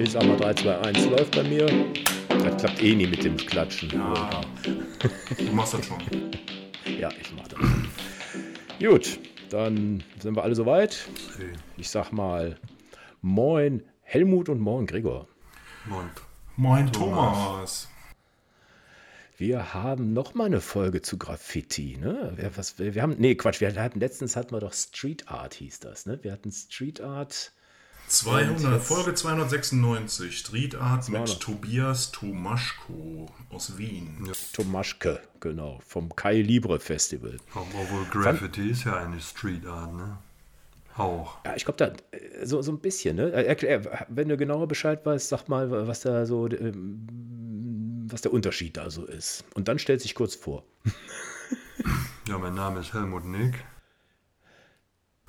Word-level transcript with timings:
Ich 0.00 0.12
sag 0.12 0.24
mal 0.24 0.36
3, 0.36 0.54
2, 0.54 0.78
1 0.78 1.06
läuft 1.06 1.34
bei 1.34 1.42
mir. 1.42 1.66
Das 2.28 2.56
klappt 2.58 2.82
eh 2.82 2.94
nie 2.94 3.08
mit 3.08 3.24
dem 3.24 3.36
Klatschen. 3.36 3.90
Ja. 3.90 4.42
Du 5.36 5.52
machst 5.52 5.74
das 5.74 5.86
schon. 5.86 5.98
Ja, 6.98 7.10
ich 7.20 7.32
mach 7.32 7.46
das. 7.46 7.60
Gut, 8.80 9.20
dann 9.50 10.02
sind 10.20 10.34
wir 10.34 10.42
alle 10.42 10.56
soweit. 10.56 11.08
Ich 11.76 11.90
sag 11.90 12.10
mal 12.10 12.56
Moin 13.20 13.84
Helmut 14.02 14.48
und 14.48 14.58
Moin 14.58 14.86
Gregor. 14.86 15.28
Moin. 15.84 16.10
Moin 16.56 16.92
Thomas. 16.92 17.36
Thomas. 17.36 17.88
Wir 19.36 19.74
haben 19.74 20.12
noch 20.12 20.34
mal 20.34 20.46
eine 20.46 20.60
Folge 20.60 21.02
zu 21.02 21.18
Graffiti, 21.18 21.98
ne? 22.00 22.32
Wir, 22.34 22.56
was, 22.56 22.80
wir, 22.80 22.96
wir 22.96 23.02
haben, 23.02 23.14
nee, 23.18 23.36
Quatsch, 23.36 23.60
wir 23.60 23.72
hatten, 23.74 24.00
letztens 24.00 24.34
hatten 24.34 24.52
wir 24.52 24.60
doch 24.60 24.72
Street 24.72 25.28
Art, 25.28 25.54
hieß 25.54 25.78
das, 25.78 26.06
ne? 26.06 26.18
Wir 26.22 26.32
hatten 26.32 26.50
Street 26.50 27.00
Art, 27.00 27.52
200, 28.08 28.82
Folge 28.82 29.14
296. 29.14 30.38
Street 30.38 30.74
Art 30.74 31.04
200. 31.04 31.28
mit 31.28 31.40
Tobias 31.40 32.10
Tomaschko 32.10 33.30
aus 33.50 33.76
Wien. 33.76 34.30
Tomaschke, 34.52 35.20
genau, 35.40 35.80
vom 35.86 36.14
Kai 36.16 36.40
Libre 36.40 36.80
Festival. 36.80 37.36
Obwohl 37.54 38.04
Graffiti 38.10 38.70
ist 38.70 38.84
ja 38.84 38.96
eine 38.96 39.20
Street 39.20 39.66
Art, 39.66 39.94
ne? 39.94 40.18
Auch. 40.96 41.38
Ja, 41.44 41.54
ich 41.54 41.64
glaube, 41.64 41.76
da 41.78 42.16
äh, 42.16 42.44
so, 42.44 42.60
so 42.62 42.72
ein 42.72 42.80
bisschen, 42.80 43.16
ne? 43.16 43.30
Erklär, 43.30 44.06
wenn 44.08 44.28
du 44.28 44.36
genauer 44.36 44.66
Bescheid 44.66 45.04
weißt, 45.06 45.28
sag 45.28 45.48
mal, 45.48 45.86
was 45.86 46.00
da 46.00 46.26
so, 46.26 46.48
ähm, 46.48 48.06
was 48.10 48.22
der 48.22 48.32
Unterschied 48.32 48.76
da 48.76 48.90
so 48.90 49.04
ist. 49.04 49.44
Und 49.54 49.68
dann 49.68 49.78
stellt 49.78 50.00
sich 50.00 50.14
kurz 50.14 50.34
vor. 50.34 50.64
Ja, 52.28 52.36
mein 52.36 52.52
Name 52.52 52.80
ist 52.80 52.92
Helmut 52.92 53.24
Nick. 53.24 53.54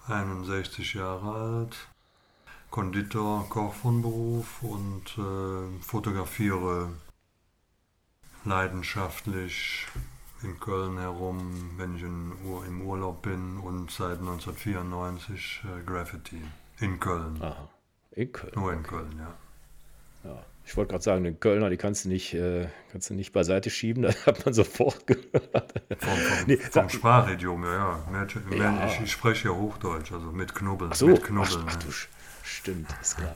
61 0.06 0.96
Jahre 0.96 1.32
alt. 1.34 1.78
Konditor, 2.70 3.48
Koch 3.50 3.74
von 3.74 4.02
Beruf 4.02 4.62
und 4.62 5.18
äh, 5.18 5.82
fotografiere 5.84 6.90
leidenschaftlich 8.46 9.88
in 10.44 10.60
Köln 10.60 10.98
herum, 10.98 11.72
wenn 11.78 11.96
ich 11.96 12.04
in, 12.04 12.32
im 12.68 12.82
Urlaub 12.82 13.24
bin 13.24 13.58
und 13.58 13.92
seit 13.92 14.20
1994 14.20 15.64
äh, 15.64 15.84
Graffiti. 15.86 16.42
In 16.80 17.00
Köln. 17.00 17.42
Aha. 17.42 17.68
In 18.12 18.32
Köln. 18.32 18.54
Nur 18.56 18.74
in 18.74 18.84
Köln, 18.84 19.20
ja. 19.20 20.30
Ja. 20.30 20.46
Ich 20.66 20.78
wollte 20.78 20.92
gerade 20.92 21.04
sagen, 21.04 21.24
den 21.24 21.40
Kölner, 21.40 21.70
die 21.70 21.78
kannst 21.78 22.06
du 22.06 22.10
nicht, 22.10 22.34
äh, 22.36 22.68
kannst 22.92 23.10
du 23.10 23.16
nicht 23.16 23.34
beiseite 23.34 23.70
schieben, 23.70 24.04
das 24.04 24.26
hat 24.26 24.46
man 24.46 24.54
sofort 24.54 25.08
gehört. 25.08 25.74
Vom, 25.98 26.18
vom, 26.18 26.46
Nee, 26.48 26.58
vom 26.58 26.88
Sprachidiom, 26.90 27.64
ja, 27.64 27.74
ja. 27.74 28.04
Mehr, 28.12 28.28
Ja. 28.58 28.88
Ich, 28.88 29.02
ich 29.02 29.12
spreche 29.12 29.50
ja 29.50 29.56
Hochdeutsch, 29.56 30.12
also 30.12 30.32
mit 30.32 30.54
Knubbeln. 30.54 30.92
Ach 30.94 30.96
so, 30.96 31.08
mit 31.08 31.22
ach, 31.22 31.28
Knubbeln. 31.28 31.66
ach 31.68 31.74
ja. 31.74 31.90
Stimmt, 32.50 32.88
ist 33.02 33.18
klar. 33.18 33.36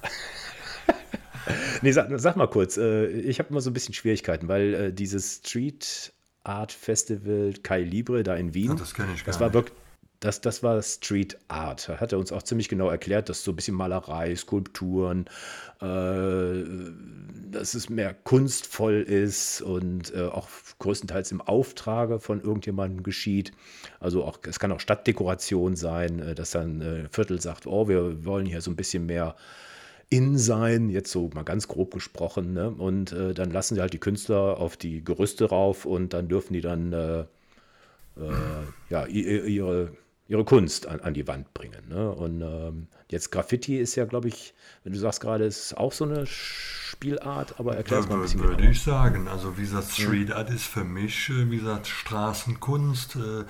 nee, 1.81 1.91
sag, 1.91 2.07
sag 2.19 2.35
mal 2.35 2.47
kurz, 2.47 2.77
äh, 2.77 3.07
ich 3.07 3.39
habe 3.39 3.49
immer 3.49 3.61
so 3.61 3.69
ein 3.69 3.73
bisschen 3.73 3.93
Schwierigkeiten, 3.93 4.47
weil 4.47 4.73
äh, 4.73 4.93
dieses 4.93 5.37
Street 5.37 6.13
Art 6.43 6.71
Festival 6.71 7.53
Kai 7.63 7.81
Libre 7.81 8.23
da 8.23 8.35
in 8.35 8.53
Wien, 8.53 8.71
Ja, 8.71 8.75
das 8.75 8.93
das 9.25 9.39
war 9.39 9.53
wirklich, 9.53 9.77
das, 10.23 10.39
das 10.39 10.63
war 10.63 10.81
Street 10.81 11.37
Art. 11.49 11.89
Da 11.89 11.99
hat 11.99 12.13
er 12.13 12.19
uns 12.19 12.31
auch 12.31 12.43
ziemlich 12.43 12.69
genau 12.69 12.89
erklärt, 12.89 13.27
dass 13.27 13.43
so 13.43 13.51
ein 13.51 13.57
bisschen 13.57 13.75
Malerei, 13.75 14.33
Skulpturen, 14.35 15.25
äh, 15.81 16.63
dass 17.51 17.73
es 17.73 17.89
mehr 17.89 18.13
kunstvoll 18.13 19.01
ist 19.01 19.61
und 19.61 20.13
äh, 20.15 20.27
auch 20.27 20.47
größtenteils 20.79 21.31
im 21.33 21.41
Auftrage 21.41 22.19
von 22.19 22.41
irgendjemandem 22.41 23.03
geschieht. 23.03 23.51
Also 23.99 24.23
auch, 24.23 24.39
es 24.47 24.59
kann 24.59 24.71
auch 24.71 24.79
Stadtdekoration 24.79 25.75
sein, 25.75 26.19
äh, 26.19 26.35
dass 26.35 26.51
dann 26.51 26.79
äh, 26.79 27.09
Viertel 27.11 27.41
sagt, 27.41 27.67
oh, 27.67 27.89
wir 27.89 28.23
wollen 28.23 28.45
hier 28.45 28.61
so 28.61 28.71
ein 28.71 28.77
bisschen 28.77 29.05
mehr 29.05 29.35
in 30.09 30.37
sein, 30.37 30.89
jetzt 30.89 31.11
so 31.11 31.29
mal 31.33 31.43
ganz 31.43 31.67
grob 31.67 31.93
gesprochen. 31.93 32.53
Ne? 32.53 32.69
Und 32.69 33.11
äh, 33.11 33.33
dann 33.33 33.51
lassen 33.51 33.75
sie 33.75 33.81
halt 33.81 33.93
die 33.93 33.99
Künstler 33.99 34.57
auf 34.57 34.77
die 34.77 35.03
Gerüste 35.03 35.45
rauf 35.45 35.85
und 35.85 36.13
dann 36.13 36.29
dürfen 36.29 36.53
die 36.53 36.61
dann 36.61 36.93
äh, 36.93 37.25
äh, 38.15 38.31
ja, 38.89 39.05
ihre, 39.05 39.91
ihre 40.33 40.43
Kunst 40.43 40.87
an, 40.87 40.99
an 41.01 41.13
die 41.13 41.27
Wand 41.27 41.53
bringen. 41.53 41.87
Ne? 41.87 42.11
Und 42.11 42.41
ähm, 42.41 42.87
jetzt 43.09 43.31
Graffiti 43.31 43.77
ist 43.77 43.95
ja, 43.95 44.05
glaube 44.05 44.27
ich, 44.27 44.55
wenn 44.83 44.91
du 44.91 44.99
sagst 44.99 45.21
gerade, 45.21 45.45
ist 45.45 45.77
auch 45.77 45.93
so 45.93 46.05
eine 46.05 46.25
Spielart, 46.25 47.59
aber 47.59 47.77
erklär 47.77 47.99
es 47.99 48.09
mal 48.09 48.15
ein 48.15 48.21
bisschen 48.21 48.39
Würde 48.41 48.57
genauer. 48.57 48.71
ich 48.71 48.81
sagen. 48.81 49.27
Also 49.27 49.57
wie 49.57 49.61
gesagt, 49.61 49.91
Street 49.91 50.31
Art 50.31 50.49
ist 50.49 50.65
für 50.65 50.83
mich, 50.83 51.29
äh, 51.29 51.51
wie 51.51 51.57
gesagt, 51.57 51.87
Straßenkunst, 51.87 53.15
äh, 53.15 53.45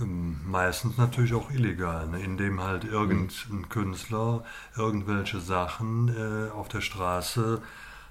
ähm, 0.00 0.40
meistens 0.44 0.98
natürlich 0.98 1.34
auch 1.34 1.52
illegal, 1.52 2.08
ne? 2.08 2.20
indem 2.20 2.60
halt 2.60 2.82
irgendein 2.82 3.68
Künstler 3.68 4.42
irgendwelche 4.76 5.38
Sachen 5.38 6.08
äh, 6.08 6.50
auf 6.50 6.66
der 6.66 6.80
Straße 6.80 7.62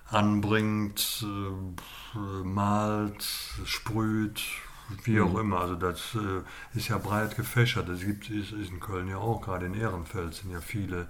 anbringt, 0.09 1.25
äh, 1.25 2.43
malt, 2.45 3.25
sprüht, 3.65 4.41
wie 5.03 5.21
auch 5.21 5.37
immer. 5.37 5.61
Also 5.61 5.75
das 5.75 6.15
äh, 6.15 6.77
ist 6.77 6.89
ja 6.89 6.97
breit 6.97 7.35
gefächert. 7.35 7.89
Das 7.89 8.01
gibt 8.01 8.29
es 8.29 8.51
ist 8.51 8.69
in 8.69 8.79
Köln 8.79 9.07
ja 9.07 9.17
auch, 9.17 9.41
gerade 9.41 9.65
in 9.65 9.73
Ehrenfeld 9.73 10.33
sind 10.33 10.51
ja 10.51 10.61
viele 10.61 11.07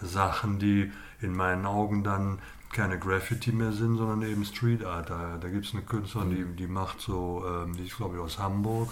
Sachen, 0.00 0.58
die 0.58 0.92
in 1.20 1.34
meinen 1.34 1.66
Augen 1.66 2.04
dann 2.04 2.38
keine 2.72 2.98
Graffiti 2.98 3.52
mehr 3.52 3.72
sind, 3.72 3.96
sondern 3.96 4.22
eben 4.22 4.44
Street 4.44 4.84
Art. 4.84 5.10
Da, 5.10 5.38
da 5.40 5.48
gibt 5.48 5.64
es 5.64 5.72
eine 5.72 5.82
Künstlerin, 5.82 6.30
die, 6.30 6.56
die 6.56 6.66
macht 6.66 7.00
so, 7.00 7.44
ähm, 7.46 7.76
die 7.76 7.84
ist 7.84 7.96
glaube 7.96 8.16
ich 8.16 8.20
aus 8.20 8.38
Hamburg, 8.38 8.90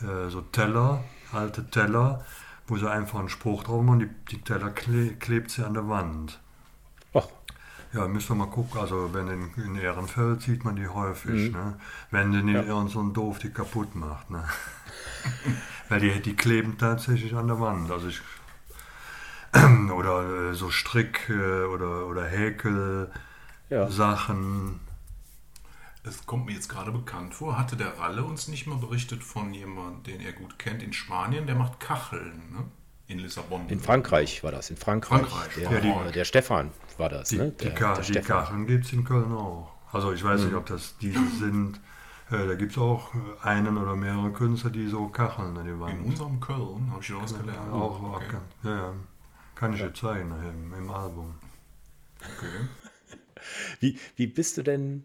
äh, 0.00 0.28
so 0.28 0.40
Teller, 0.40 1.04
alte 1.32 1.68
Teller, 1.70 2.24
wo 2.66 2.76
sie 2.76 2.90
einfach 2.90 3.20
einen 3.20 3.28
Spruch 3.28 3.64
drauf 3.64 3.82
machen, 3.82 4.00
die, 4.00 4.36
die 4.36 4.40
Teller 4.40 4.70
kle 4.70 5.14
klebt 5.14 5.50
sie 5.50 5.64
an 5.64 5.74
der 5.74 5.88
Wand. 5.88 6.40
Ja, 7.96 8.06
müsst 8.06 8.30
ihr 8.30 8.34
mal 8.34 8.46
gucken. 8.46 8.78
Also, 8.78 9.14
wenn 9.14 9.28
in, 9.28 9.54
in 9.56 9.76
Ehrenfeld 9.76 10.42
sieht 10.42 10.64
man 10.64 10.76
die 10.76 10.86
häufig. 10.86 11.50
Ne? 11.50 11.78
Wenn 12.10 12.30
du 12.30 12.42
nicht 12.42 12.66
irgend 12.66 12.90
so 12.90 13.00
ein 13.00 13.14
Doof 13.14 13.38
die 13.38 13.48
kaputt 13.50 13.94
macht. 13.94 14.30
Ne? 14.30 14.44
Weil 15.88 16.00
die, 16.00 16.20
die 16.20 16.36
kleben 16.36 16.76
tatsächlich 16.76 17.34
an 17.34 17.46
der 17.46 17.58
Wand. 17.58 17.90
Also 17.90 18.08
ich. 18.08 18.20
Oder 19.94 20.50
äh, 20.50 20.54
so 20.54 20.70
Strick 20.70 21.30
äh, 21.30 21.64
oder, 21.64 22.06
oder 22.06 22.26
Häkel 22.26 23.10
ja. 23.70 23.88
Sachen. 23.88 24.80
Es 26.02 26.26
kommt 26.26 26.46
mir 26.46 26.52
jetzt 26.52 26.68
gerade 26.68 26.92
bekannt 26.92 27.34
vor. 27.34 27.56
Hatte 27.56 27.76
der 27.76 27.98
Ralle 27.98 28.24
uns 28.24 28.48
nicht 28.48 28.66
mal 28.66 28.76
berichtet 28.76 29.24
von 29.24 29.54
jemandem, 29.54 30.02
den 30.02 30.20
er 30.20 30.32
gut 30.32 30.58
kennt 30.58 30.82
in 30.82 30.92
Spanien? 30.92 31.46
Der 31.46 31.56
macht 31.56 31.80
Kacheln, 31.80 32.42
ne? 32.52 32.64
In 33.08 33.20
Lissabon. 33.20 33.68
In 33.68 33.78
Frankreich 33.80 34.42
war 34.42 34.50
das, 34.50 34.70
in 34.70 34.76
Frankreich. 34.76 35.20
Frankreich, 35.26 35.54
Der, 35.54 35.70
ja, 35.70 36.04
die- 36.04 36.12
der 36.12 36.24
Stefan 36.24 36.72
war 36.98 37.08
das, 37.08 37.28
Die, 37.28 37.36
ne? 37.38 37.52
die, 37.52 37.64
Der, 37.66 37.74
Ka 37.74 37.94
der 37.94 38.04
die. 38.04 38.20
Kacheln 38.20 38.66
gibt 38.66 38.84
es 38.86 38.92
in 38.92 39.04
Köln 39.04 39.32
auch. 39.32 39.72
Also 39.92 40.12
ich 40.12 40.24
weiß 40.24 40.40
nicht, 40.42 40.54
ob 40.54 40.66
das 40.66 40.96
diese 40.98 41.24
sind. 41.38 41.80
Äh, 42.30 42.44
da 42.48 42.54
gibt 42.56 42.72
es 42.72 42.78
auch 42.78 43.14
äh, 43.14 43.18
einen 43.46 43.78
oder 43.78 43.94
mehrere 43.94 44.32
Künstler, 44.32 44.70
die 44.70 44.88
so 44.88 45.06
Kacheln 45.06 45.56
an 45.56 45.64
die 45.64 45.78
Wand. 45.78 46.00
In 46.00 46.04
unserem 46.06 46.40
Köln 46.40 46.90
habe 46.90 47.00
ich 47.00 47.08
da 47.08 47.22
was 47.22 47.38
gelernt. 47.38 47.60
Ja, 47.68 47.72
auch, 47.72 48.02
auch 48.02 48.16
okay. 48.16 48.26
kann, 48.28 48.42
ja, 48.64 48.76
ja. 48.76 48.92
kann 49.54 49.72
ich 49.74 49.80
dir 49.80 49.94
zeigen 49.94 50.30
nachher 50.30 50.50
im, 50.50 50.74
im 50.74 50.90
Album. 50.90 51.34
okay. 52.20 52.66
Wie, 53.78 53.98
wie 54.16 54.26
bist 54.26 54.56
du 54.58 54.62
denn, 54.64 55.04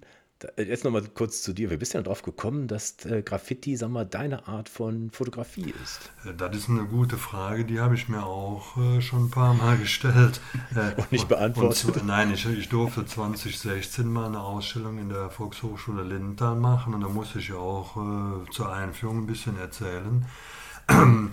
jetzt 0.58 0.84
nochmal 0.84 1.04
kurz 1.14 1.42
zu 1.44 1.54
dir, 1.54 1.70
wie 1.72 1.78
bist 1.78 1.94
du 1.94 1.98
denn 1.98 2.06
drauf 2.06 2.22
gekommen, 2.24 2.68
dass 2.68 3.04
äh, 3.06 3.22
Graffiti, 3.24 3.76
sag 3.78 3.90
mal, 3.90 4.06
deine 4.06 4.48
Art 4.48 4.70
von 4.70 5.12
Fotografie 5.12 5.72
ist? 5.72 6.14
Äh, 6.26 6.34
Das 6.34 6.56
ist 6.56 6.70
eine 6.70 6.86
gute 6.86 7.18
Frage, 7.18 7.66
die 7.66 7.80
habe 7.80 7.96
ich 7.96 8.08
mir 8.10 8.24
auch 8.26 8.78
äh, 8.78 9.02
schon 9.02 9.26
ein 9.26 9.32
paar 9.32 9.54
Mal 9.54 9.78
gestellt. 9.80 10.42
Äh, 10.76 10.94
Und 10.96 11.12
nicht 11.12 11.28
beantwortet. 11.28 11.84
Und, 11.84 11.96
zw- 11.96 12.04
nein, 12.04 12.32
ich, 12.34 12.46
ich 12.46 12.70
durfte 12.70 13.06
2016 13.06 14.12
mal 14.12 14.26
eine 14.28 14.40
Ausstellung 14.42 14.98
in 15.00 15.10
der 15.10 15.30
Volkshochschule 15.30 16.04
Lindenthal 16.04 16.56
machen 16.56 16.94
und 16.94 17.02
da 17.02 17.08
musste 17.10 17.40
ich 17.40 17.54
auch 17.54 17.98
äh, 17.98 18.50
zur 18.52 18.72
Einführung 18.74 19.20
ein 19.24 19.28
bisschen 19.28 19.58
erzählen. 19.58 20.26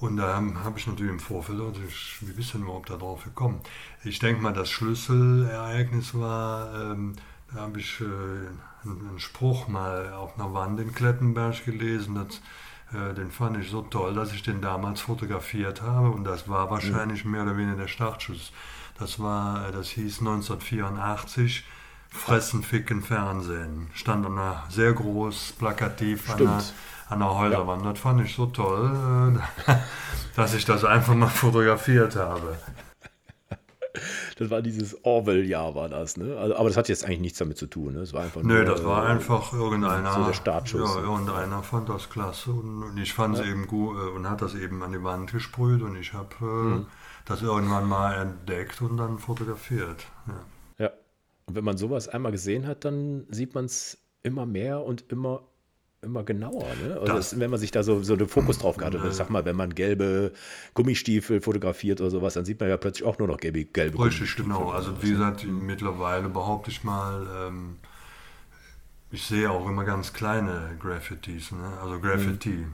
Und 0.00 0.16
da 0.16 0.36
habe 0.36 0.64
hab 0.64 0.78
ich 0.78 0.86
natürlich 0.86 1.12
im 1.12 1.20
Vorfeld, 1.20 1.60
also 1.60 1.78
ich, 1.86 2.16
wie 2.22 2.32
bist 2.32 2.54
du 2.54 2.58
denn 2.58 2.66
überhaupt 2.66 2.88
darauf 2.88 3.22
gekommen? 3.24 3.60
Ich 4.02 4.18
denke 4.18 4.40
mal, 4.40 4.54
das 4.54 4.70
Schlüsselereignis 4.70 6.14
war, 6.14 6.92
ähm, 6.92 7.16
da 7.54 7.62
habe 7.62 7.80
ich 7.80 8.00
äh, 8.00 8.04
einen, 8.04 9.18
Spruch 9.18 9.68
mal 9.68 10.12
auf 10.12 10.38
einer 10.38 10.52
Wand 10.54 10.80
in 10.80 10.94
Klettenberg 10.94 11.64
gelesen, 11.64 12.14
das, 12.14 12.40
äh, 12.98 13.14
den 13.14 13.30
fand 13.30 13.58
ich 13.58 13.70
so 13.70 13.82
toll, 13.82 14.14
dass 14.14 14.32
ich 14.32 14.42
den 14.42 14.60
damals 14.60 15.00
fotografiert 15.00 15.82
habe 15.82 16.10
und 16.10 16.24
das 16.24 16.48
war 16.48 16.70
wahrscheinlich 16.70 17.24
mehr 17.24 17.42
oder 17.42 17.56
weniger 17.56 17.76
der 17.76 17.88
Startschuss. 17.88 18.52
Das 18.98 19.18
war, 19.18 19.68
äh, 19.68 19.72
das 19.72 19.88
hieß 19.88 20.20
1984, 20.20 21.64
Fressen, 22.10 22.62
Ficken, 22.62 23.02
Fernsehen. 23.02 23.88
Stand 23.94 24.26
an 24.26 24.32
einer 24.38 24.64
sehr 24.68 24.92
groß, 24.92 25.52
plakativ 25.52 26.28
an 26.30 26.40
einer, 26.40 26.62
an 27.08 27.22
einer 27.22 27.34
Häuserwand. 27.34 27.86
Das 27.86 27.98
fand 27.98 28.20
ich 28.22 28.34
so 28.34 28.46
toll, 28.46 29.40
dass 30.36 30.54
ich 30.54 30.64
das 30.64 30.84
einfach 30.84 31.14
mal 31.14 31.28
fotografiert 31.28 32.16
habe. 32.16 32.58
Das 34.40 34.48
war 34.50 34.62
dieses 34.62 35.04
Orwell-Jahr, 35.04 35.74
war 35.74 35.88
das, 35.90 36.16
ne? 36.16 36.36
Also, 36.38 36.56
aber 36.56 36.68
das 36.70 36.76
hat 36.78 36.88
jetzt 36.88 37.04
eigentlich 37.04 37.20
nichts 37.20 37.38
damit 37.38 37.58
zu 37.58 37.66
tun, 37.66 37.92
ne? 37.94 38.00
Es 38.00 38.12
war 38.14 38.22
einfach 38.22 38.42
Nö, 38.42 38.54
nur, 38.54 38.64
das 38.64 38.84
war 38.84 39.04
äh, 39.04 39.08
einfach 39.08 39.52
irgendeiner. 39.52 40.12
so 40.14 40.24
der 40.24 40.32
Startschuss. 40.32 40.94
Ja, 40.96 41.02
irgendeiner 41.02 41.62
fand 41.62 41.88
das 41.90 42.08
klasse 42.08 42.50
und, 42.52 42.82
und 42.82 42.96
ich 42.96 43.12
fand 43.12 43.38
es 43.38 43.44
eben 43.46 43.66
gut 43.66 43.96
äh, 43.98 44.08
und 44.16 44.28
hat 44.28 44.40
das 44.40 44.54
eben 44.54 44.82
an 44.82 44.92
die 44.92 45.02
Wand 45.02 45.30
gesprüht 45.30 45.82
und 45.82 45.94
ich 45.96 46.14
habe 46.14 46.34
äh, 46.40 46.44
Mhm. 46.44 46.86
das 47.26 47.42
irgendwann 47.42 47.86
mal 47.86 48.14
entdeckt 48.14 48.80
und 48.80 48.96
dann 48.96 49.18
fotografiert. 49.18 50.06
Ja. 50.26 50.46
Ja, 50.78 50.90
Und 51.46 51.54
wenn 51.54 51.64
man 51.64 51.76
sowas 51.76 52.08
einmal 52.08 52.32
gesehen 52.32 52.66
hat, 52.66 52.84
dann 52.84 53.26
sieht 53.30 53.54
man 53.54 53.66
es 53.66 53.98
immer 54.22 54.46
mehr 54.46 54.82
und 54.84 55.04
immer, 55.12 55.42
immer 56.02 56.24
genauer. 56.24 56.66
Ne? 56.82 56.98
Also 57.00 57.12
Das- 57.14 57.38
wenn 57.38 57.50
man 57.50 57.60
sich 57.60 57.70
da 57.70 57.82
so, 57.82 58.02
so 58.02 58.16
den 58.16 58.28
Fokus 58.28 58.58
drauf 58.58 58.78
hat, 58.80 58.94
ich 58.94 59.12
sag 59.14 59.28
mal, 59.30 59.44
wenn 59.44 59.56
man 59.56 59.74
gelbe 59.74 60.32
Gummistiefel 60.74 61.40
fotografiert 61.40 62.00
oder 62.00 62.10
sowas, 62.10 62.34
dann 62.34 62.44
sieht 62.44 62.58
man 62.58 62.68
ja 62.68 62.76
plötzlich 62.76 63.06
auch 63.06 63.18
nur 63.18 63.28
noch 63.28 63.36
gelbe, 63.36 63.64
gelbe 63.66 64.02
Richtig, 64.02 64.34
genau. 64.36 64.70
Also 64.70 65.02
wie 65.02 65.06
ne? 65.06 65.12
gesagt, 65.12 65.44
mittlerweile 65.46 66.28
behaupte 66.28 66.70
ich 66.70 66.84
mal, 66.84 67.26
ähm, 67.48 67.76
ich 69.10 69.26
sehe 69.26 69.50
auch 69.50 69.68
immer 69.68 69.84
ganz 69.84 70.12
kleine 70.12 70.76
Graffitis, 70.80 71.52
ne? 71.52 71.78
also 71.82 71.98
Graffiti, 72.00 72.64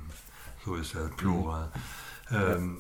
so 0.65 0.75
ist 0.77 0.95
der 0.95 1.11
Plural. 1.17 1.71
Ähm, 2.31 2.79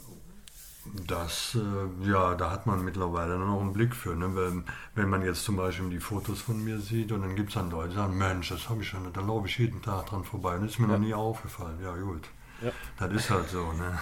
das, 1.06 1.56
äh, 1.56 2.08
ja, 2.08 2.34
da 2.34 2.50
hat 2.50 2.66
man 2.66 2.84
mittlerweile 2.84 3.38
dann 3.38 3.48
auch 3.48 3.60
einen 3.60 3.72
Blick 3.72 3.94
für. 3.94 4.14
Ne? 4.14 4.34
Wenn, 4.34 4.64
wenn 4.94 5.08
man 5.08 5.22
jetzt 5.22 5.44
zum 5.44 5.56
Beispiel 5.56 5.90
die 5.90 6.00
Fotos 6.00 6.40
von 6.40 6.62
mir 6.64 6.78
sieht 6.78 7.12
und 7.12 7.22
dann 7.22 7.36
gibt 7.36 7.48
es 7.48 7.54
dann 7.54 7.70
Leute, 7.70 7.90
die 7.90 7.94
sagen, 7.96 8.16
Mensch, 8.16 8.48
das 8.48 8.68
habe 8.68 8.82
ich 8.82 8.88
schon, 8.88 9.12
da 9.12 9.20
laufe 9.20 9.46
ich 9.46 9.58
jeden 9.58 9.82
Tag 9.82 10.06
dran 10.06 10.24
vorbei 10.24 10.56
und 10.56 10.62
das 10.62 10.72
ist 10.72 10.78
mir 10.78 10.88
noch 10.88 10.98
nie 10.98 11.14
aufgefallen. 11.14 11.78
Ja, 11.82 11.96
gut. 11.96 12.28
Ja. 12.62 12.70
Das 12.98 13.12
ist 13.12 13.30
halt 13.30 13.48
so. 13.48 13.72
Ne? 13.72 13.98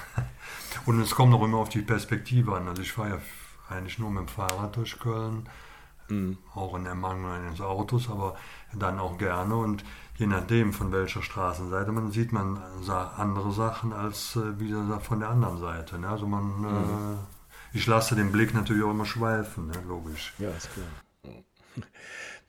Und 0.86 1.00
es 1.00 1.14
kommt 1.14 1.34
auch 1.34 1.42
immer 1.42 1.58
auf 1.58 1.68
die 1.68 1.82
Perspektive 1.82 2.54
an. 2.54 2.68
Also 2.68 2.82
ich 2.82 2.92
fahre 2.92 3.10
ja 3.10 3.18
eigentlich 3.68 3.98
nur 3.98 4.10
mit 4.10 4.22
dem 4.22 4.28
Fahrrad 4.28 4.76
durch 4.76 4.98
Köln, 4.98 5.48
auch 6.54 6.74
in 6.76 6.86
Ermangelung 6.86 7.32
eines 7.32 7.60
Autos, 7.60 8.10
aber 8.10 8.36
dann 8.74 8.98
auch 8.98 9.18
gerne. 9.18 9.56
Und 9.56 9.84
je 10.16 10.26
nachdem, 10.26 10.72
von 10.72 10.92
welcher 10.92 11.22
Straßenseite 11.22 11.92
man 11.92 12.10
sieht, 12.10 12.32
man 12.32 12.58
andere 12.88 13.52
Sachen 13.52 13.92
als 13.92 14.36
äh, 14.36 14.58
wie 14.58 14.68
gesagt, 14.68 15.06
von 15.06 15.20
der 15.20 15.30
anderen 15.30 15.58
Seite. 15.58 15.98
Ne? 15.98 16.08
Also 16.08 16.26
man, 16.26 16.64
äh, 16.64 17.76
ich 17.76 17.86
lasse 17.86 18.14
den 18.14 18.30
Blick 18.32 18.54
natürlich 18.54 18.84
auch 18.84 18.90
immer 18.92 19.06
schweifen, 19.06 19.66
ne? 19.66 19.74
logisch. 19.86 20.34
Ja, 20.38 20.50
ist 20.50 20.70
klar. 20.72 20.86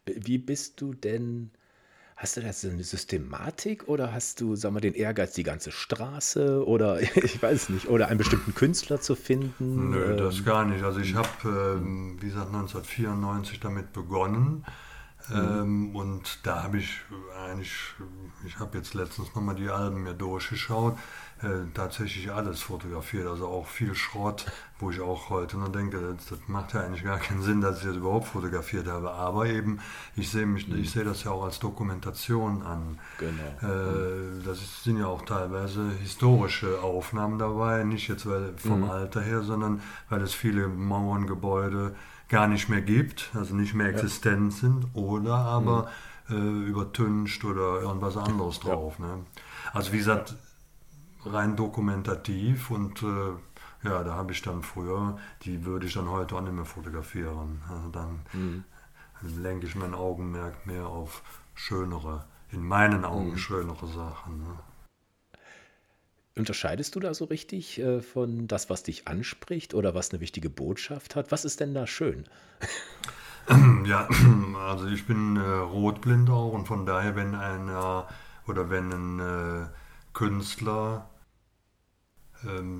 Wie 0.05 0.37
bist 0.37 0.79
du 0.81 0.93
denn? 0.93 1.51
Hast 2.17 2.37
du 2.37 2.41
da 2.41 2.53
so 2.53 2.69
eine 2.69 2.83
Systematik 2.83 3.89
oder 3.89 4.13
hast 4.13 4.39
du, 4.39 4.55
sag 4.55 4.71
mal, 4.71 4.79
den 4.79 4.93
Ehrgeiz, 4.93 5.33
die 5.33 5.43
ganze 5.43 5.71
Straße 5.71 6.65
oder 6.65 7.01
ich 7.17 7.41
weiß 7.41 7.69
nicht, 7.69 7.87
oder 7.89 8.07
einen 8.07 8.19
bestimmten 8.19 8.55
Künstler 8.55 9.01
zu 9.01 9.15
finden? 9.15 9.89
Nö, 9.89 10.11
Ähm, 10.11 10.17
das 10.17 10.45
gar 10.45 10.63
nicht. 10.65 10.83
Also 10.83 10.99
ich 11.01 11.15
habe, 11.15 11.27
ähm, 11.45 12.17
wie 12.21 12.27
gesagt, 12.27 12.47
1994 12.47 13.59
damit 13.59 13.91
begonnen. 13.91 14.63
Ähm, 15.33 15.95
und 15.95 16.39
da 16.43 16.63
habe 16.63 16.77
ich 16.77 17.01
eigentlich, 17.45 17.73
ich 18.45 18.59
habe 18.59 18.77
jetzt 18.77 18.93
letztens 18.93 19.33
nochmal 19.35 19.55
die 19.55 19.69
Alben 19.69 20.03
mir 20.03 20.13
durchgeschaut, 20.13 20.97
äh, 21.41 21.65
tatsächlich 21.73 22.31
alles 22.31 22.61
fotografiert, 22.61 23.27
also 23.27 23.47
auch 23.47 23.67
viel 23.67 23.93
Schrott, 23.93 24.45
wo 24.79 24.89
ich 24.89 25.01
auch 25.01 25.29
heute 25.29 25.57
noch 25.57 25.69
denke, 25.69 25.99
das, 25.99 26.27
das 26.27 26.39
macht 26.47 26.73
ja 26.73 26.81
eigentlich 26.81 27.03
gar 27.03 27.19
keinen 27.19 27.41
Sinn, 27.41 27.59
dass 27.59 27.79
ich 27.79 27.85
das 27.85 27.97
überhaupt 27.97 28.27
fotografiert 28.27 28.87
habe. 28.87 29.11
Aber 29.11 29.45
eben, 29.45 29.79
ich 30.15 30.29
sehe 30.29 30.45
mich, 30.45 30.69
ich 30.69 30.91
sehe 30.91 31.03
das 31.03 31.23
ja 31.25 31.31
auch 31.31 31.43
als 31.43 31.59
Dokumentation 31.59 32.61
an. 32.61 32.99
Genau. 33.19 33.69
Äh, 33.69 34.43
das 34.45 34.83
sind 34.83 34.97
ja 34.97 35.07
auch 35.07 35.23
teilweise 35.23 35.91
historische 36.01 36.81
Aufnahmen 36.81 37.37
dabei, 37.37 37.83
nicht 37.83 38.07
jetzt 38.07 38.25
weil 38.25 38.53
vom 38.57 38.89
Alter 38.89 39.21
her, 39.21 39.41
sondern 39.41 39.81
weil 40.09 40.21
es 40.21 40.33
viele 40.33 40.67
Mauern, 40.67 41.27
Gebäude 41.27 41.95
gar 42.29 42.47
nicht 42.47 42.69
mehr 42.69 42.81
gibt, 42.81 43.31
also 43.33 43.55
nicht 43.55 43.73
mehr 43.73 43.87
existent 43.87 44.53
sind 44.53 44.87
oder 44.93 45.35
aber 45.35 45.89
äh, 46.29 46.33
übertüncht 46.33 47.43
oder 47.43 47.81
irgendwas 47.81 48.17
anderes 48.17 48.59
drauf. 48.59 48.99
Ne? 48.99 49.25
Also 49.73 49.91
wie 49.91 49.97
gesagt, 49.97 50.35
rein 51.25 51.55
dokumentativ 51.55 52.71
und 52.71 53.01
äh, 53.03 53.87
ja, 53.87 54.03
da 54.03 54.15
habe 54.15 54.31
ich 54.31 54.41
dann 54.41 54.63
früher, 54.63 55.17
die 55.43 55.65
würde 55.65 55.85
ich 55.85 55.93
dann 55.93 56.09
heute 56.09 56.35
auch 56.35 56.41
nicht 56.41 56.53
mehr 56.53 56.65
fotografieren. 56.65 57.61
Also 57.69 57.89
dann 57.89 58.63
lenke 59.21 59.67
ich 59.67 59.75
mein 59.75 59.93
Augenmerk 59.93 60.65
mehr 60.65 60.87
auf 60.87 61.21
schönere, 61.53 62.25
in 62.51 62.63
meinen 62.63 63.05
Augen 63.05 63.37
schönere 63.37 63.87
Sachen. 63.87 64.39
Ne? 64.39 64.59
Unterscheidest 66.37 66.95
du 66.95 66.99
da 66.99 67.13
so 67.13 67.25
richtig 67.25 67.79
äh, 67.79 68.01
von 68.01 68.47
das, 68.47 68.69
was 68.69 68.83
dich 68.83 69.07
anspricht 69.07 69.73
oder 69.73 69.95
was 69.95 70.11
eine 70.11 70.19
wichtige 70.19 70.49
Botschaft 70.49 71.15
hat? 71.15 71.31
Was 71.31 71.45
ist 71.45 71.61
denn 71.61 71.73
da 71.73 71.87
schön? 71.87 72.25
Ja, 73.85 74.09
also 74.67 74.87
ich 74.87 75.05
bin 75.05 75.37
äh, 75.37 75.39
rotblind 75.39 76.31
auch 76.31 76.53
und 76.53 76.65
von 76.65 76.87
daher, 76.87 77.15
wenn 77.15 77.35
einer 77.35 78.07
oder 78.47 78.71
wenn 78.71 78.91
ein 78.91 79.19
äh, 79.19 79.67
Künstler 80.13 81.07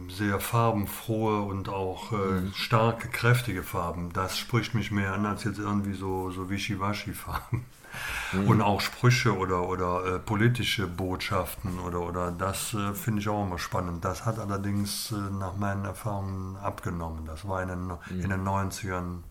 sehr 0.09 0.39
farbenfrohe 0.39 1.41
und 1.41 1.69
auch 1.69 2.12
äh, 2.13 2.51
starke, 2.53 3.07
kräftige 3.09 3.63
Farben, 3.63 4.12
das 4.13 4.38
spricht 4.38 4.73
mich 4.75 4.91
mehr 4.91 5.13
an 5.13 5.25
als 5.25 5.44
jetzt 5.44 5.59
irgendwie 5.59 5.94
so, 5.94 6.31
so 6.31 6.50
Wischiwaschi-Farben. 6.50 7.65
Und 8.45 8.62
auch 8.62 8.81
Sprüche 8.81 9.38
oder, 9.38 9.69
oder 9.69 10.15
äh, 10.15 10.19
politische 10.19 10.85
Botschaften 10.85 11.79
oder, 11.79 12.01
oder 12.01 12.31
das 12.31 12.73
äh, 12.73 12.94
finde 12.94 13.21
ich 13.21 13.29
auch 13.29 13.45
immer 13.45 13.57
spannend. 13.57 14.03
Das 14.03 14.25
hat 14.25 14.38
allerdings 14.38 15.13
äh, 15.13 15.15
nach 15.15 15.56
meinen 15.56 15.85
Erfahrungen 15.85 16.57
abgenommen. 16.57 17.25
Das 17.25 17.47
war 17.47 17.61
in 17.63 17.69
den, 17.69 17.91
in 18.21 18.29
den 18.29 18.44
90ern 18.44 19.23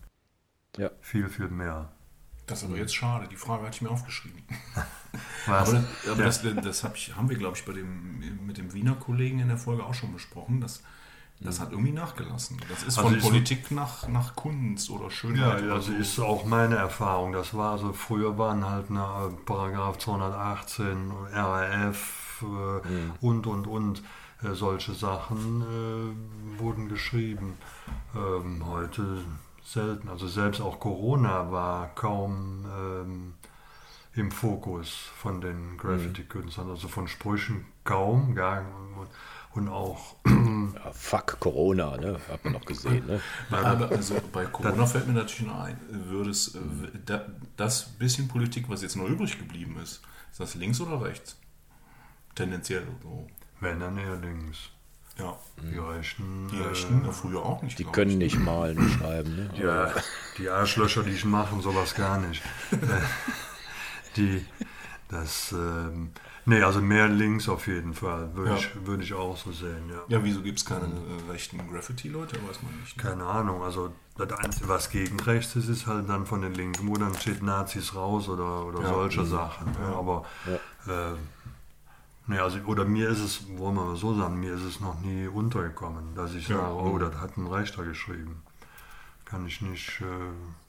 Ja. 0.77 0.89
viel, 1.01 1.29
viel 1.29 1.49
mehr. 1.49 1.89
Das 2.47 2.61
ist 2.61 2.69
aber 2.69 2.77
jetzt 2.77 2.95
schade. 2.95 3.27
Die 3.27 3.35
Frage 3.35 3.63
hatte 3.63 3.75
ich 3.75 3.81
mir 3.81 3.89
aufgeschrieben. 3.89 4.43
Was? 5.47 5.69
Aber, 5.69 5.79
das, 6.23 6.43
aber 6.45 6.53
das, 6.53 6.63
das 6.63 6.83
hab 6.83 6.95
ich, 6.95 7.15
haben 7.15 7.29
wir, 7.29 7.37
glaube 7.37 7.57
ich, 7.57 7.65
bei 7.65 7.73
dem, 7.73 8.45
mit 8.45 8.57
dem 8.57 8.73
Wiener 8.73 8.95
Kollegen 8.95 9.39
in 9.39 9.47
der 9.47 9.57
Folge 9.57 9.83
auch 9.83 9.93
schon 9.93 10.13
besprochen. 10.13 10.61
Das, 10.61 10.83
das 11.39 11.59
hat 11.59 11.71
irgendwie 11.71 11.91
nachgelassen. 11.91 12.57
Das 12.69 12.83
ist 12.83 12.97
Also 12.97 13.09
von 13.09 13.19
Politik 13.19 13.71
nach, 13.71 14.07
nach 14.07 14.35
Kunst 14.35 14.89
oder 14.89 15.05
Ja, 15.05 15.09
Schönheit. 15.11 15.63
oder 15.63 15.73
also 15.73 15.91
so. 15.91 15.97
ist 15.97 16.19
auch 16.19 16.45
meine 16.45 16.75
Erfahrung. 16.75 17.31
Das 17.33 17.53
war 17.53 17.73
also 17.73 17.93
früher 17.93 18.37
waren 18.37 18.65
halt 18.69 18.89
eine 18.89 19.35
Paragraph 19.45 19.97
218 19.97 21.11
RAF 21.33 22.43
äh, 22.43 23.25
und 23.25 23.47
und 23.47 23.67
und 23.67 24.03
äh, 24.43 24.53
solche 24.53 24.93
Sachen 24.93 25.61
äh, 25.61 26.59
wurden 26.59 26.89
geschrieben. 26.89 27.57
Ähm, 28.15 28.63
heute 28.65 29.23
selten. 29.65 30.09
Also 30.09 30.27
selbst 30.27 30.61
auch 30.61 30.79
Corona 30.79 31.51
war 31.51 31.93
kaum 31.95 32.65
ähm, 32.69 33.33
im 34.13 34.31
Fokus 34.31 34.89
von 35.17 35.41
den 35.41 35.77
Graffiti-Künstlern. 35.77 36.69
Also 36.69 36.87
von 36.87 37.07
Sprüchen 37.07 37.65
kaum, 37.83 38.33
gar 38.35 38.63
und 39.53 39.69
auch 39.69 40.15
Ja, 40.25 40.91
fuck 40.91 41.39
Corona, 41.39 41.95
ne? 41.97 42.19
Hat 42.29 42.43
man 42.43 42.53
noch 42.53 42.65
gesehen, 42.65 43.05
ne? 43.07 43.21
Aber 43.51 43.89
also 43.89 44.15
bei 44.33 44.45
Corona 44.45 44.85
fällt 44.85 45.07
mir 45.07 45.13
natürlich 45.13 45.47
noch 45.49 45.61
ein, 45.61 45.79
würde 45.89 46.29
es, 46.29 46.57
da- 47.05 47.25
das 47.55 47.85
bisschen 47.97 48.27
Politik, 48.27 48.67
was 48.69 48.81
jetzt 48.81 48.95
noch 48.97 49.07
übrig 49.07 49.37
geblieben 49.39 49.77
ist, 49.81 50.01
ist 50.31 50.39
das 50.41 50.55
links 50.55 50.81
oder 50.81 51.01
rechts? 51.01 51.37
Tendenziell 52.35 52.85
so. 53.01 53.27
wenn 53.61 53.79
dann 53.79 53.97
eher 53.97 54.17
links. 54.17 54.57
Ja. 55.17 55.37
Die 55.61 55.77
Rechten. 55.77 56.47
Die 56.51 56.59
äh, 56.59 56.67
Rechten, 56.67 57.05
ja, 57.05 57.11
früher 57.11 57.41
auch 57.43 57.61
nicht. 57.61 57.79
Die 57.79 57.85
können 57.85 58.11
ich. 58.21 58.35
nicht 58.35 58.39
malen 58.39 58.77
und 58.77 58.89
schreiben, 58.91 59.35
ne? 59.35 59.49
Ja, 59.57 59.91
die 60.37 60.49
Arschlöcher, 60.49 61.03
die 61.03 61.11
ich 61.11 61.23
machen, 61.25 61.61
sowas 61.61 61.95
gar 61.95 62.17
nicht. 62.19 62.43
Äh, 62.71 62.77
die, 64.17 64.45
das, 65.09 65.53
ähm, 65.53 66.11
nee, 66.45 66.61
also 66.61 66.81
mehr 66.81 67.07
links 67.07 67.47
auf 67.47 67.67
jeden 67.67 67.93
Fall, 67.93 68.35
würde 68.35 68.51
Ja. 68.51 68.57
ich, 68.57 68.69
würde 68.85 69.03
ich 69.03 69.13
auch 69.13 69.37
so 69.37 69.51
sehen, 69.53 69.89
ja. 69.89 70.01
Ja, 70.17 70.23
wieso 70.23 70.41
gibt 70.41 70.59
es 70.59 70.65
keine 70.65 70.85
äh, 70.87 71.31
rechten 71.31 71.59
Graffiti-Leute? 71.71 72.35
Weiß 72.47 72.61
man 72.61 72.77
nicht. 72.81 72.97
Keine 72.97 73.23
Ahnung, 73.25 73.63
also 73.63 73.93
das 74.17 74.31
Einzige, 74.33 74.67
was 74.67 74.89
gegen 74.89 75.19
rechts 75.21 75.55
ist, 75.55 75.69
ist 75.69 75.87
halt 75.87 76.09
dann 76.09 76.25
von 76.25 76.41
den 76.41 76.53
Linken, 76.53 76.87
wo 76.87 76.95
dann 76.95 77.13
steht 77.15 77.41
Nazis 77.41 77.95
raus 77.95 78.27
oder, 78.29 78.65
oder 78.65 78.81
Ja. 78.81 78.89
solche 78.89 79.25
Sachen. 79.25 79.67
Ja, 79.81 79.97
aber, 79.97 80.25
äh, 80.87 81.15
nee, 82.27 82.39
also, 82.39 82.59
oder 82.65 82.85
mir 82.85 83.09
ist 83.09 83.19
es, 83.19 83.47
wollen 83.57 83.75
wir 83.75 83.85
mal 83.85 83.95
so 83.95 84.15
sagen, 84.15 84.39
mir 84.39 84.53
ist 84.53 84.63
es 84.63 84.79
noch 84.79 84.99
nie 85.01 85.27
untergekommen, 85.27 86.15
dass 86.15 86.33
ich 86.33 86.47
Ja. 86.47 86.57
sage, 86.57 86.75
oh, 86.75 86.97
das 86.97 87.15
hat 87.15 87.37
ein 87.37 87.47
Rechter 87.47 87.83
geschrieben. 87.83 88.41
Kann 89.25 89.45
ich 89.47 89.61
nicht, 89.61 90.01
äh, 90.01 90.05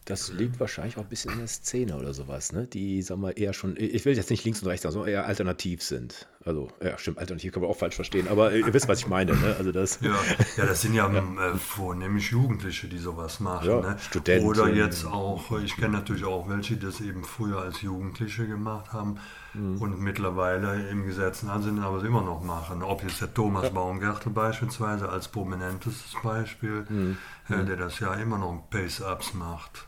Das 0.07 0.33
liegt 0.33 0.61
wahrscheinlich 0.61 0.97
auch 0.99 1.03
ein 1.03 1.09
bisschen 1.09 1.33
in 1.33 1.39
der 1.39 1.49
Szene 1.49 1.97
oder 1.97 2.15
sowas, 2.15 2.53
ne? 2.53 2.67
Die, 2.69 3.03
sag 3.03 3.19
mal, 3.19 3.33
eher 3.37 3.53
schon, 3.53 3.77
ich 3.77 4.05
will 4.05 4.17
jetzt 4.17 4.31
nicht 4.31 4.45
links 4.45 4.63
und 4.63 4.69
rechts 4.69 4.85
sagen, 4.85 4.93
sondern 4.93 5.11
eher 5.11 5.27
alternativ 5.27 5.83
sind. 5.83 6.29
Also, 6.45 6.69
ja, 6.81 6.97
stimmt, 6.97 7.19
alternativ 7.19 7.53
kann 7.53 7.63
man 7.63 7.73
auch 7.73 7.77
falsch 7.77 7.97
verstehen, 7.97 8.29
aber 8.29 8.53
ihr 8.53 8.73
wisst, 8.73 8.87
was 8.87 9.01
ich 9.01 9.09
meine, 9.09 9.35
ne? 9.35 9.57
Also 9.59 9.73
das. 9.73 9.99
Ja, 10.01 10.15
ja 10.57 10.65
das 10.67 10.81
sind 10.83 10.95
ja, 10.95 11.07
Äh, 11.17 11.57
vornehmlich 11.59 12.31
Jugendliche, 12.31 12.87
die 12.87 12.99
sowas 12.99 13.41
machen. 13.41 13.69
Ja, 13.69 13.81
ne? 13.81 13.97
Studenten. 13.99 14.47
Oder 14.47 14.69
jetzt 14.73 15.05
auch, 15.07 15.59
ich 15.59 15.75
kenne 15.77 15.95
natürlich 15.95 16.25
auch 16.25 16.49
welche, 16.49 16.77
die 16.77 16.87
das 16.87 17.01
eben 17.01 17.25
früher 17.25 17.61
als 17.63 17.83
Jugendliche 17.83 18.47
gemacht 18.47 18.93
haben 18.93 19.19
Mhm. 19.55 19.81
und 19.81 20.01
mittlerweile 20.01 20.89
im 20.91 21.07
Gesetzen 21.07 21.49
sind, 21.63 21.81
aber 21.81 21.97
es 21.97 22.05
immer 22.05 22.21
noch 22.21 22.43
machen. 22.45 22.83
Ob 22.83 23.03
jetzt 23.03 23.23
der 23.23 23.33
Thomas 23.33 23.71
Baumgartel 23.71 24.31
beispielsweise 24.31 25.09
als 25.09 25.29
prominentes 25.29 26.13
Beispiel, 26.23 26.85
Mhm. 26.89 27.17
äh, 27.49 27.65
der 27.65 27.77
das 27.77 27.99
ja 28.01 28.13
immer 28.15 28.37
noch 28.39 28.65
Pace-Ups 28.71 29.33
macht. 29.35 29.87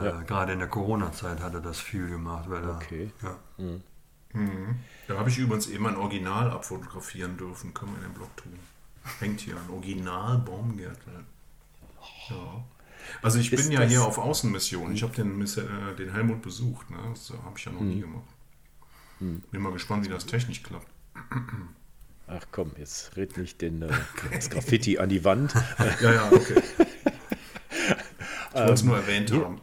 Äh, 0.00 0.06
Ja. 0.06 0.22
Gerade 0.22 0.52
in 0.52 0.58
der 0.60 0.68
Corona-Zeit 0.68 1.40
hat 1.40 1.54
er 1.54 1.60
das 1.60 1.80
viel 1.80 2.08
gemacht, 2.08 2.48
weil 2.48 2.62
er, 2.62 2.76
Okay. 2.76 3.10
ja. 3.22 3.36
Mhm. 3.58 3.82
Da 5.08 5.18
habe 5.18 5.28
ich 5.28 5.36
übrigens 5.38 5.66
eben 5.68 5.86
ein 5.86 5.96
Original 5.96 6.50
abfotografieren 6.50 7.36
dürfen. 7.36 7.74
Können 7.74 7.92
wir 7.92 7.98
in 7.98 8.10
den 8.10 8.14
Blog 8.14 8.34
tun. 8.38 8.58
Hängt 9.20 9.40
hier 9.40 9.56
ein 9.56 9.68
Original 9.70 10.38
Baumgärtel. 10.38 11.24
Ja. 12.30 12.64
Also 13.20 13.38
ich 13.38 13.52
Ist 13.52 13.62
bin 13.64 13.72
ja 13.72 13.82
hier 13.82 14.02
auf 14.04 14.16
Außenmission. 14.16 14.92
Ich 14.94 15.02
habe 15.02 15.12
den, 15.14 15.42
äh, 15.42 15.94
den 15.98 16.12
Helmut 16.12 16.40
besucht. 16.40 16.88
Ne? 16.90 16.96
Das 17.10 17.30
habe 17.44 17.58
ich 17.58 17.64
ja 17.64 17.72
noch 17.72 17.80
nie 17.82 18.00
gemacht. 18.00 18.24
Bin 19.18 19.60
mal 19.62 19.72
gespannt, 19.72 20.04
wie 20.06 20.08
das 20.08 20.24
technisch 20.26 20.62
klappt. 20.62 20.86
Ach 22.26 22.44
komm, 22.50 22.72
jetzt 22.78 23.14
red 23.16 23.36
nicht 23.36 23.60
den, 23.60 23.82
äh, 23.82 23.90
das 24.32 24.48
Graffiti 24.50 24.98
an 24.98 25.08
die 25.10 25.24
Wand. 25.24 25.52
Ja, 26.00 26.12
ja, 26.12 26.32
okay. 26.32 26.62
Ich 28.54 28.58
wollte 28.58 28.72
es 28.74 28.82
nur 28.82 28.96
erwähnt 28.98 29.32
haben. 29.32 29.60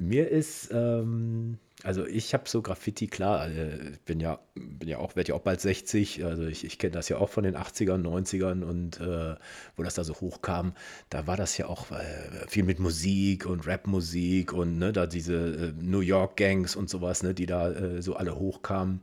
Mir 0.00 0.30
ist, 0.30 0.70
ähm, 0.72 1.58
also 1.82 2.06
ich 2.06 2.32
habe 2.32 2.48
so 2.48 2.62
Graffiti, 2.62 3.06
klar, 3.06 3.48
äh, 3.50 3.92
bin 4.06 4.18
ja, 4.18 4.38
bin 4.54 4.88
ja 4.88 4.96
auch, 4.96 5.14
werde 5.14 5.30
ja 5.30 5.34
auch 5.34 5.42
bald 5.42 5.60
60, 5.60 6.24
also 6.24 6.44
ich, 6.46 6.64
ich 6.64 6.78
kenne 6.78 6.92
das 6.92 7.10
ja 7.10 7.18
auch 7.18 7.28
von 7.28 7.44
den 7.44 7.54
80ern, 7.54 8.02
90ern 8.02 8.62
und 8.62 8.98
äh, 8.98 9.34
wo 9.76 9.82
das 9.82 9.94
da 9.94 10.02
so 10.02 10.14
hochkam, 10.14 10.72
da 11.10 11.26
war 11.26 11.36
das 11.36 11.58
ja 11.58 11.66
auch 11.66 11.90
äh, 11.90 12.48
viel 12.48 12.64
mit 12.64 12.78
Musik 12.78 13.44
und 13.44 13.66
Rapmusik 13.66 14.54
und 14.54 14.78
ne, 14.78 14.92
da 14.92 15.06
diese 15.06 15.34
äh, 15.34 15.72
New 15.78 16.00
York 16.00 16.38
Gangs 16.38 16.76
und 16.76 16.88
sowas, 16.88 17.22
ne, 17.22 17.34
die 17.34 17.46
da 17.46 17.70
äh, 17.70 18.00
so 18.00 18.16
alle 18.16 18.36
hochkamen. 18.36 19.02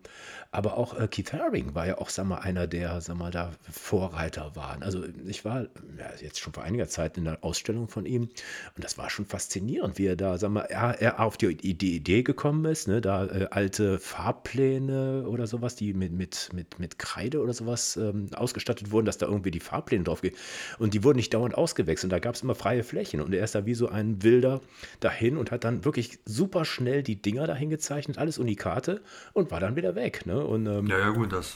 Aber 0.52 0.78
auch 0.78 0.98
äh, 1.00 1.08
Keith 1.08 1.34
Haring 1.34 1.76
war 1.76 1.88
ja 1.88 1.98
auch, 1.98 2.10
sag 2.10 2.26
mal, 2.26 2.40
einer, 2.40 2.68
der, 2.68 3.02
sag 3.02 3.18
mal, 3.18 3.32
da 3.32 3.52
Vorreiter 3.70 4.56
waren. 4.56 4.84
Also 4.84 5.04
ich 5.28 5.46
war 5.46 5.64
ja, 5.64 6.12
jetzt 6.22 6.40
schon 6.40 6.54
vor 6.54 6.64
einiger 6.64 6.88
Zeit 6.88 7.18
in 7.18 7.28
einer 7.28 7.44
Ausstellung 7.44 7.88
von 7.88 8.06
ihm 8.06 8.24
und 8.24 8.84
das 8.84 8.98
war 8.98 9.10
schon 9.10 9.26
faszinierend, 9.26 9.98
wie 9.98 10.08
er 10.08 10.16
da, 10.16 10.38
sag 10.38 10.52
mal, 10.52 10.62
er, 10.62 11.02
er 11.02 11.20
auf 11.20 11.38
die, 11.38 11.56
die 11.56 11.96
Idee 11.96 12.24
gekommen 12.24 12.66
ist, 12.66 12.88
ne, 12.88 13.02
da 13.02 13.26
äh, 13.26 13.48
alte 13.52 14.00
Farbpläne 14.00 15.26
oder 15.28 15.48
sowas, 15.48 15.76
die 15.76 15.94
mit, 15.94 16.12
mit, 16.12 16.50
mit, 16.54 16.80
mit 16.80 17.00
Kreide 17.00 17.42
oder 17.42 17.54
sowas 17.54 17.98
ähm, 17.98 18.30
ausgestattet 18.34 18.92
wurden, 18.92 19.06
dass 19.06 19.18
da 19.18 19.28
irgendwie 19.28 19.52
die 19.52 19.60
Farbpläne 19.60 20.04
drauf 20.04 20.22
gehen. 20.22 20.36
Und 20.80 20.94
die 20.94 21.04
wurden 21.04 21.18
nicht 21.18 21.34
dauernd 21.34 21.56
ausgewechselt. 21.56 22.12
Da 22.12 22.20
gab 22.20 22.36
es 22.36 22.42
immer 22.42 22.56
freie 22.56 22.84
Flächen. 22.84 23.22
Und 23.22 23.34
er 23.34 23.44
ist 23.44 23.56
da 23.56 23.66
wie 23.66 23.74
so 23.74 23.90
ein 23.90 24.24
Wilder 24.24 24.62
dahin 25.00 25.38
und 25.38 25.52
hat 25.52 25.64
dann 25.64 25.86
wirklich 25.86 26.20
super 26.26 26.66
schnell 26.66 27.04
die 27.04 27.22
Dinger 27.22 27.48
dahin 27.48 27.70
gezeichnet, 27.70 28.18
alles 28.18 28.38
Unikate 28.38 29.02
und 29.34 29.52
war 29.52 29.60
dann 29.60 29.76
wieder 29.76 29.96
weg. 29.96 30.26
Ne? 30.26 30.37
Und 30.46 30.66
ähm, 30.68 30.88
Ja, 30.88 31.00
ja 31.00 31.10
gut, 31.10 31.32
das, 31.34 31.56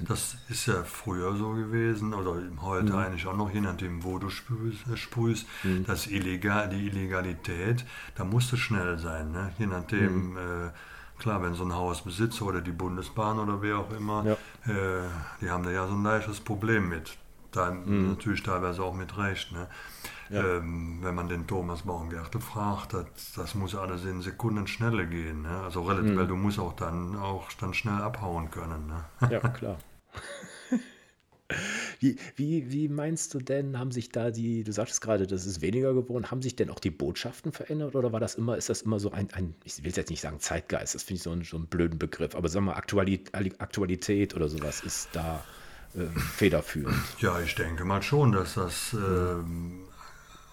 das 0.00 0.36
ist 0.48 0.66
ja 0.66 0.82
früher 0.84 1.34
so 1.36 1.50
gewesen 1.50 2.14
oder 2.14 2.34
heute 2.62 2.96
eigentlich 2.96 3.26
auch 3.26 3.36
noch, 3.36 3.50
je 3.52 3.60
nachdem, 3.60 4.04
wo 4.04 4.18
du 4.18 4.30
sprühst, 4.30 4.86
äh, 4.92 4.96
sprühst 4.96 5.46
das 5.86 6.06
Illegal, 6.06 6.68
die 6.68 6.86
Illegalität, 6.86 7.84
da 8.16 8.24
musst 8.24 8.52
du 8.52 8.56
schnell 8.56 8.98
sein, 8.98 9.32
ne? 9.32 9.52
je 9.58 9.66
nachdem, 9.66 10.36
äh, 10.36 10.70
klar, 11.18 11.42
wenn 11.42 11.54
so 11.54 11.64
ein 11.64 11.74
Hausbesitzer 11.74 12.44
oder 12.46 12.60
die 12.60 12.72
Bundesbahn 12.72 13.38
oder 13.38 13.60
wer 13.62 13.78
auch 13.78 13.92
immer, 13.92 14.24
Ja. 14.24 14.72
äh, 14.72 15.08
die 15.40 15.50
haben 15.50 15.64
da 15.64 15.70
ja 15.70 15.86
so 15.86 15.94
ein 15.94 16.02
leichtes 16.02 16.40
Problem 16.40 16.88
mit. 16.88 17.16
Da 17.52 17.70
natürlich 17.70 18.42
teilweise 18.42 18.82
auch 18.82 18.94
mit 18.94 19.16
Recht. 19.16 19.52
Ne? 19.52 19.68
Ähm, 20.30 20.98
wenn 21.00 21.14
man 21.14 21.28
den 21.28 21.46
Thomas 21.46 21.82
Baumgärtel 21.82 22.40
fragt, 22.40 22.92
das, 22.92 23.06
das 23.34 23.54
muss 23.54 23.74
alles 23.74 24.04
in 24.04 24.20
Sekunden 24.20 24.66
schneller 24.66 25.06
gehen. 25.06 25.42
Ne? 25.42 25.60
Also 25.64 25.82
relativ, 25.82 26.16
weil 26.16 26.26
du 26.26 26.36
musst 26.36 26.58
auch 26.58 26.74
dann 26.74 27.16
auch 27.16 27.50
dann 27.58 27.72
schnell 27.72 28.02
abhauen 28.02 28.50
können. 28.50 28.86
Ne? 28.86 29.04
Ja, 29.30 29.40
klar. 29.40 29.78
Wie, 31.98 32.16
wie, 32.36 32.70
wie 32.70 32.88
meinst 32.88 33.32
du 33.32 33.38
denn, 33.38 33.78
haben 33.78 33.90
sich 33.90 34.10
da 34.10 34.30
die, 34.30 34.64
du 34.64 34.72
sagtest 34.72 35.00
gerade, 35.00 35.26
das 35.26 35.46
ist 35.46 35.62
weniger 35.62 35.94
geworden, 35.94 36.30
haben 36.30 36.42
sich 36.42 36.54
denn 36.54 36.68
auch 36.68 36.78
die 36.78 36.90
Botschaften 36.90 37.52
verändert 37.52 37.96
oder 37.96 38.12
war 38.12 38.20
das 38.20 38.34
immer, 38.34 38.56
ist 38.56 38.68
das 38.68 38.82
immer 38.82 39.00
so 39.00 39.12
ein, 39.12 39.32
ein 39.32 39.54
ich 39.64 39.82
will 39.82 39.90
jetzt 39.90 40.10
nicht 40.10 40.20
sagen 40.20 40.40
Zeitgeist, 40.40 40.94
das 40.94 41.04
finde 41.04 41.16
ich 41.16 41.22
so, 41.22 41.30
ein, 41.30 41.44
so 41.44 41.56
einen 41.56 41.66
blöden 41.66 41.98
Begriff, 41.98 42.34
aber 42.34 42.48
sagen 42.48 42.66
wir 42.66 42.76
Aktualität, 42.76 43.60
Aktualität 43.60 44.34
oder 44.34 44.48
sowas 44.48 44.82
ist 44.82 45.08
da 45.14 45.42
äh, 45.94 46.18
federführend. 46.36 46.96
Ja, 47.18 47.40
ich 47.40 47.54
denke 47.54 47.84
mal 47.84 48.02
schon, 48.02 48.32
dass 48.32 48.54
das 48.54 48.92
ähm, 48.94 49.80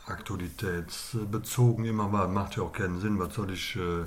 aktualitätsbezogen 0.08 1.86
immer 1.86 2.12
war. 2.12 2.28
Macht 2.28 2.58
ja 2.58 2.64
auch 2.64 2.74
keinen 2.74 3.00
Sinn. 3.00 3.20
Was 3.20 3.34
soll 3.34 3.52
ich. 3.52 3.76
Äh, 3.76 4.06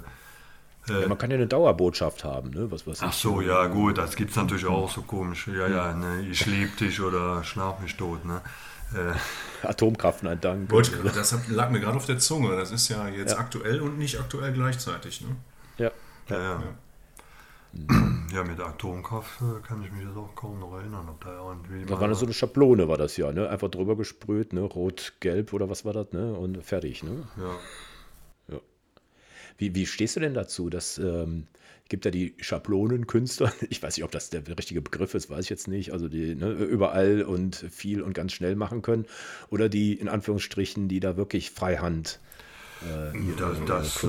Ja, 1.03 1.07
man 1.07 1.19
kann 1.19 1.31
ja 1.31 1.37
eine 1.37 1.47
Dauerbotschaft 1.47 2.25
haben, 2.25 2.51
ne? 2.51 2.71
Was, 2.71 2.87
was 2.87 3.03
ach 3.03 3.13
so, 3.13 3.43
ja, 3.43 3.67
gut, 3.67 3.99
das 3.99 4.17
gibt 4.17 4.31
es 4.31 4.37
natürlich 4.37 4.65
auch 4.65 4.91
so 4.91 5.03
komisch. 5.03 5.47
Ja, 5.49 5.69
ja, 5.69 5.93
ne, 5.93 6.27
ich 6.31 6.47
lieb 6.47 6.79
dich 6.79 7.01
oder 7.01 7.45
schlaf 7.45 7.81
mich 7.81 7.95
tot. 7.97 8.25
Ne? 8.25 8.41
Äh, 8.95 9.13
Atomkraft, 9.67 10.23
nein, 10.23 10.41
Dank. 10.41 10.71
Wollte, 10.71 10.93
das 11.03 11.37
lag 11.49 11.69
mir 11.71 11.81
gerade 11.81 11.97
auf 11.97 12.07
der 12.07 12.19
Zunge. 12.19 12.57
Das 12.57 12.71
ist 12.71 12.89
ja 12.89 13.07
jetzt 13.09 13.37
aktuell 13.37 13.83
und 13.83 13.99
nicht 13.99 14.19
aktuell 14.19 14.53
gleichzeitig. 14.53 15.21
Ne? 15.21 15.37
Ja. 15.77 15.91
ja, 16.31 16.43
ja. 16.43 16.63
ja, 18.33 18.45
mit 18.45 18.61
Atomkraft 18.61 19.41
äh, 19.43 19.67
kann 19.67 19.83
ich 19.85 19.93
mich 19.93 20.05
jetzt 20.05 20.17
auch 20.17 20.35
kaum 20.35 20.59
noch 20.59 20.75
erinnern, 20.75 21.09
ob 21.09 21.23
da 21.23 21.49
irgendwie. 21.49 21.85
Mal- 21.85 22.01
war 22.01 22.15
so 22.15 22.25
eine 22.25 22.35
Schablone, 22.35 22.89
war 22.89 22.97
das 22.97 23.17
ja, 23.17 23.33
ne? 23.33 23.49
Einfach 23.49 23.71
drüber 23.71 23.97
gesprüht, 23.97 24.53
ne? 24.53 24.63
Rot, 24.63 25.15
gelb 25.21 25.53
oder 25.53 25.69
was 25.69 25.85
war 25.85 25.93
das, 25.93 26.13
ne? 26.13 26.35
Und 26.35 26.65
fertig, 26.65 27.03
ne? 27.03 27.29
ja. 27.37 27.57
Wie, 29.59 29.75
wie 29.75 29.87
stehst 29.87 30.17
du 30.17 30.21
denn 30.21 30.35
dazu? 30.35 30.71
Das 30.71 30.99
ähm, 30.99 31.49
gibt 31.89 32.05
ja 32.05 32.11
die 32.11 32.35
Schablonenkünstler. 32.39 33.53
Ich 33.71 33.83
weiß 33.83 33.97
nicht, 33.97 34.05
ob 34.05 34.13
das 34.13 34.31
der 34.31 34.47
richtige 34.57 34.81
Begriff 34.81 35.15
ist, 35.15 35.29
weiß 35.29 35.45
ich 35.45 35.51
jetzt 35.51 35.69
nicht. 35.69 35.93
Also 35.93 36.09
die 36.09 36.35
ne, 36.37 36.53
überall 36.53 37.23
und 37.23 37.57
viel 37.57 38.01
und 38.01 38.15
ganz 38.15 38.33
schnell 38.33 38.55
machen 38.55 38.83
können. 38.83 39.07
Oder 39.51 39.69
die 39.69 39.95
in 39.95 40.09
Anführungsstrichen, 40.09 40.89
die 40.89 41.01
da 41.01 41.17
wirklich 41.17 41.51
Freihand. 41.51 42.21
Äh, 42.83 43.19
Das, 43.67 44.01
das, 44.01 44.05
äh, 44.05 44.09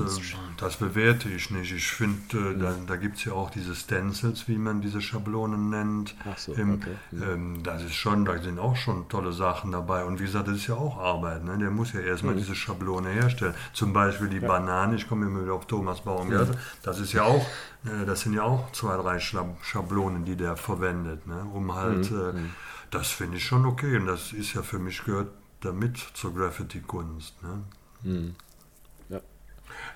das 0.56 0.76
bewerte 0.76 1.28
ich 1.28 1.50
nicht. 1.50 1.72
Ich 1.72 1.88
finde, 1.88 2.50
äh, 2.50 2.58
da, 2.58 2.74
da 2.86 2.96
gibt 2.96 3.16
es 3.18 3.24
ja 3.24 3.32
auch 3.32 3.50
diese 3.50 3.74
Stencils, 3.74 4.46
wie 4.48 4.58
man 4.58 4.80
diese 4.80 5.00
Schablonen 5.00 5.70
nennt. 5.70 6.14
Ach 6.24 6.38
so, 6.38 6.52
Im, 6.54 6.74
okay. 6.74 6.94
ähm, 7.12 7.62
das 7.62 7.82
ist 7.82 7.94
schon, 7.94 8.24
da 8.24 8.40
sind 8.40 8.58
auch 8.58 8.76
schon 8.76 9.08
tolle 9.08 9.32
Sachen 9.32 9.72
dabei. 9.72 10.04
Und 10.04 10.20
wie 10.20 10.24
gesagt, 10.24 10.48
das 10.48 10.56
ist 10.56 10.66
ja 10.68 10.74
auch 10.76 10.98
Arbeit. 10.98 11.44
Ne? 11.44 11.58
Der 11.58 11.70
muss 11.70 11.92
ja 11.92 12.00
erstmal 12.00 12.34
diese 12.36 12.54
Schablone 12.54 13.08
herstellen. 13.10 13.54
Zum 13.72 13.92
Beispiel 13.92 14.28
die 14.28 14.40
Banane, 14.40 14.96
ich 14.96 15.08
komme 15.08 15.26
immer 15.26 15.42
wieder 15.42 15.54
auf 15.54 15.66
Thomas 15.66 16.02
Baumgärtel, 16.02 16.56
das 16.82 17.00
ist 17.00 17.12
ja 17.12 17.24
auch, 17.24 17.44
äh, 17.84 18.06
das 18.06 18.20
sind 18.20 18.34
ja 18.34 18.42
auch 18.44 18.70
zwei, 18.72 18.96
drei 18.96 19.18
Schablonen, 19.18 20.24
die 20.24 20.36
der 20.36 20.56
verwendet, 20.56 21.26
ne? 21.26 21.44
um 21.52 21.74
halt, 21.74 22.10
äh, 22.12 22.32
das 22.90 23.08
finde 23.08 23.36
ich 23.38 23.44
schon 23.44 23.66
okay. 23.66 23.96
Und 23.96 24.06
das 24.06 24.32
ist 24.32 24.54
ja 24.54 24.62
für 24.62 24.78
mich 24.78 25.04
gehört 25.04 25.28
damit 25.60 25.98
zur 26.14 26.34
Graffiti-Kunst. 26.34 27.42
Ne? 27.42 27.62
Ja. 28.02 28.34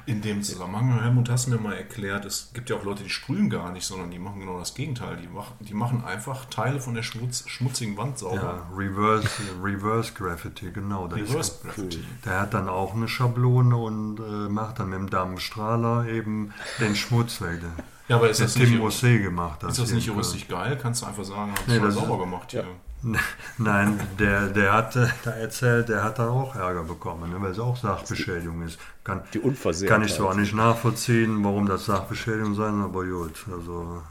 In 0.06 0.20
dem 0.20 0.42
Zusammenhang, 0.42 1.00
Helmut, 1.00 1.30
hast 1.30 1.46
du 1.46 1.52
mir 1.52 1.58
mal 1.58 1.73
erklärt, 1.75 2.26
es 2.26 2.50
gibt 2.52 2.68
ja 2.68 2.76
auch 2.76 2.84
Leute, 2.84 3.02
die 3.02 3.08
sprühen 3.08 3.49
gar 3.49 3.73
nicht, 3.73 3.87
sondern 3.87 4.11
die 4.11 4.18
machen 4.18 4.40
genau 4.40 4.58
das 4.58 4.75
Gegenteil. 4.75 5.16
Die 5.16 5.28
machen, 5.28 5.54
die 5.61 5.73
machen 5.73 6.04
einfach 6.04 6.44
Teile 6.46 6.78
von 6.78 6.94
der 6.94 7.02
Schmutz, 7.02 7.49
schmutzigen 7.49 7.96
Wand 7.96 8.18
sauber. 8.18 8.66
Ja, 8.70 8.76
Reverse, 8.76 9.28
Reverse 9.62 10.12
Graffiti, 10.12 10.70
genau. 10.73 11.08
Das 11.08 11.20
Reverse 11.20 11.38
ist, 11.38 11.62
Graffiti. 11.62 12.04
der 12.25 12.40
hat 12.40 12.52
dann 12.52 12.68
auch 12.68 12.94
eine 12.94 13.08
Schablone 13.08 13.76
und 13.76 14.20
äh, 14.20 14.49
macht 14.50 14.78
dann 14.78 14.90
mit 14.90 14.99
dem 14.99 15.08
Dampfstrahler 15.08 16.06
eben 16.08 16.52
den 16.80 16.94
Schmutz 16.96 17.40
weg. 17.40 17.61
Ja, 18.08 18.16
aber 18.16 18.28
ist 18.28 18.40
das, 18.40 18.54
Tim 18.54 18.70
nicht, 18.70 18.82
Mossé 18.82 19.23
gemacht. 19.23 19.62
ist 19.62 19.78
das 19.78 19.90
nicht 19.92 20.06
juristisch 20.06 20.46
geil? 20.46 20.78
Kannst 20.80 21.02
du 21.02 21.06
einfach 21.06 21.25
sagen, 21.25 21.52
hab 21.52 21.66
Nee, 21.68 21.78
das 21.80 21.94
sauber 21.94 22.14
ist- 22.14 22.20
gemacht 22.20 22.50
hier. 22.50 22.66
Nein, 23.58 24.00
der, 24.18 24.49
der 24.49 24.73
hat 24.73 24.96
äh, 24.96 25.06
da 25.25 25.30
erzählt, 25.32 25.90
der 25.90 26.02
hat 26.02 26.18
da 26.18 26.28
auch 26.28 26.54
Ärger 26.54 26.84
bekommen, 26.84 27.30
ne, 27.30 27.40
weil 27.40 27.50
es 27.50 27.58
auch 27.58 27.76
Sachbeschädigung 27.76 28.62
ist. 28.62 28.78
Kann, 29.04 29.23
Die 29.34 29.40
Unversehrtheit. 29.40 29.94
kann 29.99 30.06
ich 30.06 30.14
zwar 30.14 30.34
nicht 30.34 30.54
nachvollziehen, 30.54 31.44
warum 31.44 31.66
das 31.66 31.84
Sachbeschädigung 31.84 32.54
sein, 32.54 32.80
aber 32.80 33.04
gut. 33.04 33.44
Also 33.52 34.02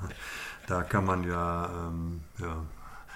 da 0.68 0.84
kann 0.84 1.06
man 1.06 1.24
ja, 1.24 1.70
ähm, 1.88 2.22
ja 2.40 2.56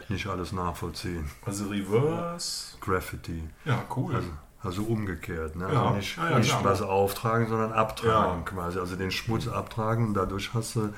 nicht 0.10 0.26
alles 0.26 0.52
nachvollziehen. 0.52 1.30
Also 1.46 1.66
Reverse. 1.68 2.78
Graffiti. 2.82 3.44
Ja, 3.66 3.84
cool. 3.96 4.16
Also, 4.16 4.30
also 4.64 4.84
umgekehrt, 4.84 5.56
ne? 5.56 5.68
Ja, 5.72 5.84
also 5.84 5.96
nicht, 5.98 6.18
ja, 6.18 6.30
ja, 6.32 6.40
nicht 6.40 6.50
klar. 6.50 6.64
was 6.66 6.82
auftragen, 6.82 7.48
sondern 7.48 7.72
abtragen 7.74 8.40
Ja. 8.40 8.44
quasi. 8.46 8.80
Also 8.80 8.96
den 8.96 9.12
Schmutz 9.12 9.48
abtragen 9.48 10.08
und 10.08 10.14
dadurch 10.16 10.54
hast 10.54 10.76
du, 10.76 10.90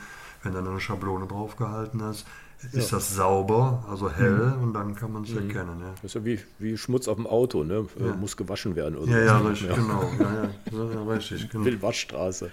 wenn 0.44 0.54
du 0.54 0.60
eine 0.60 0.80
Schablone 0.80 1.28
draufgehalten 1.28 2.02
hast, 2.02 2.26
ist 2.74 2.92
das 2.92 3.16
sauber, 3.16 3.86
also 3.90 4.12
hell 4.12 4.54
Mhm. 4.58 4.64
und 4.64 4.74
dann 4.74 4.94
kann 4.94 5.14
man 5.14 5.24
es 5.24 5.32
erkennen. 5.32 5.80
Ja. 5.80 5.92
Das 5.96 6.04
ist 6.04 6.16
ja 6.16 6.26
wie, 6.26 6.40
wie 6.58 6.78
Schmutz 6.78 7.08
auf 7.08 7.16
dem 7.16 7.26
Auto, 7.26 7.64
ne? 7.64 7.86
Äh, 7.98 8.08
Ja. 8.08 8.14
Muss 8.16 8.36
gewaschen 8.36 8.76
werden. 8.76 8.98
Oder 8.98 9.12
Ja, 9.12 9.20
ja, 9.26 9.40
so. 9.40 9.48
richtig, 9.48 9.76
genau. 9.76 10.04
Ja, 10.20 10.26
ja, 10.34 10.50
ja, 10.72 10.94
ja, 10.94 11.04
richtig, 11.14 11.50
genau. 11.50 11.64
Wildwaschstraße. 11.64 12.52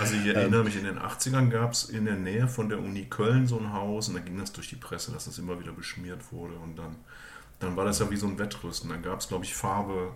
Also 0.00 0.14
ich 0.16 0.26
erinnere 0.34 0.64
mich, 0.64 0.76
in 0.76 0.84
den 0.84 0.98
80ern 0.98 1.50
gab 1.50 1.70
es 1.72 1.84
in 1.84 2.04
der 2.04 2.16
Nähe 2.16 2.48
von 2.48 2.68
der 2.68 2.80
Uni 2.80 3.04
Köln 3.04 3.46
so 3.46 3.58
ein 3.60 3.72
Haus 3.72 4.08
und 4.08 4.14
da 4.14 4.20
ging 4.20 4.38
das 4.38 4.52
durch 4.52 4.68
die 4.68 4.76
Presse, 4.76 5.12
dass 5.12 5.26
das 5.26 5.38
immer 5.38 5.58
wieder 5.60 5.70
beschmiert 5.72 6.20
wurde 6.32 6.54
und 6.54 6.76
dann, 6.76 6.96
dann 7.62 7.76
war 7.76 7.84
das 7.84 7.98
ja 8.00 8.10
wie 8.10 8.16
so 8.16 8.26
ein 8.26 8.38
Wettrüsten. 8.38 8.90
Dann 8.90 9.02
gab 9.02 9.20
es, 9.20 9.28
glaube 9.28 9.44
ich, 9.44 9.54
Farbe, 9.54 10.12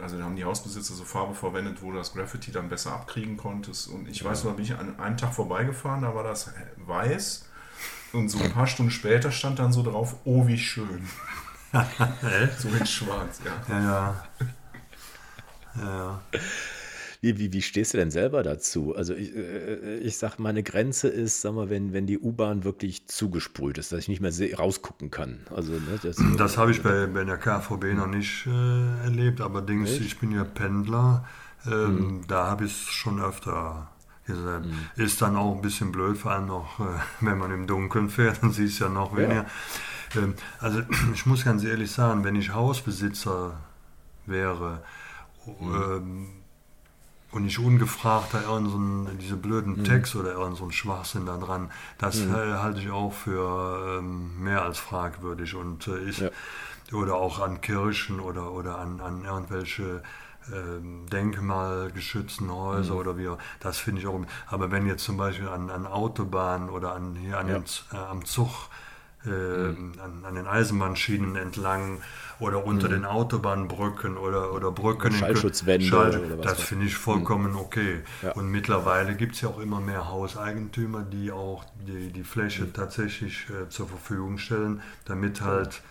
also 0.00 0.18
da 0.18 0.24
haben 0.24 0.36
die 0.36 0.44
Hausbesitzer 0.44 0.94
so 0.94 1.04
Farbe 1.04 1.34
verwendet, 1.34 1.82
wo 1.82 1.90
du 1.90 1.98
das 1.98 2.14
Graffiti 2.14 2.50
dann 2.52 2.68
besser 2.68 2.92
abkriegen 2.92 3.36
konntest 3.36 3.88
und 3.88 4.08
ich 4.08 4.24
weiß, 4.24 4.44
noch, 4.44 4.52
da 4.52 4.56
bin 4.56 4.64
ich 4.64 4.74
an 4.74 4.98
einem 4.98 5.16
Tag 5.16 5.34
vorbeigefahren, 5.34 6.02
da 6.02 6.14
war 6.14 6.24
das 6.24 6.52
weiß 6.76 7.48
und 8.12 8.28
so 8.28 8.42
ein 8.42 8.52
paar 8.52 8.66
Stunden 8.66 8.90
später 8.90 9.30
stand 9.30 9.58
dann 9.58 9.72
so 9.72 9.82
drauf, 9.82 10.16
oh 10.24 10.46
wie 10.46 10.58
schön. 10.58 11.08
so 12.58 12.68
in 12.68 12.86
schwarz. 12.86 13.40
Ja, 13.44 13.80
ja. 13.80 14.26
Ja, 15.76 15.82
ja. 15.82 16.22
Wie, 17.24 17.38
wie, 17.38 17.52
wie 17.54 17.62
stehst 17.62 17.94
du 17.94 17.98
denn 17.98 18.10
selber 18.10 18.42
dazu? 18.42 18.94
Also 18.94 19.14
ich, 19.14 19.34
äh, 19.34 19.96
ich 20.00 20.18
sag, 20.18 20.38
meine 20.38 20.62
Grenze 20.62 21.08
ist, 21.08 21.40
sag 21.40 21.54
mal, 21.54 21.70
wenn, 21.70 21.94
wenn 21.94 22.06
die 22.06 22.18
U-Bahn 22.18 22.64
wirklich 22.64 23.06
zugesprüht 23.06 23.78
ist, 23.78 23.92
dass 23.92 24.00
ich 24.00 24.08
nicht 24.08 24.20
mehr 24.20 24.32
rausgucken 24.58 25.10
kann. 25.10 25.38
Also, 25.54 25.72
ne, 25.72 25.98
das, 26.02 26.16
das 26.36 26.58
habe 26.58 26.70
ich 26.70 26.82
bei, 26.82 27.06
bei 27.06 27.24
der 27.24 27.38
KVB 27.38 27.94
noch 27.94 28.08
nicht 28.08 28.46
äh, 28.46 29.04
erlebt, 29.04 29.40
allerdings, 29.40 29.92
Echt? 29.92 30.02
ich 30.02 30.18
bin 30.18 30.32
ja 30.32 30.44
Pendler, 30.44 31.24
ähm, 31.66 31.94
mhm. 31.94 32.26
da 32.28 32.46
habe 32.46 32.66
ich 32.66 32.72
es 32.72 32.92
schon 32.92 33.22
öfter 33.22 33.90
gesagt. 34.26 34.66
Mhm. 34.66 35.02
Ist 35.02 35.22
dann 35.22 35.36
auch 35.36 35.56
ein 35.56 35.62
bisschen 35.62 35.92
blöd, 35.92 36.18
vor 36.18 36.32
allem 36.32 36.46
noch, 36.46 36.78
äh, 36.78 36.84
wenn 37.20 37.38
man 37.38 37.50
im 37.52 37.66
Dunkeln 37.66 38.10
fährt, 38.10 38.42
dann 38.42 38.52
siehst 38.52 38.80
du 38.80 38.84
ja 38.84 38.90
noch 38.90 39.16
weniger. 39.16 39.46
Ja. 40.14 40.22
Ähm, 40.22 40.34
also 40.60 40.82
ich 41.14 41.24
muss 41.24 41.42
ganz 41.42 41.64
ehrlich 41.64 41.90
sagen, 41.90 42.22
wenn 42.22 42.36
ich 42.36 42.52
Hausbesitzer 42.52 43.58
wäre, 44.26 44.82
mhm. 45.58 45.74
ähm, 45.74 46.26
und 47.34 47.44
nicht 47.44 47.58
ungefragt 47.58 48.32
da 48.32 48.42
irgend 48.42 49.20
diese 49.20 49.36
blöden 49.36 49.78
mhm. 49.78 49.84
Text 49.84 50.14
oder 50.14 50.32
irgend 50.32 50.56
so 50.56 50.64
ein 50.64 50.72
Schwachsinn 50.72 51.26
da 51.26 51.36
dran, 51.36 51.70
das 51.98 52.20
mhm. 52.20 52.32
halte 52.32 52.80
ich 52.80 52.90
auch 52.90 53.12
für 53.12 53.98
ähm, 53.98 54.42
mehr 54.42 54.62
als 54.62 54.78
fragwürdig 54.78 55.54
und 55.56 55.88
äh, 55.88 55.98
ich, 55.98 56.18
ja. 56.18 56.30
oder 56.92 57.16
auch 57.16 57.40
an 57.40 57.60
Kirchen 57.60 58.20
oder, 58.20 58.52
oder 58.52 58.78
an, 58.78 59.00
an 59.00 59.24
irgendwelche 59.24 60.02
ähm, 60.52 61.06
denkmalgeschützten 61.10 62.52
Häuser 62.52 62.94
mhm. 62.94 63.00
oder 63.00 63.18
wie, 63.18 63.28
das 63.58 63.78
finde 63.78 64.02
ich 64.02 64.06
auch, 64.06 64.20
aber 64.46 64.70
wenn 64.70 64.86
jetzt 64.86 65.04
zum 65.04 65.16
Beispiel 65.16 65.48
an, 65.48 65.70
an 65.70 65.86
Autobahnen 65.88 66.70
oder 66.70 66.94
an, 66.94 67.16
hier 67.16 67.38
an 67.38 67.48
ja. 67.48 67.58
den, 67.58 67.64
äh, 67.92 67.96
am 67.96 68.24
Zug, 68.24 68.68
äh, 69.26 69.28
mhm. 69.28 69.92
an, 70.02 70.24
an 70.24 70.34
den 70.34 70.46
Eisenbahnschienen 70.46 71.36
entlang, 71.36 72.00
oder 72.40 72.64
unter 72.64 72.88
mhm. 72.88 72.92
den 72.92 73.04
Autobahnbrücken 73.04 74.16
oder, 74.16 74.52
oder 74.52 74.70
Brücken. 74.70 75.12
Schallschutzwände. 75.12 75.86
Schall, 75.86 76.38
das 76.42 76.60
finde 76.62 76.86
ich 76.86 76.96
vollkommen 76.96 77.52
mhm. 77.52 77.58
okay. 77.58 78.00
Ja. 78.22 78.32
Und 78.32 78.50
mittlerweile 78.50 79.14
gibt 79.14 79.34
es 79.34 79.40
ja 79.42 79.48
auch 79.48 79.60
immer 79.60 79.80
mehr 79.80 80.08
Hauseigentümer, 80.08 81.02
die 81.02 81.30
auch 81.30 81.64
die, 81.86 82.12
die 82.12 82.24
Fläche 82.24 82.64
mhm. 82.64 82.72
tatsächlich 82.72 83.46
äh, 83.50 83.68
zur 83.68 83.88
Verfügung 83.88 84.38
stellen, 84.38 84.82
damit 85.04 85.40
halt 85.40 85.82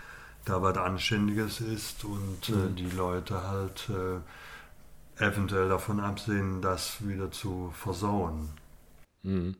da 0.45 0.61
was 0.61 0.77
Anständiges 0.77 1.61
ist 1.61 2.03
und 2.03 2.49
äh, 2.49 2.51
mhm. 2.51 2.75
die 2.75 2.89
Leute 2.89 3.47
halt 3.47 3.89
äh, 3.89 5.23
eventuell 5.23 5.69
davon 5.69 5.99
absehen, 5.99 6.61
das 6.61 6.97
wieder 7.07 7.31
zu 7.31 7.73
versauen. 7.75 8.49
Mhm. 9.23 9.55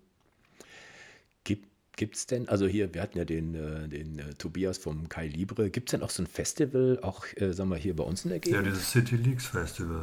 Gibt 1.96 2.16
es 2.16 2.26
denn, 2.26 2.50
also 2.50 2.66
hier, 2.66 2.92
wir 2.94 3.04
hatten 3.04 3.18
ja 3.18 3.26
den, 3.26 3.54
äh, 3.54 3.88
den 3.88 4.18
äh, 4.18 4.34
Tobias 4.34 4.80
vom 4.80 5.10
Kai 5.10 5.28
Libre, 5.28 5.70
gibt 5.70 5.90
es 5.90 5.92
denn 5.92 6.02
auch 6.02 6.10
so 6.10 6.24
ein 6.24 6.28
Festival, 6.28 7.00
auch, 7.04 7.26
äh, 7.36 7.54
sagen 7.54 7.70
wir, 7.70 7.78
hier 7.78 7.96
bei 7.96 8.04
uns 8.04 8.26
in 8.26 8.32
der 8.32 8.40
Gegend? 8.40 8.66
Ja, 8.66 8.72
dieses 8.72 8.90
City 8.90 9.16
Leaks 9.16 9.46
Festival. 9.46 10.02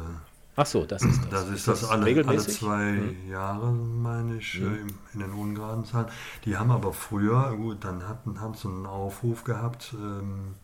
Ach 0.55 0.65
so, 0.65 0.85
das 0.85 1.01
ist 1.03 1.21
das. 1.23 1.29
Das 1.29 1.49
ist 1.49 1.67
das, 1.67 1.81
das 1.81 1.89
alle, 1.89 2.25
alle, 2.25 2.37
zwei 2.39 2.91
mhm. 2.91 3.29
Jahre, 3.29 3.71
meine 3.71 4.37
ich, 4.37 4.59
mhm. 4.59 4.87
in 5.13 5.19
den 5.19 5.31
ungeraden 5.31 5.85
Zahlen. 5.85 6.07
Die 6.45 6.55
haben 6.55 6.71
aber 6.71 6.93
früher, 6.93 7.55
gut, 7.57 7.83
dann 7.83 8.07
hatten, 8.07 8.39
haben 8.39 8.53
sie 8.53 8.67
einen 8.67 8.85
Aufruf 8.85 9.43
gehabt 9.43 9.93
ähm, 9.93 10.55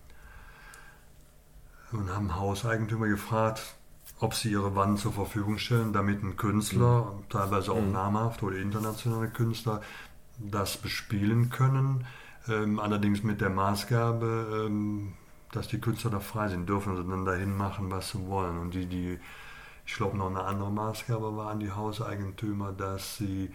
und 1.92 2.10
haben 2.14 2.36
Hauseigentümer 2.36 3.08
gefragt, 3.08 3.62
ob 4.20 4.34
sie 4.34 4.52
ihre 4.52 4.76
Wand 4.76 5.00
zur 5.00 5.14
Verfügung 5.14 5.58
stellen, 5.58 5.94
damit 5.94 6.24
ein 6.24 6.36
Künstler, 6.38 7.14
mhm. 7.14 7.30
teilweise 7.30 7.72
auch 7.72 7.82
mhm. 7.82 7.92
namhaft 7.92 8.44
oder 8.44 8.58
internationale 8.58 9.30
Künstler, 9.30 9.82
das 10.38 10.78
bespielen 10.78 11.50
können, 11.50 12.06
ähm, 12.48 12.80
allerdings 12.80 13.24
mit 13.24 13.42
der 13.42 13.50
Maßgabe, 13.50 14.66
ähm, 14.68 15.14
dass 15.52 15.68
die 15.68 15.80
Künstler 15.80 16.12
da 16.12 16.20
frei 16.20 16.50
sind, 16.50 16.68
dürfen 16.68 16.96
sie 16.96 17.04
dann 17.04 17.26
dahin 17.26 17.56
machen, 17.56 17.90
was 17.90 18.12
sie 18.12 18.28
wollen. 18.28 18.58
Und 18.58 18.74
die, 18.74 18.86
die 18.86 19.20
ich 19.88 19.96
glaube, 19.96 20.18
noch 20.18 20.30
eine 20.30 20.44
andere 20.44 20.70
Maßgabe 20.70 21.36
war 21.38 21.50
an 21.50 21.62
die 21.62 21.72
Hauseigentümer, 21.72 22.74
dass 22.74 23.18
sie 23.18 23.50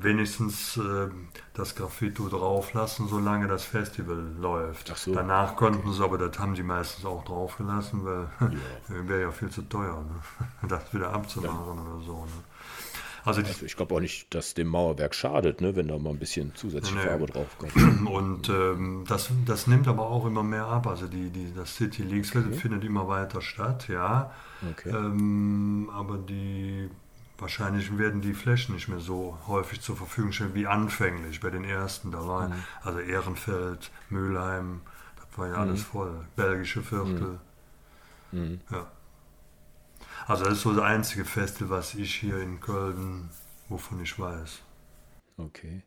wenigstens 0.00 0.76
äh, 0.76 1.08
das 1.54 1.74
Graffito 1.74 2.28
drauflassen, 2.28 3.08
solange 3.08 3.48
das 3.48 3.64
Festival 3.64 4.32
läuft. 4.38 4.96
So, 4.96 5.12
Danach 5.12 5.56
konnten 5.56 5.88
okay. 5.88 5.96
sie, 5.96 6.04
aber 6.04 6.18
das 6.18 6.38
haben 6.38 6.54
sie 6.54 6.62
meistens 6.62 7.04
auch 7.04 7.24
draufgelassen, 7.24 8.04
weil 8.04 8.28
ja. 8.40 8.50
wäre 9.08 9.22
ja 9.22 9.30
viel 9.32 9.50
zu 9.50 9.62
teuer, 9.62 10.02
ne? 10.02 10.68
das 10.68 10.94
wieder 10.94 11.12
abzumachen 11.12 11.76
ja. 11.76 11.82
oder 11.82 12.04
so. 12.04 12.24
Ne? 12.24 12.30
Also, 13.26 13.42
also 13.42 13.66
ich 13.66 13.76
glaube 13.76 13.94
auch 13.94 14.00
nicht, 14.00 14.32
dass 14.34 14.54
dem 14.54 14.68
Mauerwerk 14.68 15.14
schadet, 15.14 15.60
ne, 15.60 15.74
wenn 15.74 15.88
da 15.88 15.98
mal 15.98 16.10
ein 16.10 16.18
bisschen 16.18 16.54
zusätzliche 16.54 16.98
nee. 16.98 17.04
Farbe 17.04 17.26
drauf 17.26 17.58
kommt. 17.58 17.74
Und 18.06 18.48
ähm, 18.48 19.04
das, 19.08 19.30
das 19.44 19.66
nimmt 19.66 19.88
aber 19.88 20.08
auch 20.08 20.26
immer 20.26 20.44
mehr 20.44 20.66
ab. 20.66 20.86
Also 20.86 21.08
die, 21.08 21.30
die, 21.30 21.52
das 21.52 21.74
City 21.74 22.02
Leagues 22.02 22.34
okay. 22.34 22.52
findet 22.52 22.84
immer 22.84 23.08
weiter 23.08 23.42
statt, 23.42 23.88
ja. 23.88 24.30
Okay. 24.70 24.90
Ähm, 24.90 25.90
aber 25.92 26.18
die 26.18 26.88
wahrscheinlich 27.38 27.98
werden 27.98 28.20
die 28.20 28.32
Flächen 28.32 28.74
nicht 28.76 28.88
mehr 28.88 29.00
so 29.00 29.36
häufig 29.46 29.80
zur 29.80 29.96
Verfügung 29.96 30.32
stehen 30.32 30.54
wie 30.54 30.66
anfänglich 30.66 31.40
bei 31.40 31.50
den 31.50 31.64
ersten. 31.64 32.12
Da 32.12 32.26
war 32.26 32.48
mhm. 32.48 32.54
also 32.82 33.00
Ehrenfeld, 33.00 33.90
Mülheim, 34.08 34.82
das 35.16 35.38
war 35.38 35.48
ja 35.48 35.54
mhm. 35.54 35.60
alles 35.60 35.82
voll. 35.82 36.12
Belgische 36.36 36.82
Viertel. 36.82 37.40
Mhm. 38.30 38.60
Ja. 38.70 38.86
Also 40.26 40.44
das 40.44 40.54
ist 40.54 40.62
so 40.62 40.72
das 40.72 40.82
einzige 40.82 41.24
Festival, 41.24 41.78
was 41.78 41.94
ich 41.94 42.14
hier 42.16 42.40
in 42.40 42.60
Köln, 42.60 43.30
wovon 43.68 44.02
ich 44.02 44.18
weiß. 44.18 44.60
Okay. 45.38 45.82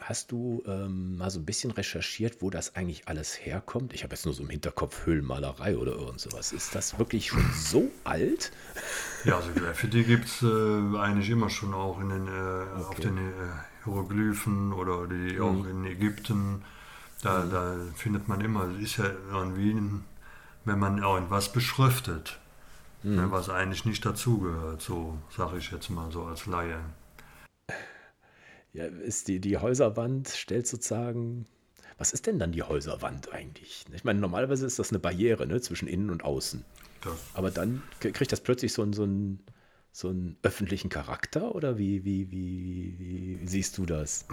Hast 0.00 0.32
du 0.32 0.62
ähm, 0.66 1.18
mal 1.18 1.30
so 1.30 1.40
ein 1.40 1.44
bisschen 1.44 1.70
recherchiert, 1.70 2.40
wo 2.40 2.48
das 2.48 2.74
eigentlich 2.74 3.06
alles 3.06 3.34
herkommt? 3.44 3.92
Ich 3.92 4.02
habe 4.02 4.14
jetzt 4.14 4.24
nur 4.24 4.32
so 4.32 4.42
im 4.42 4.48
Hinterkopf 4.48 5.04
Höhlenmalerei 5.04 5.76
oder 5.76 5.92
irgend 5.92 6.20
sowas. 6.20 6.52
Ist 6.52 6.74
das 6.74 6.98
wirklich 6.98 7.28
schon 7.28 7.44
so 7.52 7.90
alt? 8.04 8.50
Ja, 9.24 9.36
also 9.36 9.50
Graffiti 9.52 10.04
gibt 10.04 10.26
es 10.26 10.42
äh, 10.42 10.98
eigentlich 10.98 11.28
immer 11.28 11.50
schon 11.50 11.74
auch 11.74 12.00
in 12.00 12.08
den, 12.08 12.26
äh, 12.28 12.30
okay. 12.30 12.88
auf 12.88 13.00
den 13.00 13.18
äh, 13.18 13.30
Hieroglyphen 13.84 14.72
oder 14.72 15.06
die, 15.06 15.34
mhm. 15.34 15.42
auch 15.42 15.66
in 15.66 15.84
Ägypten. 15.84 16.64
Da, 17.20 17.44
mhm. 17.44 17.50
da 17.50 17.76
findet 17.94 18.26
man 18.26 18.40
immer, 18.40 18.66
ist 18.80 18.96
ja 18.96 19.10
irgendwie, 19.30 19.78
wenn 20.64 20.78
man 20.78 20.98
irgendwas 20.98 21.52
beschriftet 21.52 22.38
mhm. 23.04 23.30
was 23.30 23.48
eigentlich 23.48 23.84
nicht 23.84 24.04
dazugehört, 24.04 24.82
so 24.82 25.18
sage 25.30 25.58
ich 25.58 25.70
jetzt 25.70 25.90
mal 25.90 26.10
so 26.10 26.24
als 26.24 26.46
Laie. 26.46 26.80
Ja, 28.72 28.86
ist 28.86 29.28
die, 29.28 29.40
die 29.40 29.56
Häuserwand 29.56 30.28
stellt 30.28 30.66
sozusagen. 30.66 31.46
Was 31.96 32.12
ist 32.12 32.26
denn 32.26 32.40
dann 32.40 32.50
die 32.50 32.64
Häuserwand 32.64 33.32
eigentlich? 33.32 33.84
Ich 33.92 34.02
meine, 34.02 34.18
normalerweise 34.18 34.66
ist 34.66 34.80
das 34.80 34.90
eine 34.90 34.98
Barriere 34.98 35.46
ne, 35.46 35.60
zwischen 35.60 35.86
innen 35.86 36.10
und 36.10 36.24
außen. 36.24 36.64
Das. 37.02 37.12
Aber 37.34 37.52
dann 37.52 37.82
kriegt 38.00 38.32
das 38.32 38.40
plötzlich 38.40 38.72
so, 38.72 38.82
einen, 38.82 38.92
so, 38.92 39.04
einen, 39.04 39.38
so 39.92 40.08
einen 40.08 40.36
öffentlichen 40.42 40.88
Charakter 40.88 41.54
oder 41.54 41.78
wie, 41.78 42.04
wie, 42.04 42.32
wie, 42.32 42.96
wie 42.98 43.46
siehst 43.46 43.78
du 43.78 43.86
das? 43.86 44.26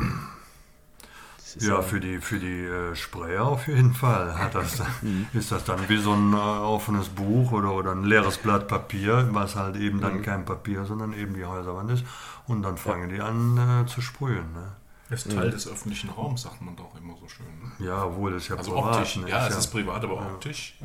Ja, 1.59 1.81
für 1.81 1.99
die, 1.99 2.19
für 2.19 2.39
die 2.39 2.65
äh, 2.65 2.95
Sprayer 2.95 3.45
auf 3.45 3.67
jeden 3.67 3.93
Fall 3.93 4.37
hat 4.37 4.55
das 4.55 4.81
mhm. 5.01 5.27
ist 5.33 5.51
das 5.51 5.63
dann 5.65 5.89
wie 5.89 5.97
so 5.97 6.13
ein 6.13 6.33
äh, 6.33 6.35
offenes 6.35 7.09
Buch 7.09 7.51
oder, 7.51 7.73
oder 7.73 7.91
ein 7.91 8.03
leeres 8.03 8.37
Blatt 8.37 8.67
Papier, 8.67 9.29
was 9.31 9.55
halt 9.55 9.75
eben 9.75 10.01
dann 10.01 10.17
mhm. 10.17 10.21
kein 10.21 10.45
Papier, 10.45 10.85
sondern 10.85 11.13
eben 11.13 11.33
die 11.33 11.45
Häuserwand 11.45 11.91
ist. 11.91 12.05
Und 12.47 12.63
dann 12.63 12.77
fangen 12.77 13.09
ja. 13.09 13.15
die 13.15 13.21
an 13.21 13.83
äh, 13.83 13.85
zu 13.87 14.01
sprühen. 14.01 14.51
Ne? 14.53 14.71
Das 15.09 15.25
ist 15.25 15.35
Teil 15.35 15.47
mhm. 15.47 15.51
des 15.51 15.67
öffentlichen 15.67 16.09
Raums, 16.09 16.43
sagt 16.43 16.61
man 16.61 16.75
doch 16.75 16.95
immer 16.97 17.15
so 17.19 17.27
schön. 17.27 17.45
Ja, 17.79 18.05
obwohl 18.05 18.31
das 18.31 18.47
ja 18.47 18.55
also 18.55 18.71
privat. 18.71 18.95
Optisch, 18.95 19.15
ne? 19.17 19.29
Ja, 19.29 19.47
es 19.47 19.57
ist 19.57 19.67
privat, 19.67 20.03
aber 20.03 20.15
ja. 20.15 20.27
optisch. 20.27 20.77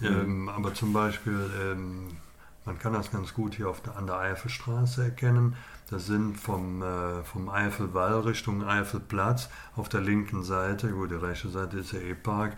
Äh, 0.00 0.06
ähm, 0.06 0.48
aber 0.48 0.72
zum 0.72 0.92
Beispiel, 0.92 1.50
ähm, 1.60 2.16
man 2.64 2.78
kann 2.78 2.94
das 2.94 3.10
ganz 3.10 3.34
gut 3.34 3.54
hier 3.54 3.68
auf 3.68 3.82
der, 3.82 3.96
an 3.96 4.06
der 4.06 4.16
Eifelstraße 4.16 5.04
erkennen 5.04 5.54
das 5.90 6.06
sind 6.06 6.36
vom, 6.36 6.82
äh, 6.82 7.24
vom 7.24 7.48
Eifelwall 7.48 8.20
Richtung 8.20 8.64
Eifelplatz 8.64 9.48
auf 9.74 9.88
der 9.88 10.00
linken 10.00 10.42
Seite, 10.42 10.90
gut, 10.90 11.10
die 11.10 11.14
rechte 11.14 11.48
Seite 11.48 11.78
ist 11.78 11.92
der 11.92 12.02
E-Park, 12.02 12.56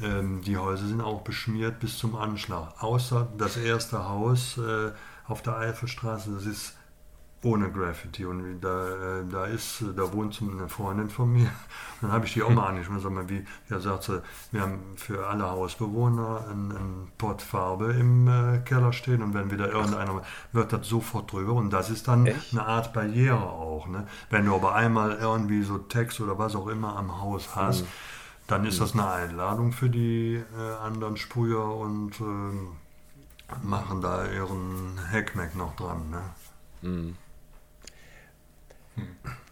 ähm, 0.00 0.42
die 0.42 0.56
Häuser 0.56 0.86
sind 0.86 1.00
auch 1.00 1.22
beschmiert 1.22 1.78
bis 1.80 1.98
zum 1.98 2.16
Anschlag. 2.16 2.82
Außer 2.82 3.28
das 3.38 3.56
erste 3.56 4.08
Haus 4.08 4.58
äh, 4.58 4.90
auf 5.28 5.42
der 5.42 5.56
Eifelstraße, 5.56 6.32
das 6.32 6.46
ist 6.46 6.74
ohne 7.44 7.70
Graffiti. 7.70 8.24
Und 8.24 8.60
da, 8.60 8.88
äh, 8.88 9.24
da 9.30 9.46
ist, 9.46 9.84
da 9.96 10.12
wohnt 10.12 10.40
eine 10.40 10.68
Freundin 10.68 11.10
von 11.10 11.32
mir. 11.32 11.46
Und 11.46 11.50
dann 12.02 12.12
habe 12.12 12.26
ich 12.26 12.34
die 12.34 12.42
auch 12.42 12.50
mal 12.50 12.68
angesprochen. 12.68 13.00
Sag 13.00 13.12
mal, 13.12 13.28
wie, 13.28 13.44
ja, 13.68 13.80
sagt 13.80 14.04
sie, 14.04 14.22
wir 14.52 14.62
haben 14.62 14.78
für 14.96 15.26
alle 15.26 15.50
Hausbewohner 15.50 16.46
einen, 16.48 17.08
Pott 17.18 17.42
Farbe 17.42 17.92
im 17.92 18.28
äh, 18.28 18.58
Keller 18.60 18.92
stehen 18.92 19.22
und 19.22 19.34
wenn 19.34 19.50
wieder 19.50 19.70
irgendeiner 19.70 20.22
wird 20.52 20.72
das 20.72 20.88
sofort 20.88 21.32
drüber. 21.32 21.52
Und 21.54 21.70
das 21.70 21.90
ist 21.90 22.08
dann 22.08 22.26
Echt? 22.26 22.52
eine 22.52 22.64
Art 22.64 22.92
Barriere 22.92 23.42
auch. 23.42 23.86
Ne? 23.88 24.06
Wenn 24.30 24.46
du 24.46 24.54
aber 24.54 24.74
einmal 24.74 25.18
irgendwie 25.20 25.62
so 25.62 25.78
Text 25.78 26.20
oder 26.20 26.38
was 26.38 26.54
auch 26.54 26.68
immer 26.68 26.96
am 26.96 27.20
Haus 27.20 27.54
hast, 27.54 27.82
mhm. 27.82 27.88
dann 28.46 28.64
ist 28.64 28.80
das 28.80 28.92
eine 28.92 29.08
Einladung 29.08 29.72
für 29.72 29.90
die 29.90 30.34
äh, 30.34 30.84
anderen 30.84 31.16
Sprüher 31.16 31.64
und 31.64 32.20
äh, 32.20 33.64
machen 33.66 34.00
da 34.00 34.26
ihren 34.26 34.98
Heckmeck 35.10 35.54
noch 35.56 35.76
dran. 35.76 36.10
Ne? 36.10 36.22
Mhm. 36.82 37.16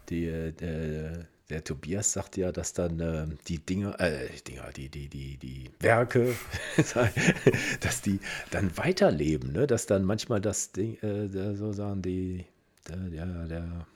Die, 0.09 0.27
äh, 0.27 1.25
der 1.51 1.65
Tobias 1.65 2.13
sagt 2.13 2.37
ja, 2.37 2.53
dass 2.53 2.73
dann 2.73 3.01
äh, 3.01 3.27
die 3.49 3.59
Dinger, 3.59 3.99
äh, 4.01 4.29
Dinger, 4.47 4.71
die, 4.73 4.89
die, 4.89 5.09
die, 5.09 5.37
die 5.37 5.71
Werke, 5.81 6.35
dass 7.81 8.03
die 8.03 8.21
dann 8.51 8.77
weiterleben, 8.77 9.53
ne? 9.53 9.67
Dass 9.67 9.87
dann 9.87 10.05
manchmal 10.05 10.41
das 10.41 10.73
Ding, 10.73 10.97
äh, 11.03 11.29
so 11.55 11.73
sagen 11.73 12.03
die, 12.03 12.45
der, 12.89 12.97
der, 12.97 13.27
der 13.47 13.87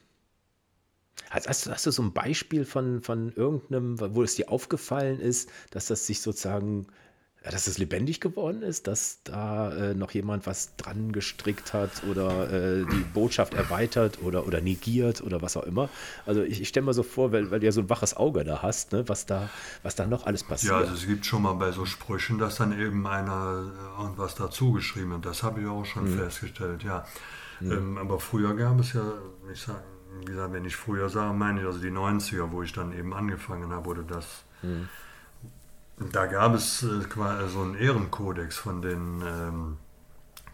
Hast, 1.31 1.67
du, 1.67 1.71
hast 1.71 1.87
du 1.87 1.91
so 1.91 2.03
ein 2.03 2.13
Beispiel 2.13 2.65
von, 2.65 3.01
von 3.01 3.33
irgendeinem, 3.33 3.99
wo 4.15 4.23
es 4.23 4.37
dir 4.37 4.51
aufgefallen 4.51 5.19
ist, 5.19 5.51
dass 5.71 5.87
das 5.87 6.07
sich 6.07 6.21
sozusagen 6.21 6.87
dass 7.51 7.67
es 7.67 7.77
lebendig 7.77 8.21
geworden 8.21 8.63
ist, 8.63 8.87
dass 8.87 9.19
da 9.25 9.71
äh, 9.73 9.95
noch 9.95 10.13
jemand 10.13 10.47
was 10.47 10.77
dran 10.77 11.13
gestrickt 11.13 11.75
hat 11.75 12.03
oder 12.11 12.51
äh, 12.51 12.87
die 12.87 13.05
Botschaft 13.13 13.53
erweitert 13.53 14.23
oder, 14.23 14.47
oder 14.47 14.63
negiert 14.63 15.21
oder 15.21 15.43
was 15.43 15.57
auch 15.57 15.65
immer. 15.65 15.91
Also 16.25 16.43
ich, 16.43 16.63
ich 16.63 16.69
stelle 16.69 16.87
mir 16.87 16.95
so 16.95 17.03
vor, 17.03 17.33
weil, 17.33 17.51
weil 17.51 17.61
du 17.61 17.67
ja 17.67 17.73
so 17.73 17.83
ein 17.83 17.91
waches 17.91 18.17
Auge 18.17 18.45
da 18.45 18.63
hast, 18.63 18.93
ne, 18.93 19.07
was, 19.09 19.27
da, 19.27 19.51
was 19.83 19.95
da 19.95 20.07
noch 20.07 20.27
alles 20.27 20.43
passiert. 20.43 20.73
Ja, 20.73 20.79
also 20.79 20.95
es 20.95 21.07
gibt 21.07 21.27
schon 21.27 21.43
mal 21.43 21.53
bei 21.53 21.71
so 21.71 21.85
Sprüchen, 21.85 22.39
dass 22.39 22.57
dann 22.57 22.79
eben 22.79 23.07
einer 23.07 23.71
irgendwas 23.99 24.35
dazu 24.37 24.73
geschrieben 24.73 25.13
hat. 25.13 25.27
Das 25.27 25.43
habe 25.43 25.61
ich 25.61 25.67
auch 25.67 25.85
schon 25.85 26.11
mhm. 26.11 26.19
festgestellt, 26.19 26.83
ja. 26.83 27.05
Mhm. 27.61 27.73
Ähm, 27.73 27.99
aber 27.99 28.21
früher 28.21 28.55
gab 28.55 28.81
es 28.81 28.95
ja, 28.95 29.05
ich 29.53 29.61
sage, 29.61 29.83
wie 30.21 30.25
gesagt, 30.25 30.53
wenn 30.55 30.65
ich 30.65 30.77
früher 30.77 31.11
sage, 31.11 31.35
meine 31.35 31.61
ich 31.61 31.67
also 31.67 31.79
die 31.79 31.91
90er, 31.91 32.51
wo 32.51 32.63
ich 32.63 32.73
dann 32.73 32.97
eben 32.97 33.13
angefangen 33.13 33.71
habe, 33.71 33.85
wurde 33.85 34.05
das... 34.05 34.45
Mhm 34.63 34.89
da 35.99 36.27
gab 36.27 36.55
es 36.55 36.83
äh, 36.83 37.05
quasi 37.09 37.53
so 37.53 37.63
einen 37.63 37.77
Ehrenkodex 37.77 38.57
von 38.57 38.83
den 38.83 39.23
ähm, 39.27 39.77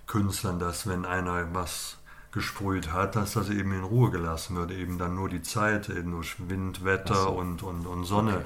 Künstlern, 0.06 0.58
dass 0.58 0.86
wenn 0.86 1.04
einer 1.04 1.54
was 1.54 1.98
gesprüht 2.32 2.92
hat, 2.92 3.16
dass 3.16 3.32
das 3.32 3.50
eben 3.50 3.72
in 3.72 3.84
Ruhe 3.84 4.10
gelassen 4.10 4.56
wird, 4.56 4.70
eben 4.70 4.98
dann 4.98 5.14
nur 5.14 5.28
die 5.28 5.42
Zeit 5.42 5.88
eben 5.88 6.12
durch 6.12 6.36
Wind, 6.48 6.84
Wetter 6.84 7.14
so. 7.14 7.30
und, 7.30 7.62
und, 7.62 7.86
und 7.86 8.04
Sonne 8.04 8.36
okay. 8.36 8.42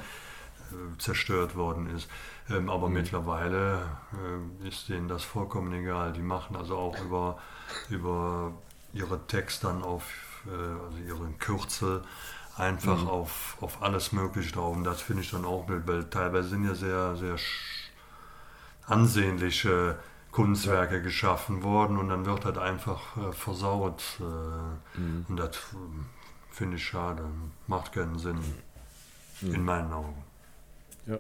äh, 0.95 0.99
zerstört 0.99 1.55
worden 1.57 1.95
ist. 1.95 2.09
Ähm, 2.51 2.71
aber 2.71 2.89
mhm. 2.89 2.95
mittlerweile 2.95 3.83
äh, 4.63 4.69
ist 4.69 4.89
denen 4.89 5.09
das 5.09 5.23
vollkommen 5.23 5.73
egal. 5.73 6.13
Die 6.13 6.23
machen 6.23 6.57
also 6.57 6.77
auch 6.77 6.99
über, 7.01 7.39
über 7.91 8.53
ihre 8.93 9.27
Texte 9.27 9.67
dann 9.67 9.83
auf, 9.83 10.05
äh, 10.47 10.51
also 10.51 10.99
ihre 11.07 11.31
Kürzel, 11.39 12.03
einfach 12.57 13.03
mhm. 13.03 13.09
auf, 13.09 13.57
auf 13.61 13.83
alles 13.83 14.13
Mögliche 14.13 14.53
drauf. 14.53 14.77
Und 14.77 14.85
das 14.85 15.03
finde 15.03 15.23
ich 15.23 15.31
dann 15.31 15.45
auch 15.45 15.69
wild, 15.69 15.87
weil 15.87 16.05
teilweise 16.05 16.49
sind 16.51 16.65
ja 16.65 16.75
sehr, 16.75 17.17
sehr 17.17 17.37
ansehnliche 18.87 19.99
Kunstwerke 20.31 21.01
geschaffen 21.01 21.63
worden 21.63 21.97
und 21.97 22.09
dann 22.09 22.27
wird 22.27 22.45
halt 22.45 22.59
einfach 22.59 23.17
äh, 23.17 23.33
versaut. 23.33 24.03
Äh, 24.21 24.99
mhm. 24.99 25.27
Und 25.29 25.37
das 25.37 25.51
äh, 25.51 25.77
finde 26.51 26.77
ich 26.77 26.85
schade. 26.85 27.25
Macht 27.67 27.93
keinen 27.93 28.19
Sinn. 28.19 28.41
Mhm. 29.41 29.55
In 29.55 29.65
meinen 29.65 29.93
Augen. 29.93 30.25
Ja. 31.07 31.19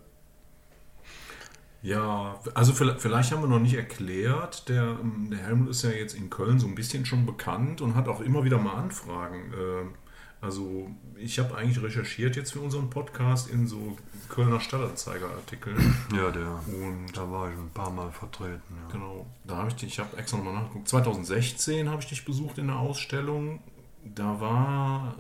Ja, 1.83 2.41
also 2.55 2.73
vielleicht 2.73 3.33
haben 3.33 3.43
wir 3.43 3.49
noch 3.49 3.59
nicht 3.59 3.75
erklärt, 3.75 4.69
der, 4.69 4.83
ähm, 4.83 5.29
der 5.31 5.41
Helmut 5.41 5.69
ist 5.69 5.83
ja 5.83 5.91
jetzt 5.91 6.15
in 6.15 6.31
Köln 6.31 6.59
so 6.59 6.67
ein 6.67 6.75
bisschen 6.75 7.05
schon 7.05 7.27
bekannt 7.27 7.83
und 7.83 7.95
hat 7.95 8.09
auch 8.09 8.21
immer 8.21 8.45
wieder 8.45 8.59
mal 8.59 8.75
Anfragen. 8.75 9.53
Äh, 9.53 10.04
also 10.45 10.91
ich 11.17 11.39
habe 11.39 11.57
eigentlich 11.57 11.83
recherchiert 11.83 12.37
jetzt 12.37 12.53
für 12.53 12.61
unseren 12.61 12.91
Podcast 12.91 13.49
in 13.49 13.67
so 13.67 13.97
Kölner 14.29 14.61
Stadtanzeiger-Artikeln. 14.61 15.97
Ja, 16.15 16.31
der. 16.31 16.61
Und 16.67 17.17
da 17.17 17.31
war 17.31 17.51
ich 17.51 17.57
ein 17.57 17.71
paar 17.71 17.91
Mal 17.91 18.11
vertreten. 18.11 18.63
Ja. 18.71 18.93
Genau. 18.93 19.27
Da 19.45 19.57
habe 19.57 19.69
ich 19.69 19.77
dich, 19.77 19.93
ich 19.93 19.99
habe 19.99 20.17
extra 20.17 20.37
nochmal 20.37 20.55
nachgeguckt. 20.55 20.89
2016 20.89 21.89
habe 21.89 22.03
ich 22.03 22.09
dich 22.09 22.25
besucht 22.25 22.59
in 22.59 22.67
der 22.67 22.77
Ausstellung. 22.77 23.61
Da 24.05 24.39
war, 24.41 25.17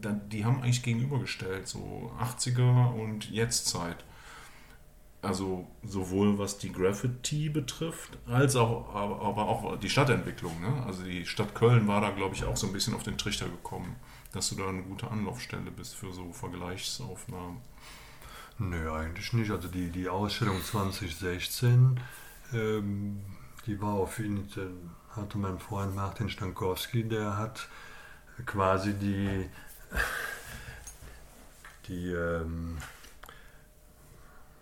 da, 0.00 0.12
die 0.12 0.44
haben 0.44 0.62
eigentlich 0.62 0.82
gegenübergestellt, 0.82 1.66
so 1.66 2.12
80er 2.20 2.94
und 2.94 3.30
Jetztzeit. 3.30 4.04
Also 5.22 5.66
sowohl 5.82 6.38
was 6.38 6.58
die 6.58 6.72
Graffiti 6.72 7.48
betrifft, 7.48 8.18
als 8.26 8.54
auch 8.54 8.94
aber, 8.94 9.20
aber 9.20 9.48
auch 9.48 9.76
die 9.80 9.90
Stadtentwicklung. 9.90 10.60
Ne? 10.60 10.84
Also 10.86 11.02
die 11.02 11.26
Stadt 11.26 11.56
Köln 11.56 11.88
war 11.88 12.00
da, 12.00 12.10
glaube 12.10 12.36
ich, 12.36 12.44
auch 12.44 12.56
so 12.56 12.68
ein 12.68 12.72
bisschen 12.72 12.94
auf 12.94 13.02
den 13.02 13.18
Trichter 13.18 13.46
gekommen 13.46 13.96
dass 14.32 14.50
du 14.50 14.56
da 14.56 14.68
eine 14.68 14.82
gute 14.82 15.10
Anlaufstelle 15.10 15.70
bist 15.70 15.94
für 15.94 16.12
so 16.12 16.32
Vergleichsaufnahmen? 16.32 17.60
Nö, 18.58 18.92
eigentlich 18.92 19.32
nicht. 19.32 19.50
Also 19.50 19.68
die, 19.68 19.90
die 19.90 20.08
Ausstellung 20.08 20.62
2016, 20.62 22.00
ähm, 22.52 23.22
die 23.66 23.80
war 23.80 23.94
auf 23.94 24.18
ihn, 24.18 24.48
hatte 25.10 25.38
mein 25.38 25.58
Freund 25.58 25.94
Martin 25.94 26.28
Stankowski, 26.28 27.08
der 27.08 27.36
hat 27.36 27.68
quasi 28.46 28.94
die, 28.94 29.48
die, 31.88 32.10
ähm, 32.10 32.78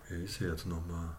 wie 0.08 0.24
ist 0.24 0.34
sie 0.34 0.44
jetzt 0.44 0.66
nochmal? 0.66 1.16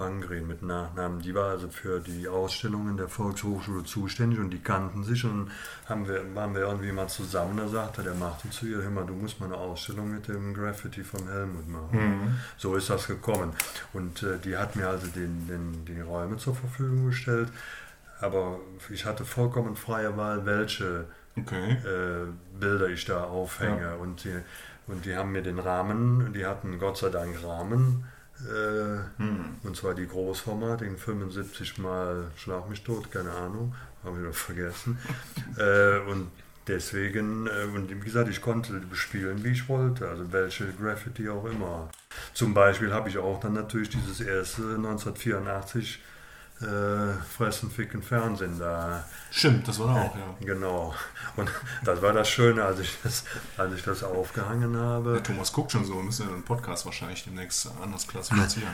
Wangren 0.00 0.48
mit 0.48 0.62
Nachnamen. 0.62 1.20
Die 1.20 1.34
war 1.34 1.50
also 1.50 1.68
für 1.68 2.00
die 2.00 2.26
Ausstellungen 2.26 2.96
der 2.96 3.08
Volkshochschule 3.08 3.84
zuständig 3.84 4.40
und 4.40 4.50
die 4.50 4.58
kannten 4.58 5.04
sich 5.04 5.24
und 5.24 5.52
haben 5.88 6.08
wir, 6.08 6.34
waren 6.34 6.54
wir 6.54 6.62
irgendwie 6.62 6.90
mal 6.90 7.06
zusammen. 7.06 7.56
Da 7.56 7.68
sagte 7.68 8.02
der 8.02 8.14
Martin 8.14 8.50
zu 8.50 8.66
ihr, 8.66 8.82
hör 8.82 8.90
mal, 8.90 9.06
du 9.06 9.12
musst 9.12 9.38
mal 9.38 9.46
eine 9.46 9.56
Ausstellung 9.56 10.10
mit 10.10 10.26
dem 10.26 10.52
Graffiti 10.54 11.04
vom 11.04 11.28
Helmut 11.28 11.68
machen. 11.68 11.98
Mhm. 12.00 12.34
So 12.56 12.74
ist 12.74 12.90
das 12.90 13.06
gekommen. 13.06 13.52
Und 13.92 14.24
äh, 14.24 14.38
die 14.38 14.56
hat 14.56 14.74
mir 14.74 14.88
also 14.88 15.06
den, 15.06 15.46
den, 15.46 15.84
die 15.84 16.00
Räume 16.00 16.38
zur 16.38 16.56
Verfügung 16.56 17.06
gestellt. 17.06 17.48
Aber 18.20 18.58
ich 18.90 19.04
hatte 19.04 19.24
vollkommen 19.24 19.76
freie 19.76 20.16
Wahl, 20.16 20.44
welche 20.44 21.04
okay. 21.36 21.72
äh, 21.72 22.26
Bilder 22.58 22.88
ich 22.88 23.04
da 23.04 23.24
aufhänge. 23.24 23.82
Ja. 23.82 23.94
Und, 23.94 24.24
die, 24.24 24.34
und 24.86 25.04
die 25.04 25.14
haben 25.14 25.32
mir 25.32 25.42
den 25.42 25.58
Rahmen, 25.58 26.32
die 26.32 26.44
hatten 26.44 26.78
Gott 26.78 26.98
sei 26.98 27.10
Dank 27.10 27.44
Rahmen 27.44 28.04
hm. 29.16 29.56
Und 29.62 29.76
zwar 29.76 29.94
die 29.94 30.06
Großformat 30.06 30.82
in 30.82 30.96
75 30.96 31.78
mal 31.78 32.30
Schlag 32.36 32.68
mich 32.68 32.82
tot, 32.82 33.10
keine 33.10 33.30
Ahnung, 33.30 33.74
habe 34.04 34.18
ich 34.18 34.24
noch 34.24 34.34
vergessen. 34.34 34.98
äh, 35.58 35.98
und 36.10 36.30
deswegen, 36.66 37.46
äh, 37.46 37.64
und 37.74 37.90
wie 37.90 38.00
gesagt, 38.00 38.28
ich 38.28 38.40
konnte 38.40 38.72
bespielen, 38.80 39.44
wie 39.44 39.50
ich 39.50 39.68
wollte, 39.68 40.08
also 40.08 40.32
welche 40.32 40.66
Graffiti 40.72 41.28
auch 41.28 41.44
immer. 41.44 41.90
Zum 42.32 42.54
Beispiel 42.54 42.92
habe 42.92 43.08
ich 43.08 43.18
auch 43.18 43.40
dann 43.40 43.52
natürlich 43.52 43.90
dieses 43.90 44.20
erste 44.20 44.62
1984 44.62 46.00
äh, 46.62 47.14
Fressen, 47.36 47.70
Ficken, 47.70 48.02
Fernsehen 48.02 48.58
da. 48.58 49.04
Stimmt, 49.30 49.66
das 49.66 49.78
war 49.78 49.94
da 49.94 50.00
auch, 50.02 50.14
ja. 50.14 50.34
Genau. 50.44 50.94
Und 51.36 51.50
das 51.84 52.02
war 52.02 52.12
das 52.12 52.28
Schöne, 52.28 52.64
als 52.64 52.80
ich 52.80 52.98
das, 53.02 53.24
als 53.56 53.74
ich 53.74 53.82
das 53.82 54.02
aufgehangen 54.02 54.76
habe. 54.76 55.14
Der 55.14 55.22
Thomas 55.22 55.52
guckt 55.52 55.72
schon 55.72 55.84
so, 55.84 55.94
wir 55.96 56.02
müssen 56.02 56.28
ja 56.28 56.34
den 56.34 56.42
Podcast 56.42 56.84
wahrscheinlich 56.84 57.24
demnächst 57.24 57.70
anders 57.82 58.06
klassifizieren. 58.06 58.68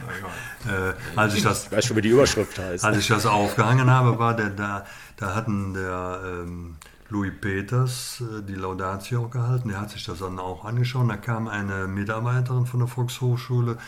äh, 0.67 1.19
als 1.19 1.35
ich 1.35 1.43
das, 1.43 1.67
ich 1.67 1.73
weiß 1.73 1.85
schon, 1.87 1.97
wie 1.97 2.03
die 2.03 2.09
Überschrift 2.11 2.59
heißt. 2.59 2.85
Als 2.85 2.99
ich 2.99 3.09
das 3.09 3.27
aufgehangen 3.27 3.91
habe, 3.91 4.19
war 4.19 4.35
der 4.35 4.51
da, 4.51 4.87
da 5.17 5.35
hatten 5.35 5.75
der 5.75 6.21
ähm, 6.25 6.77
Louis 7.09 7.33
Peters 7.41 8.21
äh, 8.21 8.43
die 8.43 8.55
Laudatio 8.55 9.29
gehalten. 9.29 9.69
Der 9.69 9.81
hat 9.81 9.91
sich 9.91 10.05
das 10.05 10.19
dann 10.19 10.39
auch 10.39 10.65
angeschaut. 10.65 11.09
Da 11.09 11.17
kam 11.17 11.49
eine 11.49 11.87
Mitarbeiterin 11.87 12.67
von 12.67 12.81
der 12.81 12.89
Volkshochschule 12.89 13.79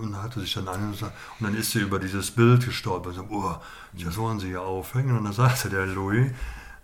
und 0.00 0.22
hatte 0.22 0.40
sich 0.40 0.54
dann 0.54 0.68
angeschaut. 0.68 1.12
Und 1.38 1.46
dann 1.46 1.56
ist 1.56 1.72
sie 1.72 1.80
über 1.80 1.98
dieses 1.98 2.30
Bild 2.30 2.64
gestolpert. 2.64 3.18
Und 3.18 3.28
so, 3.28 3.36
oh, 3.36 3.56
das 3.92 4.16
wollen 4.16 4.38
sie 4.38 4.48
hier 4.48 4.62
aufhängen. 4.62 5.16
Und 5.16 5.24
dann 5.24 5.32
sagte 5.32 5.68
der 5.68 5.86
Louis, 5.86 6.30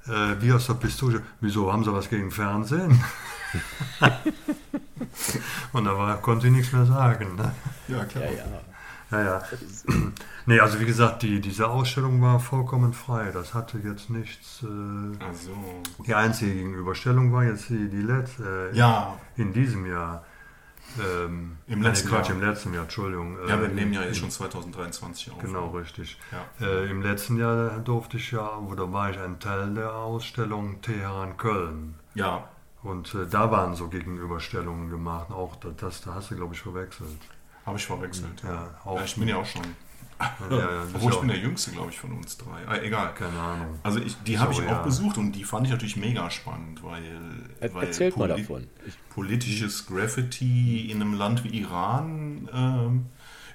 äh, 0.06 0.36
wie 0.40 0.52
aus 0.52 0.66
der 0.66 0.74
Pistole, 0.74 1.22
wieso, 1.40 1.72
haben 1.72 1.84
sie 1.84 1.92
was 1.92 2.08
gegen 2.08 2.30
Fernsehen? 2.30 3.02
und 5.72 5.84
da 5.84 5.96
war, 5.96 6.16
konnte 6.18 6.46
ich 6.46 6.52
nichts 6.52 6.72
mehr 6.72 6.86
sagen. 6.86 7.36
Ne? 7.36 7.52
Ja, 7.88 8.04
klar. 8.04 8.24
Ja, 8.24 8.30
ja. 8.30 8.75
Ja, 9.10 9.22
ja. 9.22 9.42
nee, 10.46 10.58
also 10.58 10.80
wie 10.80 10.84
gesagt, 10.84 11.22
die, 11.22 11.40
diese 11.40 11.68
Ausstellung 11.68 12.20
war 12.20 12.40
vollkommen 12.40 12.92
frei. 12.92 13.30
Das 13.32 13.54
hatte 13.54 13.78
jetzt 13.78 14.10
nichts. 14.10 14.64
Äh, 14.64 15.24
also. 15.24 15.52
Die 16.06 16.14
einzige 16.14 16.54
Gegenüberstellung 16.54 17.32
war 17.32 17.44
jetzt 17.44 17.68
die, 17.68 17.88
die 17.88 18.02
letzte. 18.02 18.70
Äh, 18.72 18.76
ja. 18.76 19.16
In 19.36 19.52
diesem 19.52 19.86
Jahr. 19.86 20.24
Ähm, 20.98 21.58
Im 21.66 21.82
letzten 21.82 22.08
Quatsch, 22.08 22.28
Jahr. 22.28 22.38
im 22.38 22.44
letzten 22.44 22.72
Jahr, 22.72 22.84
Entschuldigung. 22.84 23.36
Ja, 23.48 23.60
wir 23.60 23.68
äh, 23.68 23.72
nehmen 23.72 23.92
ja 23.92 24.02
jetzt 24.02 24.18
schon 24.18 24.30
2023 24.30 25.32
auf. 25.32 25.38
Genau, 25.40 25.68
richtig. 25.68 26.18
Ja. 26.32 26.66
Äh, 26.66 26.90
Im 26.90 27.02
letzten 27.02 27.36
Jahr 27.38 27.78
durfte 27.80 28.16
ich 28.16 28.30
ja, 28.30 28.56
oder 28.56 28.92
war 28.92 29.10
ich 29.10 29.18
ein 29.18 29.38
Teil 29.38 29.74
der 29.74 29.94
Ausstellung 29.94 30.80
Teheran 30.82 31.36
Köln. 31.36 31.96
Ja. 32.14 32.48
Und 32.82 33.14
äh, 33.14 33.26
da 33.28 33.50
waren 33.50 33.74
so 33.74 33.88
Gegenüberstellungen 33.88 34.88
gemacht. 34.88 35.30
Auch 35.30 35.56
das, 35.56 35.76
das 35.76 36.00
da 36.02 36.14
hast 36.14 36.30
du, 36.30 36.36
glaube 36.36 36.54
ich, 36.54 36.60
verwechselt. 36.60 37.18
Habe 37.66 37.78
ich 37.78 37.86
verwechselt, 37.86 38.42
ja. 38.44 38.50
ja, 38.50 38.80
auch, 38.84 38.96
ja 38.96 39.04
ich 39.04 39.16
bin 39.16 39.28
ja 39.28 39.36
auch 39.36 39.44
schon. 39.44 39.62
Ja, 40.18 40.56
ja, 40.56 40.82
Obwohl 40.94 41.12
ich 41.12 41.18
bin 41.18 41.28
der 41.28 41.38
Jüngste, 41.38 41.72
glaube 41.72 41.90
ich, 41.90 41.98
von 41.98 42.12
uns 42.12 42.38
drei. 42.38 42.66
Ah, 42.66 42.78
egal. 42.78 43.12
Keine 43.14 43.38
Ahnung. 43.38 43.78
Also 43.82 43.98
ich, 43.98 44.16
die 44.22 44.38
habe 44.38 44.52
ich 44.52 44.66
auch 44.66 44.82
besucht 44.82 45.18
und 45.18 45.32
die 45.32 45.44
fand 45.44 45.66
ich 45.66 45.72
natürlich 45.72 45.96
mega 45.96 46.30
spannend, 46.30 46.82
weil, 46.82 47.02
er, 47.60 47.74
weil 47.74 47.84
erzählt 47.84 48.16
mal 48.16 48.28
davon. 48.28 48.66
politisches 49.10 49.86
Graffiti 49.86 50.90
in 50.90 51.02
einem 51.02 51.14
Land 51.14 51.44
wie 51.44 51.48
Iran 51.58 52.48
ähm, 52.54 53.06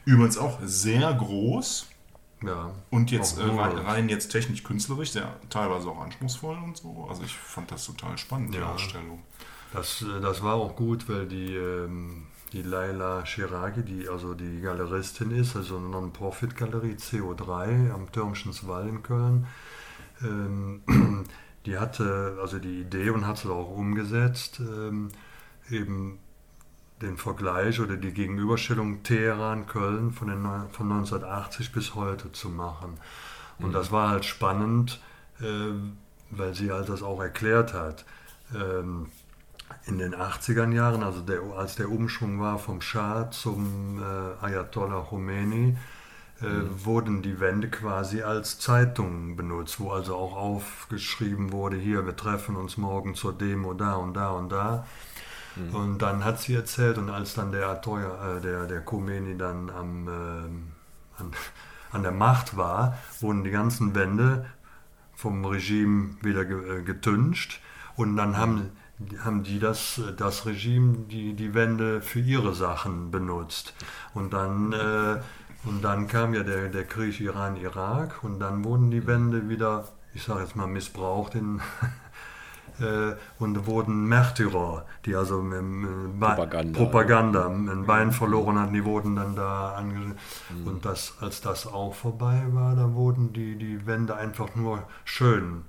übrigens 0.05 0.37
auch 0.37 0.59
sehr 0.63 1.13
groß. 1.13 1.87
Ja. 2.43 2.71
Und 2.89 3.11
jetzt 3.11 3.39
äh, 3.39 3.43
rein, 3.43 3.77
rein, 3.77 4.09
jetzt 4.09 4.29
technisch 4.29 4.63
künstlerisch, 4.63 5.11
sehr 5.11 5.35
teilweise 5.49 5.89
auch 5.89 6.01
anspruchsvoll 6.01 6.57
und 6.57 6.75
so. 6.77 7.07
Also 7.09 7.23
ich 7.23 7.33
fand 7.33 7.71
das 7.71 7.85
total 7.85 8.17
spannend, 8.17 8.53
die 8.53 8.59
Ausstellung. 8.59 9.21
Das, 9.73 10.01
äh, 10.01 10.19
das 10.21 10.43
war 10.43 10.55
auch 10.55 10.75
gut, 10.75 11.07
weil 11.07 11.27
die, 11.27 11.55
ähm, 11.55 12.27
die 12.53 12.63
Laila 12.63 13.25
Shiragi, 13.25 13.83
die 13.83 14.09
also 14.09 14.33
die 14.33 14.61
Galeristin 14.61 15.31
ist, 15.31 15.55
also 15.55 15.77
eine 15.77 15.87
Non-Profit-Galerie 15.87 16.95
CO3 16.95 17.91
am 17.91 18.11
Türmchenswall 18.11 18.87
in 18.87 19.03
Köln, 19.03 19.47
ähm, 20.21 20.81
die 21.65 21.77
hatte 21.77 22.37
also 22.41 22.59
die 22.59 22.81
Idee 22.81 23.09
und 23.11 23.25
hat 23.25 23.37
es 23.37 23.45
auch 23.45 23.69
umgesetzt, 23.69 24.59
ähm, 24.59 25.09
eben 25.69 26.19
den 27.01 27.17
Vergleich 27.17 27.79
oder 27.79 27.97
die 27.97 28.11
Gegenüberstellung 28.11 29.03
Teheran-Köln 29.03 30.11
von, 30.11 30.27
den, 30.27 30.43
von 30.71 30.91
1980 30.91 31.71
bis 31.71 31.95
heute 31.95 32.31
zu 32.31 32.49
machen. 32.49 32.99
Und 33.57 33.69
mhm. 33.69 33.73
das 33.73 33.91
war 33.91 34.09
halt 34.09 34.25
spannend, 34.25 35.01
äh, 35.39 35.73
weil 36.29 36.53
sie 36.53 36.71
halt 36.71 36.89
das 36.89 37.01
auch 37.01 37.21
erklärt 37.21 37.73
hat. 37.73 38.05
Ähm, 38.53 39.07
in 39.85 39.97
den 39.97 40.15
80er 40.15 40.71
Jahren, 40.71 41.03
also 41.03 41.21
der, 41.21 41.41
als 41.57 41.75
der 41.75 41.89
Umschwung 41.89 42.39
war 42.39 42.59
vom 42.59 42.81
Schah 42.81 43.31
zum 43.31 43.99
äh, 43.99 44.45
Ayatollah 44.45 45.01
Khomeini, 45.01 45.77
äh, 46.41 46.45
mhm. 46.45 46.85
wurden 46.85 47.21
die 47.21 47.39
Wände 47.39 47.69
quasi 47.69 48.21
als 48.21 48.59
Zeitungen 48.59 49.35
benutzt, 49.35 49.79
wo 49.79 49.91
also 49.91 50.15
auch 50.15 50.35
aufgeschrieben 50.35 51.51
wurde, 51.51 51.77
hier, 51.77 52.05
wir 52.05 52.15
treffen 52.15 52.55
uns 52.55 52.77
morgen 52.77 53.15
zur 53.15 53.33
Demo 53.37 53.73
da 53.73 53.95
und 53.95 54.15
da 54.15 54.29
und 54.29 54.49
da. 54.49 54.85
Mhm. 55.55 55.75
Und 55.75 56.01
dann 56.01 56.23
hat 56.23 56.39
sie 56.39 56.55
erzählt, 56.55 56.97
und 56.97 57.09
als 57.09 57.33
dann 57.33 57.51
der 57.51 57.67
Atoya, 57.67 58.37
äh, 58.37 58.41
der, 58.41 58.65
der 58.65 58.81
Khomeini 58.81 59.37
dann 59.37 59.69
am, 59.69 60.07
äh, 60.07 60.11
an, 61.21 61.31
an 61.91 62.03
der 62.03 62.11
Macht 62.11 62.57
war, 62.57 62.97
wurden 63.19 63.43
die 63.43 63.51
ganzen 63.51 63.93
Wände 63.95 64.45
vom 65.13 65.45
Regime 65.45 66.15
wieder 66.21 66.41
äh, 66.41 66.81
getüncht 66.81 67.59
und 67.95 68.15
dann 68.17 68.37
haben, 68.37 68.71
haben 69.23 69.43
die 69.43 69.59
das, 69.59 70.01
das 70.17 70.45
Regime 70.45 71.05
die, 71.09 71.33
die 71.33 71.53
Wände 71.53 72.01
für 72.01 72.19
ihre 72.19 72.53
Sachen 72.53 73.11
benutzt. 73.11 73.73
Und 74.13 74.33
dann, 74.33 74.73
äh, 74.73 75.21
und 75.65 75.83
dann 75.83 76.07
kam 76.07 76.33
ja 76.33 76.43
der, 76.43 76.69
der 76.69 76.85
Krieg 76.85 77.19
Iran-Irak 77.19 78.23
und 78.23 78.39
dann 78.39 78.63
wurden 78.63 78.91
die 78.91 79.05
Wände 79.07 79.49
wieder, 79.49 79.87
ich 80.13 80.23
sage 80.23 80.41
jetzt 80.41 80.55
mal, 80.55 80.67
missbraucht 80.67 81.35
in, 81.35 81.61
äh, 82.79 83.15
und 83.39 83.65
wurden 83.67 84.07
Märtyrer, 84.07 84.85
die 85.05 85.15
also 85.15 85.41
mit, 85.41 86.19
Propaganda, 86.19 86.79
Propaganda 86.79 87.47
ein 87.47 87.85
Bein 87.85 88.11
verloren 88.11 88.59
hatten, 88.59 88.73
die 88.73 88.85
wurden 88.85 89.15
dann 89.15 89.35
da 89.35 89.73
angesehen. 89.73 90.17
Mhm. 90.49 90.67
Und 90.67 90.85
das, 90.85 91.15
als 91.21 91.41
das 91.41 91.67
auch 91.67 91.93
vorbei 91.93 92.43
war, 92.51 92.75
da 92.75 92.93
wurden 92.93 93.33
die, 93.33 93.55
die 93.55 93.85
Wände 93.85 94.15
einfach 94.15 94.55
nur 94.55 94.83
schön. 95.05 95.63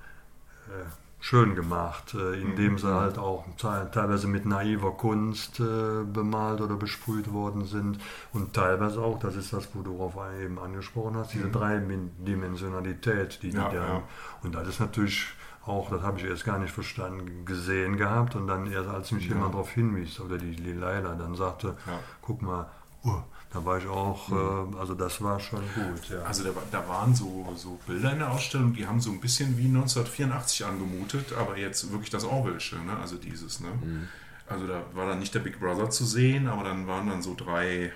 Äh, 0.68 1.01
schön 1.22 1.54
gemacht, 1.54 2.14
äh, 2.14 2.40
indem 2.40 2.78
sie 2.78 2.88
mhm. 2.88 2.94
halt 2.94 3.16
auch 3.16 3.44
teilweise 3.56 4.26
mit 4.26 4.44
naiver 4.44 4.90
Kunst 4.90 5.60
äh, 5.60 6.02
bemalt 6.04 6.60
oder 6.60 6.74
besprüht 6.74 7.32
worden 7.32 7.64
sind 7.64 7.98
und 8.32 8.54
teilweise 8.54 9.00
auch, 9.00 9.20
das 9.20 9.36
ist 9.36 9.52
das, 9.52 9.68
wo 9.72 9.82
du 9.82 9.92
darauf 9.92 10.16
eben 10.42 10.58
angesprochen 10.58 11.16
hast, 11.16 11.32
diese 11.32 11.46
mhm. 11.46 11.52
Dreidimensionalität, 11.52 13.40
die 13.40 13.50
ja, 13.50 13.68
die 13.68 13.76
dann, 13.76 13.88
ja. 13.88 14.02
und 14.42 14.56
das 14.56 14.66
ist 14.66 14.80
natürlich 14.80 15.28
auch, 15.64 15.90
das 15.90 16.02
habe 16.02 16.18
ich 16.18 16.24
erst 16.24 16.44
gar 16.44 16.58
nicht 16.58 16.72
verstanden, 16.72 17.44
gesehen 17.44 17.96
gehabt 17.98 18.34
und 18.34 18.48
dann 18.48 18.66
erst 18.66 18.88
als 18.88 19.12
mich 19.12 19.28
ja. 19.28 19.34
jemand 19.34 19.54
darauf 19.54 19.70
hinwies, 19.70 20.18
oder 20.18 20.38
die, 20.38 20.56
die 20.56 20.72
Leila 20.72 21.14
dann 21.14 21.36
sagte, 21.36 21.76
guck 22.20 22.42
mal, 22.42 22.66
uh, 23.04 23.22
da 23.52 23.64
war 23.64 23.78
ich 23.78 23.86
auch, 23.86 24.28
mhm. 24.28 24.74
äh, 24.74 24.78
also 24.78 24.94
das 24.94 25.20
war 25.20 25.38
schon 25.38 25.60
gut. 25.74 26.08
Ja. 26.08 26.22
Also 26.22 26.44
da, 26.44 26.50
da, 26.70 26.88
waren 26.88 27.14
so, 27.14 27.52
so 27.56 27.78
Bilder 27.86 28.12
in 28.12 28.20
der 28.20 28.30
Ausstellung, 28.30 28.72
die 28.72 28.86
haben 28.86 29.00
so 29.00 29.10
ein 29.10 29.20
bisschen 29.20 29.58
wie 29.58 29.66
1984 29.66 30.64
angemutet, 30.64 31.32
aber 31.38 31.58
jetzt 31.58 31.90
wirklich 31.92 32.10
das 32.10 32.24
Orwellsche, 32.24 32.76
ne? 32.76 32.96
also 32.96 33.16
dieses. 33.16 33.60
Ne? 33.60 33.68
Mhm. 33.68 34.08
Also 34.48 34.66
da 34.66 34.82
war 34.94 35.06
dann 35.06 35.18
nicht 35.18 35.34
der 35.34 35.40
Big 35.40 35.60
Brother 35.60 35.90
zu 35.90 36.04
sehen, 36.04 36.48
aber 36.48 36.64
dann 36.64 36.86
waren 36.86 37.08
dann 37.08 37.22
so 37.22 37.34
drei, 37.34 37.92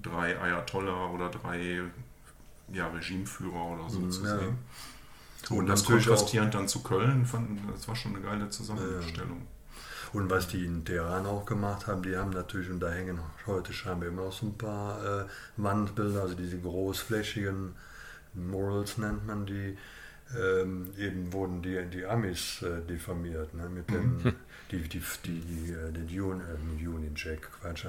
drei 0.00 0.40
Ayatollah 0.40 1.08
oder 1.10 1.28
drei 1.28 1.82
ja, 2.72 2.86
Regimeführer 2.88 3.66
oder 3.74 3.90
so 3.90 3.98
mhm, 3.98 4.10
zu 4.10 4.24
ja. 4.24 4.38
sehen. 4.38 4.58
Und, 5.48 5.58
und 5.58 5.66
das 5.66 5.84
kontrastierend 5.84 6.54
dann 6.54 6.68
zu 6.68 6.82
Köln, 6.82 7.24
fand, 7.26 7.58
das 7.72 7.88
war 7.88 7.96
schon 7.96 8.14
eine 8.14 8.24
geile 8.24 8.48
Zusammenstellung. 8.50 9.42
Und 10.12 10.28
was 10.28 10.48
die 10.48 10.64
in 10.64 10.84
Teheran 10.84 11.26
auch 11.26 11.46
gemacht 11.46 11.86
haben, 11.86 12.02
die 12.02 12.16
haben 12.16 12.30
natürlich, 12.30 12.68
und 12.68 12.80
da 12.80 12.90
hängen 12.90 13.20
heute 13.46 13.72
scheinbar 13.72 14.08
immer 14.08 14.22
noch 14.22 14.32
so 14.32 14.46
ein 14.46 14.58
paar 14.58 15.20
äh, 15.22 15.24
Wandbilder, 15.56 16.22
also 16.22 16.34
diese 16.34 16.58
großflächigen 16.58 17.74
Murals 18.34 18.98
nennt 18.98 19.26
man 19.26 19.46
die, 19.46 19.76
ähm, 20.38 20.88
eben 20.96 21.32
wurden 21.32 21.62
die, 21.62 21.84
die 21.86 22.04
Amis 22.04 22.62
äh, 22.62 22.80
diffamiert, 22.88 23.52
ne, 23.54 23.68
mit 23.68 23.88
dem, 23.90 24.22
mhm. 24.22 24.32
die, 24.70 24.88
die, 24.88 25.02
die, 25.24 25.40
die, 25.40 25.72
äh, 25.72 25.92
den 25.92 26.04
Union, 26.04 26.40
äh, 26.40 26.86
Union 26.86 27.12
Jack, 27.16 27.48
Quatsch, 27.60 27.86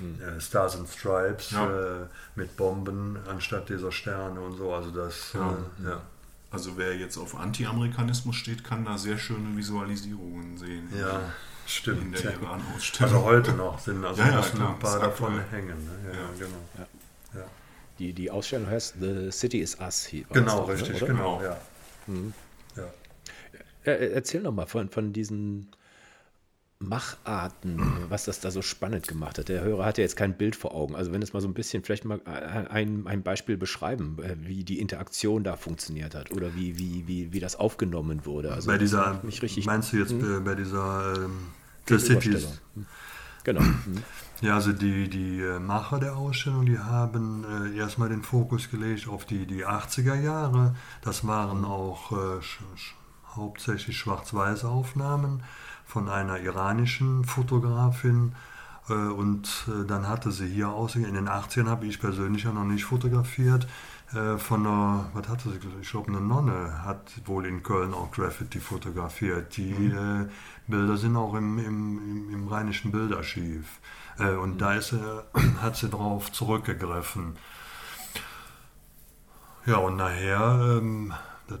mhm. 0.00 0.20
Äh, 0.20 0.40
Stars 0.40 0.76
and 0.76 0.88
Stripes 0.88 1.50
ja. 1.50 2.02
Äh, 2.02 2.06
mit 2.36 2.56
Bomben 2.56 3.18
anstatt 3.26 3.68
dieser 3.68 3.92
Sterne 3.92 4.40
und 4.40 4.56
so, 4.56 4.72
also 4.72 4.90
das, 4.90 5.32
ja. 5.34 5.58
ja. 5.84 6.02
Also 6.50 6.76
wer 6.76 6.96
jetzt 6.96 7.18
auf 7.18 7.34
Anti-Amerikanismus 7.34 8.36
steht, 8.36 8.62
kann 8.62 8.84
da 8.84 8.96
sehr 8.96 9.18
schöne 9.18 9.56
Visualisierungen 9.56 10.56
sehen. 10.56 10.88
Ja. 10.96 11.20
Stimmt. 11.66 12.02
In 12.02 12.22
der 12.22 12.34
Iran-Ausstellung. 12.34 13.14
Also 13.14 13.24
heute 13.24 13.52
noch 13.52 13.78
sind 13.78 14.04
also 14.04 14.20
ja, 14.20 14.28
ja, 14.28 14.40
ein 14.40 14.78
paar 14.78 15.00
davon 15.00 15.40
hängen. 15.50 15.84
Ne? 15.84 16.12
Ja, 16.12 16.18
ja, 16.18 16.28
genau. 16.38 16.88
Ja. 17.34 17.44
Die, 17.98 18.12
die 18.12 18.30
Ausstellung 18.30 18.68
heißt 18.68 18.96
The 19.00 19.30
City 19.30 19.60
is 19.60 19.78
Us. 19.80 20.08
Genau, 20.30 20.66
ne, 20.66 20.72
richtig, 20.72 20.96
oder? 20.96 21.06
genau. 21.06 21.42
Ja. 21.42 21.56
Mhm. 22.06 22.34
Ja. 22.76 23.92
Erzähl 23.92 24.42
noch 24.42 24.52
mal 24.52 24.66
von, 24.66 24.88
von 24.88 25.12
diesen 25.12 25.70
Macharten, 26.78 27.80
was 28.08 28.24
das 28.24 28.40
da 28.40 28.50
so 28.50 28.62
spannend 28.62 29.08
gemacht 29.08 29.38
hat. 29.38 29.48
Der 29.48 29.62
Hörer 29.62 29.84
hat 29.84 29.98
ja 29.98 30.02
jetzt 30.02 30.16
kein 30.16 30.36
Bild 30.36 30.56
vor 30.56 30.74
Augen. 30.74 30.94
Also 30.94 31.12
wenn 31.12 31.22
es 31.22 31.32
mal 31.32 31.40
so 31.40 31.48
ein 31.48 31.54
bisschen, 31.54 31.82
vielleicht 31.82 32.04
mal 32.04 32.20
ein, 32.24 33.06
ein 33.06 33.22
Beispiel 33.22 33.56
beschreiben, 33.56 34.18
äh, 34.22 34.36
wie 34.40 34.64
die 34.64 34.80
Interaktion 34.80 35.44
da 35.44 35.56
funktioniert 35.56 36.14
hat 36.14 36.30
oder 36.32 36.54
wie, 36.54 36.78
wie, 36.78 37.06
wie, 37.06 37.32
wie 37.32 37.40
das 37.40 37.56
aufgenommen 37.56 38.26
wurde. 38.26 38.52
Also 38.52 38.66
bei 38.66 38.78
dieser, 38.78 39.20
mich 39.22 39.40
richtig, 39.42 39.66
meinst 39.66 39.92
du 39.92 39.98
jetzt 39.98 40.10
hm? 40.10 40.44
bei 40.44 40.54
dieser 40.54 41.14
ähm, 41.16 41.38
The 41.88 41.98
Cities? 41.98 42.60
Hm. 42.74 42.86
Genau. 43.44 43.60
Hm. 43.60 44.02
Ja, 44.40 44.56
also 44.56 44.72
die, 44.72 45.08
die 45.08 45.40
äh, 45.40 45.58
Macher 45.58 46.00
der 46.00 46.16
Ausstellung, 46.16 46.66
die 46.66 46.78
haben 46.78 47.44
äh, 47.44 47.76
erstmal 47.76 48.08
den 48.08 48.22
Fokus 48.22 48.70
gelegt 48.70 49.08
auf 49.08 49.24
die, 49.24 49.46
die 49.46 49.64
80er 49.64 50.20
Jahre. 50.20 50.74
Das 51.02 51.26
waren 51.26 51.64
auch 51.64 52.12
äh, 52.12 52.42
sch, 52.42 52.60
hauptsächlich 53.36 53.96
Schwarz-Weiß-Aufnahmen 53.98 55.42
von 55.86 56.08
einer 56.08 56.40
iranischen 56.40 57.24
Fotografin. 57.24 58.34
Äh, 58.88 58.92
und 58.92 59.66
äh, 59.68 59.86
dann 59.86 60.08
hatte 60.08 60.30
sie 60.30 60.48
hier 60.48 60.68
aus, 60.68 60.94
in 60.96 61.14
den 61.14 61.28
80ern 61.28 61.68
habe 61.68 61.86
ich 61.86 62.00
persönlich 62.00 62.44
ja 62.44 62.52
noch 62.52 62.64
nicht 62.64 62.84
fotografiert, 62.84 63.66
äh, 64.12 64.36
von 64.36 64.66
einer, 64.66 65.06
was 65.14 65.28
hatte 65.28 65.50
sie, 65.50 65.58
ich 65.80 65.90
glaube 65.90 66.08
eine 66.08 66.20
Nonne 66.20 66.84
hat 66.84 67.12
wohl 67.24 67.46
in 67.46 67.62
Köln 67.62 67.94
auch 67.94 68.10
Graffiti 68.10 68.60
fotografiert. 68.60 69.56
Die 69.56 69.72
mhm. 69.72 70.28
Bilder 70.66 70.96
sind 70.96 71.16
auch 71.16 71.34
im, 71.34 71.58
im, 71.58 72.30
im 72.32 72.48
rheinischen 72.48 72.92
Bildarchiv. 72.92 73.80
und 74.18 74.54
mhm. 74.54 74.58
da 74.58 74.74
ist, 74.74 74.94
hat 75.62 75.76
sie 75.76 75.88
drauf 75.88 76.30
zurückgegriffen. 76.32 77.36
Ja, 79.66 79.76
und 79.78 79.96
nachher, 79.96 80.78
ähm, 80.78 81.14
das 81.48 81.60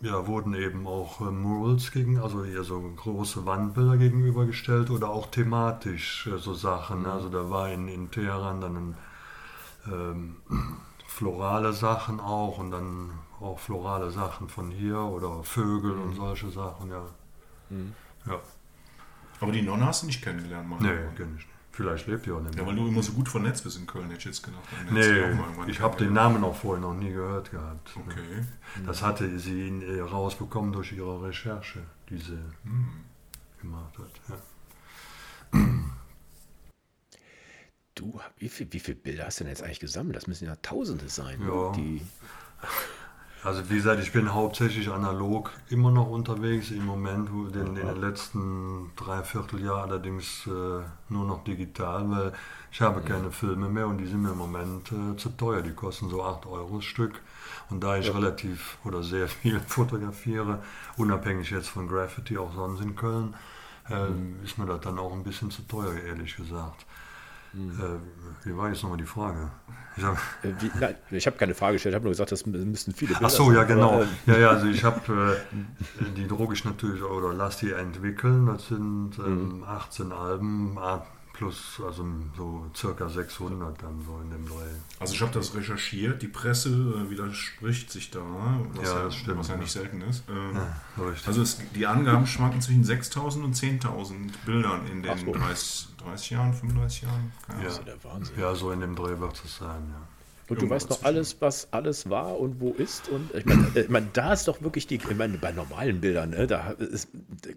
ja, 0.00 0.26
wurden 0.26 0.54
eben 0.54 0.86
auch 0.86 1.20
äh, 1.20 1.30
Murals 1.30 1.92
gegen, 1.92 2.18
also 2.18 2.42
eher 2.42 2.64
so 2.64 2.80
große 2.80 3.44
Wandbilder 3.44 3.98
gegenübergestellt 3.98 4.90
oder 4.90 5.10
auch 5.10 5.30
thematisch 5.30 6.26
äh, 6.26 6.38
so 6.38 6.54
Sachen. 6.54 7.00
Mhm. 7.00 7.06
Also 7.06 7.28
da 7.28 7.50
war 7.50 7.70
in, 7.70 7.86
in 7.88 8.10
Teheran 8.10 8.60
dann 8.60 8.76
ein, 8.76 8.96
ähm, 9.86 10.36
florale 11.06 11.72
Sachen 11.72 12.18
auch 12.18 12.58
und 12.58 12.70
dann 12.70 13.10
auch 13.40 13.58
florale 13.58 14.10
Sachen 14.10 14.48
von 14.48 14.70
hier 14.70 14.98
oder 14.98 15.42
Vögel 15.42 15.94
mhm. 15.94 16.02
und 16.02 16.14
solche 16.14 16.50
Sachen, 16.50 16.90
ja. 16.90 17.02
Mhm. 17.68 17.94
ja. 18.26 18.40
Aber 19.40 19.52
die 19.52 19.62
Nonne 19.62 19.86
hast 19.86 20.02
du 20.02 20.06
nicht 20.06 20.22
kennengelernt, 20.22 20.68
Mann? 20.68 20.82
Nee, 20.82 21.14
kenn 21.16 21.36
ich 21.36 21.46
nicht. 21.46 21.49
Vielleicht 21.80 22.08
lebt 22.08 22.26
ihr 22.26 22.36
auch 22.36 22.42
nicht 22.42 22.54
mehr. 22.54 22.62
Ja, 22.62 22.68
weil 22.68 22.76
du 22.76 22.86
immer 22.86 23.02
so 23.02 23.12
gut 23.12 23.26
vernetzt 23.26 23.64
bist 23.64 23.78
in 23.78 23.86
Köln, 23.86 24.10
hätte 24.10 24.18
ich 24.18 24.24
jetzt 24.26 24.42
gedacht. 24.42 24.62
Nee, 24.90 25.70
ich 25.70 25.80
habe 25.80 25.96
den 25.96 26.12
Namen 26.12 26.44
auch 26.44 26.54
vorher 26.54 26.82
noch 26.82 26.92
nie 26.92 27.10
gehört 27.10 27.50
gehabt. 27.50 27.90
Okay. 27.96 28.44
Das 28.84 29.00
hatte 29.00 29.38
sie 29.38 29.68
äh, 29.68 30.00
rausbekommen 30.00 30.74
durch 30.74 30.92
ihre 30.92 31.22
Recherche, 31.22 31.80
die 32.10 32.18
sie 32.18 32.38
hm. 32.64 32.86
gemacht 33.62 33.94
hat. 33.98 34.10
Ja. 34.28 35.60
Du, 37.94 38.20
wie, 38.36 38.50
viel, 38.50 38.70
wie 38.70 38.80
viele 38.80 38.98
Bilder 38.98 39.24
hast 39.24 39.40
du 39.40 39.44
denn 39.44 39.50
jetzt 39.50 39.62
eigentlich 39.62 39.80
gesammelt? 39.80 40.16
Das 40.16 40.26
müssen 40.26 40.44
ja 40.44 40.56
Tausende 40.56 41.08
sein. 41.08 41.40
Ja. 41.40 41.72
Die 41.72 42.02
Also 43.42 43.70
wie 43.70 43.76
gesagt, 43.76 44.02
ich 44.02 44.12
bin 44.12 44.34
hauptsächlich 44.34 44.90
analog 44.90 45.50
immer 45.70 45.90
noch 45.90 46.08
unterwegs. 46.08 46.70
Im 46.70 46.84
Moment, 46.84 47.30
in, 47.30 47.66
in 47.66 47.74
den 47.74 48.00
letzten 48.00 48.90
Dreivierteljahr 48.96 49.84
allerdings 49.84 50.46
äh, 50.46 50.82
nur 51.08 51.24
noch 51.24 51.42
digital, 51.44 52.10
weil 52.10 52.32
ich 52.70 52.82
habe 52.82 53.00
keine 53.00 53.30
Filme 53.30 53.68
mehr 53.70 53.86
und 53.86 53.96
die 53.96 54.06
sind 54.06 54.22
mir 54.22 54.32
im 54.32 54.38
Moment 54.38 54.92
äh, 54.92 55.16
zu 55.16 55.30
teuer. 55.30 55.62
Die 55.62 55.72
kosten 55.72 56.10
so 56.10 56.22
8 56.22 56.46
Euro 56.46 56.76
das 56.76 56.84
Stück. 56.84 57.14
Und 57.70 57.82
da 57.82 57.96
ich 57.96 58.08
ja. 58.08 58.12
relativ 58.12 58.76
oder 58.84 59.02
sehr 59.02 59.26
viel 59.42 59.58
fotografiere, 59.60 60.58
unabhängig 60.98 61.50
jetzt 61.50 61.70
von 61.70 61.88
Graffiti, 61.88 62.36
auch 62.36 62.52
sonst 62.52 62.82
in 62.82 62.94
Köln, 62.94 63.34
äh, 63.88 64.08
mhm. 64.08 64.44
ist 64.44 64.58
mir 64.58 64.66
das 64.66 64.82
dann 64.82 64.98
auch 64.98 65.14
ein 65.14 65.24
bisschen 65.24 65.50
zu 65.50 65.62
teuer, 65.62 65.94
ehrlich 65.94 66.36
gesagt. 66.36 66.84
Mhm. 67.52 67.80
Äh, 67.80 68.46
wie 68.46 68.56
war 68.56 68.68
jetzt 68.68 68.82
nochmal 68.82 68.98
die 68.98 69.04
Frage? 69.04 69.50
Ich 69.96 70.04
habe 70.04 70.18
äh, 71.10 71.20
hab 71.20 71.38
keine 71.38 71.54
Frage 71.54 71.74
gestellt, 71.74 71.92
ich 71.92 71.96
habe 71.96 72.04
nur 72.04 72.12
gesagt, 72.12 72.32
das 72.32 72.46
müssten 72.46 72.94
viele 72.94 73.12
Bilder 73.12 73.26
Ach 73.26 73.30
so, 73.30 73.52
ja 73.52 73.64
genau. 73.64 74.04
ja, 74.26 74.38
ja, 74.38 74.50
also 74.50 74.66
ich 74.66 74.84
habe 74.84 75.36
äh, 76.00 76.04
die 76.16 76.26
drogisch 76.26 76.64
natürlich, 76.64 77.02
oder 77.02 77.34
lass 77.34 77.58
die 77.58 77.72
entwickeln, 77.72 78.46
das 78.46 78.68
sind 78.68 79.12
ähm, 79.18 79.58
mhm. 79.58 79.64
18 79.64 80.12
Alben, 80.12 80.78
plus 81.40 81.80
also 81.84 82.04
so 82.36 82.66
circa 82.76 83.08
600 83.08 83.82
dann 83.82 84.02
so 84.04 84.20
in 84.22 84.30
dem 84.30 84.46
Dreh. 84.46 84.54
Also 84.98 85.14
ich 85.14 85.22
habe 85.22 85.32
das 85.32 85.54
recherchiert, 85.54 86.20
die 86.20 86.28
Presse 86.28 86.68
äh, 86.68 87.10
widerspricht 87.10 87.90
sich 87.90 88.10
da, 88.10 88.20
was 88.74 88.86
ja, 88.86 89.04
ja, 89.04 89.10
stimmt, 89.10 89.38
was 89.38 89.48
ja 89.48 89.56
nicht 89.56 89.72
selten 89.72 90.02
ist. 90.02 90.24
Ähm, 90.28 90.54
ja, 90.54 90.76
also 91.26 91.40
es, 91.40 91.58
die 91.74 91.86
Angaben 91.86 92.26
schwanken 92.26 92.60
zwischen 92.60 92.84
6000 92.84 93.42
und 93.42 93.56
10.000 93.56 94.14
Bildern 94.44 94.86
in 94.92 95.02
den 95.02 95.16
so. 95.16 95.32
30, 95.32 95.89
30 96.04 96.30
Jahren, 96.30 96.52
35 96.52 97.02
Jahren. 97.02 97.32
Ja. 97.48 97.64
Das 97.64 97.72
ist 97.72 97.78
ja 97.78 97.84
der 97.84 98.04
Wahnsinn. 98.04 98.38
Ja, 98.38 98.54
so 98.54 98.72
in 98.72 98.80
dem 98.80 98.96
Dreh 98.96 99.18
wird 99.18 99.40
es 99.44 99.56
sein, 99.56 99.82
ja. 99.90 100.08
Und 100.50 100.60
du 100.60 100.68
weißt 100.68 100.90
noch 100.90 101.04
alles, 101.04 101.40
was 101.40 101.72
alles 101.72 102.10
war 102.10 102.40
und 102.40 102.58
wo 102.58 102.72
ist. 102.72 103.08
Und 103.08 103.32
ich 103.36 103.44
meine, 103.46 103.68
ich 103.72 103.88
mein, 103.88 104.10
da 104.12 104.32
ist 104.32 104.48
doch 104.48 104.60
wirklich 104.60 104.88
die, 104.88 104.96
ich 104.96 105.16
meine, 105.16 105.38
bei 105.38 105.52
normalen 105.52 106.00
Bildern, 106.00 106.30
ne, 106.30 106.48
da 106.48 106.72
ist, 106.72 107.08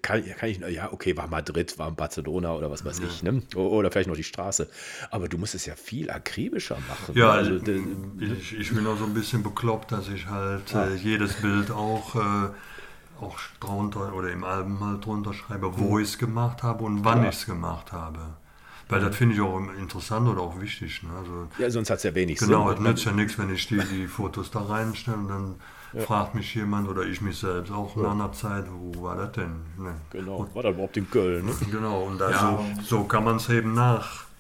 kann, 0.03 0.23
kann 0.23 0.49
ich, 0.49 0.59
ja, 0.59 0.93
okay, 0.93 1.17
war 1.17 1.27
Madrid, 1.27 1.79
war 1.79 1.89
Barcelona 1.89 2.53
oder 2.53 2.69
was 2.69 2.85
weiß 2.85 2.99
ja. 2.99 3.07
ich, 3.07 3.23
ne? 3.23 3.41
Oder 3.55 3.89
vielleicht 3.89 4.09
noch 4.09 4.15
die 4.15 4.23
Straße. 4.23 4.69
Aber 5.09 5.27
du 5.27 5.39
musst 5.39 5.55
es 5.55 5.65
ja 5.65 5.75
viel 5.75 6.11
akribischer 6.11 6.77
machen. 6.87 7.17
Ja, 7.17 7.31
also, 7.31 7.55
ich, 7.55 8.59
ich 8.59 8.71
bin 8.71 8.85
auch 8.85 8.99
so 8.99 9.05
ein 9.05 9.15
bisschen 9.15 9.41
bekloppt, 9.41 9.91
dass 9.91 10.07
ich 10.09 10.27
halt 10.27 10.75
ah. 10.75 10.85
äh, 10.85 10.95
jedes 10.95 11.33
Bild 11.41 11.71
auch. 11.71 12.15
Äh, 12.15 12.49
auch 13.23 13.37
drunter 13.59 14.13
oder 14.13 14.31
im 14.31 14.43
Album 14.43 14.79
halt 14.83 15.05
drunter 15.05 15.33
schreibe, 15.33 15.77
wo 15.77 15.95
mhm. 15.95 16.01
ich 16.01 16.09
es 16.09 16.17
gemacht 16.17 16.63
habe 16.63 16.83
und 16.83 17.03
wann 17.03 17.23
ich 17.23 17.35
es 17.35 17.45
gemacht 17.45 17.91
habe. 17.91 18.19
Weil 18.89 19.01
das 19.01 19.15
finde 19.15 19.35
ich 19.35 19.41
auch 19.41 19.59
interessant 19.79 20.27
oder 20.27 20.41
auch 20.41 20.59
wichtig. 20.59 21.01
Ne? 21.03 21.09
Also, 21.17 21.47
ja, 21.57 21.69
sonst 21.69 21.89
hat 21.89 21.97
es 21.97 22.03
ja 22.03 22.13
wenig 22.13 22.37
genau, 22.37 22.67
Sinn. 22.67 22.77
Genau, 22.77 22.89
es 22.89 22.89
nützt 22.89 23.05
ja 23.05 23.11
nichts, 23.11 23.39
wenn 23.39 23.53
ich 23.53 23.67
die, 23.67 23.79
die 23.79 24.07
Fotos 24.07 24.51
da 24.51 24.61
reinstelle 24.61 25.17
und 25.17 25.27
dann 25.29 25.55
ja. 25.93 26.01
fragt 26.01 26.35
mich 26.35 26.53
jemand 26.53 26.87
oder 26.87 27.03
ich 27.03 27.21
mich 27.21 27.39
selbst 27.39 27.71
auch 27.71 27.95
ja. 27.95 28.03
nach 28.03 28.11
einer 28.11 28.31
Zeit, 28.33 28.65
wo 28.69 29.03
war 29.03 29.15
das 29.15 29.31
denn? 29.31 29.61
Ne? 29.77 29.95
Genau, 30.11 30.37
und, 30.37 30.53
war 30.53 30.63
das 30.63 30.73
überhaupt 30.73 30.97
in 30.97 31.09
Köln? 31.09 31.45
Ne? 31.45 31.53
Genau, 31.71 32.03
und 32.03 32.21
also, 32.21 32.45
ja. 32.45 32.59
so, 32.83 33.03
kann 33.05 33.23
man 33.23 33.37
es 33.37 33.49
eben 33.49 33.73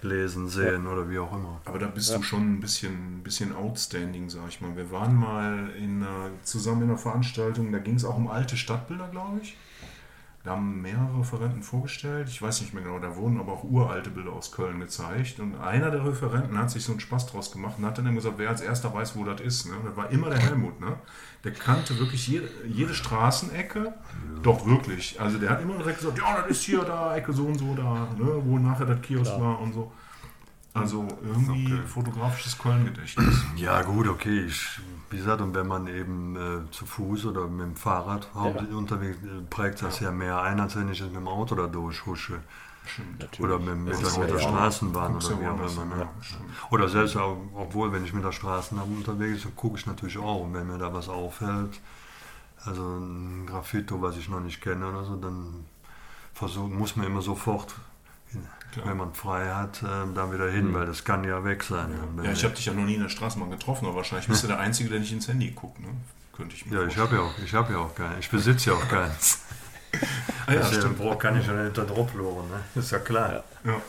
nachlesen, 0.03 0.49
sehen 0.49 0.87
oder 0.87 1.09
wie 1.09 1.19
auch 1.19 1.33
immer. 1.33 1.61
Aber 1.65 1.79
da 1.79 1.87
bist 1.87 2.15
du 2.15 2.21
schon 2.21 2.53
ein 2.53 2.59
bisschen, 2.59 3.17
ein 3.17 3.23
bisschen 3.23 3.55
outstanding, 3.55 4.29
sag 4.29 4.49
ich 4.49 4.61
mal. 4.61 4.75
Wir 4.75 4.91
waren 4.91 5.15
mal 5.15 5.69
in, 5.77 6.05
zusammen 6.43 6.83
in 6.83 6.89
einer 6.89 6.97
Veranstaltung, 6.97 7.71
da 7.71 7.79
ging 7.79 7.95
es 7.95 8.05
auch 8.05 8.17
um 8.17 8.27
alte 8.27 8.57
Stadtbilder, 8.57 9.07
glaube 9.09 9.39
ich. 9.41 9.57
Da 10.43 10.51
haben 10.51 10.81
mehrere 10.81 11.19
Referenten 11.19 11.63
vorgestellt. 11.63 12.27
Ich 12.27 12.41
weiß 12.41 12.59
nicht 12.59 12.73
mehr 12.73 12.83
genau, 12.83 12.99
da 12.99 13.15
wurden 13.15 13.39
aber 13.39 13.53
auch 13.53 13.63
uralte 13.63 14.09
Bilder 14.09 14.33
aus 14.33 14.51
Köln 14.51 14.81
gezeigt. 14.81 15.39
Und 15.39 15.55
einer 15.55 15.89
der 15.89 16.03
Referenten 16.05 16.57
hat 16.57 16.69
sich 16.69 16.83
so 16.83 16.91
einen 16.91 16.99
Spaß 16.99 17.27
draus 17.27 17.49
gemacht 17.49 17.75
und 17.77 17.85
hat 17.85 17.97
dann 17.97 18.13
gesagt, 18.13 18.35
wer 18.37 18.49
als 18.49 18.59
erster 18.59 18.93
weiß, 18.93 19.15
wo 19.15 19.23
das 19.23 19.39
ist. 19.39 19.67
Ne? 19.67 19.75
Das 19.85 19.95
war 19.95 20.09
immer 20.09 20.29
der 20.29 20.39
Helmut. 20.39 20.81
Ne? 20.81 20.97
Der 21.45 21.53
kannte 21.53 21.97
wirklich 21.97 22.27
jede, 22.27 22.49
jede 22.67 22.93
Straßenecke. 22.93 23.85
Ja. 23.85 23.93
Doch 24.41 24.65
wirklich. 24.65 25.19
Also 25.21 25.37
der 25.37 25.49
hat 25.49 25.61
immer 25.61 25.77
direkt 25.77 25.99
gesagt, 25.99 26.17
ja, 26.17 26.41
das 26.41 26.51
ist 26.51 26.63
hier 26.63 26.81
da, 26.81 27.15
Ecke 27.15 27.31
so 27.31 27.45
und 27.45 27.57
so 27.57 27.73
da, 27.75 28.09
ne? 28.17 28.41
wo 28.43 28.59
nachher 28.59 28.85
das 28.85 29.01
Kiosk 29.01 29.35
Klar. 29.35 29.41
war 29.41 29.61
und 29.61 29.71
so. 29.71 29.93
Also 30.73 31.07
irgendwie 31.21 31.71
okay. 31.71 31.83
fotografisches 31.85 32.57
Köln-Gedächtnis. 32.57 33.45
Ja 33.55 33.81
gut, 33.83 34.07
okay. 34.07 34.45
Ich, 34.45 34.79
wie 35.13 35.17
gesagt, 35.17 35.41
und 35.41 35.53
wenn 35.53 35.67
man 35.67 35.87
eben 35.87 36.35
äh, 36.35 36.71
zu 36.71 36.87
Fuß 36.87 37.27
oder 37.27 37.47
mit 37.47 37.67
dem 37.67 37.75
Fahrrad 37.75 38.27
ja. 38.33 38.75
unterwegs 38.75 39.17
äh, 39.23 39.41
prägt 39.47 39.83
das 39.83 39.99
ja. 39.99 40.07
ja. 40.07 40.11
mehr 40.11 40.41
ein, 40.41 40.59
als 40.59 40.75
wenn 40.75 40.89
ich 40.89 41.01
mit 41.01 41.15
dem 41.15 41.27
Auto 41.27 41.53
da 41.55 41.67
durchhusche. 41.67 42.39
Oder 43.39 43.59
mit, 43.59 43.77
mit, 43.77 43.93
der, 43.93 44.19
mit 44.19 44.29
der 44.29 44.39
Straßenbahn 44.39 45.15
oder 45.15 45.39
wie 45.39 45.47
auch 45.47 45.71
immer. 45.71 45.85
Ne? 45.85 46.09
Oder 46.69 46.89
selbst, 46.89 47.15
auch, 47.15 47.37
obwohl, 47.53 47.93
wenn 47.93 48.03
ich 48.03 48.11
mit 48.11 48.25
der 48.25 48.33
Straßenbahn 48.33 48.87
unterwegs 48.89 49.43
bin, 49.43 49.55
gucke 49.55 49.77
ich 49.77 49.85
natürlich 49.85 50.17
auch. 50.17 50.41
Und 50.41 50.53
wenn 50.53 50.67
mir 50.67 50.77
da 50.77 50.93
was 50.93 51.07
auffällt, 51.07 51.79
also 52.65 52.81
ein 52.81 53.45
Graffito, 53.45 54.01
was 54.01 54.17
ich 54.17 54.27
noch 54.27 54.41
nicht 54.41 54.61
kenne 54.61 54.89
oder 54.89 55.05
so, 55.05 55.15
dann 55.15 55.65
versuch, 56.33 56.67
muss 56.67 56.97
man 56.97 57.05
immer 57.05 57.21
sofort 57.21 57.73
Klar. 58.73 58.87
wenn 58.87 58.97
man 58.97 59.13
frei 59.13 59.49
hat, 59.49 59.83
äh, 59.83 60.13
da 60.15 60.33
wieder 60.33 60.49
hin, 60.49 60.69
mhm. 60.69 60.73
weil 60.73 60.87
das 60.87 61.03
kann 61.03 61.23
ja 61.23 61.45
weg 61.45 61.63
sein. 61.63 61.91
Ja, 62.17 62.23
ja 62.23 62.31
ich 62.31 62.43
habe 62.43 62.55
dich 62.55 62.65
ja 62.65 62.73
noch 62.73 62.85
nie 62.85 62.95
in 62.95 63.03
der 63.03 63.09
Straßenbahn 63.09 63.51
getroffen, 63.51 63.85
aber 63.85 63.97
wahrscheinlich 63.97 64.27
bist 64.27 64.43
du 64.43 64.47
der 64.47 64.59
Einzige, 64.65 64.89
der 64.89 64.99
nicht 64.99 65.11
ins 65.11 65.27
Handy 65.27 65.51
guckt. 65.51 65.79
Ne? 65.79 65.89
Könnte 66.35 66.55
ich 66.55 66.65
mir 66.65 66.81
Ja, 66.81 66.87
ich 66.87 66.97
habe 66.97 67.15
ja, 67.15 67.21
auch, 67.21 67.37
ich 67.37 67.51
ja 67.51 67.61
auch 67.61 67.93
keinen. 67.93 68.19
Ich 68.19 68.29
besitze 68.29 68.71
ja 68.71 68.75
auch 68.75 68.87
keins. 68.87 69.41
ah, 70.47 70.53
ja, 70.53 70.59
das 70.59 70.75
stimmt. 70.75 70.99
Ja, 70.99 71.15
kann 71.15 71.39
ich 71.39 71.45
ja 71.45 71.53
nicht 71.53 71.77
unter 71.77 71.85
Druck 71.85 72.13
loren, 72.15 72.49
ne? 72.49 72.61
ist 72.79 72.91
ja 72.91 72.97
klar. 72.97 73.43
Ja. 73.63 73.81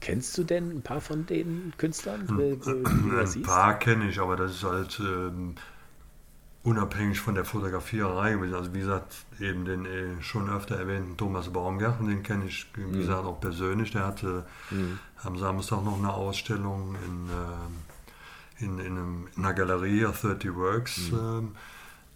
Kennst 0.00 0.38
du 0.38 0.44
denn 0.44 0.70
ein 0.70 0.82
paar 0.82 1.02
von 1.02 1.26
den 1.26 1.74
Künstlern? 1.76 2.26
Ein, 2.28 3.18
ein 3.18 3.42
paar 3.42 3.78
kenne 3.78 4.08
ich, 4.08 4.18
aber 4.18 4.36
das 4.36 4.52
ist 4.52 4.64
halt 4.64 4.98
ähm, 5.00 5.56
unabhängig 6.62 7.20
von 7.20 7.34
der 7.34 7.44
Fotografierei 7.44 8.32
gewesen. 8.32 8.54
Also 8.54 8.74
wie 8.74 8.80
gesagt, 8.80 9.14
eben 9.40 9.64
den 9.64 9.84
eh 9.84 10.22
schon 10.22 10.50
öfter 10.50 10.76
erwähnten 10.76 11.16
Thomas 11.16 11.52
Baumgarten, 11.52 12.08
den 12.08 12.22
kenne 12.22 12.46
ich, 12.46 12.66
wie 12.74 12.82
mhm. 12.82 12.92
gesagt, 12.92 13.24
auch 13.24 13.40
persönlich. 13.40 13.92
Der 13.92 14.06
hatte 14.06 14.46
mhm. 14.70 14.98
am 15.22 15.38
Samstag 15.38 15.84
noch 15.84 15.98
eine 15.98 16.12
Ausstellung 16.12 16.96
in, 17.06 17.28
äh, 17.28 18.64
in, 18.64 18.78
in, 18.78 18.86
einem, 18.86 19.28
in, 19.36 19.44
einer 19.44 19.54
Galerie, 19.54 20.02
30 20.02 20.54
Works. 20.54 21.10
Mhm. 21.10 21.54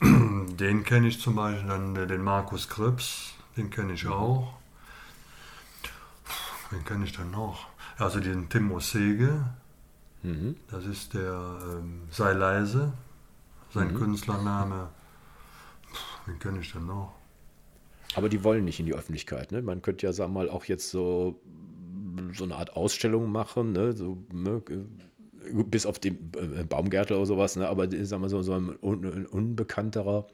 Ähm, 0.03 0.57
den 0.57 0.85
kenne 0.85 1.09
ich 1.09 1.21
zum 1.21 1.37
Beispiel, 1.37 1.69
dann 1.69 1.97
äh, 1.97 2.07
den 2.07 2.23
Markus 2.23 2.69
Krips, 2.69 3.35
den 3.57 3.71
kenne 3.71 3.93
ich 3.93 4.05
mhm. 4.05 4.13
auch. 4.13 4.55
Wen 6.71 6.85
kenne 6.85 7.05
ich 7.05 7.13
dann 7.13 7.31
noch? 7.31 7.67
Also 7.99 8.19
den 8.19 8.49
Tim 8.49 8.73
Osege, 8.73 9.45
mhm. 10.23 10.57
das 10.71 10.87
ist 10.87 11.15
der 11.15 11.59
ähm, 11.75 12.03
Sei 12.11 12.33
leise, 12.33 12.93
sein 13.73 13.93
mhm. 13.93 13.99
Künstlername. 13.99 14.89
Puh, 15.91 15.99
wen 16.27 16.39
kenne 16.39 16.61
ich 16.61 16.73
denn 16.73 16.87
noch? 16.87 17.15
Aber 18.15 18.29
die 18.29 18.45
wollen 18.45 18.65
nicht 18.65 18.79
in 18.79 18.87
die 18.87 18.95
Öffentlichkeit. 18.95 19.53
Ne? 19.53 19.63
Man 19.63 19.83
könnte 19.83 20.07
ja, 20.07 20.13
sagen 20.13 20.35
wir 20.35 20.45
mal, 20.45 20.51
auch 20.51 20.65
jetzt 20.67 20.91
so, 20.91 21.41
so 22.35 22.45
eine 22.45 22.57
Art 22.57 22.77
Ausstellung 22.77 23.31
machen, 23.33 23.73
ne? 23.73 23.93
So, 23.95 24.19
ne? 24.33 24.63
bis 25.67 25.87
auf 25.87 25.99
den 25.99 26.31
äh, 26.37 26.65
Baumgärtel 26.65 27.17
oder 27.17 27.27
sowas, 27.27 27.57
ne? 27.57 27.69
aber 27.69 27.91
sagen 28.05 28.23
wir 28.23 28.29
so, 28.29 28.43
so 28.43 28.55
ein 28.55 28.77
un 28.81 29.27
unbekannterer 29.27 30.27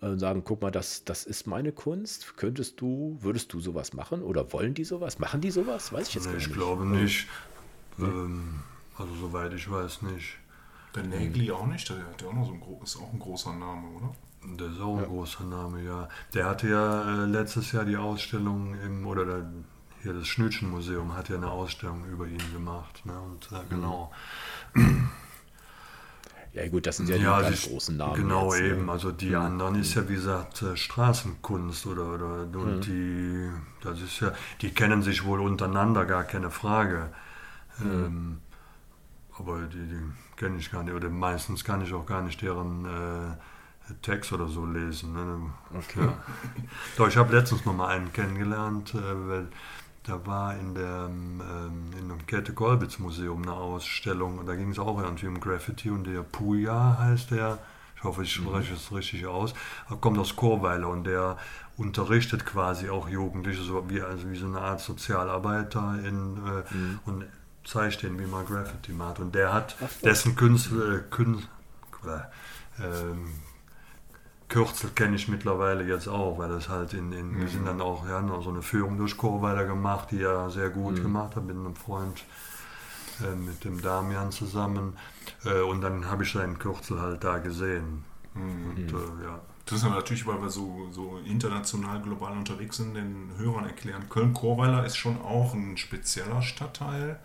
äh, 0.00 0.16
sagen, 0.16 0.42
guck 0.44 0.62
mal, 0.62 0.70
das, 0.70 1.04
das 1.04 1.24
ist 1.24 1.46
meine 1.46 1.72
Kunst. 1.72 2.36
Könntest 2.36 2.80
du, 2.80 3.18
würdest 3.20 3.52
du 3.52 3.60
sowas 3.60 3.92
machen 3.92 4.22
oder 4.22 4.52
wollen 4.52 4.74
die 4.74 4.84
sowas? 4.84 5.18
Machen 5.18 5.40
die 5.40 5.50
sowas? 5.50 5.92
Weiß 5.92 6.08
ich 6.08 6.14
jetzt 6.14 6.28
nee, 6.28 6.34
nicht. 6.34 6.46
Ich 6.46 6.52
glaube 6.52 6.86
nicht. 6.86 7.26
Ähm, 7.98 8.60
also 8.96 9.14
soweit 9.14 9.52
ich 9.52 9.70
weiß 9.70 10.02
nicht. 10.02 10.38
Der 10.94 11.04
Nägli 11.04 11.50
auch 11.52 11.66
nicht, 11.66 11.88
der 11.88 11.98
hat 11.98 12.20
ja 12.20 12.28
auch 12.28 12.32
noch 12.32 12.46
so 12.46 12.52
ein, 12.52 12.62
ist 12.82 12.96
auch 12.96 13.12
ein 13.12 13.18
großer 13.18 13.52
Name, 13.52 13.88
oder? 13.88 14.14
Der 14.58 14.68
ist 14.68 14.80
auch 14.80 14.94
ein 14.94 15.02
ja. 15.02 15.06
großer 15.06 15.44
Name, 15.44 15.82
ja. 15.82 16.08
Der 16.34 16.46
hatte 16.46 16.68
ja 16.68 17.22
äh, 17.22 17.26
letztes 17.26 17.72
Jahr 17.72 17.84
die 17.84 17.96
Ausstellung 17.96 18.74
im, 18.80 19.06
oder 19.06 19.24
der, 19.24 19.52
hier 20.02 20.14
das 20.14 20.26
Schnütchenmuseum 20.26 21.14
hat 21.14 21.28
ja 21.28 21.36
eine 21.36 21.50
Ausstellung 21.50 22.04
über 22.06 22.26
ihn 22.26 22.52
gemacht. 22.52 23.04
Ne? 23.04 23.12
Und 23.20 23.50
äh, 23.52 23.62
genau. 23.68 24.10
Ja 26.52 26.66
gut, 26.68 26.86
das 26.86 26.96
sind 26.96 27.08
ja 27.08 27.16
die 27.16 27.22
ja, 27.22 27.42
ganz 27.42 27.68
großen 27.68 27.96
Namen. 27.96 28.14
Genau 28.14 28.52
jetzt, 28.52 28.62
ne? 28.62 28.68
eben, 28.70 28.90
also 28.90 29.12
die 29.12 29.28
ja. 29.28 29.44
anderen 29.44 29.76
ist 29.76 29.94
ja 29.94 30.08
wie 30.08 30.14
gesagt 30.14 30.62
äh, 30.62 30.76
Straßenkunst 30.76 31.86
oder, 31.86 32.14
oder 32.14 32.40
und 32.58 32.76
mhm. 32.76 32.80
die, 32.80 33.50
das 33.82 34.00
ist 34.00 34.18
ja, 34.20 34.32
die 34.60 34.70
kennen 34.70 35.02
sich 35.02 35.24
wohl 35.24 35.40
untereinander, 35.40 36.06
gar 36.06 36.24
keine 36.24 36.50
Frage. 36.50 37.12
Mhm. 37.78 37.90
Ähm, 37.92 38.38
aber 39.40 39.62
die, 39.62 39.86
die 39.86 40.00
kenne 40.36 40.58
ich 40.58 40.70
gar 40.70 40.82
nicht, 40.82 40.94
oder 40.94 41.08
meistens 41.08 41.64
kann 41.64 41.82
ich 41.82 41.92
auch 41.92 42.06
gar 42.06 42.22
nicht 42.22 42.40
deren 42.42 42.84
äh, 42.84 43.94
Text 44.02 44.32
oder 44.32 44.46
so 44.46 44.66
lesen. 44.66 45.12
Ne? 45.14 45.50
Okay. 45.74 46.04
Ja. 46.04 46.18
Doch, 46.96 47.08
ich 47.08 47.16
habe 47.16 47.34
letztens 47.34 47.64
noch 47.64 47.74
mal 47.74 47.88
einen 47.88 48.12
kennengelernt, 48.12 48.94
äh, 48.94 49.28
weil 49.28 49.48
da 50.04 50.24
war 50.26 50.56
in, 50.56 50.74
der, 50.74 51.08
ähm, 51.08 51.40
in 51.98 52.08
dem 52.08 52.26
Käthe-Kollwitz-Museum 52.26 53.42
eine 53.42 53.52
Ausstellung 53.52 54.38
und 54.38 54.46
da 54.46 54.56
ging 54.56 54.70
es 54.70 54.78
auch 54.78 55.00
irgendwie 55.00 55.26
um 55.26 55.40
Graffiti 55.40 55.90
und 55.90 56.04
der 56.04 56.22
Puya 56.22 56.98
heißt 56.98 57.32
der, 57.32 57.58
ich 57.96 58.04
hoffe, 58.04 58.22
ich 58.22 58.32
spreche 58.32 58.74
es 58.74 58.92
richtig 58.92 59.26
aus, 59.26 59.52
er 59.90 59.96
kommt 59.96 60.18
aus 60.18 60.34
Chorweiler 60.36 60.88
und 60.88 61.04
der 61.04 61.36
unterrichtet 61.76 62.46
quasi 62.46 62.88
auch 62.88 63.08
Jugendliche, 63.08 63.62
so 63.62 63.88
wie, 63.90 64.00
also 64.00 64.30
wie 64.30 64.36
so 64.36 64.46
eine 64.46 64.60
Art 64.60 64.80
Sozialarbeiter 64.80 65.98
in, 66.02 66.36
äh, 66.36 66.74
mhm. 66.74 67.00
und 67.04 67.24
zeigt 67.64 68.02
denen, 68.02 68.18
wie 68.18 68.26
man 68.26 68.46
Graffiti 68.46 68.92
macht. 68.92 69.18
Und 69.18 69.34
der 69.34 69.52
hat, 69.52 69.76
dessen 70.02 70.36
Künstler, 70.36 70.98
Künstler 71.10 72.30
Ähm, 72.78 73.34
Kürzel 74.48 74.90
kenne 74.90 75.16
ich 75.16 75.28
mittlerweile 75.28 75.84
jetzt 75.84 76.08
auch, 76.08 76.38
weil 76.38 76.48
das 76.48 76.68
halt 76.68 76.92
in, 76.92 77.12
in 77.12 77.30
mhm. 77.30 77.40
wir 77.40 77.48
sind 77.48 77.66
dann 77.66 77.80
auch, 77.80 78.06
ja, 78.06 78.20
noch 78.20 78.42
so 78.42 78.50
eine 78.50 78.62
Führung 78.62 78.98
durch 78.98 79.16
Chorweiler 79.16 79.64
gemacht, 79.64 80.08
die 80.10 80.20
er 80.20 80.50
sehr 80.50 80.70
gut 80.70 80.98
mhm. 80.98 81.02
gemacht 81.02 81.36
hat 81.36 81.44
mit 81.44 81.56
einem 81.56 81.76
Freund, 81.76 82.24
äh, 83.20 83.34
mit 83.36 83.64
dem 83.64 83.80
Damian 83.80 84.32
zusammen. 84.32 84.96
Äh, 85.44 85.60
und 85.60 85.80
dann 85.80 86.10
habe 86.10 86.24
ich 86.24 86.32
seinen 86.32 86.58
Kürzel 86.58 87.00
halt 87.00 87.22
da 87.22 87.38
gesehen. 87.38 88.04
Mhm. 88.34 88.70
Und, 88.70 88.88
äh, 88.92 89.24
ja. 89.24 89.40
Das 89.66 89.78
ist 89.78 89.88
natürlich, 89.88 90.26
weil 90.26 90.42
wir 90.42 90.50
so, 90.50 90.88
so 90.90 91.20
international, 91.24 92.02
global 92.02 92.32
unterwegs 92.32 92.78
sind, 92.78 92.94
den 92.94 93.30
Hörern 93.36 93.66
erklären. 93.66 94.08
Köln-Chorweiler 94.08 94.84
ist 94.84 94.96
schon 94.96 95.20
auch 95.22 95.54
ein 95.54 95.76
spezieller 95.76 96.42
Stadtteil 96.42 97.20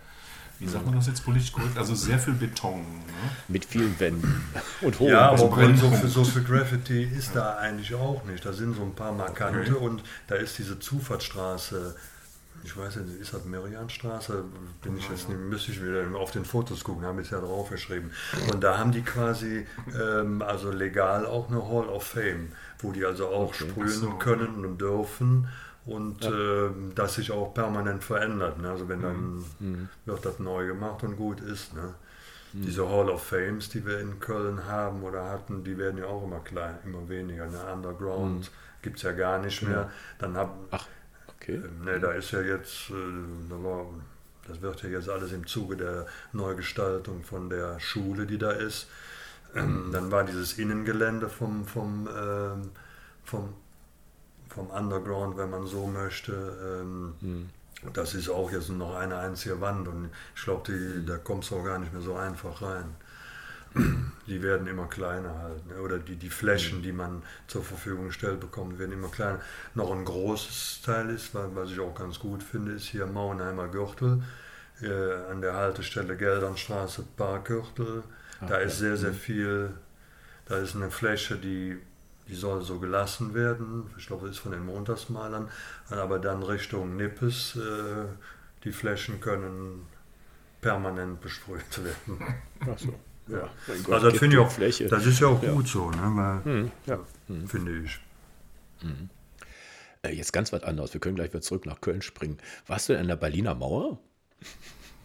wie 0.59 0.67
sagt 0.67 0.85
man 0.85 0.95
das 0.95 1.07
jetzt 1.07 1.23
politisch 1.23 1.51
korrekt? 1.51 1.77
Also 1.77 1.95
sehr 1.95 2.17
viel 2.17 2.33
Beton. 2.33 2.79
Ne? 2.79 3.29
Mit 3.47 3.65
vielen 3.65 3.99
Wänden 3.99 4.43
und 4.81 4.99
hohen 4.99 5.11
Ja, 5.11 5.29
aber 5.29 5.37
so 5.37 5.51
für, 5.91 6.07
so 6.07 6.23
für 6.23 6.41
Graffiti 6.41 7.03
ist 7.03 7.35
da 7.35 7.57
eigentlich 7.57 7.93
auch 7.95 8.23
nicht. 8.25 8.45
Da 8.45 8.53
sind 8.53 8.75
so 8.75 8.83
ein 8.83 8.95
paar 8.95 9.11
Markante 9.11 9.75
okay. 9.75 9.85
und 9.85 10.03
da 10.27 10.35
ist 10.35 10.57
diese 10.57 10.79
Zufahrtsstraße. 10.79 11.95
Ich 12.63 12.75
weiß 12.75 12.95
nicht, 12.95 13.19
ist 13.19 13.33
das 13.33 13.45
Merianstraße? 13.45 14.43
Bin 14.81 14.97
ich 14.97 15.07
jetzt 15.09 15.29
nicht, 15.29 15.39
müsste 15.39 15.71
ich 15.71 15.83
wieder 15.83 16.03
auf 16.17 16.31
den 16.31 16.45
Fotos 16.45 16.83
gucken, 16.83 17.05
haben 17.05 17.19
es 17.19 17.29
ja 17.29 17.39
draufgeschrieben. 17.39 18.11
Und 18.51 18.63
da 18.63 18.77
haben 18.77 18.91
die 18.91 19.01
quasi, 19.01 19.67
ähm, 19.93 20.41
also 20.41 20.71
legal 20.71 21.25
auch 21.25 21.49
eine 21.49 21.61
Hall 21.61 21.89
of 21.89 22.03
Fame, 22.03 22.53
wo 22.79 22.91
die 22.91 23.05
also 23.05 23.27
auch 23.27 23.49
okay. 23.49 23.69
sprühen 23.69 23.89
so. 23.89 24.09
können 24.11 24.65
und 24.65 24.79
dürfen 24.79 25.47
und 25.85 26.23
ja. 26.23 26.31
äh, 26.31 26.69
das 26.95 27.15
sich 27.15 27.31
auch 27.31 27.53
permanent 27.53 28.03
verändert. 28.03 28.59
Ne? 28.59 28.69
Also 28.69 28.89
wenn 28.89 29.01
dann 29.01 29.35
mhm. 29.35 29.45
mhm. 29.59 29.89
wird 30.05 30.25
das 30.25 30.39
neu 30.39 30.65
gemacht 30.67 31.03
und 31.03 31.15
gut 31.15 31.41
ist. 31.41 31.73
Ne? 31.75 31.93
Mhm. 32.53 32.61
Diese 32.63 32.89
Hall 32.89 33.09
of 33.09 33.23
Fames, 33.23 33.69
die 33.69 33.85
wir 33.85 33.99
in 33.99 34.19
Köln 34.19 34.65
haben 34.65 35.03
oder 35.03 35.29
hatten, 35.29 35.63
die 35.63 35.77
werden 35.77 35.97
ja 35.97 36.05
auch 36.05 36.23
immer 36.23 36.39
klein, 36.39 36.77
immer 36.85 37.07
weniger. 37.07 37.45
Ne? 37.45 37.59
Underground 37.71 38.39
mhm. 38.39 38.81
gibt 38.81 38.97
es 38.97 39.03
ja 39.03 39.11
gar 39.11 39.39
nicht 39.39 39.61
mehr. 39.61 39.91
Dann 40.17 40.35
hab, 40.35 40.55
Ach, 40.71 40.87
okay. 41.35 41.55
Äh, 41.55 41.85
ne, 41.85 41.99
da 41.99 42.11
ist 42.11 42.31
ja 42.31 42.41
jetzt, 42.41 42.89
äh, 42.89 42.93
da 43.49 43.63
war, 43.63 43.85
das 44.47 44.61
wird 44.61 44.81
ja 44.81 44.89
jetzt 44.89 45.09
alles 45.09 45.31
im 45.33 45.45
Zuge 45.45 45.77
der 45.77 46.07
Neugestaltung 46.33 47.23
von 47.23 47.49
der 47.49 47.79
Schule, 47.79 48.25
die 48.25 48.39
da 48.39 48.51
ist. 48.51 48.87
Ähm, 49.53 49.89
dann 49.93 50.11
war 50.11 50.23
dieses 50.23 50.57
Innengelände 50.57 51.29
vom, 51.29 51.65
vom, 51.65 52.09
ähm, 52.13 52.71
vom 53.23 53.53
vom 54.55 54.67
Underground, 54.67 55.37
wenn 55.37 55.49
man 55.49 55.67
so 55.67 55.85
möchte. 55.85 56.81
Ähm, 56.81 57.13
mhm. 57.19 57.49
Das 57.93 58.15
ist 58.15 58.29
auch 58.29 58.51
jetzt 58.51 58.69
noch 58.69 58.95
eine 58.95 59.17
einzige 59.17 59.61
Wand 59.61 59.87
und 59.87 60.09
ich 60.35 60.43
glaube, 60.43 60.73
da 61.05 61.17
kommst 61.17 61.51
du 61.51 61.57
auch 61.57 61.65
gar 61.65 61.77
nicht 61.77 61.93
mehr 61.93 62.01
so 62.01 62.15
einfach 62.15 62.61
rein. 62.61 62.95
Die 64.27 64.41
werden 64.41 64.65
immer 64.65 64.87
kleiner 64.87 65.37
halt. 65.37 65.67
Ne? 65.67 65.79
Oder 65.81 65.99
die, 65.99 66.15
die 66.15 66.29
Flächen, 66.29 66.79
mhm. 66.79 66.83
die 66.83 66.91
man 66.93 67.21
zur 67.47 67.63
Verfügung 67.63 68.11
stellt, 68.11 68.39
bekommt, 68.39 68.79
werden 68.79 68.93
immer 68.93 69.09
kleiner. 69.09 69.39
Noch 69.75 69.91
ein 69.91 70.05
großes 70.05 70.81
Teil 70.83 71.09
ist, 71.09 71.35
was 71.35 71.69
ich 71.69 71.79
auch 71.79 71.93
ganz 71.93 72.17
gut 72.17 72.41
finde, 72.41 72.71
ist 72.71 72.85
hier 72.85 73.05
Mauenheimer 73.05 73.67
Gürtel. 73.67 74.23
Äh, 74.81 75.31
an 75.31 75.41
der 75.41 75.53
Haltestelle 75.53 76.17
Geldernstraße, 76.17 77.03
Parkgürtel. 77.15 78.03
Da 78.47 78.57
ist 78.57 78.79
sehr, 78.79 78.97
sehr 78.97 79.11
mhm. 79.11 79.15
viel. 79.15 79.69
Da 80.47 80.57
ist 80.57 80.75
eine 80.75 80.89
Fläche, 80.89 81.35
die 81.35 81.77
die 82.27 82.35
soll 82.35 82.61
so 82.63 82.79
gelassen 82.79 83.33
werden. 83.33 83.89
Ich 83.97 84.07
glaube, 84.07 84.27
das 84.27 84.37
ist 84.37 84.41
von 84.41 84.51
den 84.51 84.65
Montagsmalern. 84.65 85.49
Aber 85.89 86.19
dann 86.19 86.43
Richtung 86.43 86.95
Nippes, 86.95 87.55
äh, 87.55 88.05
die 88.63 88.71
Flächen 88.71 89.19
können 89.19 89.85
permanent 90.61 91.21
besprüht 91.21 91.83
werden. 91.83 92.35
Ach 92.61 92.77
so. 92.77 92.93
Ja. 93.27 93.49
Gott, 93.83 93.93
also 93.93 94.09
das 94.09 94.19
finde 94.19 94.35
ich 94.35 94.41
auch, 94.41 94.51
Fläche. 94.51 94.87
das 94.87 95.05
ist 95.05 95.19
ja 95.19 95.27
auch 95.27 95.41
ja. 95.41 95.51
gut 95.51 95.67
so, 95.67 95.89
ne? 95.89 96.41
Hm, 96.43 96.71
ja. 96.85 96.99
Hm. 97.27 97.47
finde 97.47 97.79
ich. 97.79 97.99
Hm. 98.81 99.09
Äh, 100.03 100.13
jetzt 100.13 100.31
ganz 100.31 100.53
was 100.53 100.63
anderes. 100.63 100.93
Wir 100.93 101.01
können 101.01 101.15
gleich 101.15 101.29
wieder 101.29 101.41
zurück 101.41 101.65
nach 101.65 101.81
Köln 101.81 102.01
springen. 102.01 102.37
Warst 102.67 102.89
du 102.89 102.93
in 102.93 103.07
der 103.07 103.15
Berliner 103.15 103.55
Mauer? 103.55 103.99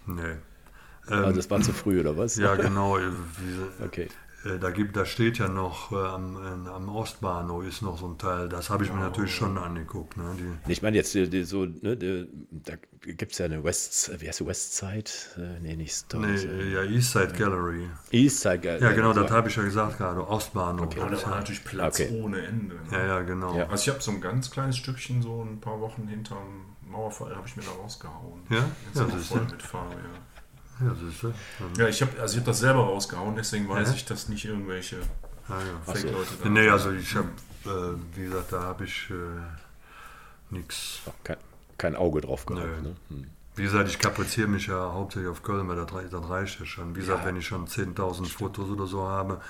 Nee. 0.07 0.37
Also 1.07 1.33
das 1.33 1.51
war 1.51 1.61
zu 1.61 1.73
früh, 1.73 2.01
oder 2.01 2.17
was? 2.17 2.37
Ja, 2.41 2.55
genau. 2.57 2.99
okay. 3.85 4.09
Äh, 4.45 4.59
da, 4.59 4.71
gibt, 4.71 4.97
da 4.97 5.05
steht 5.05 5.39
ja 5.39 5.49
noch 5.49 5.93
äh, 5.93 5.97
am, 5.97 6.37
am, 6.67 6.89
Ostbahnhof 6.89 7.67
ist 7.67 7.83
noch 7.83 7.99
so 7.99 8.07
ein 8.07 8.17
Teil, 8.17 8.49
das 8.49 8.71
habe 8.71 8.85
ich 8.85 8.93
mir 8.93 9.01
natürlich 9.01 9.35
schon 9.35 9.59
angeguckt. 9.59 10.17
Ne, 10.17 10.35
die 10.67 10.73
ich 10.73 10.81
meine 10.81 10.97
jetzt 10.97 11.13
die, 11.15 11.29
die, 11.29 11.45
so, 11.45 11.67
ne, 11.67 11.97
die, 11.97 12.27
da 12.51 12.75
gibt 13.01 13.33
es 13.33 13.39
ja 13.39 13.45
eine 13.45 13.63
West, 13.63 14.11
wie 14.21 14.29
heißt 14.29 14.41
die 14.41 14.47
Westside? 14.47 15.11
Äh, 15.37 15.61
nee, 15.61 15.77
nicht 15.77 15.95
Story. 15.95 16.27
Nee, 16.27 16.73
ja, 16.73 16.83
Eastside 16.85 17.33
Gallery. 17.37 17.89
Eastside 18.13 18.61
Gallery. 18.61 18.83
Ja, 18.83 18.93
genau, 18.93 19.13
das 19.13 19.31
habe 19.31 19.49
ich 19.49 19.57
ja 19.57 19.63
gesagt 19.63 19.99
gerade, 19.99 20.27
Ostbahnhof. 20.27 20.87
Okay. 20.87 21.01
Ja, 21.01 21.09
da 21.09 21.23
war 21.23 21.37
natürlich 21.37 21.65
Platz 21.65 22.01
okay. 22.01 22.23
ohne 22.23 22.41
Ende. 22.41 22.77
Ne? 22.77 22.83
Ja, 22.93 23.07
ja, 23.07 23.21
genau. 23.21 23.55
Ja. 23.57 23.69
Also 23.69 23.83
ich 23.83 23.89
habe 23.91 24.03
so 24.03 24.11
ein 24.11 24.23
ganz 24.23 24.51
kleines 24.51 24.79
Stückchen, 24.79 25.21
so 25.21 25.43
ein 25.43 25.61
paar 25.61 25.81
Wochen 25.81 26.09
hinterm 26.09 26.65
Mauerfall, 26.91 27.37
habe 27.37 27.47
ich 27.47 27.57
mir 27.57 27.63
da 27.63 27.71
rausgehauen. 27.71 28.41
Ja? 28.49 28.65
Jetzt 28.87 28.97
ja, 28.97 29.07
voll 29.07 29.47
mit 29.51 29.63
Farbe, 29.63 29.95
ja. 29.95 30.30
Ja, 30.81 30.95
siehste. 30.95 31.35
Ja, 31.77 31.89
ich 31.89 32.01
habe 32.03 32.21
also 32.21 32.39
hab 32.39 32.45
das 32.45 32.59
selber 32.61 32.81
rausgehauen, 32.81 33.37
deswegen 33.37 33.69
weiß 33.69 33.89
ja. 33.89 33.95
ich, 33.95 34.05
dass 34.05 34.29
nicht 34.29 34.45
irgendwelche 34.45 34.97
ah, 35.49 35.55
ja. 35.59 35.93
Fake-Leute 35.93 36.31
da 36.43 36.49
Nee, 36.49 36.69
also 36.69 36.91
ich 36.93 37.15
habe, 37.15 37.29
äh, 37.67 38.17
wie 38.17 38.25
gesagt, 38.25 38.53
da 38.53 38.63
habe 38.63 38.85
ich 38.85 39.11
äh, 39.11 40.55
nichts. 40.55 41.01
Kein, 41.25 41.37
kein, 41.77 41.97
Auge 41.97 42.23
drauf 42.23 42.47
gehabt. 42.47 42.67
Nee. 42.83 42.89
Ne? 42.89 42.97
Hm. 43.09 43.27
Wie 43.57 43.63
gesagt, 43.65 43.89
ich 43.89 43.99
kapriziere 43.99 44.49
mich 44.49 44.69
ja 44.69 44.93
hauptsächlich 44.93 45.31
auf 45.31 45.43
Köln, 45.43 45.69
weil 45.69 45.77
das, 45.77 45.89
das 46.11 46.31
reicht 46.31 46.61
ja 46.61 46.67
schon. 46.67 46.95
Wie 46.95 47.01
gesagt, 47.01 47.27
wenn 47.27 47.37
ich 47.37 47.47
schon 47.47 47.67
10.000 47.67 48.27
Fotos 48.27 48.71
oder 48.71 48.87
so 48.87 49.07
habe, 49.07 49.41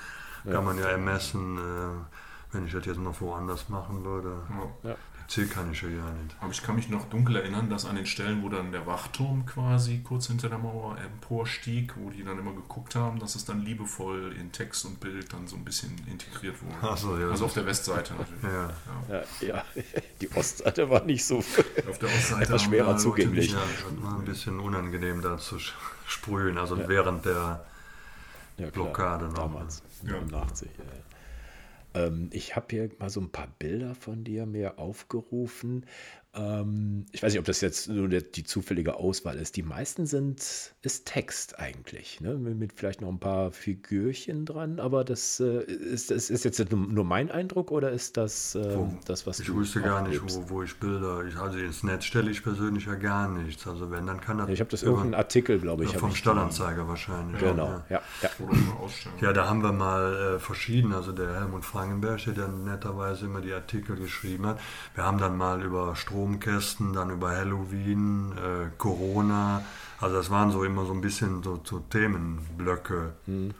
kann 0.49 0.65
man 0.65 0.77
ja 0.77 0.85
ermessen, 0.85 1.57
äh, 1.57 2.51
wenn 2.53 2.65
ich 2.65 2.73
das 2.73 2.85
jetzt 2.85 2.99
noch 2.99 3.21
woanders 3.21 3.69
machen 3.69 4.03
würde. 4.03 4.41
Ja. 4.83 4.95
C 5.31 5.45
kann 5.45 5.71
ich 5.71 5.81
ja 5.81 5.87
nicht. 5.87 6.35
Aber 6.41 6.51
ich 6.51 6.61
kann 6.61 6.75
mich 6.75 6.89
noch 6.89 7.05
dunkel 7.05 7.37
erinnern, 7.37 7.69
dass 7.69 7.85
an 7.85 7.95
den 7.95 8.05
Stellen, 8.05 8.43
wo 8.43 8.49
dann 8.49 8.73
der 8.73 8.85
Wachturm 8.85 9.45
quasi 9.45 10.01
kurz 10.03 10.27
hinter 10.27 10.49
der 10.49 10.57
Mauer 10.57 10.97
emporstieg, 10.97 11.93
wo 11.95 12.09
die 12.09 12.25
dann 12.25 12.37
immer 12.37 12.51
geguckt 12.51 12.95
haben, 12.95 13.17
dass 13.17 13.35
es 13.35 13.45
dann 13.45 13.61
liebevoll 13.61 14.35
in 14.37 14.51
Text 14.51 14.83
und 14.83 14.99
Bild 14.99 15.31
dann 15.31 15.47
so 15.47 15.55
ein 15.55 15.63
bisschen 15.63 15.95
integriert 16.11 16.57
wurde. 16.61 16.97
So, 16.97 17.17
ja, 17.17 17.29
also 17.29 17.45
auf 17.45 17.53
der 17.53 17.65
Westseite 17.65 18.13
natürlich. 18.13 18.43
Ja. 18.43 18.73
Ja. 19.09 19.23
ja. 19.47 19.65
die 20.19 20.29
Ostseite 20.35 20.89
war 20.89 21.05
nicht 21.05 21.23
so 21.23 21.37
auf 21.37 21.55
der 22.01 22.09
Ostseite 22.09 22.43
etwas 22.43 22.63
schwerer 22.63 22.97
zugänglich. 22.97 23.53
Ja, 23.53 23.63
war 24.01 24.19
ein 24.19 24.25
bisschen 24.25 24.59
unangenehm 24.59 25.21
da 25.21 25.37
zu 25.37 25.59
sprühen, 26.07 26.57
also 26.57 26.77
während 26.89 27.23
der 27.23 27.63
Blockade 28.73 29.27
noch. 29.27 29.35
Damals, 29.35 29.81
ja. 30.03 30.09
85. 30.09 30.69
Ja. 30.77 30.83
Ähm, 31.93 32.29
ich 32.31 32.55
habe 32.55 32.67
hier 32.69 32.89
mal 32.99 33.09
so 33.09 33.21
ein 33.21 33.31
paar 33.31 33.47
Bilder 33.59 33.95
von 33.95 34.23
dir 34.23 34.45
mir 34.45 34.79
aufgerufen. 34.79 35.85
Ähm, 36.33 37.05
ich 37.11 37.21
weiß 37.21 37.33
nicht, 37.33 37.39
ob 37.39 37.45
das 37.45 37.61
jetzt 37.61 37.89
nur 37.89 38.07
die 38.07 38.43
zufällige 38.43 38.95
Auswahl 38.95 39.37
ist. 39.37 39.57
Die 39.57 39.63
meisten 39.63 40.05
sind 40.05 40.70
ist 40.83 41.05
Text 41.05 41.59
eigentlich, 41.59 42.21
ne? 42.21 42.33
mit, 42.33 42.73
vielleicht 42.73 43.01
noch 43.01 43.09
ein 43.09 43.19
paar 43.19 43.51
Figürchen 43.51 44.45
dran. 44.45 44.79
Aber 44.79 45.03
das 45.03 45.39
äh, 45.39 45.61
ist, 45.63 46.09
ist, 46.09 46.31
ist 46.31 46.43
jetzt 46.43 46.71
nur 46.71 47.03
mein 47.03 47.29
Eindruck 47.29 47.69
oder 47.71 47.91
ist 47.91 48.17
das 48.17 48.55
äh, 48.55 48.77
das, 49.05 49.27
was 49.27 49.39
ich 49.39 49.45
du 49.45 49.53
Ich 49.53 49.59
wusste 49.59 49.81
gar 49.81 50.07
nicht, 50.07 50.21
wo, 50.23 50.49
wo, 50.49 50.63
ich 50.63 50.79
Bilder. 50.79 51.23
Ich, 51.25 51.37
also 51.37 51.59
ins 51.59 51.83
Netz 51.83 52.05
stelle 52.05 52.31
ich 52.31 52.41
persönlich 52.41 52.85
ja 52.85 52.95
gar 52.95 53.27
nichts. 53.27 53.67
Also 53.67 53.91
wenn, 53.91 54.07
dann 54.07 54.21
kann 54.21 54.39
das. 54.39 54.47
Ja, 54.47 54.53
ich 54.53 54.59
habe 54.59 54.71
das 54.71 54.81
irgendeinen 54.81 55.13
Artikel, 55.13 55.59
glaube 55.59 55.83
ich. 55.83 55.95
Vom 55.95 56.15
Stadtanzeiger 56.15 56.87
wahrscheinlich. 56.87 57.39
Genau, 57.39 57.67
ja. 57.67 57.83
Ja, 57.89 58.01
ja. 58.21 59.21
ja 59.21 59.33
da 59.33 59.47
haben 59.47 59.61
wir 59.61 59.73
mal 59.73 60.35
äh, 60.35 60.39
verschieden. 60.39 60.93
Also 60.93 61.11
der 61.11 61.35
Helmut 61.35 61.63
Frankenberg, 61.63 62.23
der 62.23 62.33
dann 62.33 62.63
netterweise 62.63 63.25
immer 63.25 63.41
die 63.41 63.53
Artikel 63.53 63.97
geschrieben 63.97 64.47
hat. 64.47 64.59
Wir 64.95 65.03
haben 65.03 65.19
dann 65.19 65.37
mal 65.37 65.61
über 65.61 65.95
Strom 65.95 66.21
Stromkästen, 66.21 66.93
dann 66.93 67.09
über 67.09 67.31
Halloween, 67.31 68.31
äh, 68.31 68.69
Corona. 68.77 69.63
Also 70.01 70.15
das 70.15 70.29
waren 70.29 70.51
so 70.51 70.63
immer 70.63 70.85
so 70.85 70.93
ein 70.93 71.01
bisschen 71.01 71.43
so, 71.43 71.61
so 71.63 71.79
Themenblöcke. 71.79 73.13
Mhm. 73.27 73.53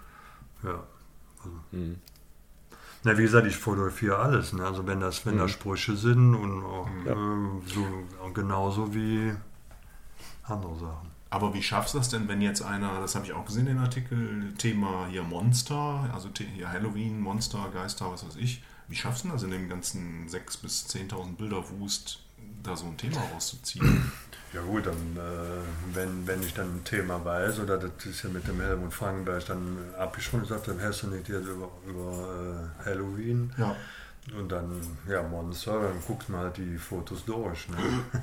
Ja. 0.64 0.84
Also. 1.40 1.58
Mhm. 1.72 1.98
Na, 3.04 3.18
wie 3.18 3.24
gesagt, 3.24 3.48
ich 3.48 3.56
fotografiere 3.56 4.18
alles. 4.18 4.54
Ne? 4.54 4.66
Also 4.66 4.86
wenn 4.86 5.00
das, 5.00 5.26
wenn 5.26 5.36
mhm. 5.36 5.40
da 5.40 5.48
Sprüche 5.48 5.96
sind 5.96 6.36
und 6.36 6.64
auch, 6.64 6.88
ja. 7.06 7.14
äh, 7.14 7.62
so 7.66 7.86
genauso 8.34 8.94
wie 8.94 9.34
andere 10.44 10.76
Sachen. 10.76 11.12
Aber 11.30 11.54
wie 11.54 11.64
schaffst 11.64 11.94
du 11.94 12.00
das 12.00 12.10
denn, 12.10 12.28
wenn 12.28 12.42
jetzt 12.42 12.62
einer, 12.62 13.00
das 13.00 13.16
habe 13.16 13.26
ich 13.26 13.32
auch 13.32 13.46
gesehen, 13.46 13.66
den 13.66 13.78
Artikel, 13.78 14.54
Thema 14.58 15.08
hier 15.10 15.24
Monster, 15.24 16.10
also 16.14 16.30
hier 16.36 16.70
Halloween, 16.70 17.22
Monster, 17.22 17.70
Geister, 17.74 18.12
was 18.12 18.26
weiß 18.26 18.36
ich. 18.36 18.62
Wie 18.90 18.96
schaffst 18.96 19.24
du 19.24 19.30
das 19.30 19.44
in 19.44 19.52
dem 19.52 19.70
ganzen 19.70 20.28
6.000 20.28 20.62
bis 20.62 20.86
10.000 20.88 21.38
Bilder 21.38 21.64
Wust 21.80 22.20
da 22.64 22.76
so 22.76 22.86
ein 22.86 22.98
Thema 22.98 23.22
rauszuziehen. 23.34 24.12
Ja 24.54 24.62
gut, 24.62 24.86
dann, 24.86 24.96
äh, 25.16 25.96
wenn, 25.96 26.28
wenn 26.28 26.44
ich 26.44 26.54
dann 26.54 26.68
ein 26.76 26.84
Thema 26.84 27.24
weiß, 27.24 27.60
oder 27.60 27.78
das 27.78 28.06
ist 28.06 28.24
ja 28.24 28.30
mit 28.30 28.46
dem 28.48 28.60
Helmut 28.60 28.94
Frankenberg 28.94 29.46
dann 29.46 29.78
abgesprochen, 29.98 30.42
gesagt, 30.42 30.68
dann 30.68 30.82
hast 30.82 31.04
du 31.04 31.08
nicht 31.08 31.30
jetzt 31.30 31.48
über, 31.48 31.70
über 31.88 32.72
äh, 32.84 32.86
Halloween. 32.86 33.54
Ja. 33.58 33.76
Und 34.38 34.52
dann, 34.52 34.82
ja, 35.10 35.24
Monster, 35.24 35.82
dann 35.82 36.02
guckt 36.06 36.30
man 36.30 36.42
halt 36.42 36.58
die 36.58 36.78
Fotos 36.78 37.26
durch. 37.26 37.70
Ne? 37.70 37.78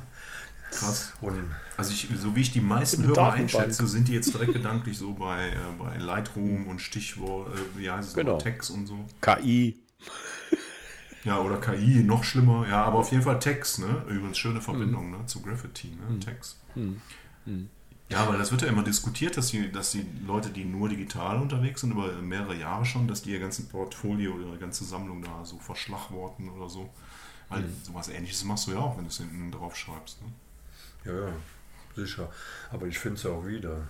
Krass. 0.70 1.12
Und 1.22 1.50
also 1.76 1.92
ich, 1.92 2.08
so 2.20 2.36
wie 2.36 2.42
ich 2.42 2.52
die 2.52 2.60
meisten 2.60 3.04
Hörer 3.04 3.32
einschätze, 3.32 3.86
sind 3.86 4.08
die 4.08 4.12
jetzt 4.12 4.32
direkt 4.34 4.52
gedanklich 4.52 4.98
so 4.98 5.14
bei, 5.14 5.48
äh, 5.48 5.54
bei 5.78 5.96
Lightroom 5.96 6.66
und 6.66 6.80
Stichwort, 6.80 7.54
äh, 7.54 7.78
wie 7.78 7.90
heißt 7.90 8.10
es, 8.10 8.14
genau. 8.14 8.36
Text 8.36 8.70
und 8.70 8.86
so. 8.86 9.04
KI. 9.22 9.78
Ja, 11.28 11.40
oder 11.40 11.60
KI, 11.60 12.02
noch 12.02 12.24
schlimmer. 12.24 12.66
Ja, 12.66 12.84
aber 12.84 13.00
auf 13.00 13.10
jeden 13.10 13.22
Fall 13.22 13.38
Text, 13.38 13.80
ne? 13.80 14.02
Übrigens 14.08 14.38
schöne 14.38 14.62
Verbindung 14.62 15.10
mhm. 15.10 15.18
ne? 15.18 15.26
zu 15.26 15.42
Graffiti, 15.42 15.88
ne? 15.88 16.14
Mhm. 16.14 16.20
Text. 16.20 16.56
Mhm. 16.74 17.68
Ja, 18.08 18.26
weil 18.26 18.38
das 18.38 18.50
wird 18.50 18.62
ja 18.62 18.68
immer 18.68 18.82
diskutiert, 18.82 19.36
dass 19.36 19.48
die, 19.48 19.70
dass 19.70 19.90
die 19.90 20.06
Leute, 20.26 20.48
die 20.48 20.64
nur 20.64 20.88
digital 20.88 21.36
unterwegs 21.36 21.82
sind, 21.82 21.92
über 21.92 22.10
mehrere 22.22 22.54
Jahre 22.56 22.86
schon, 22.86 23.06
dass 23.06 23.20
die 23.20 23.32
ihr 23.32 23.40
ganzen 23.40 23.68
Portfolio 23.68 24.32
oder 24.32 24.46
ihre 24.46 24.56
ganze 24.56 24.84
Sammlung 24.84 25.20
da 25.20 25.44
so 25.44 25.58
verschlagworten 25.58 26.48
oder 26.48 26.70
so. 26.70 26.88
Weil 27.50 27.60
mhm. 27.60 27.76
sowas 27.82 28.08
ähnliches 28.08 28.42
machst 28.44 28.66
du 28.66 28.72
ja 28.72 28.78
auch, 28.78 28.96
wenn 28.96 29.04
du 29.04 29.10
es 29.10 29.18
hinten 29.18 29.52
drauf 29.52 29.76
schreibst. 29.76 30.22
Ne? 30.22 30.32
Ja, 31.12 31.28
ja, 31.28 31.32
sicher. 31.94 32.32
Aber 32.70 32.86
ich 32.86 32.98
finde 32.98 33.18
es 33.18 33.26
auch 33.26 33.46
wieder. 33.46 33.86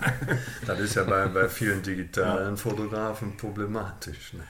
das 0.66 0.80
ist 0.80 0.96
ja 0.96 1.04
bei, 1.04 1.28
bei 1.28 1.48
vielen 1.48 1.80
digitalen 1.80 2.50
ja. 2.50 2.56
Fotografen 2.56 3.36
problematisch. 3.36 4.32
Ne? 4.32 4.42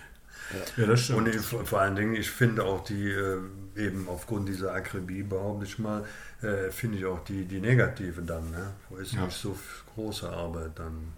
Ja, 0.76 0.86
das 0.86 1.00
stimmt. 1.00 1.18
Und 1.18 1.28
ich, 1.28 1.40
vor 1.40 1.80
allen 1.80 1.96
Dingen, 1.96 2.14
ich 2.14 2.30
finde 2.30 2.64
auch 2.64 2.84
die, 2.84 3.10
äh, 3.10 3.38
eben 3.76 4.08
aufgrund 4.08 4.48
dieser 4.48 4.72
Akribie, 4.72 5.22
behaupte 5.22 5.66
ich 5.66 5.78
mal, 5.78 6.04
äh, 6.42 6.70
finde 6.70 6.98
ich 6.98 7.06
auch 7.06 7.24
die, 7.24 7.44
die 7.44 7.60
negative 7.60 8.22
dann. 8.22 8.50
Ne? 8.50 8.72
Wo 8.88 8.96
ist 8.96 9.12
ja. 9.12 9.24
nicht 9.24 9.36
so 9.36 9.56
große 9.94 10.28
Arbeit 10.28 10.72
dann. 10.76 11.14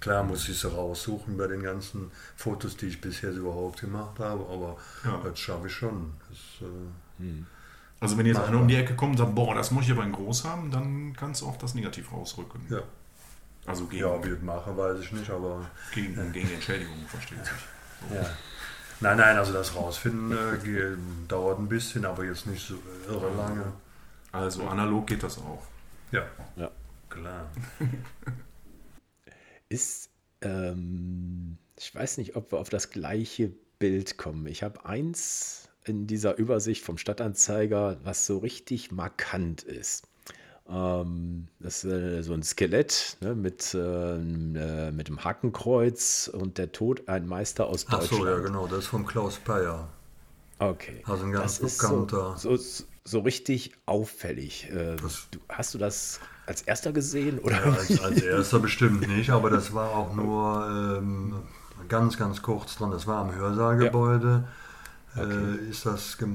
Klar 0.00 0.22
muss 0.22 0.48
ich 0.48 0.60
sie 0.60 0.70
raussuchen 0.70 1.36
bei 1.38 1.46
den 1.46 1.62
ganzen 1.62 2.10
Fotos, 2.36 2.76
die 2.76 2.86
ich 2.86 3.00
bisher 3.00 3.30
überhaupt 3.30 3.80
gemacht 3.80 4.18
habe, 4.18 4.44
aber 4.52 4.76
ja. 5.04 5.18
das 5.24 5.38
schaffe 5.38 5.68
ich 5.68 5.72
schon. 5.72 6.12
Das, 6.28 6.68
äh, 6.68 7.22
hm. 7.22 7.46
Also 8.00 8.18
wenn 8.18 8.26
jetzt 8.26 8.40
einer 8.40 8.60
um 8.60 8.68
die 8.68 8.76
Ecke 8.76 8.94
kommt 8.96 9.12
und 9.12 9.18
sagt, 9.18 9.34
boah, 9.34 9.54
das 9.54 9.70
muss 9.70 9.86
ich 9.86 9.92
aber 9.92 10.04
in 10.04 10.12
groß 10.12 10.44
haben, 10.44 10.70
dann 10.70 11.14
kannst 11.16 11.40
du 11.40 11.46
auch 11.46 11.56
das 11.56 11.74
Negativ 11.74 12.12
rausrücken. 12.12 12.60
Ja. 12.68 12.82
Also 13.64 13.86
gegen, 13.86 14.02
ja, 14.02 14.22
wie 14.22 14.30
ich 14.30 14.42
mache, 14.42 14.76
weiß 14.76 15.00
ich 15.00 15.12
nicht, 15.12 15.30
aber... 15.30 15.70
Gegen, 15.94 16.14
ja. 16.14 16.24
gegen 16.24 16.50
Entschädigung, 16.52 17.06
versteht 17.08 17.42
sich. 17.42 17.54
So. 18.10 18.14
Ja. 18.14 18.26
Nein, 19.04 19.18
nein, 19.18 19.36
also 19.36 19.52
das 19.52 19.76
rausfinden 19.76 20.32
äh, 20.32 20.96
dauert 21.28 21.58
ein 21.58 21.68
bisschen, 21.68 22.06
aber 22.06 22.24
jetzt 22.24 22.46
nicht 22.46 22.66
so 22.66 22.78
irre 23.06 23.34
lange. 23.36 23.70
Also 24.32 24.62
analog 24.62 25.06
geht 25.06 25.22
das 25.22 25.36
auch. 25.36 25.62
Ja, 26.10 26.24
ja. 26.56 26.70
klar. 27.10 27.50
Ist, 29.68 30.08
ähm, 30.40 31.58
ich 31.78 31.94
weiß 31.94 32.16
nicht, 32.16 32.34
ob 32.34 32.50
wir 32.50 32.58
auf 32.58 32.70
das 32.70 32.88
gleiche 32.88 33.52
Bild 33.78 34.16
kommen. 34.16 34.46
Ich 34.46 34.62
habe 34.62 34.86
eins 34.86 35.68
in 35.84 36.06
dieser 36.06 36.38
Übersicht 36.38 36.82
vom 36.82 36.96
Stadtanzeiger, 36.96 37.98
was 38.04 38.24
so 38.24 38.38
richtig 38.38 38.90
markant 38.90 39.64
ist. 39.64 40.08
Ähm, 40.66 41.48
das 41.60 41.84
ist 41.84 41.92
äh, 41.92 42.22
so 42.22 42.32
ein 42.32 42.42
Skelett 42.42 43.18
ne, 43.20 43.34
mit, 43.34 43.74
äh, 43.74 44.14
äh, 44.16 44.92
mit 44.92 45.08
dem 45.08 45.22
Hakenkreuz 45.22 46.30
und 46.32 46.56
der 46.56 46.72
Tod 46.72 47.08
ein 47.08 47.26
Meister 47.26 47.66
aus 47.66 47.84
Deutschland. 47.84 48.10
Ach 48.12 48.16
so, 48.18 48.26
ja 48.26 48.38
genau, 48.38 48.66
das 48.66 48.80
ist 48.80 48.86
von 48.86 49.04
Klaus 49.04 49.38
Peyer. 49.38 49.88
Okay. 50.58 51.02
Also 51.06 51.24
ein 51.24 51.32
ganz 51.32 51.58
das 51.58 51.76
bekannter. 51.76 52.36
So, 52.38 52.56
so, 52.56 52.84
so, 53.04 53.20
richtig 53.20 53.72
auffällig. 53.84 54.70
Äh, 54.70 54.96
du, 54.96 55.08
hast 55.50 55.74
du 55.74 55.78
das 55.78 56.20
als 56.46 56.62
erster 56.62 56.92
gesehen? 56.92 57.38
Oder? 57.40 57.66
Ja, 57.66 57.72
als, 57.72 58.00
als, 58.00 58.22
erster 58.22 58.58
bestimmt 58.58 59.06
nicht, 59.06 59.30
aber 59.30 59.50
das 59.50 59.74
war 59.74 59.90
auch 59.90 60.14
nur 60.14 60.96
ähm, 60.98 61.42
ganz, 61.88 62.16
ganz 62.16 62.40
kurz 62.40 62.76
dran. 62.76 62.90
Das 62.90 63.06
war 63.06 63.18
am 63.18 63.34
Hörsaalgebäude. 63.34 64.44
Ja. 64.46 64.48
Okay. 65.16 65.30
Äh, 65.30 65.70
ist 65.70 65.86
das 65.86 66.16
äh, 66.20 66.26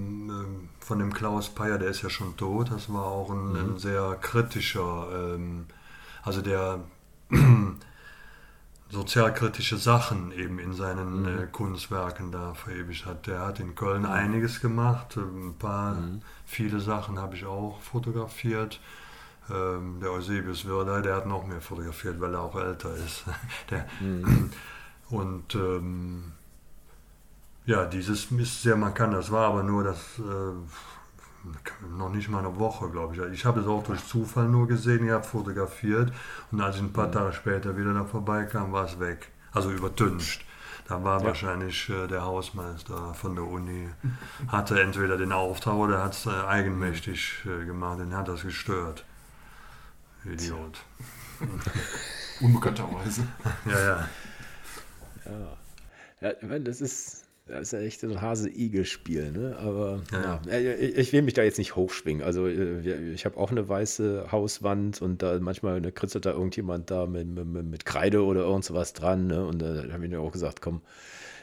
von 0.79 0.99
dem 0.99 1.13
Klaus 1.13 1.49
Peyer, 1.49 1.77
der 1.77 1.89
ist 1.89 2.01
ja 2.01 2.09
schon 2.09 2.37
tot, 2.37 2.71
das 2.71 2.91
war 2.91 3.05
auch 3.05 3.29
ein, 3.29 3.49
mhm. 3.49 3.55
ein 3.55 3.77
sehr 3.77 4.17
kritischer, 4.21 5.07
ähm, 5.13 5.65
also 6.23 6.41
der 6.41 6.79
sozialkritische 8.89 9.77
Sachen 9.77 10.31
eben 10.31 10.59
in 10.59 10.73
seinen 10.73 11.21
mhm. 11.21 11.43
äh, 11.43 11.47
Kunstwerken 11.47 12.31
da 12.31 12.53
verewigt 12.53 13.05
hat. 13.05 13.27
Der 13.27 13.39
hat 13.39 13.59
in 13.59 13.75
Köln 13.75 14.03
mhm. 14.03 14.09
einiges 14.09 14.61
gemacht, 14.61 15.17
ein 15.17 15.55
paar, 15.59 15.95
mhm. 15.95 16.21
viele 16.45 16.79
Sachen 16.79 17.19
habe 17.19 17.35
ich 17.35 17.45
auch 17.45 17.81
fotografiert. 17.81 18.79
Ähm, 19.51 19.99
der 19.99 20.11
Eusebius 20.11 20.65
Würder, 20.65 21.01
der 21.01 21.15
hat 21.15 21.25
noch 21.25 21.45
mehr 21.47 21.61
fotografiert, 21.61 22.21
weil 22.21 22.33
er 22.33 22.41
auch 22.41 22.55
älter 22.55 22.95
ist. 22.95 23.25
der, 23.69 23.85
mhm. 23.99 24.51
und 25.09 25.55
ähm, 25.55 26.31
ja, 27.69 27.85
dieses 27.85 28.31
ist 28.31 28.63
sehr 28.63 28.75
markant. 28.75 29.13
Das 29.13 29.31
war 29.31 29.47
aber 29.49 29.61
nur 29.61 29.83
das 29.83 29.99
äh, 30.17 31.93
noch 31.97 32.09
nicht 32.09 32.27
mal 32.27 32.39
eine 32.39 32.57
Woche, 32.57 32.89
glaube 32.89 33.15
ich. 33.15 33.21
Ich 33.31 33.45
habe 33.45 33.59
es 33.59 33.67
auch 33.67 33.83
durch 33.83 34.03
Zufall 34.07 34.49
nur 34.49 34.67
gesehen, 34.67 35.05
ich 35.05 35.11
habe 35.11 35.23
fotografiert 35.23 36.11
und 36.51 36.61
als 36.61 36.77
ich 36.77 36.81
ein 36.81 36.91
paar 36.91 37.07
mhm. 37.07 37.11
Tage 37.11 37.33
später 37.33 37.77
wieder 37.77 37.93
da 37.93 38.05
vorbeikam, 38.05 38.71
war 38.71 38.85
es 38.85 38.99
weg. 38.99 39.31
Also 39.51 39.71
übertüncht. 39.71 40.43
Da 40.87 41.03
war 41.03 41.19
ja. 41.19 41.27
wahrscheinlich 41.27 41.87
äh, 41.89 42.07
der 42.07 42.23
Hausmeister 42.23 43.13
von 43.13 43.35
der 43.35 43.43
Uni, 43.43 43.87
hatte 44.47 44.81
entweder 44.81 45.17
den 45.17 45.31
Auftrag 45.31 45.75
oder 45.75 46.03
hat 46.03 46.13
es 46.13 46.25
äh, 46.25 46.31
eigenmächtig 46.31 47.45
äh, 47.45 47.65
gemacht, 47.65 47.99
den 47.99 48.15
hat 48.15 48.27
das 48.27 48.41
gestört. 48.41 49.05
Idiot. 50.25 50.79
Unbekannterweise. 52.41 53.27
ja, 53.65 53.79
ja. 53.79 54.09
Ja, 56.21 56.31
ja 56.41 56.59
das 56.59 56.81
ist 56.81 57.28
das 57.49 57.61
ist 57.61 57.71
ja 57.73 57.79
echt 57.79 57.99
so 57.99 58.07
ein 58.07 58.21
Hase-Igel-Spiel, 58.21 59.31
ne? 59.31 59.57
Aber 59.59 60.01
ja. 60.11 60.41
ja. 60.45 60.51
Äh, 60.51 60.75
ich 60.75 61.11
will 61.13 61.21
mich 61.21 61.33
da 61.33 61.43
jetzt 61.43 61.57
nicht 61.57 61.75
hochschwingen. 61.75 62.23
Also 62.23 62.47
äh, 62.47 63.11
ich 63.11 63.25
habe 63.25 63.37
auch 63.37 63.51
eine 63.51 63.67
weiße 63.67 64.31
Hauswand 64.31 65.01
und 65.01 65.21
da 65.21 65.39
manchmal 65.39 65.81
ne, 65.81 65.91
kritzelt 65.91 66.25
da 66.25 66.31
irgendjemand 66.31 66.91
da 66.91 67.05
mit, 67.05 67.27
mit, 67.27 67.65
mit 67.65 67.85
Kreide 67.85 68.23
oder 68.23 68.41
irgend 68.41 68.65
sowas 68.65 68.93
dran. 68.93 69.27
Ne? 69.27 69.45
Und 69.45 69.61
äh, 69.61 69.87
da 69.87 69.93
habe 69.93 70.05
ich 70.05 70.11
mir 70.11 70.19
auch 70.19 70.31
gesagt, 70.31 70.61
komm, 70.61 70.81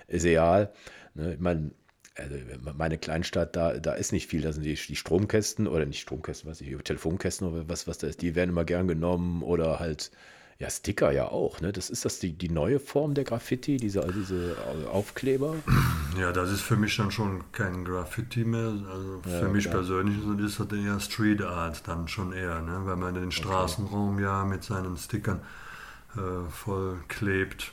ist 0.07 0.25
egal. 0.25 0.73
Ne? 1.15 1.35
Ich 1.35 1.41
meine, 1.41 1.73
also 2.17 2.35
meine 2.77 2.99
Kleinstadt, 2.99 3.57
da, 3.57 3.79
da 3.79 3.93
ist 3.93 4.13
nicht 4.13 4.29
viel. 4.29 4.43
Da 4.43 4.53
sind 4.53 4.65
die, 4.65 4.75
die 4.75 4.97
Stromkästen 4.97 5.67
oder 5.67 5.85
nicht 5.87 6.01
Stromkästen, 6.01 6.51
was 6.51 6.61
ich, 6.61 6.75
Telefonkästen 6.83 7.49
oder 7.49 7.69
was, 7.69 7.87
was 7.87 7.99
da 7.99 8.07
ist, 8.07 8.23
die 8.23 8.35
werden 8.35 8.51
immer 8.51 8.65
gern 8.65 8.89
genommen 8.89 9.43
oder 9.43 9.81
halt 9.81 10.11
ja, 10.59 10.71
Sticker 10.71 11.11
ja 11.13 11.29
auch, 11.29 11.61
ne? 11.61 11.71
Das 11.73 11.91
ist 11.91 12.07
das 12.07 12.19
die, 12.19 12.33
die 12.33 12.49
neue 12.49 12.81
Form 12.81 13.13
der 13.13 13.25
Graffiti, 13.25 13.77
diese, 13.77 14.01
diese 14.13 14.57
Aufkleber? 14.91 15.57
Ja, 16.19 16.33
das 16.33 16.51
ist 16.51 16.63
für 16.63 16.77
mich 16.77 16.97
dann 16.97 17.11
schon 17.11 17.45
kein 17.53 17.85
Graffiti 17.85 18.43
mehr. 18.47 18.73
Also 18.91 19.21
ja, 19.27 19.41
für 19.41 19.49
mich 19.51 19.65
klar. 19.65 19.77
persönlich 19.77 20.17
ist 20.41 20.59
das 20.59 20.73
eher 20.73 20.99
Street 20.99 21.43
Art 21.43 21.87
dann 21.87 22.09
schon 22.09 22.33
eher, 22.33 22.63
ne? 22.63 22.87
Weil 22.87 22.97
man 22.97 23.13
den 23.13 23.31
Straßenraum 23.31 24.15
okay. 24.15 24.23
ja 24.23 24.45
mit 24.47 24.65
seinen 24.65 24.97
Stickern 24.97 25.43
äh, 26.15 26.51
voll 26.51 26.97
klebt. 27.09 27.73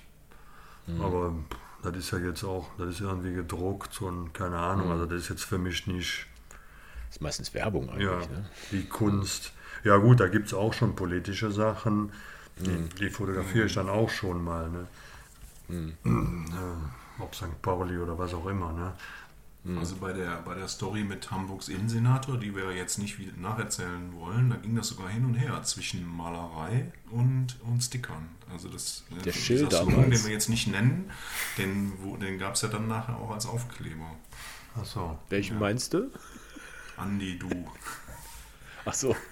Mhm. 0.87 1.01
Aber 1.01 1.35
das 1.83 1.95
ist 1.95 2.11
ja 2.11 2.17
jetzt 2.17 2.43
auch, 2.43 2.67
das 2.77 2.95
ist 2.95 2.99
irgendwie 2.99 3.33
gedruckt 3.33 4.01
und 4.01 4.33
keine 4.33 4.57
Ahnung, 4.57 4.87
mhm. 4.87 4.91
also 4.91 5.05
das 5.05 5.21
ist 5.21 5.29
jetzt 5.29 5.45
für 5.45 5.57
mich 5.57 5.87
nicht. 5.87 6.27
Das 7.07 7.15
ist 7.15 7.21
meistens 7.21 7.53
Werbung 7.53 7.89
eigentlich, 7.91 8.03
ja, 8.03 8.17
ne? 8.17 8.45
Die 8.73 8.83
Kunst. 8.89 9.53
Ja 9.85 9.95
gut, 9.95 10.19
da 10.19 10.27
gibt 10.27 10.47
es 10.47 10.53
auch 10.53 10.73
schon 10.73 10.97
politische 10.97 11.49
Sachen 11.49 12.11
mhm. 12.59 12.89
die 12.99 13.09
fotografiere 13.09 13.65
ich 13.65 13.73
dann 13.73 13.89
auch 13.89 14.09
schon 14.09 14.43
mal. 14.43 14.69
Ne? 14.69 14.87
Mhm. 15.67 16.45
Ob 17.19 17.35
St. 17.35 17.61
Pauli 17.61 17.97
oder 17.97 18.17
was 18.17 18.33
auch 18.33 18.47
immer. 18.47 18.73
Ne? 18.73 18.93
Mhm. 19.63 19.77
Also 19.77 19.95
bei 19.95 20.11
der, 20.11 20.41
bei 20.41 20.55
der 20.55 20.67
Story 20.67 21.03
mit 21.03 21.31
Hamburgs 21.31 21.69
Innensenator, 21.69 22.37
die 22.37 22.53
wir 22.55 22.71
jetzt 22.73 22.97
nicht 22.97 23.17
nacherzählen 23.39 24.13
wollen, 24.13 24.49
da 24.49 24.57
ging 24.57 24.75
das 24.75 24.89
sogar 24.89 25.09
hin 25.09 25.23
und 25.23 25.35
her 25.35 25.61
zwischen 25.63 26.05
Malerei 26.05 26.91
und, 27.11 27.57
und 27.61 27.81
Stickern. 27.81 28.29
Also 28.51 28.67
das, 28.67 29.03
äh, 29.17 29.23
der 29.23 29.31
Schild 29.31 29.71
Slogan, 29.71 30.11
den 30.11 30.23
wir 30.23 30.31
jetzt 30.31 30.49
nicht 30.49 30.67
nennen, 30.67 31.09
den, 31.57 31.93
den 32.19 32.39
gab 32.39 32.55
es 32.55 32.61
ja 32.61 32.67
dann 32.67 32.87
nachher 32.87 33.17
auch 33.17 33.31
als 33.31 33.45
Aufkleber. 33.45 34.11
Achso. 34.75 35.17
Welchen 35.29 35.53
ja. 35.53 35.59
meinst 35.59 35.93
du? 35.93 36.11
Andi, 36.97 37.39
du. 37.39 37.49
Ach 38.85 38.93
so. 38.93 39.15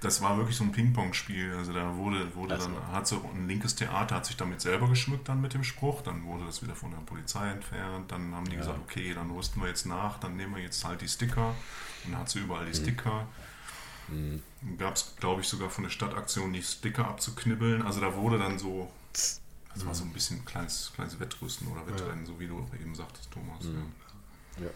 Das 0.00 0.22
war 0.22 0.36
wirklich 0.36 0.56
so 0.56 0.62
ein 0.62 0.70
Ping-Pong-Spiel. 0.70 1.54
Also 1.56 1.72
da 1.72 1.96
wurde, 1.96 2.32
wurde 2.36 2.54
also. 2.54 2.68
dann, 2.68 2.92
hat 2.92 3.08
so 3.08 3.20
ein 3.34 3.48
linkes 3.48 3.74
Theater 3.74 4.14
hat 4.14 4.26
sich 4.26 4.36
damit 4.36 4.60
selber 4.60 4.88
geschmückt 4.88 5.28
dann 5.28 5.40
mit 5.40 5.54
dem 5.54 5.64
Spruch, 5.64 6.02
dann 6.02 6.24
wurde 6.24 6.44
das 6.44 6.62
wieder 6.62 6.76
von 6.76 6.92
der 6.92 6.98
Polizei 6.98 7.50
entfernt, 7.50 8.12
dann 8.12 8.32
haben 8.32 8.44
die 8.44 8.52
ja. 8.52 8.58
gesagt, 8.58 8.78
okay, 8.78 9.12
dann 9.12 9.30
rüsten 9.32 9.60
wir 9.60 9.68
jetzt 9.68 9.86
nach, 9.86 10.20
dann 10.20 10.36
nehmen 10.36 10.54
wir 10.54 10.62
jetzt 10.62 10.84
halt 10.84 11.00
die 11.00 11.08
Sticker 11.08 11.48
und 12.04 12.12
dann 12.12 12.20
hat 12.20 12.28
sie 12.30 12.38
überall 12.38 12.64
die 12.64 12.78
mhm. 12.78 12.82
Sticker. 12.82 13.26
Mhm. 14.06 14.42
Gab 14.78 14.94
es, 14.94 15.16
glaube 15.16 15.40
ich, 15.40 15.48
sogar 15.48 15.68
von 15.68 15.82
der 15.82 15.90
Stadtaktion 15.90 16.52
die 16.52 16.62
Sticker 16.62 17.08
abzuknibbeln. 17.08 17.82
Also 17.82 18.00
da 18.00 18.14
wurde 18.14 18.38
dann 18.38 18.58
so, 18.58 18.90
das 19.12 19.40
war 19.84 19.94
so 19.94 20.04
ein 20.04 20.12
bisschen 20.12 20.44
kleines, 20.44 20.92
kleines 20.94 21.18
Wettrüsten 21.18 21.66
oder 21.66 21.84
Wettrennen, 21.88 22.20
ja. 22.20 22.26
so 22.26 22.38
wie 22.38 22.46
du 22.46 22.64
eben 22.80 22.94
sagtest, 22.94 23.32
Thomas. 23.32 23.64
Mhm. 23.64 23.92
Ja. 24.58 24.64
ja. 24.64 24.70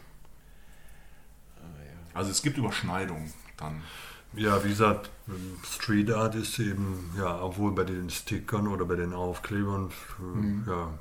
Also 2.15 2.31
es 2.31 2.43
gibt 2.43 2.59
Überschneidungen 2.59 3.33
dann. 3.63 3.83
Ja, 4.35 4.65
wie 4.65 4.71
gesagt, 4.71 5.11
Street 5.65 6.11
Art 6.11 6.35
ist 6.35 6.59
eben, 6.59 7.13
ja, 7.19 7.41
obwohl 7.43 7.73
bei 7.73 7.85
den 7.85 8.09
Stickern 8.09 8.67
oder 8.67 8.87
bei 8.87 8.97
den 8.97 9.13
Aufklebern, 9.13 9.91
mhm. 10.19 10.65
ja, 10.67 10.99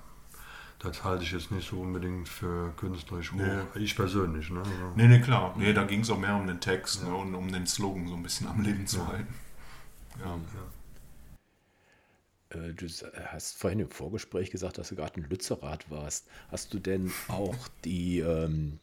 das 0.79 1.03
halte 1.03 1.23
ich 1.23 1.31
jetzt 1.31 1.51
nicht 1.51 1.69
so 1.69 1.79
unbedingt 1.79 2.27
für 2.27 2.73
künstlerisch 2.75 3.31
hoch. 3.31 3.37
Nee. 3.37 3.81
Ich 3.81 3.95
persönlich, 3.95 4.49
ne? 4.49 4.59
Also. 4.59 4.71
Nee, 4.95 5.07
nee, 5.07 5.21
klar. 5.21 5.53
Nee, 5.57 5.73
da 5.73 5.83
ging 5.83 6.01
es 6.01 6.09
auch 6.09 6.17
mehr 6.17 6.35
um 6.35 6.47
den 6.47 6.59
Text 6.59 7.03
ja. 7.03 7.09
ne, 7.09 7.15
und 7.15 7.35
um 7.35 7.51
den 7.51 7.67
Slogan 7.67 8.07
so 8.07 8.15
ein 8.15 8.23
bisschen 8.23 8.47
am 8.47 8.61
Leben 8.61 8.87
zu 8.87 8.97
ja. 8.97 9.07
halten. 9.07 9.33
Ja. 10.19 10.25
ja. 10.25 10.71
Äh, 12.59 12.73
du 12.73 12.87
hast 13.27 13.57
vorhin 13.57 13.79
im 13.79 13.89
Vorgespräch 13.89 14.51
gesagt, 14.51 14.77
dass 14.77 14.89
du 14.89 14.95
gerade 14.95 15.19
in 15.19 15.29
Lützerath 15.29 15.89
warst. 15.89 16.27
Hast 16.49 16.73
du 16.73 16.79
denn 16.79 17.11
auch 17.27 17.55
die, 17.85 18.19
ähm, 18.19 18.79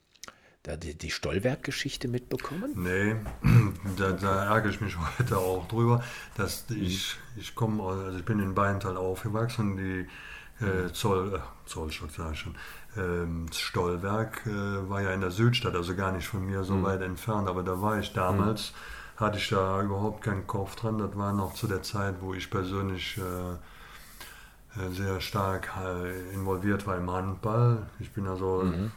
die, 0.76 0.94
die 0.94 1.10
Stollwerk-Geschichte 1.10 2.08
mitbekommen? 2.08 2.72
Nee, 2.76 3.16
da, 3.96 4.12
da, 4.12 4.44
ärgere 4.54 4.70
ich 4.70 4.80
mich 4.80 4.96
heute 5.18 5.38
auch 5.38 5.66
drüber, 5.68 6.02
dass 6.36 6.64
ich, 6.70 7.16
ich 7.36 7.54
komme, 7.54 7.82
also 7.82 8.18
ich 8.18 8.24
bin 8.24 8.40
in 8.40 8.54
Beintal 8.54 8.96
aufgewachsen, 8.96 9.76
die 9.76 10.06
äh, 10.64 10.92
Zoll, 10.92 11.34
äh, 11.34 11.38
Zollstock 11.66 12.10
sag 12.10 12.32
ich 12.32 12.40
schon. 12.40 12.54
Ähm, 12.96 13.46
Stollwerk 13.52 14.46
äh, 14.46 14.88
war 14.88 15.02
ja 15.02 15.12
in 15.12 15.20
der 15.20 15.30
Südstadt, 15.30 15.74
also 15.74 15.94
gar 15.94 16.12
nicht 16.12 16.26
von 16.26 16.44
mir 16.44 16.64
so 16.64 16.74
mhm. 16.74 16.84
weit 16.84 17.02
entfernt, 17.02 17.48
aber 17.48 17.62
da 17.62 17.80
war 17.80 17.98
ich 17.98 18.12
damals, 18.12 18.72
mhm. 18.72 19.20
hatte 19.20 19.38
ich 19.38 19.48
da 19.48 19.82
überhaupt 19.82 20.24
keinen 20.24 20.46
Kopf 20.46 20.74
dran. 20.76 20.98
Das 20.98 21.16
war 21.16 21.32
noch 21.32 21.54
zu 21.54 21.66
der 21.66 21.82
Zeit, 21.82 22.16
wo 22.20 22.34
ich 22.34 22.50
persönlich 22.50 23.18
äh, 23.18 24.82
äh 24.82 24.90
sehr 24.90 25.20
stark 25.20 25.70
äh, 25.84 26.34
involviert 26.34 26.86
war 26.86 26.96
im 26.96 27.10
Handball. 27.10 27.86
Ich 28.00 28.12
bin 28.12 28.26
also 28.26 28.62
mhm. 28.64 28.90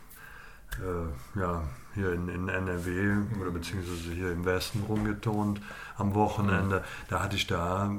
Äh, 0.79 1.39
ja, 1.39 1.63
hier 1.93 2.13
in, 2.13 2.29
in 2.29 2.47
NRW 2.47 3.39
oder 3.41 3.51
beziehungsweise 3.51 4.11
hier 4.13 4.31
im 4.31 4.45
Westen 4.45 4.83
rumgetont 4.87 5.61
am 5.97 6.13
Wochenende. 6.15 6.83
Da 7.09 7.21
hatte 7.21 7.35
ich 7.35 7.47
da 7.47 7.91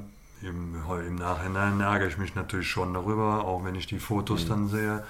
im, 0.43 0.75
im 1.07 1.15
Nachhinein 1.15 1.81
ärgere 1.81 2.09
ich 2.09 2.19
mich 2.19 2.35
natürlich 2.35 2.69
schon 2.69 2.95
darüber, 2.95 3.45
auch 3.45 3.65
wenn 3.65 3.75
ich 3.75 3.87
die 3.87 3.99
Fotos 3.99 4.45
mhm. 4.45 4.49
dann 4.49 4.69
sehe. 4.69 5.05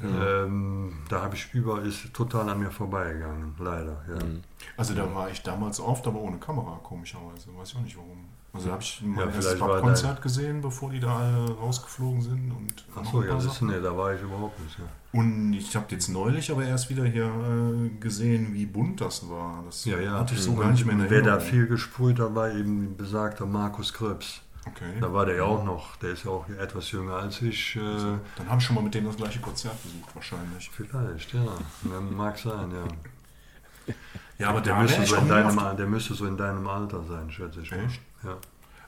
Ja. 0.00 0.44
Ähm, 0.44 0.92
da 1.08 1.22
habe 1.22 1.34
ich 1.34 1.52
über 1.54 1.82
ist 1.82 2.12
total 2.14 2.48
an 2.48 2.60
mir 2.60 2.70
vorbeigegangen, 2.70 3.54
leider. 3.58 4.04
Ja. 4.08 4.24
Mhm. 4.24 4.42
Also 4.76 4.94
da 4.94 5.12
war 5.12 5.30
ich 5.30 5.42
damals 5.42 5.80
oft, 5.80 6.06
aber 6.06 6.20
ohne 6.20 6.38
Kamera, 6.38 6.78
komischerweise. 6.82 7.48
Weiß 7.56 7.70
ich 7.70 7.76
auch 7.76 7.82
nicht 7.82 7.96
warum. 7.96 8.28
Also 8.58 8.68
da 8.68 8.72
habe 8.74 8.82
ich 8.82 9.02
mein 9.04 9.28
ja, 9.28 9.34
erstes 9.34 9.58
Konzert 9.58 10.20
gesehen, 10.22 10.60
bevor 10.60 10.90
die 10.90 10.98
da 10.98 11.16
alle 11.16 11.50
rausgeflogen 11.52 12.20
sind. 12.20 12.50
Und 12.50 12.84
Achso, 12.96 13.22
ja, 13.22 13.34
das, 13.34 13.62
nee, 13.62 13.80
da 13.80 13.96
war 13.96 14.14
ich 14.14 14.20
überhaupt 14.20 14.58
nicht. 14.60 14.78
Ja. 14.78 14.84
Und 15.12 15.52
ich 15.52 15.74
habe 15.76 15.86
jetzt 15.90 16.08
neulich 16.08 16.50
aber 16.50 16.64
erst 16.64 16.90
wieder 16.90 17.04
hier 17.04 17.26
äh, 17.26 17.88
gesehen, 18.00 18.52
wie 18.52 18.66
bunt 18.66 19.00
das 19.00 19.28
war. 19.28 19.62
Das 19.64 19.84
ja, 19.84 19.98
ja. 20.00 20.18
hatte 20.18 20.34
ich 20.34 20.42
so 20.42 20.50
und, 20.50 20.60
gar 20.60 20.72
nicht 20.72 20.84
mehr 20.84 20.94
in 20.94 21.00
Erinnerung. 21.02 21.26
Wer 21.26 21.34
da 21.34 21.40
viel 21.40 21.66
gesprüht 21.66 22.18
hat, 22.18 22.34
war 22.34 22.50
eben 22.50 22.96
besagter 22.96 23.46
Markus 23.46 23.92
Krebs. 23.92 24.40
Okay. 24.66 25.00
Da 25.00 25.12
war 25.12 25.24
der 25.24 25.36
ja 25.36 25.44
auch 25.44 25.64
noch, 25.64 25.96
der 25.96 26.10
ist 26.10 26.24
ja 26.24 26.32
auch 26.32 26.46
etwas 26.48 26.90
jünger 26.90 27.14
als 27.14 27.40
ich. 27.40 27.76
Äh, 27.76 27.80
also, 27.80 28.18
dann 28.36 28.48
habe 28.48 28.60
ich 28.60 28.66
schon 28.66 28.74
mal 28.74 28.82
mit 28.82 28.94
dem 28.94 29.06
das 29.06 29.16
gleiche 29.16 29.38
Konzert 29.38 29.80
besucht, 29.82 30.14
wahrscheinlich. 30.14 30.68
Vielleicht, 30.70 31.32
ja. 31.32 31.44
Mag 32.10 32.36
sein, 32.36 32.72
ja. 32.72 33.94
ja, 34.38 34.48
aber 34.50 34.60
der, 34.60 34.74
müsste 34.76 35.06
so 35.06 35.16
in 35.16 35.28
deinem, 35.28 35.76
der 35.76 35.86
müsste 35.86 36.14
so 36.14 36.26
in 36.26 36.36
deinem 36.36 36.66
Alter 36.66 37.04
sein, 37.04 37.30
schätze 37.30 37.60
ich. 37.60 37.72
Echt? 37.72 38.02
Ja. 38.24 38.38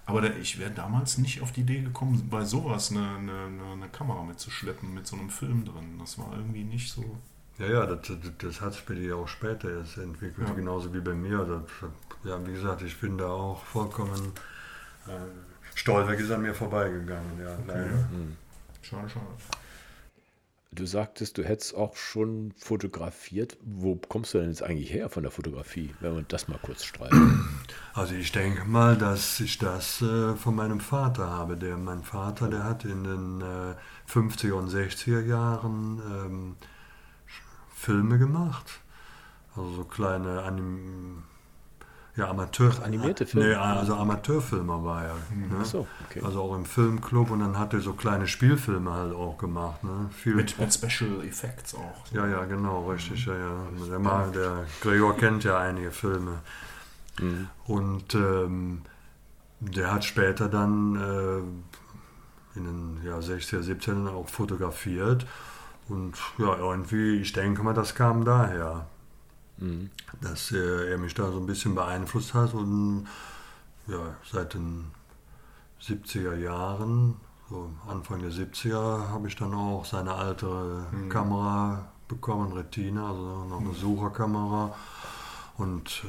Aber 0.06 0.22
der, 0.22 0.36
ich 0.38 0.58
wäre 0.58 0.70
damals 0.70 1.18
nicht 1.18 1.40
auf 1.40 1.52
die 1.52 1.60
Idee 1.60 1.82
gekommen, 1.82 2.28
bei 2.30 2.44
sowas 2.44 2.90
eine, 2.90 3.16
eine, 3.16 3.72
eine, 3.72 3.88
Kamera 3.88 4.24
mitzuschleppen, 4.24 4.92
mit 4.92 5.06
so 5.06 5.16
einem 5.16 5.30
Film 5.30 5.64
drin. 5.64 5.98
Das 6.00 6.18
war 6.18 6.32
irgendwie 6.36 6.64
nicht 6.64 6.92
so. 6.92 7.04
Ja, 7.58 7.66
ja, 7.66 7.86
das, 7.86 8.08
das, 8.08 8.18
das 8.38 8.60
hat 8.60 8.72
sich 8.72 8.84
bei 8.84 8.94
dir 8.94 9.16
auch 9.16 9.28
später 9.28 9.70
erst 9.70 9.98
entwickelt, 9.98 10.48
ja. 10.48 10.54
genauso 10.54 10.92
wie 10.92 11.00
bei 11.00 11.14
mir. 11.14 11.44
Das, 11.44 11.90
ja, 12.24 12.44
wie 12.46 12.52
gesagt, 12.52 12.82
ich 12.82 12.98
bin 12.98 13.18
da 13.18 13.28
auch 13.28 13.62
vollkommen. 13.64 14.32
Äh, 15.06 15.12
Stolberg 15.74 16.18
ist 16.18 16.30
an 16.30 16.42
mir 16.42 16.54
vorbeigegangen, 16.54 17.40
ja, 17.40 17.56
leider. 17.66 17.86
Mhm. 17.86 18.36
Schade, 18.82 19.08
schade. 19.08 19.26
Du 20.72 20.86
sagtest, 20.86 21.36
du 21.36 21.42
hättest 21.42 21.74
auch 21.74 21.96
schon 21.96 22.54
fotografiert. 22.56 23.56
Wo 23.60 23.96
kommst 23.96 24.34
du 24.34 24.38
denn 24.38 24.50
jetzt 24.50 24.62
eigentlich 24.62 24.92
her 24.92 25.08
von 25.08 25.24
der 25.24 25.32
Fotografie, 25.32 25.92
wenn 25.98 26.14
wir 26.14 26.22
das 26.22 26.46
mal 26.46 26.60
kurz 26.62 26.84
streifen? 26.84 27.48
Also 27.92 28.14
ich 28.14 28.30
denke 28.30 28.64
mal, 28.66 28.96
dass 28.96 29.40
ich 29.40 29.58
das 29.58 30.00
äh, 30.00 30.36
von 30.36 30.54
meinem 30.54 30.78
Vater 30.78 31.28
habe. 31.28 31.56
Der, 31.56 31.76
mein 31.76 32.04
Vater, 32.04 32.48
der 32.48 32.62
hat 32.62 32.84
in 32.84 33.02
den 33.02 33.40
äh, 33.40 33.74
50er 34.08 34.52
und 34.52 34.70
60er 34.70 35.26
Jahren 35.26 36.00
ähm, 36.08 36.56
Filme 37.74 38.18
gemacht. 38.18 38.80
Also 39.56 39.72
so 39.72 39.84
kleine 39.84 40.42
Anim 40.42 41.24
ja, 42.20 42.28
Amateur. 42.28 42.72
Animierte 42.84 43.26
Filme? 43.26 43.48
Nee, 43.48 43.54
also 43.54 43.94
Amateurfilmer 43.94 44.84
war 44.84 45.04
er. 45.04 45.14
Mhm. 45.34 45.58
Ne? 45.58 45.64
So, 45.64 45.86
okay. 46.08 46.20
Also 46.24 46.42
auch 46.42 46.54
im 46.54 46.64
Filmclub 46.64 47.30
und 47.30 47.40
dann 47.40 47.58
hat 47.58 47.72
er 47.72 47.80
so 47.80 47.94
kleine 47.94 48.26
Spielfilme 48.26 48.92
halt 48.92 49.14
auch 49.14 49.38
gemacht. 49.38 49.82
Ne? 49.82 50.10
Viel 50.10 50.34
mit, 50.34 50.58
mit 50.58 50.72
Special 50.72 51.24
Effects 51.24 51.74
auch. 51.74 52.06
So. 52.06 52.16
Ja, 52.16 52.26
ja, 52.26 52.44
genau, 52.44 52.90
richtig. 52.90 53.26
Mhm. 53.26 53.32
Ja, 53.32 53.38
ja. 53.38 53.86
Der, 53.88 53.98
mal, 53.98 54.30
der 54.32 54.66
Gregor 54.82 55.16
kennt 55.16 55.44
ja 55.44 55.58
einige 55.58 55.90
Filme. 55.90 56.40
Mhm. 57.18 57.48
Und 57.66 58.14
ähm, 58.14 58.82
der 59.60 59.92
hat 59.92 60.04
später 60.04 60.48
dann 60.48 60.96
äh, 60.96 62.58
in 62.58 62.64
den 62.64 63.00
ja, 63.04 63.18
60er, 63.18 63.62
70er 63.62 64.10
auch 64.10 64.28
fotografiert. 64.28 65.26
Und 65.88 66.16
ja, 66.38 66.56
irgendwie, 66.56 67.16
ich 67.16 67.32
denke 67.32 67.62
mal, 67.62 67.74
das 67.74 67.94
kam 67.94 68.24
daher. 68.24 68.86
Mhm. 69.60 69.90
Dass 70.20 70.50
er, 70.52 70.88
er 70.88 70.98
mich 70.98 71.14
da 71.14 71.30
so 71.30 71.38
ein 71.38 71.46
bisschen 71.46 71.74
beeinflusst 71.74 72.34
hat 72.34 72.54
und 72.54 73.06
ja, 73.86 74.16
seit 74.30 74.54
den 74.54 74.90
70er 75.80 76.36
Jahren, 76.36 77.16
so 77.48 77.70
Anfang 77.88 78.20
der 78.20 78.30
70er, 78.30 79.08
habe 79.08 79.28
ich 79.28 79.36
dann 79.36 79.54
auch 79.54 79.84
seine 79.84 80.14
alte 80.14 80.86
mhm. 80.92 81.08
Kamera 81.08 81.88
bekommen, 82.08 82.52
Retina, 82.52 83.08
also 83.08 83.44
noch 83.44 83.60
eine 83.60 83.68
mhm. 83.68 83.74
Sucherkamera. 83.74 84.74
Und 85.56 86.04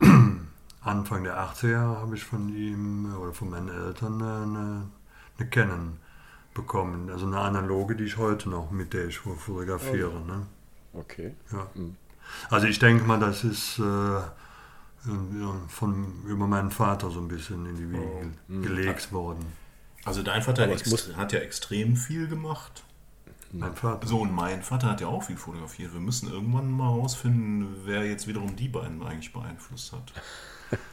äh, 0.00 0.06
Anfang 0.82 1.24
der 1.24 1.38
80er 1.38 2.00
habe 2.00 2.16
ich 2.16 2.24
von 2.24 2.48
ihm 2.48 3.14
oder 3.16 3.32
von 3.32 3.50
meinen 3.50 3.68
Eltern 3.68 4.22
eine, 4.22 4.82
eine 5.38 5.48
Canon 5.48 5.98
bekommen. 6.54 7.10
Also 7.10 7.26
eine 7.26 7.38
analoge, 7.38 7.96
die 7.96 8.04
ich 8.04 8.16
heute 8.16 8.48
noch 8.50 8.70
mit 8.70 8.92
der 8.92 9.06
ich 9.06 9.18
fotografiere. 9.18 10.10
Oh. 10.10 10.26
Ne? 10.26 10.46
Okay. 10.92 11.34
Ja. 11.52 11.66
Mhm. 11.74 11.96
Also 12.50 12.66
ich 12.66 12.78
denke 12.78 13.04
mal, 13.04 13.18
das 13.18 13.44
ist 13.44 13.78
äh, 13.78 14.20
von, 15.68 16.24
über 16.26 16.46
meinen 16.46 16.70
Vater 16.70 17.10
so 17.10 17.20
ein 17.20 17.28
bisschen 17.28 17.66
in 17.66 17.76
die 17.76 17.90
Wiege 17.90 18.02
oh. 18.02 18.52
Mhm. 18.52 18.62
gelegt 18.62 19.12
worden. 19.12 19.46
Also 20.04 20.22
dein 20.22 20.42
Vater 20.42 20.62
hat, 20.62 20.86
muss... 20.86 21.16
hat, 21.16 21.32
ja 21.32 21.40
extrem 21.40 21.96
viel 21.96 22.28
gemacht. 22.28 22.84
Mein 23.52 23.74
Vater. 23.74 24.06
So, 24.06 24.20
und 24.20 24.32
mein 24.32 24.62
Vater 24.62 24.90
hat 24.90 25.00
ja 25.00 25.06
auch 25.06 25.22
viel 25.22 25.36
fotografiert. 25.36 25.92
Wir 25.92 26.00
müssen 26.00 26.30
irgendwann 26.30 26.70
mal 26.70 26.88
rausfinden, 26.88 27.76
wer 27.84 28.04
jetzt 28.04 28.26
wiederum 28.26 28.56
die 28.56 28.68
beiden 28.68 29.02
eigentlich 29.02 29.32
beeinflusst 29.32 29.92
hat. 29.92 30.12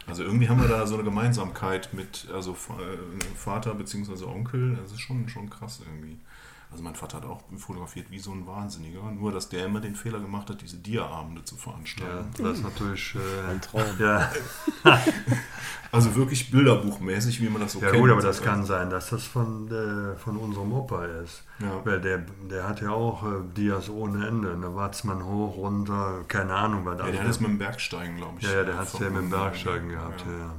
Also 0.07 0.23
irgendwie 0.23 0.47
haben 0.47 0.61
wir 0.61 0.69
da 0.69 0.87
so 0.87 0.93
eine 0.93 1.03
Gemeinsamkeit 1.03 1.93
mit 1.93 2.29
also 2.33 2.53
äh, 2.53 3.35
Vater 3.35 3.73
bzw. 3.73 4.23
Onkel. 4.23 4.77
Das 4.81 4.93
ist 4.93 5.01
schon, 5.01 5.27
schon 5.27 5.49
krass 5.49 5.81
irgendwie. 5.85 6.17
Also 6.71 6.83
mein 6.83 6.95
Vater 6.95 7.17
hat 7.17 7.25
auch 7.25 7.41
fotografiert 7.57 8.11
wie 8.11 8.19
so 8.19 8.31
ein 8.31 8.45
Wahnsinniger, 8.47 9.01
nur 9.11 9.31
dass 9.31 9.47
der 9.47 9.65
immer 9.65 9.79
den 9.79 9.95
Fehler 9.95 10.19
gemacht 10.19 10.49
hat, 10.49 10.61
diese 10.61 10.77
Dia-Abende 10.77 11.43
zu 11.43 11.55
veranstalten. 11.55 12.29
Ja, 12.37 12.43
das 12.43 12.57
ist 12.57 12.63
natürlich 12.63 13.15
äh, 13.15 13.51
ein 13.51 13.61
Traum. 13.61 13.83
Ja. 13.99 14.29
also 15.91 16.15
wirklich 16.15 16.51
bilderbuchmäßig, 16.51 17.41
wie 17.41 17.49
man 17.49 17.61
das 17.61 17.73
so 17.73 17.79
ja, 17.79 17.85
kennt. 17.85 17.95
Ja 17.95 18.01
gut, 18.01 18.11
aber 18.11 18.21
das 18.21 18.41
kann 18.41 18.65
sein, 18.65 18.89
dass 18.89 19.09
das 19.09 19.23
von, 19.23 19.71
äh, 19.71 20.15
von 20.17 20.37
unserem 20.37 20.73
Opa 20.73 21.05
ist. 21.05 21.43
Ja. 21.59 21.79
Weil 21.85 22.01
der, 22.01 22.25
der 22.49 22.67
hat 22.67 22.81
ja 22.81 22.89
auch 22.89 23.23
äh, 23.23 23.41
Dias 23.55 23.89
ohne 23.89 24.27
Ende. 24.27 24.57
Da 24.61 24.75
Watzmann 24.75 25.23
hoch, 25.23 25.55
runter, 25.57 26.25
keine 26.27 26.53
Ahnung. 26.53 26.85
Was 26.85 26.99
ja, 26.99 27.11
der 27.11 27.23
hat 27.23 27.29
es 27.29 27.39
mit 27.39 27.51
dem 27.51 27.57
Bergsteigen, 27.57 28.17
glaube 28.17 28.39
ich. 28.39 28.47
Ja, 28.47 28.53
ja 28.53 28.63
der 28.63 28.77
hat 28.77 28.87
es 28.87 28.99
ja 28.99 29.09
mit 29.09 29.21
dem 29.21 29.29
Bergsteigen 29.29 29.89
gehabt, 29.89 30.25
ja. 30.25 30.31
ja. 30.31 30.55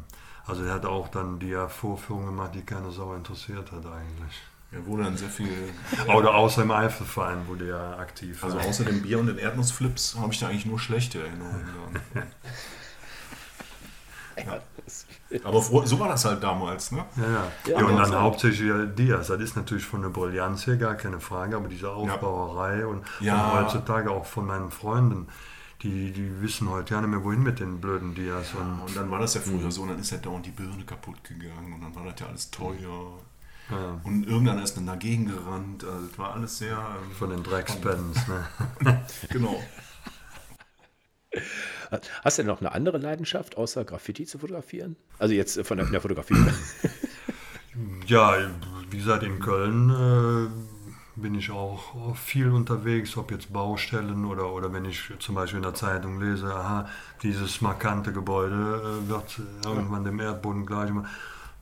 Also 0.47 0.63
der 0.63 0.75
hat 0.75 0.87
auch 0.87 1.09
dann 1.09 1.39
Dia-Vorführungen 1.41 2.29
gemacht, 2.29 2.53
die 2.55 2.63
keine 2.63 2.91
Sau 2.91 3.15
interessiert 3.15 3.73
hat 3.73 3.85
eigentlich. 3.85 4.41
Er 4.77 4.87
wurde 4.87 5.05
dann 5.05 5.17
sehr 5.17 5.31
viel. 5.31 5.49
Oder 6.15 6.35
außer 6.35 6.63
im 6.63 6.71
Eifelverein 6.71 7.47
wurde 7.49 7.71
er 7.71 7.99
aktiv. 7.99 8.45
Also 8.45 8.59
außer 8.59 8.85
dem 8.85 9.03
Bier 9.03 9.19
und 9.19 9.27
den 9.27 9.39
Erdnussflips 9.39 10.17
habe 10.21 10.33
ich 10.33 10.41
da 10.41 10.49
eigentlich 10.49 10.67
nur 10.67 10.79
schlechte 10.79 11.21
Erinnerungen. 11.21 11.67
Ja. 14.45 14.61
Aber 15.45 15.63
so 15.63 15.99
war 15.99 16.09
das 16.09 16.27
halt 16.27 16.43
damals, 16.43 16.93
ne? 16.93 17.05
Ja, 17.17 17.23
ja. 17.23 17.53
ja, 17.67 17.81
ja 17.81 17.87
und 17.87 17.97
dann 17.97 18.15
hauptsächlich 18.15 18.71
Diaz. 18.95 19.29
Das 19.29 19.41
ist 19.41 19.57
natürlich 19.57 19.87
von 19.87 20.03
der 20.03 20.11
Brillanz 20.11 20.67
her 20.67 20.77
gar 20.77 20.95
keine 20.95 21.21
Frage, 21.21 21.57
aber 21.57 21.69
diese 21.69 21.91
Aufbauerei 21.91 22.87
und, 22.87 23.03
ja. 23.21 23.53
und 23.53 23.65
heutzutage 23.65 24.11
auch 24.11 24.27
von 24.27 24.47
meinen 24.47 24.71
Freunden, 24.71 25.29
die, 25.83 26.13
die 26.13 26.43
wissen 26.43 26.71
heute 26.71 26.95
ja 26.95 27.01
nicht 27.01 27.11
mehr, 27.11 27.25
wohin 27.25 27.43
mit 27.43 27.61
den 27.61 27.81
blöden 27.81 28.15
Diaz. 28.15 28.55
Und, 28.55 28.83
und 28.83 28.97
dann 28.97 29.11
war 29.11 29.19
das 29.19 29.35
ja 29.35 29.41
früher 29.41 29.57
mhm. 29.57 29.71
so, 29.71 29.83
und 29.83 29.89
dann 29.89 29.99
ist 29.99 30.11
ja 30.11 30.19
dauernd 30.19 30.45
die 30.45 30.51
Birne 30.51 30.85
kaputt 30.85 31.25
gegangen 31.25 31.73
und 31.73 31.81
dann 31.81 31.95
war 31.95 32.05
das 32.05 32.21
ja 32.21 32.27
alles 32.27 32.51
teuer. 32.51 33.19
Ja. 33.71 34.01
Und 34.05 34.27
irgendwann 34.27 34.63
ist 34.63 34.77
dann 34.77 34.87
dagegen 34.87 35.27
gerannt. 35.27 35.85
Also 35.85 36.07
das 36.07 36.19
war 36.19 36.35
alles 36.35 36.59
sehr. 36.59 36.77
Ähm, 36.77 37.11
Von 37.13 37.31
den 37.31 37.43
Dreckspens, 37.43 38.29
ne? 38.29 38.47
genau. 39.31 39.61
Hast 42.23 42.39
du 42.39 42.43
denn 42.43 42.47
noch 42.49 42.61
eine 42.61 42.73
andere 42.73 42.99
Leidenschaft, 42.99 43.57
außer 43.57 43.85
Graffiti 43.85 44.27
zu 44.27 44.39
fotografieren? 44.39 44.97
Also 45.19 45.35
jetzt 45.35 45.61
von 45.67 45.77
der, 45.77 45.87
der 45.87 46.01
Fotografie. 46.01 46.35
ja, 48.07 48.37
wie 48.91 48.97
gesagt, 48.97 49.23
in 49.23 49.39
Köln 49.41 49.91
äh, 49.91 51.21
bin 51.21 51.35
ich 51.35 51.51
auch 51.51 52.17
viel 52.17 52.51
unterwegs, 52.51 53.17
ob 53.17 53.31
jetzt 53.31 53.53
Baustellen 53.53 54.25
oder, 54.25 54.53
oder 54.53 54.73
wenn 54.73 54.85
ich 54.85 55.13
zum 55.19 55.35
Beispiel 55.35 55.59
in 55.59 55.63
der 55.63 55.75
Zeitung 55.75 56.21
lese, 56.21 56.55
aha, 56.55 56.89
dieses 57.23 57.61
markante 57.61 58.13
Gebäude 58.13 59.01
äh, 59.05 59.09
wird 59.09 59.41
irgendwann 59.65 60.05
dem 60.05 60.21
Erdboden 60.21 60.67
gleich 60.67 60.91
äh, 60.91 61.03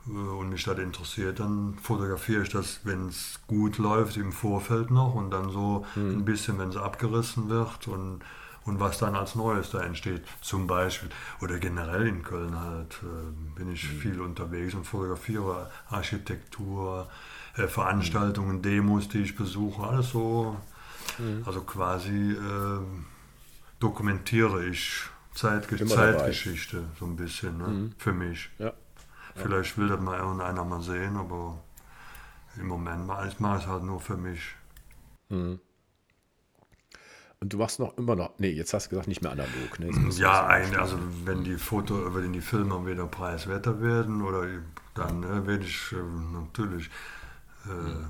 und 0.07 0.51
mich 0.51 0.65
das 0.65 0.79
interessiert, 0.79 1.41
dann 1.41 1.75
fotografiere 1.83 2.43
ich 2.43 2.51
das, 2.51 2.81
wenn 2.85 3.09
es 3.09 3.41
gut 3.47 3.79
läuft, 3.79 4.17
im 4.17 4.33
Vorfeld 4.33 4.91
noch 4.91 5.15
und 5.15 5.31
dann 5.31 5.51
so 5.51 5.87
mhm. 5.95 6.19
ein 6.19 6.25
bisschen, 6.25 6.59
wenn 6.59 6.69
es 6.69 6.77
abgerissen 6.77 7.49
wird 7.49 7.89
und, 7.89 8.21
und 8.67 8.81
was 8.81 8.99
dann 8.99 9.15
als 9.15 9.35
Neues 9.35 9.71
da 9.71 9.81
entsteht, 9.81 10.23
zum 10.43 10.67
Beispiel. 10.67 11.09
Oder 11.41 11.59
generell 11.59 12.07
in 12.07 12.23
Köln 12.23 12.59
halt 12.59 13.01
äh, 13.03 13.59
bin 13.59 13.73
ich 13.73 13.91
mhm. 13.91 13.99
viel 13.99 14.21
unterwegs 14.21 14.75
und 14.75 14.85
fotografiere 14.85 15.71
Architektur, 15.89 17.09
äh, 17.57 17.67
Veranstaltungen, 17.67 18.61
Demos, 18.61 19.09
die 19.09 19.23
ich 19.23 19.37
besuche, 19.37 19.87
alles 19.87 20.11
so. 20.11 20.57
Mhm. 21.19 21.45
Also 21.47 21.63
quasi 21.63 22.33
äh, 22.33 22.79
dokumentiere 23.81 24.67
ich 24.67 25.05
Zeitge 25.35 25.85
Zeitgeschichte 25.85 26.85
so 27.01 27.07
ein 27.07 27.17
bisschen 27.17 27.59
ne? 27.59 27.69
Mhm. 27.69 27.93
für 27.97 28.13
mich. 28.13 28.51
Ja. 28.59 28.73
Vielleicht 29.35 29.77
will 29.77 29.89
das 29.89 30.01
mal 30.01 30.19
irgendeiner 30.19 30.65
mal 30.65 30.81
sehen, 30.81 31.17
aber 31.17 31.59
im 32.57 32.69
Moment 32.69 33.07
mache 33.07 33.29
ich 33.29 33.41
es 33.41 33.67
halt 33.67 33.83
nur 33.83 34.01
für 34.01 34.17
mich. 34.17 34.55
Mhm. 35.29 35.61
Und 37.41 37.53
du 37.53 37.59
machst 37.59 37.79
noch 37.79 37.99
immer 37.99 38.17
noch, 38.17 38.31
nee, 38.39 38.51
jetzt 38.51 38.73
hast 38.73 38.87
du 38.87 38.91
gesagt, 38.91 39.09
nicht 39.09 39.21
mehr 39.21 39.33
analog. 39.33 39.79
Ne? 39.79 39.91
Ja, 40.13 40.47
ein, 40.47 40.77
also 40.77 40.99
wenn 41.25 41.45
die 41.45 41.57
Foto, 41.57 42.15
wenn 42.15 42.33
die 42.33 42.41
Filme 42.41 42.87
wieder 42.87 43.07
preiswerter 43.07 43.83
werden, 43.83 44.23
oder 44.23 44.47
dann 44.95 45.21
ne, 45.21 45.47
werde 45.47 45.65
ich 45.65 45.93
äh, 45.93 45.97
natürlich 46.33 46.89
äh, 47.67 48.05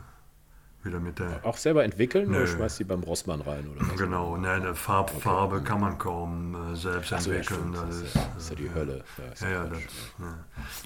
wieder 0.84 1.00
mit 1.00 1.18
der. 1.18 1.40
Auch 1.44 1.56
selber 1.56 1.84
entwickeln 1.84 2.30
nee. 2.30 2.36
oder 2.36 2.46
schmeißt 2.46 2.78
die 2.78 2.84
beim 2.84 3.02
Rossmann 3.02 3.40
rein? 3.40 3.68
Oder 3.68 3.88
was? 3.88 3.98
Genau, 3.98 4.36
ne, 4.36 4.50
eine 4.50 4.74
Farb, 4.74 5.10
okay. 5.10 5.20
Farbe 5.20 5.62
kann 5.62 5.80
man 5.80 5.98
kaum 5.98 6.72
äh, 6.72 6.76
selbst 6.76 7.08
so, 7.08 7.30
entwickeln. 7.30 7.72
Ja, 7.74 7.84
das, 7.84 7.96
ist, 7.96 8.16
das 8.16 8.24
ist 8.38 8.50
ja 8.50 8.56
die 8.56 8.74
Hölle. 8.74 9.04
Ja, 9.40 9.48
ja, 9.48 9.64
das, 9.64 9.80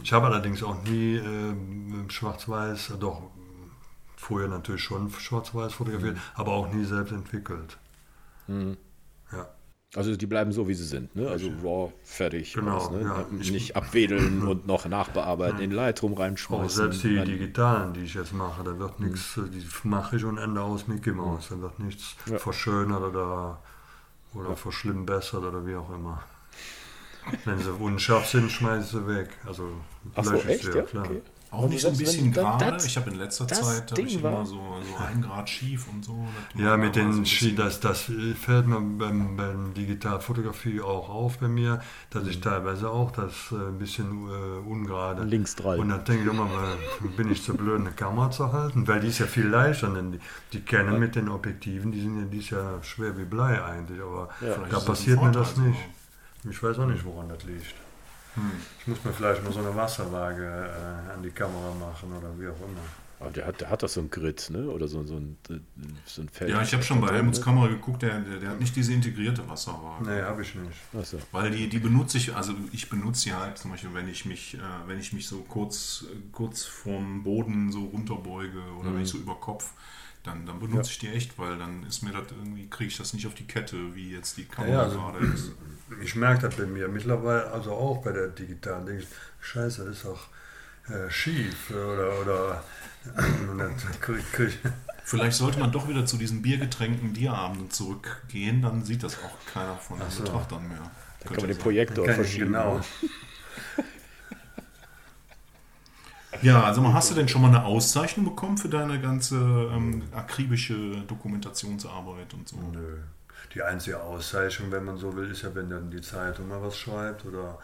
Ich 0.03 0.13
habe 0.13 0.27
allerdings 0.27 0.63
auch 0.63 0.83
nie 0.85 1.17
äh, 1.17 2.11
schwarz-weiß, 2.11 2.91
äh, 2.91 2.99
doch 2.99 3.23
vorher 4.17 4.49
natürlich 4.49 4.83
schon 4.83 5.11
schwarz-weiß 5.11 5.75
fotografiert, 5.75 6.17
mhm. 6.17 6.21
aber 6.35 6.53
auch 6.53 6.73
nie 6.73 6.85
selbst 6.85 7.13
entwickelt. 7.13 7.79
Mhm. 8.47 8.77
Ja. 9.33 9.47
Also 9.97 10.15
die 10.17 10.27
bleiben 10.27 10.53
so, 10.53 10.69
wie 10.69 10.75
sie 10.75 10.85
sind, 10.85 11.17
ne? 11.17 11.29
Also 11.29 11.51
raw, 11.63 11.91
fertig. 12.05 12.53
Genau, 12.53 12.77
was, 12.77 12.91
ne? 12.91 13.03
ja. 13.03 13.27
Nicht 13.31 13.75
abwedeln 13.75 14.43
und 14.47 14.67
noch 14.67 14.87
nachbearbeiten, 14.87 15.61
in 15.61 15.71
Lightroom 15.71 16.13
reinschmeißen. 16.13 16.67
Auch 16.67 16.71
selbst 16.71 17.03
die 17.05 17.25
digitalen, 17.25 17.95
die 17.95 18.01
ich 18.01 18.13
jetzt 18.13 18.35
mache, 18.35 18.63
da 18.65 18.79
wird 18.79 19.01
nichts, 19.01 19.39
mhm. 19.39 19.51
die 19.51 19.67
mache 19.85 20.17
ich 20.17 20.25
und 20.25 20.37
Ende 20.37 20.61
aus 20.61 20.89
Mickey 20.89 21.13
Mouse. 21.13 21.49
Da 21.49 21.61
wird 21.61 21.79
nichts 21.79 22.17
ja. 22.31 22.37
verschönert 22.37 23.01
oder, 23.01 23.63
oder 24.35 24.51
ja. 24.51 24.57
verschlimmbessert 24.57 25.43
oder 25.43 25.67
wie 25.67 25.77
auch 25.77 25.89
immer. 25.95 26.23
Wenn 27.47 27.59
sie 27.59 27.73
unscharf 27.73 28.27
sind, 28.29 28.51
schmeiße 28.53 28.85
ich 28.85 28.91
sie 28.91 29.07
weg. 29.07 29.31
Also 29.47 29.73
Ach 30.15 30.25
so, 30.25 30.35
echt? 30.35 30.65
Ja, 30.65 30.83
klar. 30.83 31.05
Okay. 31.07 31.23
Auch 31.51 31.69
nicht 31.69 31.81
so 31.81 31.89
ein 31.89 31.97
bisschen 31.97 32.31
gerade. 32.31 32.77
Ich 32.85 32.97
habe 32.97 33.11
in 33.11 33.17
letzter 33.17 33.49
Zeit 33.49 33.99
ich 33.99 34.17
immer 34.17 34.45
so, 34.45 34.57
so 34.57 35.03
ein 35.03 35.23
Grad 35.23 35.49
schief 35.49 35.89
und 35.89 36.05
so. 36.05 36.27
Ja, 36.55 36.77
mit 36.77 36.95
den 36.95 37.25
so 37.25 37.49
das, 37.57 37.81
das 37.81 38.11
fällt 38.41 38.67
mir 38.67 38.81
beim, 38.81 39.37
beim 39.37 39.73
Digitalfotografie 39.73 40.83
auch 40.83 41.09
auf 41.09 41.39
bei 41.39 41.49
mir, 41.49 41.81
dass 42.11 42.27
ich 42.27 42.39
mhm. 42.39 42.43
teilweise 42.43 42.91
auch 42.91 43.11
das 43.13 43.33
äh, 43.51 43.55
ein 43.55 43.79
bisschen 43.79 44.29
äh, 44.29 44.69
ungerade. 44.69 45.25
Links 45.25 45.57
drei. 45.57 45.77
Und 45.79 45.89
dann 45.89 46.05
denke 46.05 46.25
ich 46.25 46.31
immer, 46.31 46.49
bin 47.17 47.31
ich 47.31 47.43
zu 47.43 47.55
blöd, 47.55 47.81
eine 47.81 47.93
Kamera 47.93 48.31
zu 48.31 48.53
halten, 48.53 48.87
weil 48.87 49.01
die 49.01 49.09
ist 49.09 49.19
ja 49.19 49.27
viel 49.27 49.47
leichter, 49.47 49.89
denn 49.89 50.13
die, 50.13 50.21
die 50.53 50.61
kennen 50.61 50.95
ja. 50.95 50.99
mit 50.99 51.15
den 51.15 51.29
Objektiven, 51.31 51.93
die 51.93 52.01
sind 52.01 52.19
ja, 52.21 52.27
die 52.27 52.39
ist 52.39 52.51
ja 52.51 52.83
schwer 52.83 53.17
wie 53.17 53.25
Blei 53.25 53.63
eigentlich, 53.63 54.01
aber 54.03 54.29
ja. 54.41 54.57
da 54.71 54.81
passiert 54.81 55.23
mir 55.23 55.33
das 55.33 55.57
nicht. 55.57 55.79
Ich 56.49 56.63
weiß 56.63 56.79
auch 56.79 56.87
nicht, 56.87 57.05
woran 57.05 57.29
das 57.29 57.45
liegt. 57.45 57.75
Hm. 58.39 58.53
Ich 58.81 58.87
muss 58.87 59.05
mir 59.05 59.13
vielleicht 59.13 59.43
mal 59.45 59.53
so 59.53 59.61
eine 59.61 59.75
Wasserwaage 59.75 60.45
äh, 60.45 61.13
an 61.13 61.23
die 61.23 61.31
Kamera 61.31 61.75
machen 61.75 62.13
oder 62.17 62.29
wie 62.39 62.49
auch 62.49 62.61
immer. 62.61 62.83
Aber 63.21 63.31
der 63.31 63.47
hat, 63.47 63.61
der 63.61 63.69
hat 63.69 63.83
doch 63.83 63.89
so 63.89 64.01
ein 64.01 64.11
Grid, 64.11 64.49
ne? 64.51 64.71
Oder 64.71 64.87
so, 64.87 65.03
so, 65.03 65.17
ein, 65.17 65.37
so 66.07 66.23
ein 66.23 66.29
Feld. 66.29 66.51
Ja, 66.51 66.63
ich 66.63 66.73
habe 66.73 66.85
schon 66.85 67.01
bei 67.01 67.09
Helmuts 67.09 67.43
Kamera 67.43 67.67
geguckt, 67.67 68.03
der, 68.03 68.21
der, 68.21 68.39
der, 68.39 68.51
hat 68.51 68.61
nicht 68.61 68.77
diese 68.77 68.93
integrierte 68.93 69.49
Wasserwaage. 69.49 70.05
Nee, 70.05 70.23
habe 70.23 70.43
ich 70.43 70.55
nicht. 70.55 70.79
So. 71.03 71.19
Weil 71.33 71.51
die, 71.51 71.69
die 71.69 71.81
benutze 71.81 72.17
ich, 72.19 72.35
also 72.35 72.55
ich 72.71 72.89
benutze 72.89 73.23
sie 73.23 73.35
halt 73.35 73.59
zum 73.59 73.73
Beispiel, 73.73 73.91
wenn 73.93 74.09
ich 74.09 74.25
mich, 74.25 74.55
äh, 74.55 74.59
wenn 74.87 75.01
ich 75.01 75.13
mich 75.13 75.27
so 75.27 75.39
kurz, 75.49 76.05
kurz 76.31 76.65
vom 76.65 77.25
Boden 77.25 77.73
so 77.73 77.87
runterbeuge 77.87 78.63
oder 78.79 78.91
mhm. 78.91 78.95
wenn 78.95 79.03
ich 79.03 79.09
so 79.09 79.19
über 79.19 79.35
Kopf, 79.35 79.73
dann, 80.29 80.47
dann 80.47 80.61
benutze 80.61 80.91
ja. 80.91 80.91
ich 80.91 80.99
die 80.99 81.09
echt, 81.09 81.39
weil 81.39 81.59
dann 81.59 81.85
ist 81.85 82.03
mir 82.03 82.13
das 82.13 82.25
irgendwie, 82.31 82.69
kriege 82.69 82.89
ich 82.89 82.97
das 82.97 83.13
nicht 83.13 83.27
auf 83.27 83.35
die 83.35 83.47
Kette, 83.47 83.95
wie 83.95 84.13
jetzt 84.13 84.37
die 84.37 84.45
Kamera 84.45 84.73
ja, 84.73 84.83
also, 84.83 84.99
gerade 84.99 85.19
ist 85.27 85.53
ich 86.03 86.15
merke 86.15 86.43
das 86.43 86.57
bei 86.57 86.67
mir 86.67 86.89
mittlerweile, 86.89 87.51
also 87.51 87.73
auch 87.73 88.03
bei 88.03 88.13
der 88.13 88.29
digitalen, 88.29 88.87
denke 88.87 89.03
ich, 89.03 89.09
scheiße, 89.41 89.85
das 89.85 89.99
ist 89.99 90.07
auch 90.07 90.27
äh, 90.91 91.11
schief 91.11 91.71
oder, 91.71 92.21
oder 92.21 92.65
Vielleicht 95.05 95.37
sollte 95.39 95.59
man 95.59 95.73
doch 95.73 95.89
wieder 95.89 96.05
zu 96.05 96.19
diesen 96.19 96.43
biergetränkten 96.43 97.15
Bierabenden 97.15 97.71
zurückgehen, 97.71 98.61
dann 98.61 98.85
sieht 98.85 99.03
das 99.03 99.17
auch 99.17 99.53
keiner 99.53 99.77
von 99.77 99.99
den 99.99 100.11
so. 100.11 100.23
Betrachtern 100.23 100.69
mehr. 100.69 100.91
Da 101.21 101.29
kann 101.29 101.37
man 101.39 101.49
den 101.49 101.59
Projektor 101.59 102.05
verschieben. 102.07 102.47
Genau. 102.47 102.81
Ja, 106.43 106.63
also 106.65 106.93
hast 106.93 107.11
du 107.11 107.15
denn 107.15 107.29
schon 107.29 107.43
mal 107.43 107.49
eine 107.49 107.65
Auszeichnung 107.65 108.27
bekommen 108.27 108.59
für 108.59 108.69
deine 108.69 109.01
ganze 109.01 109.37
ähm, 109.37 110.03
akribische 110.15 111.03
Dokumentationsarbeit 111.07 112.35
und 112.35 112.49
so? 112.49 112.57
Nö 112.73 112.99
die 113.55 113.63
einzige 113.63 114.01
Auszeichnung, 114.01 114.71
wenn 114.71 114.85
man 114.85 114.97
so 114.97 115.15
will, 115.17 115.31
ist 115.31 115.43
ja, 115.43 115.55
wenn 115.55 115.71
dann 115.71 115.91
die 115.91 116.01
Zeitung 116.01 116.49
mal 116.49 116.63
was 116.63 116.77
schreibt 116.77 117.25
oder, 117.25 117.59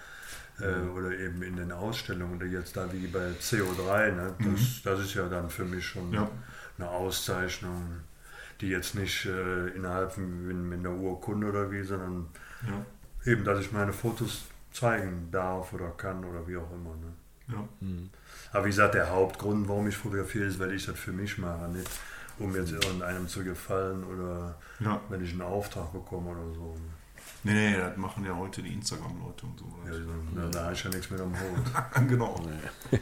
äh, 0.60 0.66
mhm. 0.66 0.94
oder 0.94 1.18
eben 1.18 1.42
in 1.42 1.56
den 1.56 1.72
Ausstellungen 1.72 2.36
oder 2.36 2.46
jetzt 2.46 2.76
da 2.76 2.90
wie 2.92 3.06
bei 3.06 3.30
CO3. 3.40 4.12
Ne? 4.12 4.34
Das, 4.38 4.46
mhm. 4.46 4.80
das 4.84 5.00
ist 5.00 5.14
ja 5.14 5.28
dann 5.28 5.50
für 5.50 5.64
mich 5.64 5.86
schon 5.86 6.12
ja. 6.12 6.28
eine 6.78 6.88
Auszeichnung, 6.88 8.00
die 8.60 8.68
jetzt 8.68 8.94
nicht 8.94 9.26
äh, 9.26 9.68
innerhalb 9.68 10.16
mit, 10.16 10.56
mit 10.56 10.78
einer 10.78 10.96
Urkunde 10.96 11.48
oder 11.48 11.70
wie, 11.70 11.82
sondern 11.82 12.28
ja. 12.66 13.30
eben, 13.30 13.44
dass 13.44 13.60
ich 13.60 13.72
meine 13.72 13.92
Fotos 13.92 14.44
zeigen 14.72 15.28
darf 15.30 15.72
oder 15.72 15.90
kann 15.90 16.24
oder 16.24 16.46
wie 16.48 16.56
auch 16.56 16.72
immer. 16.72 16.96
Ne? 16.96 17.12
Ja. 17.48 17.68
Mhm. 17.80 18.10
Aber 18.54 18.64
wie 18.64 18.70
gesagt, 18.70 18.94
der 18.94 19.10
Hauptgrund, 19.10 19.68
warum 19.68 19.86
ich 19.88 19.96
fotografiere, 19.96 20.46
ist, 20.46 20.58
weil 20.58 20.72
ich 20.72 20.86
das 20.86 20.98
für 20.98 21.12
mich 21.12 21.36
mache. 21.36 21.68
Nicht? 21.68 21.90
um 22.38 22.54
jetzt 22.54 22.72
irgendeinem 22.72 23.28
zu 23.28 23.44
gefallen 23.44 24.04
oder 24.04 24.56
ja. 24.80 25.00
wenn 25.08 25.22
ich 25.22 25.32
einen 25.32 25.42
Auftrag 25.42 25.92
bekomme 25.92 26.30
oder 26.30 26.52
so. 26.52 26.76
Nee, 27.42 27.52
nee, 27.52 27.76
das 27.76 27.96
machen 27.96 28.24
ja 28.24 28.34
heute 28.34 28.62
die 28.62 28.72
Instagram-Leute 28.72 29.46
und 29.46 29.58
so. 29.58 29.66
Ja, 29.86 29.92
da, 30.34 30.48
da 30.48 30.64
habe 30.64 30.72
ich 30.72 30.82
ja 30.82 30.90
nichts 30.90 31.10
mehr 31.10 31.20
am 31.20 31.34
Hut. 31.34 32.08
genau. 32.08 32.40
Nee. 32.90 32.98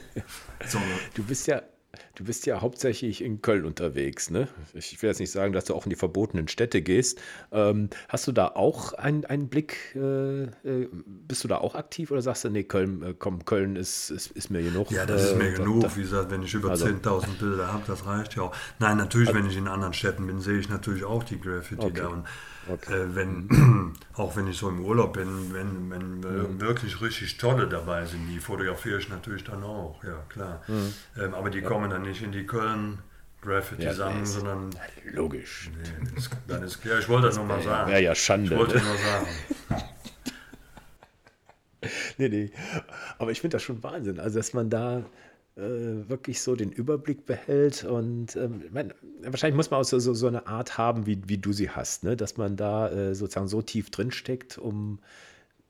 so, 0.66 0.78
ne? 0.78 0.84
Du 1.14 1.22
bist 1.22 1.46
ja 1.46 1.62
Du 2.14 2.24
bist 2.24 2.47
ja 2.47 2.61
hauptsächlich 2.61 3.22
in 3.22 3.43
Köln 3.43 3.66
unterwegs, 3.66 4.30
ne? 4.30 4.49
Ich 4.72 5.03
will 5.03 5.09
jetzt 5.09 5.18
nicht 5.18 5.30
sagen, 5.30 5.53
dass 5.53 5.66
du 5.66 5.74
auch 5.74 5.84
in 5.84 5.90
die 5.90 5.97
verbotenen 5.97 6.49
Städte 6.49 6.80
gehst. 6.80 7.20
Ähm, 7.51 7.90
hast 8.09 8.26
du 8.26 8.32
da 8.32 8.49
auch 8.49 8.95
einen, 8.95 9.26
einen 9.26 9.49
Blick? 9.49 9.95
Äh, 9.95 10.45
äh, 10.45 10.88
bist 10.93 11.45
du 11.45 11.49
da 11.49 11.59
auch 11.59 11.74
aktiv 11.74 12.11
oder 12.11 12.22
sagst 12.22 12.45
du, 12.45 12.51
nee, 12.51 12.64
Köln, 12.64 13.03
äh, 13.03 13.14
komm, 13.18 13.45
Köln 13.45 13.76
ist, 13.76 14.11
ist, 14.11 14.30
ist, 14.30 14.51
mir 14.51 14.62
genug? 14.62 14.90
Ja, 14.90 15.05
das 15.05 15.24
ist 15.24 15.36
mir 15.36 15.51
äh, 15.51 15.55
genug. 15.55 15.82
Da, 15.82 15.97
Wie 15.97 16.03
gesagt, 16.03 16.30
wenn 16.30 16.43
ich 16.43 16.55
über 16.55 16.70
also, 16.70 16.86
10.000 16.86 17.38
Bilder 17.38 17.72
habe, 17.72 17.82
das 17.86 18.07
reicht 18.07 18.36
ja 18.36 18.45
auch. 18.45 18.57
Nein, 18.78 18.97
natürlich, 18.97 19.28
also, 19.28 19.40
wenn 19.40 19.51
ich 19.51 19.57
in 19.57 19.68
anderen 19.68 19.93
Städten 19.93 20.26
bin, 20.26 20.40
sehe 20.40 20.59
ich 20.59 20.70
natürlich 20.70 21.05
auch 21.05 21.24
die 21.24 21.40
Graffiti 21.40 21.82
okay. 21.82 22.01
da. 22.01 22.09
Und 22.09 22.24
Okay. 22.68 22.94
Äh, 22.94 23.14
wenn, 23.14 23.46
mhm. 23.46 23.92
auch 24.14 24.36
wenn 24.36 24.46
ich 24.46 24.56
so 24.56 24.68
im 24.68 24.84
Urlaub 24.84 25.14
bin, 25.14 25.52
wenn, 25.52 25.90
wenn 25.90 26.20
mhm. 26.20 26.60
wirklich 26.60 27.00
richtig 27.00 27.36
tolle 27.38 27.68
dabei 27.68 28.04
sind, 28.06 28.28
die 28.28 28.38
fotografiere 28.38 28.98
ich 28.98 29.08
natürlich 29.08 29.44
dann 29.44 29.62
auch, 29.62 30.02
ja 30.04 30.22
klar. 30.28 30.62
Mhm. 30.68 30.94
Ähm, 31.20 31.34
aber 31.34 31.50
die 31.50 31.60
ja. 31.60 31.68
kommen 31.68 31.90
dann 31.90 32.02
nicht 32.02 32.22
in 32.22 32.32
die 32.32 32.46
Köln 32.46 32.98
Graffiti 33.42 33.82
ja, 33.82 33.92
sammeln, 33.92 34.24
sondern. 34.24 34.70
Logisch. 35.04 35.68
Nee, 35.76 36.08
das, 36.14 36.30
dann 36.46 36.62
ist, 36.62 36.84
ja, 36.84 36.98
ich 36.98 37.08
wollte 37.08 37.26
das 37.26 37.36
nochmal 37.36 37.60
sagen. 37.60 37.90
Ja, 37.90 37.98
ja, 37.98 38.14
Schande. 38.14 38.52
Ich 38.52 38.58
wollte 38.58 38.76
ne? 38.76 38.84
nur 38.84 38.96
sagen. 38.96 39.26
nee, 42.18 42.28
nee. 42.28 42.50
Aber 43.18 43.32
ich 43.32 43.40
finde 43.40 43.56
das 43.56 43.64
schon 43.64 43.82
Wahnsinn. 43.82 44.20
Also, 44.20 44.38
dass 44.38 44.52
man 44.52 44.70
da 44.70 44.98
äh, 44.98 45.02
wirklich 45.55 46.40
so 46.40 46.57
den 46.57 46.72
Überblick 46.72 47.26
behält. 47.26 47.84
Und 47.84 48.36
ähm, 48.36 48.62
mein, 48.72 48.94
wahrscheinlich 49.22 49.57
muss 49.57 49.70
man 49.70 49.80
auch 49.80 49.84
so, 49.84 49.98
so, 49.98 50.14
so, 50.14 50.26
eine 50.26 50.46
Art 50.46 50.78
haben, 50.78 51.07
wie, 51.07 51.20
wie 51.26 51.38
du 51.38 51.53
sie 51.53 51.70
hast, 51.70 52.05
ne? 52.05 52.16
dass 52.16 52.36
man 52.36 52.57
da 52.57 52.88
äh, 52.90 53.14
sozusagen 53.14 53.48
so 53.48 53.61
tief 53.62 53.90
drin 53.90 54.11
steckt, 54.11 54.59
um 54.59 54.98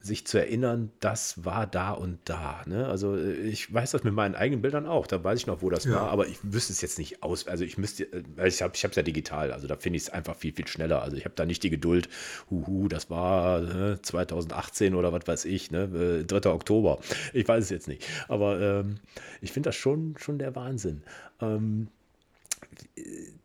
sich 0.03 0.26
zu 0.26 0.38
erinnern, 0.38 0.90
das 1.00 1.44
war 1.44 1.66
da 1.66 1.92
und 1.92 2.18
da. 2.24 2.62
Ne? 2.66 2.86
Also 2.86 3.16
äh, 3.16 3.32
ich 3.32 3.72
weiß 3.72 3.92
das 3.92 4.05
mit 4.05 4.12
meinen 4.12 4.34
eigenen 4.34 4.61
Bildern 4.61 4.86
auch, 4.86 5.07
da 5.07 5.22
weiß 5.22 5.38
ich 5.38 5.46
noch, 5.46 5.62
wo 5.62 5.70
das 5.70 5.84
ja. 5.84 5.92
war, 5.92 6.11
aber 6.11 6.26
ich 6.26 6.38
wüsste 6.42 6.72
es 6.72 6.80
jetzt 6.80 6.98
nicht 6.98 7.22
aus. 7.22 7.46
Also 7.46 7.64
ich 7.64 7.78
müsste, 7.78 8.05
äh, 8.05 8.48
ich 8.48 8.62
habe 8.62 8.72
es 8.74 8.82
ja 8.82 9.03
digital, 9.03 9.53
also 9.53 9.66
da 9.66 9.76
finde 9.76 9.98
ich 9.98 10.05
es 10.05 10.11
einfach 10.11 10.36
viel, 10.36 10.53
viel 10.53 10.66
schneller. 10.66 11.03
Also 11.03 11.16
ich 11.16 11.24
habe 11.24 11.34
da 11.34 11.44
nicht 11.44 11.62
die 11.62 11.70
Geduld, 11.70 12.09
huhu, 12.50 12.88
das 12.88 13.11
war 13.11 13.61
ne, 13.61 13.98
2018 14.03 14.94
oder 14.94 15.12
was 15.12 15.26
weiß 15.26 15.44
ich, 15.44 15.70
ne, 15.70 16.24
3. 16.26 16.36
Äh, 16.36 16.53
Oktober. 16.53 16.98
Ich 17.32 17.46
weiß 17.46 17.64
es 17.64 17.70
jetzt 17.70 17.88
nicht. 17.88 18.07
Aber 18.28 18.61
ähm, 18.61 18.96
ich 19.40 19.53
finde 19.53 19.68
das 19.68 19.76
schon, 19.76 20.16
schon 20.18 20.38
der 20.38 20.55
Wahnsinn. 20.57 21.03
Ähm, 21.40 21.88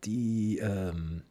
die, 0.04 0.58
ähm, 0.58 1.22
äh, 1.22 1.27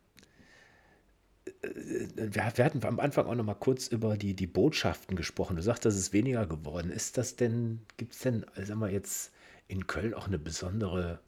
wir, 2.16 2.52
wir 2.56 2.66
hatten 2.66 2.86
am 2.86 3.00
Anfang 3.00 3.26
auch 3.26 3.36
noch 3.36 3.44
mal 3.44 3.54
kurz 3.54 3.88
über 3.88 4.18
die, 4.18 4.34
die 4.34 4.48
Botschaften 4.48 5.16
gesprochen. 5.16 5.56
Du 5.56 5.62
sagst, 5.62 5.86
das 5.86 5.96
ist 5.96 6.14
weniger 6.14 6.46
geworden. 6.46 6.92
Ist 6.92 7.18
das 7.18 7.36
denn, 7.36 7.82
gibt 7.98 8.14
es 8.14 8.20
denn, 8.20 8.46
sagen 8.56 8.80
wir 8.80 8.90
jetzt, 8.90 9.32
in 9.68 9.88
Köln 9.88 10.14
auch 10.14 10.28
eine 10.28 10.40
besondere 10.40 11.20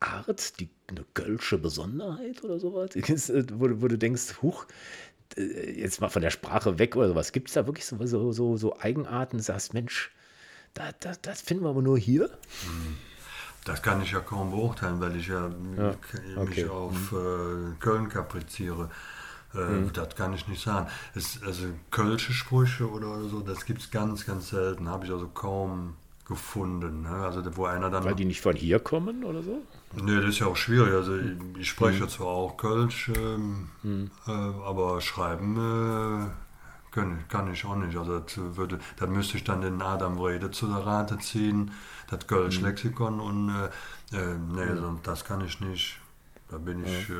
Art, 0.00 0.60
die, 0.60 0.68
eine 0.88 1.04
kölsche 1.14 1.58
Besonderheit 1.58 2.44
oder 2.44 2.58
sowas? 2.58 2.94
Äh, 2.94 3.44
wo, 3.52 3.82
wo 3.82 3.88
du 3.88 3.98
denkst, 3.98 4.42
huch, 4.42 4.66
äh, 5.36 5.80
jetzt 5.80 6.00
mal 6.00 6.08
von 6.08 6.22
der 6.22 6.30
Sprache 6.30 6.78
weg 6.78 6.96
oder 6.96 7.08
sowas. 7.08 7.32
Gibt 7.32 7.48
es 7.48 7.54
da 7.54 7.66
wirklich 7.66 7.86
so, 7.86 8.04
so, 8.06 8.32
so, 8.32 8.56
so 8.56 8.78
Eigenarten, 8.78 9.40
sagst, 9.40 9.74
Mensch, 9.74 10.12
da, 10.74 10.92
da, 11.00 11.12
das 11.22 11.40
finden 11.40 11.64
wir 11.64 11.70
aber 11.70 11.82
nur 11.82 11.98
hier? 11.98 12.30
Das 13.64 13.82
kann 13.82 14.00
ich 14.02 14.12
ja 14.12 14.20
kaum 14.20 14.50
beurteilen, 14.50 15.00
weil 15.00 15.16
ich 15.16 15.28
ja, 15.28 15.50
ja 15.76 15.94
mich 16.44 16.64
okay. 16.64 16.68
auf 16.68 17.12
mhm. 17.12 17.74
äh, 17.74 17.80
Köln 17.80 18.08
kapriziere. 18.08 18.90
Äh, 19.54 19.58
mhm. 19.58 19.92
Das 19.92 20.14
kann 20.14 20.32
ich 20.34 20.46
nicht 20.48 20.62
sagen. 20.62 20.88
Es, 21.14 21.40
also 21.42 21.66
kölsche 21.90 22.32
Sprüche 22.32 22.90
oder 22.90 23.24
so, 23.24 23.40
das 23.40 23.64
gibt 23.64 23.80
es 23.80 23.90
ganz, 23.90 24.26
ganz 24.26 24.50
selten. 24.50 24.88
Habe 24.88 25.06
ich 25.06 25.12
also 25.12 25.28
kaum 25.28 25.94
gefunden. 26.28 27.02
Ne? 27.02 27.08
Also 27.08 27.42
wo 27.56 27.64
einer 27.64 27.90
dann. 27.90 28.04
Weil 28.04 28.14
die 28.14 28.26
nicht 28.26 28.42
von 28.42 28.54
hier 28.54 28.78
kommen 28.78 29.24
oder 29.24 29.42
so? 29.42 29.62
Nee, 29.94 30.16
das 30.16 30.26
ist 30.26 30.38
ja 30.38 30.46
auch 30.46 30.56
schwierig. 30.56 30.92
Also 30.92 31.16
ich, 31.16 31.32
ich 31.58 31.68
spreche 31.68 32.04
mhm. 32.04 32.08
zwar 32.08 32.26
auch 32.28 32.56
Kölsch, 32.56 33.10
ähm, 33.16 33.70
mhm. 33.82 34.10
äh, 34.26 34.30
aber 34.30 35.00
schreiben 35.00 35.56
äh, 35.56 36.94
kann, 36.94 37.24
kann, 37.28 37.52
ich 37.52 37.64
auch 37.64 37.76
nicht. 37.76 37.96
Also 37.96 38.18
das 38.20 38.36
würde, 38.36 38.78
dann 38.98 39.12
müsste 39.12 39.38
ich 39.38 39.44
dann 39.44 39.62
den 39.62 39.80
Adam 39.80 40.20
Rede 40.20 40.50
zu 40.50 40.66
der 40.66 40.86
Rate 40.86 41.18
ziehen, 41.18 41.72
das 42.08 42.26
Kölsch-Lexikon 42.26 43.14
mhm. 43.14 43.20
und 43.20 43.48
äh, 44.12 44.16
äh 44.16 44.38
nee, 44.52 44.80
mhm. 44.80 45.00
das 45.02 45.24
kann 45.24 45.40
ich 45.40 45.60
nicht. 45.60 45.98
Da 46.50 46.58
bin 46.58 46.84
ich. 46.84 47.10
Äh, 47.10 47.14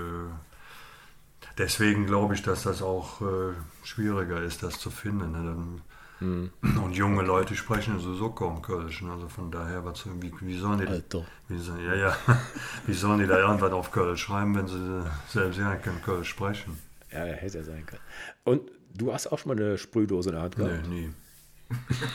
deswegen 1.58 2.06
glaube 2.06 2.34
ich, 2.34 2.42
dass 2.42 2.62
das 2.62 2.82
auch 2.82 3.20
äh, 3.20 3.54
schwieriger 3.84 4.42
ist, 4.42 4.62
das 4.62 4.78
zu 4.78 4.90
finden. 4.90 5.32
Ne? 5.32 5.38
Dann, 5.38 5.82
hm. 6.20 6.50
Und 6.82 6.96
junge 6.96 7.22
Leute 7.22 7.54
sprechen 7.54 8.00
sowieso 8.00 8.30
kaum 8.30 8.60
Kölsch. 8.60 9.02
Ne? 9.02 9.12
Also 9.12 9.28
von 9.28 9.50
daher, 9.50 9.84
was, 9.84 10.04
wie, 10.20 10.32
wie 10.40 10.58
sollen 10.58 10.80
die, 10.80 10.86
Alter. 10.86 11.24
Wie, 11.48 11.56
ja, 11.84 11.94
ja, 11.94 12.16
wie 12.86 12.94
sollen 12.94 13.20
die 13.20 13.26
da 13.26 13.38
irgendwas 13.38 13.72
auf 13.72 13.92
Kölsch 13.92 14.22
schreiben, 14.22 14.56
wenn 14.56 14.66
sie 14.66 15.04
selbst 15.28 15.58
ja 15.58 15.76
kein 15.76 16.02
Kölsch 16.02 16.30
sprechen? 16.30 16.78
Ja, 17.12 17.20
hätte 17.20 17.58
ja 17.58 17.64
sein 17.64 17.86
können. 17.86 18.02
Und 18.44 18.62
du 18.94 19.12
hast 19.12 19.28
auch 19.28 19.38
schon 19.38 19.54
mal 19.54 19.62
eine 19.62 19.78
Sprühdose 19.78 20.30
in 20.30 20.34
der 20.34 20.42
Hand 20.42 20.56
gehabt? 20.56 20.88
Nee, 20.88 21.02
nie. 21.02 21.12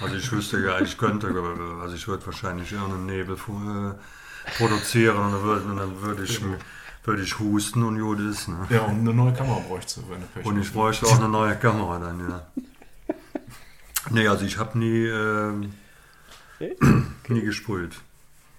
Also 0.02 0.16
ich 0.16 0.32
wüsste 0.32 0.60
ja, 0.60 0.80
ich 0.82 0.98
könnte, 0.98 1.28
also 1.82 1.96
ich 1.96 2.08
würde 2.08 2.26
wahrscheinlich 2.26 2.72
irgendeinen 2.72 3.06
Nebel 3.06 3.36
äh, 3.36 4.52
produzieren 4.58 5.18
und 5.18 5.32
dann 5.32 5.44
würde, 5.44 5.66
und 5.66 5.78
dann 5.78 6.02
würde 6.02 6.24
ich, 6.24 6.42
würde 7.04 7.22
ich 7.22 7.40
husten 7.40 7.84
und 7.84 8.00
gut 8.00 8.20
ist. 8.20 8.48
Ne? 8.48 8.66
Ja, 8.70 8.84
und 8.84 9.00
eine 9.00 9.14
neue 9.14 9.34
Kamera 9.34 9.60
bräuchte 9.60 10.02
wenn 10.10 10.22
du 10.22 10.28
Pech 10.28 10.46
Und 10.46 10.60
ich 10.60 10.72
bräuchte 10.72 11.06
auch 11.06 11.18
eine 11.18 11.30
neue 11.30 11.56
Kamera 11.56 12.00
dann, 12.00 12.20
ja. 12.20 12.48
Nee, 14.10 14.28
also 14.28 14.46
ich 14.46 14.58
habe 14.58 14.78
nie, 14.78 15.06
äh, 15.06 15.54
nie 17.30 17.42
gesprüht. 17.42 17.96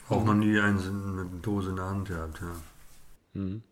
Auch 0.09 0.21
mhm. 0.21 0.27
noch 0.27 0.35
nie 0.35 0.59
eine, 0.59 0.81
eine 0.81 1.27
Dose 1.43 1.71
in 1.71 1.77
der 1.77 1.85
Hand 1.87 2.09
gehabt, 2.09 2.41
ja. 2.41 3.41
Mhm. 3.41 3.63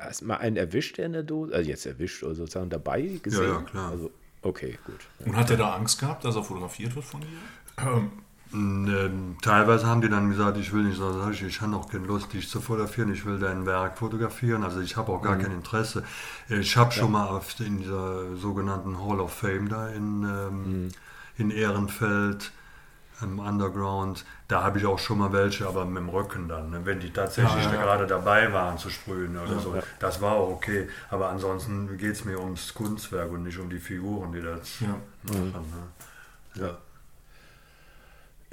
Hast 0.00 0.22
du 0.22 0.26
mal 0.26 0.36
einen 0.38 0.56
erwischt, 0.56 0.98
der 0.98 1.06
in 1.06 1.12
der 1.12 1.22
Dose, 1.22 1.54
also 1.54 1.68
jetzt 1.68 1.84
erwischt 1.84 2.22
oder 2.22 2.34
sozusagen 2.34 2.70
dabei 2.70 3.20
gesehen? 3.22 3.44
Ja, 3.44 3.54
ja 3.54 3.60
klar. 3.60 3.90
Also, 3.90 4.10
okay, 4.42 4.78
gut. 4.86 5.00
Und 5.26 5.36
hat 5.36 5.50
er 5.50 5.58
da 5.58 5.74
Angst 5.74 6.00
gehabt, 6.00 6.24
dass 6.24 6.36
er 6.36 6.42
fotografiert 6.42 6.94
wird 6.94 7.04
von 7.04 7.20
dir? 7.20 7.28
Ähm, 7.78 7.86
ähm, 7.88 8.10
teilweise 9.42 9.86
haben 9.86 10.00
die 10.00 10.08
dann 10.08 10.30
gesagt, 10.30 10.56
ich 10.58 10.72
will 10.72 10.84
nicht, 10.84 11.00
ich, 11.32 11.42
ich 11.42 11.60
habe 11.60 11.74
auch 11.74 11.88
keine 11.88 12.06
Lust, 12.06 12.32
dich 12.32 12.48
zu 12.48 12.60
fotografieren, 12.60 13.12
ich 13.12 13.26
will 13.26 13.38
dein 13.38 13.66
Werk 13.66 13.98
fotografieren, 13.98 14.62
also 14.62 14.80
ich 14.80 14.96
habe 14.96 15.10
auch 15.12 15.22
gar 15.22 15.36
mhm. 15.36 15.42
kein 15.42 15.52
Interesse. 15.52 16.04
Ich 16.48 16.76
habe 16.76 16.90
ja. 16.90 17.00
schon 17.00 17.12
mal 17.12 17.40
in 17.58 17.78
dieser 17.78 18.36
sogenannten 18.36 18.98
Hall 18.98 19.20
of 19.20 19.32
Fame 19.32 19.68
da 19.68 19.88
in, 19.88 20.22
ähm, 20.22 20.84
mhm. 20.84 20.88
in 21.36 21.50
Ehrenfeld, 21.50 22.52
im 23.22 23.38
Underground, 23.38 24.24
da 24.48 24.62
habe 24.62 24.78
ich 24.78 24.86
auch 24.86 24.98
schon 24.98 25.18
mal 25.18 25.32
welche, 25.32 25.66
aber 25.66 25.84
mit 25.84 25.98
dem 25.98 26.08
Rücken 26.08 26.48
dann, 26.48 26.70
ne? 26.70 26.80
wenn 26.84 27.00
die 27.00 27.10
tatsächlich 27.10 27.64
ja, 27.64 27.74
ja. 27.74 27.82
gerade 27.82 28.06
dabei 28.06 28.52
waren 28.52 28.76
zu 28.76 28.90
sprühen 28.90 29.36
oder 29.36 29.58
so. 29.60 29.74
Das 29.98 30.20
war 30.20 30.32
auch 30.32 30.50
okay, 30.50 30.88
aber 31.10 31.28
ansonsten 31.30 31.96
geht 31.96 32.12
es 32.12 32.24
mir 32.24 32.40
ums 32.40 32.74
Kunstwerk 32.74 33.30
und 33.30 33.44
nicht 33.44 33.58
um 33.58 33.70
die 33.70 33.78
Figuren, 33.78 34.32
die 34.32 34.42
das 34.42 34.80
machen. 34.80 35.72
Ne? 36.54 36.62
ja 36.66 36.78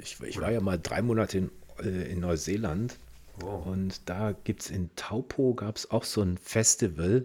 ich, 0.02 0.20
ich 0.20 0.40
war 0.40 0.50
ja 0.50 0.60
mal 0.60 0.78
drei 0.78 1.02
Monate 1.02 1.38
in, 1.38 1.50
äh, 1.82 2.12
in 2.12 2.20
Neuseeland 2.20 2.98
wow. 3.36 3.66
und 3.66 4.00
da 4.06 4.34
gibt 4.44 4.62
es 4.62 4.70
in 4.70 4.90
Taupo 4.96 5.54
gab 5.54 5.76
es 5.76 5.90
auch 5.90 6.04
so 6.04 6.22
ein 6.22 6.38
Festival 6.38 7.24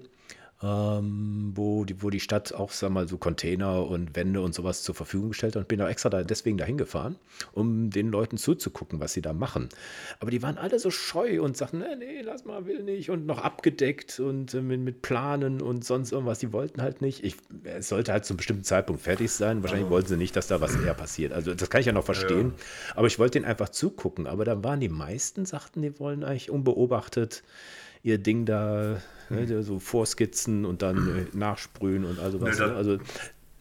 ähm, 0.64 1.52
wo, 1.54 1.86
die, 1.86 2.02
wo 2.02 2.10
die 2.10 2.20
Stadt 2.20 2.54
auch, 2.54 2.72
sag 2.72 2.90
mal, 2.90 3.08
so 3.08 3.18
Container 3.18 3.86
und 3.86 4.16
Wände 4.16 4.42
und 4.42 4.56
sowas 4.56 4.82
zur 4.82 4.96
Verfügung 4.96 5.30
gestellt 5.30 5.56
hat 5.56 5.62
und 5.62 5.68
bin 5.68 5.80
auch 5.82 5.88
extra 5.88 6.10
da, 6.10 6.24
deswegen 6.24 6.58
dahin 6.58 6.78
gefahren, 6.78 7.16
um 7.54 7.92
den 7.92 8.10
Leuten 8.10 8.38
zuzugucken, 8.38 9.00
was 9.00 9.14
sie 9.14 9.22
da 9.22 9.34
machen. 9.34 9.70
Aber 10.20 10.32
die 10.32 10.42
waren 10.42 10.58
alle 10.58 10.80
so 10.80 10.90
scheu 10.90 11.44
und 11.44 11.56
sagten, 11.56 11.80
nee, 11.80 11.96
nee, 11.98 12.22
lass 12.22 12.46
mal, 12.46 12.66
will 12.66 12.82
nicht 12.82 13.12
und 13.12 13.28
noch 13.28 13.40
abgedeckt 13.40 14.20
und 14.20 14.54
äh, 14.56 14.62
mit, 14.62 14.82
mit 14.82 15.02
Planen 15.04 15.62
und 15.62 15.86
sonst 15.86 16.12
irgendwas. 16.12 16.40
Die 16.40 16.52
wollten 16.54 16.82
halt 16.82 17.02
nicht. 17.02 17.24
Ich, 17.24 17.36
es 17.64 17.90
sollte 17.90 18.12
halt 18.12 18.26
zu 18.26 18.34
einem 18.34 18.38
bestimmten 18.38 18.64
Zeitpunkt 18.64 19.04
fertig 19.04 19.32
sein. 19.32 19.62
Wahrscheinlich 19.62 19.88
oh. 19.88 19.92
wollten 19.92 20.08
sie 20.08 20.18
nicht, 20.18 20.36
dass 20.36 20.48
da 20.48 20.60
was 20.60 20.76
eher 20.76 20.96
passiert. 20.96 21.34
Also 21.34 21.54
das 21.54 21.70
kann 21.70 21.82
ich 21.82 21.88
ja 21.88 21.94
noch 21.94 22.04
verstehen. 22.04 22.54
Ja. 22.58 22.96
Aber 22.96 23.08
ich 23.08 23.20
wollte 23.20 23.34
denen 23.34 23.46
einfach 23.46 23.70
zugucken. 23.70 24.26
Aber 24.26 24.44
da 24.44 24.64
waren 24.64 24.80
die 24.80 24.90
meisten, 24.90 25.46
sagten, 25.46 25.84
die 25.84 26.00
wollen 26.00 26.24
eigentlich 26.24 26.50
unbeobachtet 26.50 27.44
ihr 28.08 28.18
Ding 28.18 28.46
da, 28.46 29.02
ne, 29.30 29.64
so 29.64 29.80
Vorskizzen 29.80 30.66
und 30.66 30.82
dann 30.82 30.98
äh, 30.98 31.38
nachsprühen 31.38 32.06
und 32.06 32.20
also 32.20 32.40
was. 32.40 32.58
Ne? 32.58 32.74
also, 32.74 32.98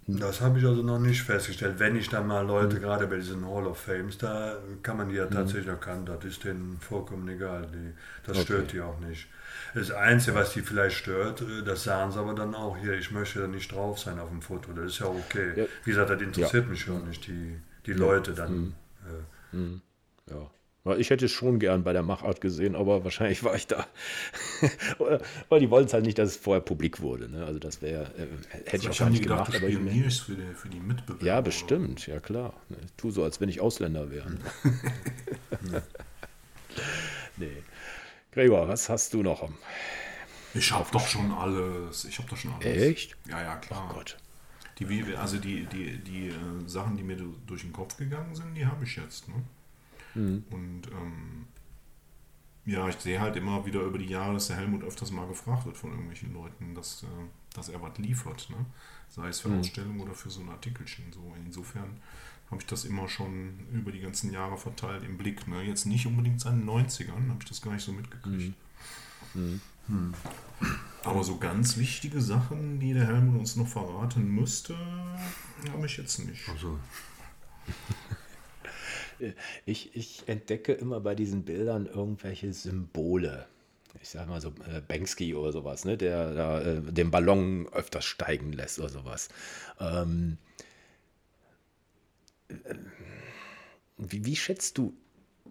das 0.09 0.41
habe 0.41 0.61
ich 0.61 0.65
also 0.65 0.85
noch 0.85 1.01
nicht 1.01 1.23
festgestellt. 1.23 1.81
Wenn 1.81 1.97
ich 1.97 2.09
dann 2.09 2.29
mal 2.29 2.47
Leute, 2.47 2.77
mhm. 2.77 2.81
gerade 2.81 3.09
bei 3.09 3.17
diesen 3.17 3.45
Hall 3.45 3.67
of 3.67 3.77
Fames, 3.77 4.19
da 4.19 4.57
kann 4.85 4.99
man 4.99 5.09
die 5.09 5.17
ja 5.17 5.27
mhm. 5.27 5.31
tatsächlich 5.31 5.67
erkennen, 5.67 6.07
das 6.07 6.25
ist 6.25 6.45
denen 6.45 6.79
vollkommen 6.81 7.29
egal. 7.29 7.67
Die, 7.73 7.93
das 8.25 8.37
okay. 8.37 8.45
stört 8.45 8.73
die 8.73 8.81
auch 8.81 9.01
nicht. 9.01 9.27
Das 9.75 9.91
Einzige, 9.91 10.37
was 10.37 10.53
die 10.53 10.61
vielleicht 10.61 10.97
stört, 10.97 11.43
äh, 11.43 11.65
das 11.65 11.83
sagen 11.83 12.13
sie 12.13 12.21
aber 12.21 12.35
dann 12.35 12.55
auch 12.55 12.77
hier, 12.77 12.93
ich 12.93 13.11
möchte 13.11 13.41
da 13.41 13.49
nicht 13.49 13.73
drauf 13.73 13.99
sein 13.99 14.21
auf 14.21 14.29
dem 14.29 14.43
Foto. 14.43 14.73
Das 14.73 14.87
ist 14.87 15.01
ja 15.01 15.07
okay. 15.07 15.53
Ja. 15.57 15.65
Wie 15.83 15.91
gesagt, 15.91 16.11
das 16.11 16.23
interessiert 16.23 16.65
ja. 16.65 16.71
mich 16.71 16.81
schon 16.81 17.09
nicht, 17.09 17.27
die, 17.27 17.57
die 17.85 17.93
Leute 17.95 18.33
dann. 18.33 18.57
Mhm. 18.57 18.75
Äh, 19.53 19.57
mhm. 19.57 19.81
Ja. 20.31 20.51
Ich 20.99 21.11
hätte 21.11 21.25
es 21.25 21.33
schon 21.33 21.59
gern 21.59 21.83
bei 21.85 21.93
der 21.93 22.03
Machart 22.03 22.41
gesehen, 22.41 22.77
aber 22.77 23.05
wahrscheinlich 23.05 23.43
war 23.43 23.55
ich 23.55 23.67
da. 23.67 23.87
Weil 25.49 25.61
die 25.61 25.71
wollten 25.71 25.89
es 25.89 25.93
halt 25.93 26.05
nicht, 26.05 26.19
dass 26.19 26.31
es 26.31 26.37
vorher 26.37 26.61
publik 26.61 27.01
wurde. 27.01 27.29
Ne? 27.29 27.45
Also 27.45 27.59
das 27.59 27.83
wäre, 27.83 28.05
äh, 28.17 28.27
hätte 28.71 28.77
ich 28.77 28.91
auch 28.91 28.99
gar 28.99 29.11
nicht 29.11 29.23
gedacht, 29.23 29.47
gemacht. 29.47 29.63
aber 29.63 29.69
ich, 29.69 30.21
für, 30.23 30.35
die, 30.35 30.55
für 30.55 30.69
die 30.69 30.81
Mitbewerber. 30.81 31.25
Ja, 31.25 31.41
bestimmt, 31.41 32.07
ja 32.07 32.21
klar. 32.21 32.55
Ne? 32.69 32.77
Tu 32.97 33.11
so, 33.11 33.25
als 33.25 33.41
wenn 33.41 33.49
ich 33.49 33.61
Ausländer 33.61 34.11
wäre. 34.11 34.29
nee. 37.37 37.63
Gregor, 38.33 38.69
was 38.69 38.89
hast 38.89 39.15
du 39.15 39.23
noch? 39.23 39.49
Ich 40.55 40.73
habe 40.73 40.87
doch 40.93 41.07
schon 41.07 41.33
alles. 41.33 42.05
Ich 42.05 42.19
habe 42.19 42.29
doch 42.29 42.37
schon 42.37 42.53
alles. 42.55 42.67
Echt? 42.67 43.17
Ja, 43.29 43.43
ja, 43.43 43.57
klar. 43.57 43.89
Oh 43.91 43.95
Gott. 43.95 44.17
Die, 44.79 45.17
also 45.17 45.39
die, 45.39 45.65
die, 45.67 45.99
die 45.99 46.29
äh, 46.29 46.33
Sachen, 46.67 46.97
die 46.97 47.03
mir 47.03 47.17
durch 47.47 47.63
den 47.63 47.73
Kopf 47.73 47.97
gegangen 47.97 48.35
sind, 48.35 48.55
die 48.55 48.67
habe 48.67 48.85
ich 48.85 48.97
jetzt. 48.97 49.27
Ne? 49.29 49.35
Mhm. 50.17 50.45
Und 50.51 50.83
ähm, 50.89 51.47
ja, 52.65 52.89
ich 52.89 52.97
sehe 52.97 53.21
halt 53.21 53.37
immer 53.37 53.65
wieder 53.65 53.83
über 53.83 53.99
die 53.99 54.07
Jahre, 54.07 54.35
dass 54.35 54.49
der 54.49 54.57
Helmut 54.57 54.83
öfters 54.83 55.13
mal 55.13 55.29
gefragt 55.29 55.67
wird 55.67 55.77
von 55.77 55.91
irgendwelchen 55.91 56.35
Leuten, 56.35 56.75
dass, 56.75 57.05
äh, 57.05 57.07
dass 57.55 57.69
er 57.69 57.81
was 57.81 57.97
liefert. 57.99 58.49
Ne? 58.51 58.57
Sei 59.09 59.29
es 59.29 59.41
für 59.41 59.49
mhm. 59.49 59.61
Ausstellungen 59.61 60.01
oder 60.01 60.15
für 60.15 60.31
so 60.31 60.41
ein 60.41 60.49
Artikelchen. 60.49 61.13
So. 61.13 61.33
Insofern 61.45 62.01
habe 62.51 62.61
ich 62.61 62.67
das 62.67 62.85
immer 62.85 63.09
schon 63.09 63.61
über 63.73 63.93
die 63.93 64.01
ganzen 64.01 64.33
Jahre 64.33 64.57
verteilt 64.57 65.05
im 65.05 65.17
Blick. 65.17 65.47
Ne? 65.47 65.63
Jetzt 65.63 65.87
nicht 65.87 66.07
unbedingt 66.07 66.41
seit 66.41 66.55
den 66.55 66.69
90ern, 66.69 67.29
habe 67.29 67.39
ich 67.41 67.49
das 67.49 67.63
gar 67.63 67.73
nicht 67.73 67.85
so 67.85 67.93
mitgekriegt. 67.93 68.55
Mhm. 69.35 69.61
Mhm. 69.89 70.15
Aber 71.05 71.23
so 71.23 71.39
ganz 71.39 71.77
wichtige 71.77 72.21
Sachen, 72.21 72.81
die 72.81 72.93
der 72.93 73.07
Helmut 73.07 73.39
uns 73.39 73.55
noch 73.55 73.69
verraten 73.69 74.29
müsste, 74.29 74.77
habe 75.73 75.87
ich 75.87 75.97
jetzt 75.97 76.19
nicht. 76.19 76.49
Also. 76.49 76.81
Ich, 79.67 79.95
ich 79.97 80.25
entdecke 80.27 80.73
immer 80.73 81.01
bei 81.01 81.15
diesen 81.15 81.45
Bildern 81.45 81.87
irgendwelche 81.87 82.53
Symbole. 82.53 83.47
Ich 84.03 84.11
sage 84.11 84.29
mal 84.29 84.41
so 84.41 84.49
äh, 84.69 84.81
Banksy 84.87 85.35
oder 85.35 85.53
sowas, 85.53 85.85
ne, 85.85 85.97
der 85.97 86.35
da 86.35 86.61
äh, 86.61 86.81
den 86.83 87.11
Ballon 87.11 87.67
öfters 87.73 88.05
steigen 88.05 88.53
lässt 88.53 88.79
oder 88.79 88.91
sowas. 88.91 89.29
Ähm, 89.81 90.39
äh, 92.49 92.75
wie, 93.99 94.25
wie 94.25 94.37
schätzt 94.37 94.77
du 94.79 94.95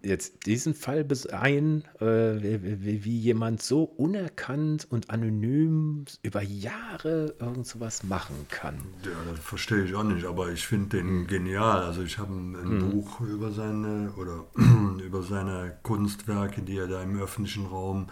jetzt 0.02 0.46
diesen 0.46 0.74
Fall 0.74 1.06
ein, 1.32 1.84
äh, 2.00 2.04
wie, 2.04 3.04
wie, 3.04 3.18
jemand 3.18 3.62
so 3.62 3.84
unerkannt 3.84 4.86
und 4.90 5.10
anonym 5.10 6.04
über 6.22 6.42
Jahre 6.42 7.34
irgend 7.38 7.66
sowas 7.66 8.02
machen 8.02 8.46
kann. 8.48 8.76
Ja, 9.04 9.10
das 9.30 9.40
verstehe 9.40 9.84
ich 9.84 9.94
auch 9.94 10.04
nicht, 10.04 10.24
aber 10.24 10.50
ich 10.50 10.66
finde 10.66 10.98
den 10.98 11.20
mhm. 11.20 11.26
genial. 11.26 11.82
Also 11.82 12.02
ich 12.02 12.18
habe 12.18 12.32
ein, 12.32 12.56
ein 12.56 12.68
mhm. 12.78 12.90
Buch 12.90 13.20
über 13.20 13.50
seine 13.52 14.12
oder 14.16 14.44
über 15.04 15.22
seine 15.22 15.76
Kunstwerke, 15.82 16.62
die 16.62 16.78
er 16.78 16.88
da 16.88 17.02
im 17.02 17.20
öffentlichen 17.20 17.66
Raum 17.66 18.08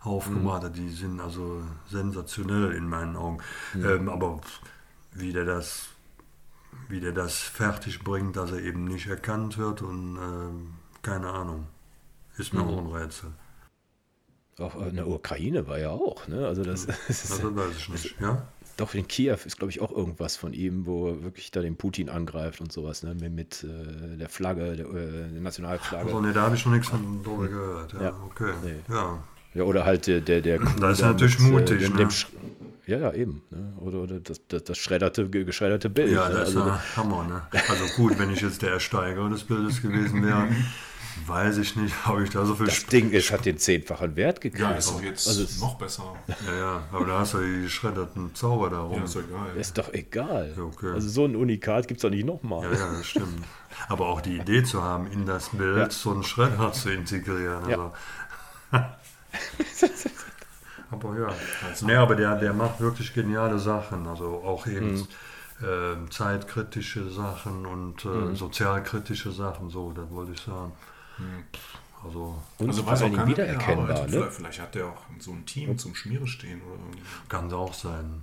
aufgebracht 0.00 0.64
hat. 0.64 0.76
Die 0.76 0.90
sind 0.90 1.20
also 1.20 1.62
sensationell 1.90 2.72
in 2.72 2.88
meinen 2.88 3.16
Augen. 3.16 3.38
Ähm, 3.74 4.08
aber 4.08 4.40
wie 5.12 5.32
der 5.32 5.44
das 5.44 5.88
wie 6.88 7.00
der 7.00 7.12
das 7.12 7.38
fertig 7.38 8.04
bringt, 8.04 8.36
dass 8.36 8.52
er 8.52 8.60
eben 8.60 8.84
nicht 8.84 9.08
erkannt 9.08 9.58
wird 9.58 9.82
und 9.82 10.16
ähm, 10.16 10.74
keine 11.06 11.30
Ahnung. 11.30 11.66
Ist 12.36 12.52
mir 12.52 12.62
auch 12.62 12.78
ein 12.78 12.86
Rätsel. 12.86 13.30
Auch 14.58 14.74
äh, 14.80 14.88
in 14.88 14.96
der 14.96 15.08
Ukraine 15.08 15.66
war 15.66 15.78
ja 15.78 15.90
auch, 15.90 16.26
ne? 16.28 16.46
Also 16.46 16.62
das, 16.64 16.86
das 17.08 17.24
ist, 17.24 17.32
Also 17.32 17.54
weiß 17.56 17.76
ich 17.76 17.88
nicht, 17.88 18.20
ja? 18.20 18.42
doch 18.76 18.92
in 18.94 19.08
Kiew 19.08 19.38
ist, 19.46 19.56
glaube 19.58 19.70
ich, 19.70 19.80
auch 19.80 19.90
irgendwas 19.90 20.36
von 20.36 20.52
ihm, 20.52 20.84
wo 20.84 21.08
er 21.08 21.22
wirklich 21.22 21.50
da 21.50 21.62
den 21.62 21.76
Putin 21.76 22.10
angreift 22.10 22.60
und 22.60 22.72
sowas, 22.72 23.02
ne? 23.02 23.14
Mit, 23.14 23.32
mit 23.32 23.64
äh, 23.64 24.16
der 24.18 24.28
Flagge, 24.28 24.76
der, 24.76 24.86
äh, 24.86 25.30
der 25.32 25.40
Nationalflagge. 25.40 26.06
Also 26.06 26.20
ne, 26.20 26.32
da 26.32 26.42
habe 26.42 26.56
ich 26.56 26.60
schon 26.62 26.72
nichts 26.72 26.88
von 26.88 27.22
drüber 27.22 27.48
gehört. 27.48 27.92
Ja, 27.94 28.02
Ja. 28.02 28.16
okay. 28.26 28.52
Nee. 28.62 28.74
Ja. 28.94 29.18
Ja, 29.54 29.62
oder 29.62 29.86
halt 29.86 30.06
der, 30.06 30.20
der, 30.20 30.40
der 30.42 30.58
Coup 30.60 30.80
Das 30.80 30.98
ist 30.98 31.04
natürlich 31.04 31.38
mit, 31.38 31.52
mutig, 31.52 31.78
dem, 31.80 31.92
ne? 31.92 31.98
dem 31.98 32.08
ja, 32.86 32.98
ja, 32.98 33.12
eben. 33.14 33.42
Ne? 33.50 33.72
Oder, 33.80 33.98
oder 34.02 34.20
das, 34.20 34.40
das, 34.46 34.62
das 34.64 34.78
schredderte, 34.78 35.28
ge- 35.28 35.44
geschredderte 35.44 35.88
Bild. 35.90 36.12
Ja, 36.12 36.28
ne? 36.28 36.34
das 36.34 36.50
ist 36.50 36.56
also, 36.56 36.68
ja 36.68 36.80
Hammer, 36.96 37.24
ne? 37.24 37.42
Also 37.68 37.84
gut, 37.96 38.18
wenn 38.18 38.30
ich 38.30 38.40
jetzt 38.42 38.62
der 38.62 38.70
Ersteiger 38.72 39.28
des 39.28 39.42
Bildes 39.44 39.82
gewesen 39.82 40.22
wäre, 40.24 40.46
weiß 41.26 41.56
ich 41.58 41.76
nicht, 41.76 41.94
habe 42.06 42.22
ich 42.24 42.30
da 42.30 42.44
so 42.44 42.54
viel 42.54 42.66
das 42.66 42.76
Sp 42.76 42.90
Ding 42.90 43.10
ist, 43.10 43.30
hat 43.30 43.44
den 43.44 43.58
zehnfachen 43.58 44.16
Wert 44.16 44.40
gekriegt. 44.40 44.62
Ja, 44.62 44.72
ist 44.72 44.90
doch 44.90 45.02
jetzt 45.02 45.26
Also 45.26 45.64
noch 45.64 45.76
besser. 45.78 46.14
Ja, 46.46 46.54
ja, 46.56 46.82
aber 46.92 47.06
da 47.06 47.18
hast 47.20 47.34
du 47.34 47.38
die 47.38 47.62
geschredderten 47.62 48.34
Zauber 48.34 48.70
da 48.70 48.80
rum. 48.80 48.98
Ja, 48.98 49.04
ist 49.04 49.14
doch 49.16 49.22
egal. 49.22 49.56
Ist 49.56 49.78
doch 49.78 49.92
egal. 49.94 50.54
Ja, 50.56 50.62
okay. 50.62 50.92
Also 50.92 51.08
so 51.08 51.24
ein 51.24 51.36
Unikat 51.36 51.88
gibt 51.88 51.98
es 51.98 52.02
doch 52.02 52.10
nicht 52.10 52.24
nochmal. 52.26 52.64
Ja, 52.64 52.78
ja, 52.78 52.92
das 52.92 53.06
stimmt. 53.06 53.44
Aber 53.88 54.06
auch 54.08 54.20
die 54.20 54.36
Idee 54.36 54.62
zu 54.62 54.82
haben, 54.82 55.06
in 55.10 55.26
das 55.26 55.50
Bild 55.50 55.76
Ja. 55.78 55.90
so 55.90 56.12
einen 56.12 56.22
Schredder 56.22 56.72
zu 56.72 56.90
integrieren. 56.90 57.64
Also. 57.64 57.92
aber 60.90 61.18
ja. 61.18 61.28
Also- 61.68 61.86
Nee, 61.86 61.94
aber 61.96 62.14
der, 62.16 62.36
der 62.36 62.52
macht 62.52 62.80
wirklich 62.80 63.12
geniale 63.14 63.58
Sachen. 63.58 64.06
Also 64.06 64.42
auch 64.44 64.66
eben 64.66 64.92
Mhm. 64.94 65.06
ähm, 65.66 66.10
zeitkritische 66.10 67.08
Sachen 67.10 67.64
und 67.66 68.04
äh, 68.04 68.08
Mhm. 68.08 68.36
sozialkritische 68.36 69.32
Sachen, 69.32 69.70
so, 69.70 69.90
das 69.92 70.10
wollte 70.10 70.32
ich 70.32 70.40
sagen. 70.40 70.72
Also 72.04 72.40
Und 72.58 72.68
Also 72.68 72.86
weiß 72.86 73.02
auch 73.02 73.10
wer 73.12 73.26
wiedererkennbar. 73.26 73.90
arbeitet. 73.90 74.14
Ne? 74.20 74.30
Vielleicht, 74.30 74.60
hat 74.60 74.74
der 74.74 74.86
auch 74.86 75.02
so 75.18 75.32
ein 75.32 75.44
Team 75.46 75.76
zum 75.78 75.94
Schmiere 75.94 76.26
stehen 76.26 76.60
oder 76.62 76.74
irgendwie. 76.80 77.00
kann 77.28 77.46
es 77.48 77.52
auch 77.52 77.74
sein. 77.74 78.22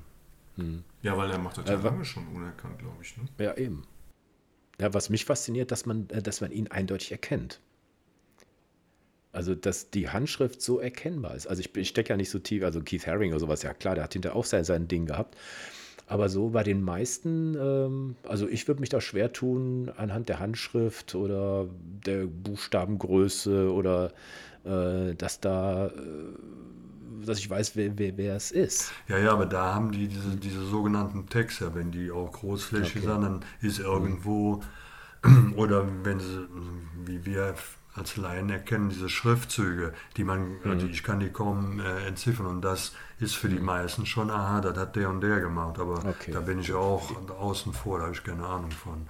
Ja, 1.02 1.18
weil 1.18 1.32
er 1.32 1.40
macht 1.40 1.58
das 1.58 1.68
ja 1.68 1.74
Äh, 1.80 1.82
lange 1.84 2.06
schon 2.06 2.28
unerkannt, 2.28 2.78
glaube 2.80 2.98
ich. 3.02 3.18
Ne? 3.18 3.24
Ja, 3.40 3.56
eben. 3.58 3.86
Ja, 4.80 4.94
was 4.94 5.10
mich 5.10 5.26
fasziniert, 5.26 5.72
dass 5.72 5.86
man, 5.86 6.08
äh, 6.12 6.22
dass 6.22 6.42
man 6.42 6.52
ihn 6.52 6.68
eindeutig 6.70 7.12
erkennt. 7.12 7.60
Also, 9.32 9.56
dass 9.56 9.90
die 9.90 10.10
Handschrift 10.10 10.62
so 10.62 10.80
erkennbar 10.80 11.34
ist. 11.34 11.48
Also, 11.48 11.60
ich, 11.62 11.74
bin- 11.74 11.82
ich 11.82 11.90
stecke 11.90 12.10
ja 12.10 12.18
nicht 12.18 12.30
so 12.30 12.38
tief, 12.38 12.64
also 12.64 12.82
Keith 12.82 13.08
Haring 13.08 13.32
oder 13.32 13.40
sowas, 13.40 13.64
ja 13.64 13.74
klar, 13.74 13.96
der 13.96 14.04
hat 14.04 14.14
hinterher 14.14 14.36
auch 14.36 14.46
sein, 14.46 14.64
sein 14.64 14.88
Ding 14.88 15.08
gehabt. 15.08 15.36
Aber 16.08 16.30
so 16.30 16.50
bei 16.50 16.64
den 16.64 16.84
meisten, 16.84 17.56
ähm, 17.56 18.16
also 18.28 18.48
ich 18.48 18.68
würde 18.68 18.82
mich 18.82 18.90
da 18.90 19.00
schwer 19.02 19.32
tun, 19.32 19.92
anhand 19.96 20.30
der 20.30 20.40
Handschrift 20.40 21.16
oder 21.16 21.68
der 22.06 22.26
Buchstabengröße 22.26 23.72
oder 23.72 24.12
äh, 24.66 25.16
dass 25.16 25.40
da, 25.40 25.88
äh, 25.88 25.92
dass 27.26 27.40
ich 27.40 27.50
weiß, 27.50 27.76
wer, 27.76 27.98
wer, 27.98 28.18
wer 28.18 28.36
es 28.36 28.52
ist. 28.52 28.92
Ja, 29.08 29.18
ja, 29.18 29.32
aber 29.32 29.46
da 29.46 29.74
haben 29.74 29.92
die 29.92 30.08
diese, 30.08 30.36
diese 30.36 30.64
sogenannten 30.66 31.28
Texte, 31.28 31.74
wenn 31.74 31.92
die 31.92 32.12
auch 32.12 32.32
großflächig 32.32 32.98
Okay. 32.98 33.12
sind, 33.14 33.22
dann 33.22 33.46
ist 33.62 33.80
irgendwo, 33.80 34.62
oder 35.56 35.88
wenn 36.04 36.20
sie, 36.20 36.48
wie 37.06 37.26
wir 37.26 37.56
als 37.96 38.18
Laien 38.18 38.50
erkennen, 38.50 38.90
diese 38.90 39.08
Schriftzüge, 39.10 39.94
die 40.18 40.24
man, 40.24 40.58
also 40.66 40.88
ich 40.88 41.04
kann 41.04 41.20
die 41.20 41.30
kaum 41.30 41.80
äh, 41.80 42.08
entziffern 42.08 42.48
und 42.48 42.62
das 42.62 42.94
ist 43.20 43.36
für 43.36 43.50
die 43.50 43.60
meisten 43.60 44.06
schon, 44.06 44.32
aha, 44.32 44.62
das 44.62 44.76
hat 44.78 44.96
der 44.96 45.10
und 45.10 45.22
der 45.22 45.40
gemacht, 45.42 45.78
aber 45.80 46.00
Okay. 46.06 46.32
da 46.32 46.40
bin 46.40 46.60
ich 46.60 46.74
auch 46.74 47.12
außen 47.30 47.72
vor, 47.74 48.00
da 48.00 48.06
habe 48.06 48.16
ich 48.16 48.24
keine 48.24 48.46
Ahnung 48.46 48.72
von. 48.72 49.08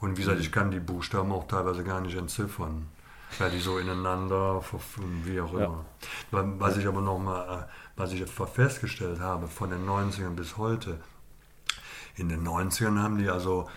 Und 0.00 0.16
wie 0.18 0.22
gesagt, 0.22 0.40
ich 0.40 0.52
kann 0.52 0.70
die 0.70 0.80
Buchstaben 0.80 1.32
auch 1.32 1.48
teilweise 1.48 1.82
gar 1.82 2.02
nicht 2.02 2.14
entziffern, 2.16 2.86
weil 3.38 3.50
die 3.50 3.58
so 3.60 3.78
ineinander, 3.78 4.62
wie 5.24 5.40
auch 5.40 5.54
Ja. 5.58 5.64
immer. 5.64 5.84
Wa- 6.30 6.52
Was 6.58 6.76
ich 6.76 6.86
aber 6.86 7.00
nochmal, 7.00 7.68
was 7.96 8.12
ich 8.12 8.22
festgestellt 8.30 9.20
habe, 9.20 9.48
von 9.48 9.70
den 9.70 9.86
90ern 9.86 10.34
bis 10.34 10.58
heute, 10.58 11.00
in 12.16 12.28
den 12.28 12.46
90ern 12.46 12.98
haben 13.02 13.16
die 13.16 13.30
also 13.30 13.68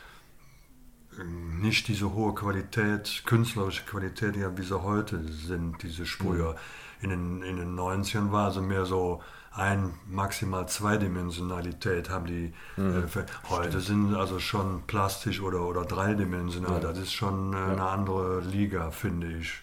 nicht 1.61 1.87
diese 1.87 2.13
hohe 2.13 2.33
Qualität, 2.35 3.23
künstlerische 3.25 3.83
Qualität, 3.85 4.35
ja, 4.35 4.57
wie 4.57 4.63
sie 4.63 4.81
heute 4.81 5.21
sind, 5.31 5.81
diese 5.83 6.05
Sprüher. 6.05 6.55
In, 7.01 7.09
den, 7.09 7.41
in 7.43 7.57
den 7.57 7.75
90ern 7.77 8.31
war 8.31 8.45
also 8.47 8.61
mehr 8.61 8.85
so 8.85 9.21
ein, 9.51 9.93
maximal 10.07 10.67
Zweidimensionalität 10.67 12.09
haben 12.09 12.25
die. 12.25 12.53
Äh, 12.81 13.07
ver- 13.07 13.25
heute 13.49 13.79
sind 13.81 14.15
also 14.15 14.39
schon 14.39 14.83
plastisch 14.87 15.41
oder, 15.41 15.65
oder 15.65 15.85
dreidimensional. 15.85 16.79
Das 16.81 16.97
ist 16.97 17.13
schon 17.13 17.53
äh, 17.53 17.57
eine 17.57 17.83
andere 17.83 18.41
Liga, 18.41 18.91
finde 18.91 19.31
ich. 19.37 19.61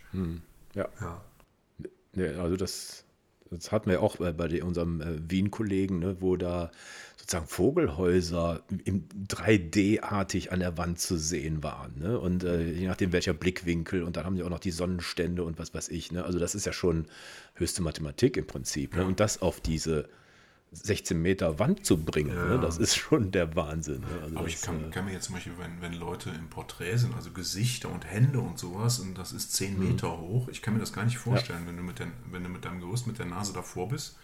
Ja. 0.75 0.87
Ja. 1.01 1.21
Nee, 2.15 2.29
also 2.35 2.57
das, 2.57 3.05
das 3.51 3.71
hatten 3.73 3.91
wir 3.91 4.03
auch 4.03 4.17
bei, 4.17 4.33
bei 4.33 4.63
unserem 4.63 5.01
äh, 5.01 5.31
Wien-Kollegen, 5.31 5.99
ne, 5.99 6.17
wo 6.21 6.37
da 6.37 6.71
sozusagen 7.27 7.49
Vogelhäuser 7.49 8.63
im 8.85 9.09
3D-artig 9.29 10.53
an 10.53 10.61
der 10.61 10.79
Wand 10.79 11.01
zu 11.01 11.19
sehen 11.19 11.63
waren. 11.65 11.99
Ne? 11.99 12.19
Und 12.21 12.45
äh, 12.45 12.71
je 12.71 12.87
nachdem 12.87 13.13
welcher 13.13 13.35
Blickwinkel 13.35 14.05
und 14.05 14.17
dann 14.17 14.25
haben 14.25 14.37
die 14.37 14.45
auch 14.45 14.49
noch 14.51 14.61
die 14.61 14.71
Sonnenstände 14.71 15.43
und 15.43 15.59
was 15.59 15.75
weiß 15.75 15.89
ich. 15.89 16.13
Ne? 16.13 16.25
Also 16.25 16.39
das 16.39 16.55
ist 16.55 16.67
ja 16.67 16.73
schon 16.73 17.07
höchste 17.55 17.83
Mathematik 17.83 18.37
im 18.37 18.47
Prinzip. 18.47 18.95
Ne? 18.95 19.05
Und 19.05 19.19
das 19.19 19.43
auf 19.43 19.61
diese 19.61 20.09
16 20.71 21.21
Meter 21.21 21.59
Wand 21.59 21.85
zu 21.85 21.97
bringen, 21.97 22.35
Ja. 22.37 22.45
ne? 22.45 22.61
das 22.61 22.79
ist 22.79 22.95
schon 22.97 23.33
der 23.33 23.57
Wahnsinn. 23.57 24.01
Ne? 24.03 24.07
Also 24.23 24.37
Aber 24.37 24.47
ich 24.47 24.61
kann, 24.61 24.87
äh, 24.89 24.91
kann 24.91 25.07
mir 25.07 25.13
jetzt 25.13 25.25
zum 25.25 25.35
Beispiel, 25.35 25.55
wenn, 25.59 25.81
wenn 25.81 25.95
Leute 25.95 26.31
im 26.31 26.49
Porträt 26.49 26.97
sind, 26.99 27.13
also 27.17 27.33
Gesichter 27.33 27.91
und 27.91 28.05
Hände 28.05 28.39
und 28.39 28.59
sowas, 28.59 29.01
und 29.01 29.19
das 29.19 29.33
ist 29.33 29.53
10 29.55 29.79
Mhm. 29.79 29.89
Meter 29.89 30.21
hoch, 30.21 30.49
ich 30.49 30.63
kann 30.63 30.75
mir 30.75 30.81
das 30.81 30.93
gar 30.93 31.05
nicht 31.05 31.19
vorstellen, 31.19 31.67
wenn, 31.67 31.77
du 31.77 31.83
mit 31.83 31.99
den, 31.99 32.13
wenn 32.31 32.45
du 32.45 32.51
mit 32.51 32.65
deinem 32.65 32.81
Gerüst 32.81 33.07
mit 33.09 33.19
der 33.19 33.27
Nase 33.27 33.53
davor 33.53 33.89
bist, 33.89 34.17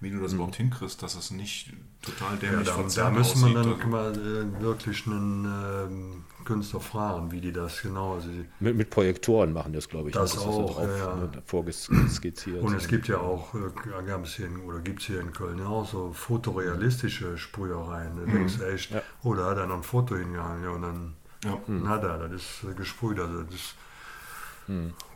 wie 0.00 0.10
du 0.10 0.20
das 0.20 0.32
Mhm. 0.32 0.36
überhaupt 0.38 0.56
hinkriegst, 0.56 1.02
dass 1.02 1.14
es 1.14 1.30
nicht 1.30 1.72
total 2.02 2.34
Ja, 2.34 2.36
dämlich 2.50 2.66
da, 2.68 2.74
da 2.74 2.80
verzerrt 2.82 3.14
müssen 3.14 3.46
wir 3.46 3.54
dann 3.54 3.72
Also- 3.74 3.86
mal 3.88 4.12
äh, 4.12 4.60
wirklich 4.62 5.06
einen 5.06 5.44
ähm, 5.46 6.24
Künstler 6.44 6.80
fragen, 6.80 7.32
wie 7.32 7.40
die 7.40 7.50
das 7.52 7.82
genau. 7.82 8.14
Also 8.14 8.28
die, 8.28 8.44
mit, 8.60 8.76
mit 8.76 8.90
Projektoren 8.90 9.52
machen 9.52 9.72
das, 9.72 9.88
glaube 9.88 10.10
ich. 10.10 10.14
Das 10.14 10.34
ist 10.34 10.42
auch, 10.42 10.80
ja, 10.80 10.96
ja. 10.96 11.14
Ne, 11.16 11.30
vorskizziert. 11.46 12.62
Und 12.62 12.74
es 12.74 12.86
gibt 12.88 13.08
ja 13.08 13.18
auch, 13.18 13.54
äh, 13.54 14.02
gab 14.06 14.24
es 14.24 14.34
hier 14.34 14.46
in, 14.46 14.60
oder 14.60 14.78
gibt 14.80 15.00
es 15.00 15.06
hier 15.06 15.20
in 15.20 15.32
Köln 15.32 15.58
ja 15.58 15.66
auch 15.66 15.88
so 15.90 16.12
fotorealistische 16.12 17.36
Sprühereien. 17.38 18.16
Da 18.16 18.30
denkst 18.32 18.58
du 18.58 18.64
echt, 18.70 18.90
Ja. 18.92 19.02
oh, 19.24 19.34
da 19.34 19.46
hat 19.50 19.56
er 19.58 19.66
noch 19.66 19.76
ein 19.76 19.82
Foto 19.82 20.14
hingehangen, 20.16 20.62
ja, 20.62 20.70
und 20.70 20.82
dann, 20.82 21.14
ja. 21.44 21.58
na 21.66 21.98
da, 21.98 22.18
das 22.28 22.42
ist 22.42 22.64
äh, 22.70 22.74
gesprüht, 22.74 23.18
also 23.18 23.42
das 23.42 23.54
ist 23.54 23.74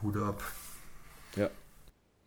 Hut 0.02 0.16
ab. 0.16 0.42
Ja. 1.36 1.48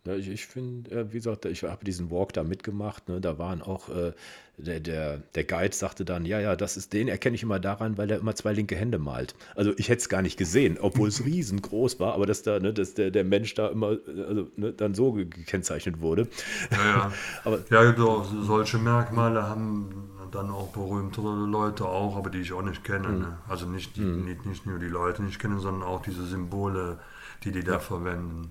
Ja, 0.06 0.14
ich, 0.16 0.28
ich 0.28 0.46
finde, 0.46 0.90
äh, 0.90 1.12
wie 1.12 1.16
gesagt, 1.16 1.46
ich 1.46 1.62
habe 1.62 1.82
diesen 1.84 2.10
Walk 2.10 2.34
da 2.34 2.44
mitgemacht. 2.44 3.08
Ne, 3.08 3.20
da 3.22 3.38
waren 3.38 3.62
auch, 3.62 3.88
äh, 3.88 4.12
der, 4.58 4.78
der, 4.80 5.18
der 5.34 5.44
Guide 5.44 5.74
sagte 5.74 6.04
dann, 6.04 6.26
ja, 6.26 6.38
ja, 6.40 6.56
das 6.56 6.76
ist 6.76 6.92
den 6.92 7.08
erkenne 7.08 7.36
ich 7.36 7.42
immer 7.42 7.58
daran, 7.58 7.96
weil 7.96 8.10
er 8.10 8.18
immer 8.18 8.34
zwei 8.34 8.52
linke 8.52 8.76
Hände 8.76 8.98
malt. 8.98 9.34
Also 9.56 9.72
ich 9.78 9.88
hätte 9.88 10.00
es 10.00 10.08
gar 10.10 10.20
nicht 10.20 10.36
gesehen, 10.36 10.76
obwohl 10.78 11.08
es 11.08 11.24
riesengroß 11.24 12.00
war, 12.00 12.12
aber 12.14 12.26
dass 12.26 12.42
da, 12.42 12.60
ne, 12.60 12.74
dass 12.74 12.92
der, 12.94 13.10
der 13.10 13.24
Mensch 13.24 13.54
da 13.54 13.68
immer, 13.68 13.92
äh, 13.92 14.22
also 14.28 14.48
ne, 14.56 14.74
dann 14.74 14.94
so 14.94 15.12
ge- 15.14 15.24
gekennzeichnet 15.24 16.00
wurde. 16.02 16.28
Ja, 16.70 16.84
ja. 16.86 17.12
Aber 17.44 17.60
ja, 17.70 17.94
so, 17.96 18.22
solche 18.42 18.78
Merkmale 18.78 19.42
haben 19.48 20.10
dann 20.30 20.50
auch 20.50 20.68
berühmtere 20.72 21.46
Leute 21.46 21.86
auch, 21.86 22.16
aber 22.16 22.30
die 22.30 22.38
ich 22.40 22.52
auch 22.52 22.62
nicht 22.62 22.84
kenne. 22.84 23.14
Ne? 23.14 23.38
Also 23.48 23.66
nicht, 23.66 23.96
die, 23.96 24.02
nicht, 24.02 24.44
nicht 24.46 24.66
nur 24.66 24.78
die 24.78 24.86
Leute 24.86 25.22
nicht 25.22 25.38
kenne, 25.38 25.60
sondern 25.60 25.88
auch 25.88 26.02
diese 26.02 26.26
Symbole, 26.26 26.98
die 27.44 27.52
die 27.52 27.64
da 27.64 27.78
verwenden. 27.78 28.50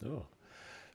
Ja, 0.00 0.22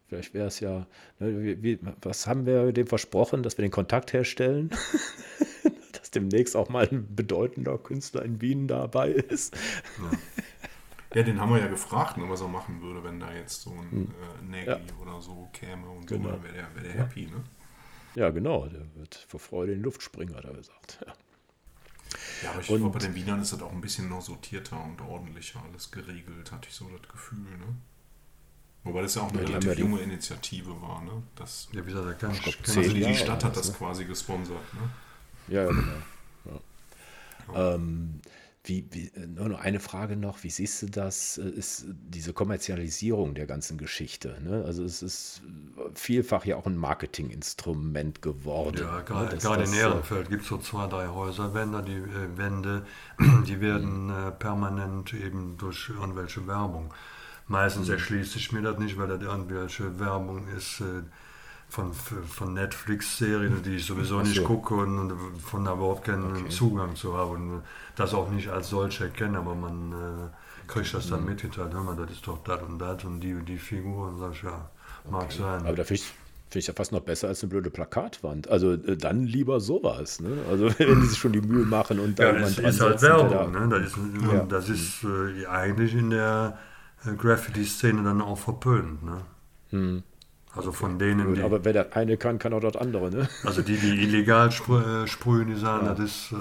vielleicht 0.08 0.34
wäre 0.34 0.48
es 0.48 0.60
ja, 0.60 0.88
ne, 1.20 1.42
wie, 1.44 1.64
wie, 1.64 1.80
was 2.02 2.28
haben 2.28 2.46
wir 2.46 2.72
dem 2.74 2.88
versprochen, 2.88 3.44
dass 3.44 3.58
wir 3.58 3.64
den 3.64 3.72
Kontakt 3.72 4.14
herstellen? 4.14 4.72
dass 5.94 6.12
demnächst 6.12 6.56
auch 6.56 6.70
mal 6.70 6.88
ein 6.88 7.16
bedeutender 7.16 7.78
Künstler 7.78 8.24
in 8.24 8.42
Wien 8.42 8.68
dabei 8.68 9.12
ist. 9.12 9.56
ja, 11.14 11.24
den 11.24 11.40
haben 11.40 11.52
wir 11.54 11.60
ja 11.60 11.68
gefragt, 11.68 12.18
ne, 12.18 12.26
was 12.30 12.42
er 12.42 12.48
machen 12.48 12.82
würde, 12.82 13.04
wenn 13.04 13.20
da 13.20 13.34
jetzt 13.34 13.62
so 13.62 13.72
ein 13.72 14.14
äh, 14.42 14.46
Nägel 14.46 14.82
oder 15.02 15.22
so 15.22 15.50
käme 15.54 15.88
und 15.90 16.10
so, 16.10 16.18
Genau. 16.18 16.32
dann 16.32 16.44
wäre 16.44 16.54
der, 16.54 16.76
wär 16.76 16.84
der 16.84 16.94
happy. 16.94 17.28
Ne? 17.28 17.44
Ja, 18.16 18.30
genau, 18.30 18.68
der 18.68 18.82
wird 18.96 19.16
vor 19.28 19.40
Freude 19.40 19.74
in 19.74 19.80
die 19.80 19.84
Luft 19.84 20.02
springen, 20.02 20.36
hat 20.36 20.46
er 20.46 20.54
gesagt. 20.54 21.00
Ja. 21.06 21.14
Ja, 22.44 22.52
aber 22.52 22.62
ich 22.62 22.68
glaube, 22.68 22.90
bei 22.90 23.00
den 23.00 23.16
Wienern 23.16 23.42
ist 23.42 23.52
das 23.54 23.62
auch 23.62 23.72
ein 23.72 23.82
bisschen 23.82 24.10
noch 24.10 24.22
sortierter 24.22 24.82
und 24.84 25.02
ordentlicher 25.02 25.62
alles 25.70 25.92
geregelt, 25.92 26.52
hatte 26.52 26.70
ich 26.70 26.76
so 26.76 26.88
das 26.90 27.10
Gefühl. 27.10 27.40
Ne? 27.40 27.76
Wobei 28.86 29.02
das 29.02 29.16
ja 29.16 29.24
auch 29.24 29.32
eine 29.32 29.42
Ja, 29.42 29.48
relativ 29.48 29.70
ja 29.70 29.76
die- 29.76 29.82
junge 29.82 30.00
Initiative 30.02 30.82
war. 30.82 31.02
Ne? 31.04 31.12
Das, 31.36 31.68
Ja, 31.74 31.86
wie 31.86 31.92
gesagt, 31.92 32.20
kann 32.20 32.32
ich, 32.32 32.42
glaub, 32.42 32.64
kann 32.64 32.78
also 32.78 32.94
die, 32.94 33.00
Jahre 33.02 33.12
die 33.14 33.18
Stadt 33.20 33.44
hat 33.44 33.58
das, 33.58 33.68
das 33.68 33.72
ne? 33.72 33.78
quasi 33.78 34.06
gesponsert. 34.06 34.74
Ne? 34.74 34.90
Ja, 35.54 35.64
ja, 35.64 35.70
genau. 35.70 36.62
Ja. 37.54 37.76
Ähm, 37.76 38.22
wie, 38.64 38.84
wie, 38.92 39.12
nur 39.28 39.50
noch 39.50 39.60
eine 39.60 39.80
Frage 39.80 40.16
noch, 40.18 40.44
wie 40.44 40.50
siehst 40.50 40.82
du 40.82 40.88
das, 40.88 41.38
äh, 41.38 41.48
ist 41.50 41.86
diese 41.88 42.34
Kommerzialisierung 42.34 43.36
der 43.36 43.46
ganzen 43.46 43.78
Geschichte? 43.78 44.40
Ne? 44.44 44.64
Also 44.66 44.84
es 44.84 45.04
ist 45.04 45.42
vielfach 45.94 46.46
ja 46.46 46.56
auch 46.56 46.66
ein 46.66 46.76
Marketinginstrument 46.78 48.22
geworden. 48.22 48.78
Ja, 48.80 48.98
ne? 48.98 49.04
gerade, 49.04 49.30
Das- 49.36 49.44
gerade 49.44 49.64
in 49.66 49.74
äh, 49.74 49.78
Ehrenfeld 49.78 50.30
gibt 50.30 50.44
es 50.44 50.48
so 50.50 50.58
zwei, 50.58 50.88
drei 50.88 51.08
Häuserwände, 51.08 51.84
die 51.84 51.94
äh, 51.96 52.38
Wände, 52.38 52.86
die 53.48 53.62
werden 53.62 54.10
äh, 54.10 54.32
permanent 54.32 55.14
eben 55.14 55.58
durch 55.58 55.90
irgendwelche 55.90 56.46
Werbung. 56.48 56.94
Meistens 57.48 57.90
erschließt 57.90 58.32
sich 58.34 58.52
mir 58.52 58.62
das 58.62 58.78
nicht, 58.80 58.98
weil 58.98 59.08
das 59.08 59.22
irgendwelche 59.22 60.00
Werbung 60.00 60.48
ist 60.58 60.82
äh, 60.82 61.04
von, 61.70 61.94
von 61.94 62.54
Netflix-Serien, 62.54 63.62
die 63.64 63.76
ich 63.76 63.86
sowieso 63.86 64.22
nicht 64.22 64.36
so. 64.36 64.44
gucke 64.44 64.74
und 64.76 65.14
von 65.44 65.66
da 65.66 65.74
überhaupt 65.74 66.06
keinen 66.06 66.32
Okay. 66.38 66.50
Zugang 66.50 66.96
zu 66.96 67.16
haben 67.18 67.32
und 67.54 67.62
das 67.96 68.14
auch 68.14 68.30
nicht 68.32 68.50
als 68.50 68.70
solche 68.70 69.06
erkenne, 69.06 69.38
aber 69.40 69.54
man 69.56 69.92
äh, 69.92 70.68
kriegt 70.68 70.94
das 70.94 71.06
Mhm. 71.08 71.10
dann 71.12 71.26
mitgeteilt, 71.26 71.74
hör 71.74 71.82
mal, 71.84 71.96
das 71.96 72.12
ist 72.12 72.26
doch 72.28 72.44
das 72.44 72.62
und 72.64 72.80
das 72.80 73.04
und 73.04 73.20
die 73.20 73.34
und 73.34 73.46
die 73.46 73.58
Figur 73.58 74.08
und 74.10 74.18
sag 74.20 74.32
ich, 74.34 74.44
ja, 74.44 74.70
mag 75.10 75.32
sein. 75.32 75.62
Aber 75.66 75.76
da 75.76 75.84
finde 75.84 76.02
ich, 76.02 76.06
finde 76.50 76.60
ich 76.60 76.68
ja 76.68 76.74
fast 76.74 76.92
noch 76.92 77.02
besser 77.02 77.28
als 77.28 77.44
eine 77.44 77.50
blöde 77.52 77.70
Plakatwand. 77.70 78.48
Also 78.48 78.74
äh, 78.74 78.98
dann 78.98 79.24
lieber 79.26 79.60
sowas. 79.60 80.20
Ne? 80.20 80.38
Also 80.50 80.70
wenn 80.80 81.02
die 81.02 81.08
sich 81.08 81.20
schon 81.20 81.34
die 81.34 81.42
Mühe 81.42 81.66
machen 81.66 82.00
und 82.00 82.18
da 82.18 82.24
Ja, 82.24 82.34
jemand 82.34 82.46
das 82.48 82.56
dran 82.56 82.66
ist 82.72 82.82
halt 82.82 83.02
Werbung. 83.04 83.54
da- 83.54 83.60
Ne? 83.60 83.70
Das 83.70 83.88
ist, 83.92 83.98
Ja. 84.32 84.46
das 84.50 84.70
ist 84.70 85.04
äh, 85.04 85.46
eigentlich 85.48 85.94
in 85.94 86.10
der 86.12 86.58
äh, 86.58 86.75
Graffiti-Szene 87.18 88.04
dann 88.04 88.22
auch 88.22 88.38
verpönt. 88.38 89.04
Ne? 89.04 90.04
Also 90.56 90.72
von 90.72 90.98
denen, 91.00 91.20
Hm. 91.22 91.28
Gut, 91.28 91.38
die, 91.38 91.42
aber 91.44 91.66
wer 91.66 91.74
das 91.74 91.92
eine 91.94 92.18
kann, 92.18 92.40
kann 92.40 92.54
auch 92.54 92.62
das 92.62 92.76
andere. 92.78 93.10
Ne? 93.12 93.30
also 93.44 93.62
die, 93.62 93.78
die 93.78 94.04
illegal 94.04 94.52
sprü 94.52 95.04
äh, 95.04 95.08
sprühen, 95.08 95.48
die 95.50 95.56
sagen, 95.60 95.86
das 95.88 96.00
ist 96.00 96.32
äh, 96.32 96.36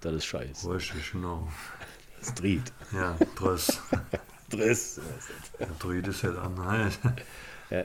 Das 0.00 0.12
ist 0.14 0.24
scheiße. 0.26 0.70
richtig, 0.72 1.12
genau. 1.12 1.48
Das 2.20 2.34
dreht. 2.34 2.72
Ja, 2.92 3.16
Driss. 3.36 3.80
Driss. 4.50 5.00
Der 5.58 5.68
Dried 5.78 6.06
ist 6.08 6.22
ja 6.22 6.30
dann, 6.32 6.54
nein, 6.54 6.90
Ja, 7.70 7.84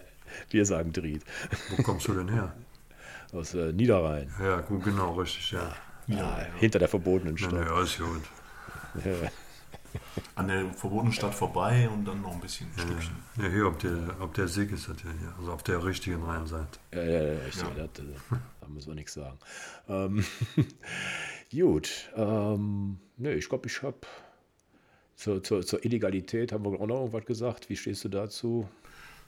wir 0.50 0.66
sagen 0.66 0.92
dreht. 0.92 1.22
wo 1.70 1.82
kommst 1.84 2.08
du 2.08 2.14
denn 2.14 2.30
her? 2.30 2.54
Aus 3.32 3.54
äh, 3.54 3.72
Niederrhein. 3.74 4.34
Ja, 4.42 4.62
gut, 4.62 4.84
genau, 4.84 5.14
richtig, 5.16 5.52
ja. 5.52 5.76
Ja, 6.08 6.38
hinter 6.58 6.80
der 6.80 6.88
verbotenen 6.88 7.38
Stadt. 7.38 7.54
nee, 7.54 7.60
alles 7.70 7.98
gut. 7.98 8.24
Ja. 9.94 10.00
An 10.36 10.48
der 10.48 10.66
verbotenen 10.74 11.14
Stadt 11.14 11.34
vorbei 11.34 11.90
und 11.90 12.06
dann 12.06 12.22
noch 12.22 12.34
ein 12.34 12.40
bisschen 12.40 12.68
ein 12.76 12.80
Stückchen. 12.82 13.16
Ja, 13.38 13.48
hier, 13.50 13.68
ob 13.68 13.80
der, 13.80 14.16
ob 14.20 14.34
der 14.34 14.48
Sieg 14.48 14.72
ist 14.72 14.88
das 14.88 14.98
ja 15.04 15.10
hier, 15.20 15.34
also 15.40 15.52
auf 15.52 15.64
der 15.64 15.84
richtigen 15.84 16.24
Rheinseite. 16.24 16.80
Ja, 16.94 17.04
ja, 17.04 17.22
ja, 17.34 17.40
ich 17.48 17.56
Ja. 17.56 17.70
das, 17.76 18.04
äh, 18.06 18.08
da 18.62 18.68
muss 18.68 18.88
man 18.88 18.96
nichts 18.96 19.14
sagen. 19.14 19.38
Ähm, 19.88 20.26
gut, 21.52 22.10
ähm, 22.16 23.00
nee, 23.18 23.34
ich 23.34 23.50
glaube, 23.50 23.68
ich 23.68 23.82
habe 23.82 23.98
zur, 25.16 25.44
zur, 25.44 25.66
zur 25.66 25.84
Illegalität 25.84 26.52
haben 26.52 26.64
wir 26.64 26.80
auch 26.80 26.86
noch 26.88 27.00
irgendwas 27.00 27.26
gesagt. 27.26 27.70
Wie 27.70 27.76
stehst 27.76 28.04
du 28.06 28.10
dazu? 28.10 28.68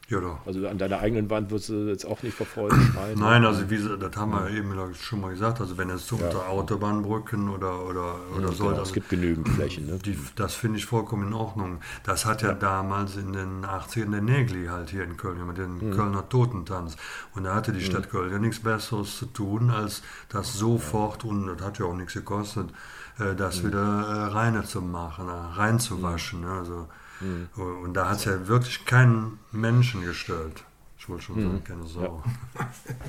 Ja, 0.07 0.19
doch. 0.19 0.39
Also 0.47 0.67
an 0.67 0.79
deiner 0.79 0.97
eigenen 1.01 1.29
Wand 1.29 1.51
würdest 1.51 1.69
du 1.69 1.87
jetzt 1.87 2.03
auch 2.03 2.23
nicht 2.23 2.35
verfolgen 2.35 2.81
schreien? 2.93 3.19
Nein, 3.19 3.45
also 3.45 3.69
wie, 3.69 3.77
das 3.77 4.15
haben 4.15 4.31
wir 4.31 4.49
eben 4.49 4.73
schon 4.95 5.21
mal 5.21 5.29
gesagt. 5.29 5.61
Also 5.61 5.77
wenn 5.77 5.91
es 5.91 6.07
so 6.07 6.15
Ja. 6.17 6.25
unter 6.25 6.49
Autobahnbrücken 6.49 7.47
oder, 7.49 7.85
oder, 7.85 8.15
oder 8.35 8.51
so, 8.51 8.63
genau, 8.63 8.69
also 8.77 8.81
es 8.83 8.93
gibt 8.93 9.09
genügend 9.09 9.47
Flächen. 9.49 9.85
Ne? 9.85 9.99
die, 9.99 10.17
das 10.35 10.55
finde 10.55 10.79
ich 10.79 10.87
vollkommen 10.87 11.27
in 11.27 11.33
Ordnung. 11.33 11.79
Das 12.03 12.25
hat 12.25 12.41
ja, 12.41 12.53
damals 12.53 13.17
in 13.17 13.33
den 13.33 13.63
80ern 13.63 14.09
der 14.09 14.21
Nägli 14.21 14.65
halt 14.65 14.89
hier 14.89 15.03
in 15.03 15.15
Köln, 15.15 15.45
mit 15.45 15.59
dem 15.59 15.75
Mhm. 15.77 15.91
Kölner 15.95 16.27
Totentanz. 16.27 16.95
Und 17.35 17.43
da 17.43 17.53
hatte 17.53 17.71
die 17.71 17.81
Stadt 17.81 18.09
Köln 18.09 18.31
ja 18.31 18.39
nichts 18.39 18.61
Besseres 18.61 19.15
zu 19.17 19.27
tun, 19.27 19.69
als 19.69 20.01
das 20.29 20.53
sofort, 20.53 21.23
und 21.23 21.45
das 21.45 21.61
hat 21.61 21.77
ja 21.77 21.85
auch 21.85 21.93
nichts 21.95 22.13
gekostet, 22.15 22.71
äh, 23.19 23.35
das 23.35 23.61
Mhm. 23.61 23.67
wieder 23.67 23.79
äh, 24.07 24.23
reine 24.33 24.63
zu 24.63 24.81
machen, 24.81 25.27
äh, 25.27 25.31
reinzuwaschen. 25.59 26.41
ne, 26.41 26.49
Also, 26.49 26.87
Mhm. 27.21 27.49
Und 27.83 27.93
da 27.93 28.09
hat 28.09 28.17
es 28.17 28.25
ja 28.25 28.47
wirklich 28.47 28.85
keinen 28.85 29.39
Menschen 29.51 30.01
gestört. 30.01 30.63
Ich 30.97 31.07
wollte 31.09 31.23
schon 31.23 31.35
Mhm. 31.37 31.41
sagen, 31.43 31.63
keine 31.63 31.85
Sau. 31.87 32.23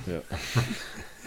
Ja. 0.07 0.21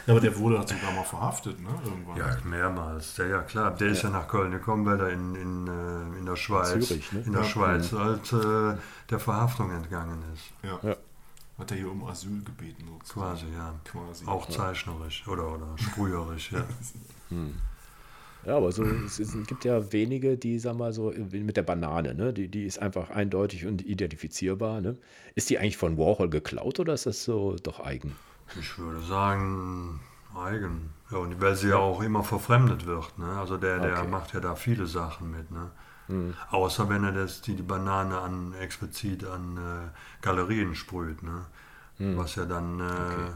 Ja, 0.05 0.11
aber 0.13 0.19
der 0.19 0.37
wurde 0.37 0.57
halt 0.59 0.67
sogar 0.69 0.91
mal 0.91 1.03
verhaftet, 1.03 1.61
ne? 1.61 1.69
Irgendwann. 1.85 2.17
Ja, 2.17 2.37
mehrmals. 2.43 3.15
Ja, 3.17 3.25
ja 3.25 3.41
klar. 3.41 3.71
Der 3.71 3.87
ist 3.89 4.01
ja 4.01 4.09
nach 4.09 4.27
Köln 4.27 4.51
gekommen, 4.51 4.85
weil 4.85 4.99
er 4.99 5.09
in, 5.11 5.35
in, 5.35 5.67
äh, 5.67 6.19
in 6.19 6.25
der 6.25 6.35
Schweiz, 6.35 6.87
Zürich, 6.87 7.11
ne? 7.13 7.21
in 7.21 7.31
der 7.31 7.41
Ja. 7.43 7.47
Schweiz 7.47 7.91
halt 7.93 8.33
äh, 8.33 8.77
der 9.09 9.19
Verhaftung 9.19 9.71
entgangen 9.71 10.21
ist. 10.33 10.51
Ja. 10.61 10.89
Ja. 10.89 10.95
Hat 11.57 11.71
er 11.71 11.77
hier 11.77 11.89
um 11.91 12.03
Asyl 12.05 12.43
gebeten, 12.43 12.85
sozusagen. 12.87 13.29
Quasi, 13.31 13.45
ja. 13.55 13.73
Quasi. 13.85 14.25
Auch 14.25 14.49
zeichnerisch 14.49 15.25
oder, 15.27 15.53
oder 15.53 15.67
sprüherisch, 15.77 16.51
ja. 16.51 16.63
Ja, 18.45 18.57
aber 18.57 18.71
so, 18.71 18.83
es, 18.83 19.19
es 19.19 19.35
gibt 19.47 19.63
ja 19.63 19.91
wenige, 19.93 20.37
die, 20.37 20.59
sag 20.59 20.75
mal 20.75 20.91
so, 20.91 21.13
wie 21.15 21.39
mit 21.41 21.55
der 21.55 21.63
Banane, 21.63 22.13
ne? 22.13 22.33
Die, 22.33 22.49
die 22.49 22.65
ist 22.65 22.79
einfach 22.79 23.09
eindeutig 23.09 23.65
und 23.65 23.81
identifizierbar. 23.85 24.81
Ne? 24.81 24.97
Ist 25.35 25.49
die 25.49 25.59
eigentlich 25.59 25.77
von 25.77 25.97
Warhol 25.97 26.29
geklaut 26.29 26.79
oder 26.79 26.93
ist 26.93 27.05
das 27.05 27.23
so 27.23 27.55
doch 27.63 27.79
eigen? 27.79 28.15
Ich 28.59 28.77
würde 28.77 29.01
sagen, 29.01 30.01
eigen. 30.35 30.89
Ja, 31.09 31.19
und 31.19 31.39
weil 31.39 31.55
sie 31.55 31.69
ja 31.69 31.77
auch 31.77 32.01
immer 32.01 32.23
verfremdet 32.23 32.85
wird. 32.85 33.17
Ne? 33.17 33.27
Also 33.39 33.57
der, 33.57 33.79
der 33.79 33.99
Okay. 33.99 34.07
macht 34.07 34.33
ja 34.33 34.39
da 34.41 34.55
viele 34.55 34.87
Sachen 34.87 35.31
mit. 35.31 35.49
Ne? 35.51 35.71
Außer 36.51 36.89
wenn 36.89 37.05
er 37.05 37.13
das, 37.13 37.41
die, 37.41 37.55
die 37.55 37.63
Banane 37.63 38.19
an, 38.19 38.53
explizit 38.59 39.23
an 39.25 39.57
äh, 39.57 40.21
Galerien 40.21 40.75
sprüht. 40.75 41.23
Ne? 41.23 41.45
Was 42.17 42.35
ja 42.35 42.43
dann 42.45 42.79
äh, 42.81 43.31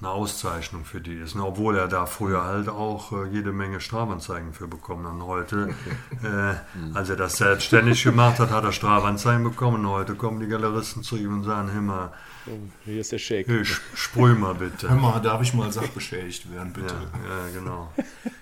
eine 0.00 0.10
Auszeichnung 0.10 0.84
für 0.84 1.00
die 1.00 1.14
ist. 1.14 1.34
Ne? 1.34 1.44
Obwohl 1.44 1.76
er 1.76 1.88
da 1.88 2.06
früher 2.06 2.44
halt 2.44 2.68
auch 2.68 3.12
äh, 3.12 3.26
jede 3.28 3.52
Menge 3.52 3.80
Strafanzeigen 3.80 4.52
für 4.52 4.66
bekommen 4.68 5.06
hat. 5.06 5.12
Und 5.14 5.26
heute, 5.26 5.74
äh, 6.22 6.54
als 6.96 7.08
er 7.10 7.16
das 7.16 7.36
selbstständig 7.36 8.02
gemacht 8.02 8.38
hat, 8.38 8.50
hat 8.50 8.64
er 8.64 8.72
Strafanzeigen 8.72 9.44
bekommen. 9.44 9.84
Und 9.86 9.90
heute 9.90 10.14
kommen 10.14 10.40
die 10.40 10.46
Galeristen 10.48 11.02
zu 11.02 11.16
ihm 11.16 11.32
und 11.34 11.44
sagen, 11.44 11.68
immer, 11.76 12.12
Oh, 12.46 12.58
hier 12.84 13.00
ist 13.00 13.10
der 13.10 13.18
Shake. 13.18 13.48
hey, 13.48 13.64
sprüh 13.64 14.34
mal 14.34 14.54
bitte. 14.54 14.90
Hör 14.90 14.96
mal, 14.96 15.18
darf 15.20 15.40
ich 15.40 15.54
mal 15.54 15.72
sachbeschädigt 15.72 16.52
werden, 16.52 16.74
bitte? 16.74 16.94
Ja, 16.94 17.46
ja, 17.46 17.52
genau. 17.54 17.90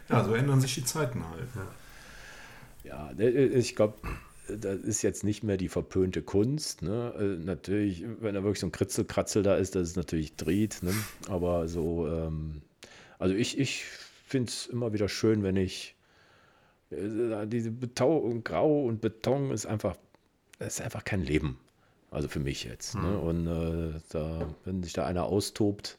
Ja, 0.08 0.24
so 0.24 0.34
ändern 0.34 0.60
sich 0.60 0.74
die 0.74 0.84
Zeiten 0.84 1.22
halt. 1.30 1.48
Ja, 2.82 3.10
ne, 3.16 3.28
ich 3.30 3.76
glaube, 3.76 3.94
das 4.58 4.80
ist 4.80 5.02
jetzt 5.02 5.24
nicht 5.24 5.42
mehr 5.42 5.56
die 5.56 5.68
verpönte 5.68 6.22
Kunst. 6.22 6.82
Ne? 6.82 7.14
Äh, 7.18 7.44
Natürlich, 7.44 8.04
wenn 8.20 8.34
da 8.34 8.42
wirklich 8.42 8.60
so 8.60 8.66
ein 8.66 8.72
Kritzelkratzel 8.72 9.42
da 9.42 9.56
ist, 9.56 9.74
das 9.74 9.90
ist 9.90 9.96
natürlich 9.96 10.36
Dried. 10.36 10.82
Ne? 10.82 10.92
Aber 11.28 11.68
so, 11.68 12.08
ähm, 12.08 12.62
also 13.18 13.34
ich, 13.34 13.58
ich 13.58 13.84
finde 14.26 14.50
es 14.50 14.66
immer 14.66 14.92
wieder 14.92 15.08
schön, 15.08 15.42
wenn 15.42 15.56
ich 15.56 15.94
äh, 16.90 17.46
diese 17.46 17.70
Betau 17.70 18.16
und 18.16 18.44
Grau 18.44 18.84
und 18.84 19.00
Beton 19.00 19.50
ist 19.50 19.66
einfach, 19.66 19.96
ist 20.58 20.80
einfach 20.80 21.04
kein 21.04 21.22
Leben. 21.22 21.58
Also 22.10 22.28
für 22.28 22.40
mich 22.40 22.64
jetzt. 22.64 22.94
Ne? 22.94 23.18
Und 23.18 23.46
äh, 23.46 23.98
da, 24.10 24.54
wenn 24.64 24.82
sich 24.82 24.92
da 24.92 25.06
einer 25.06 25.24
austobt, 25.24 25.98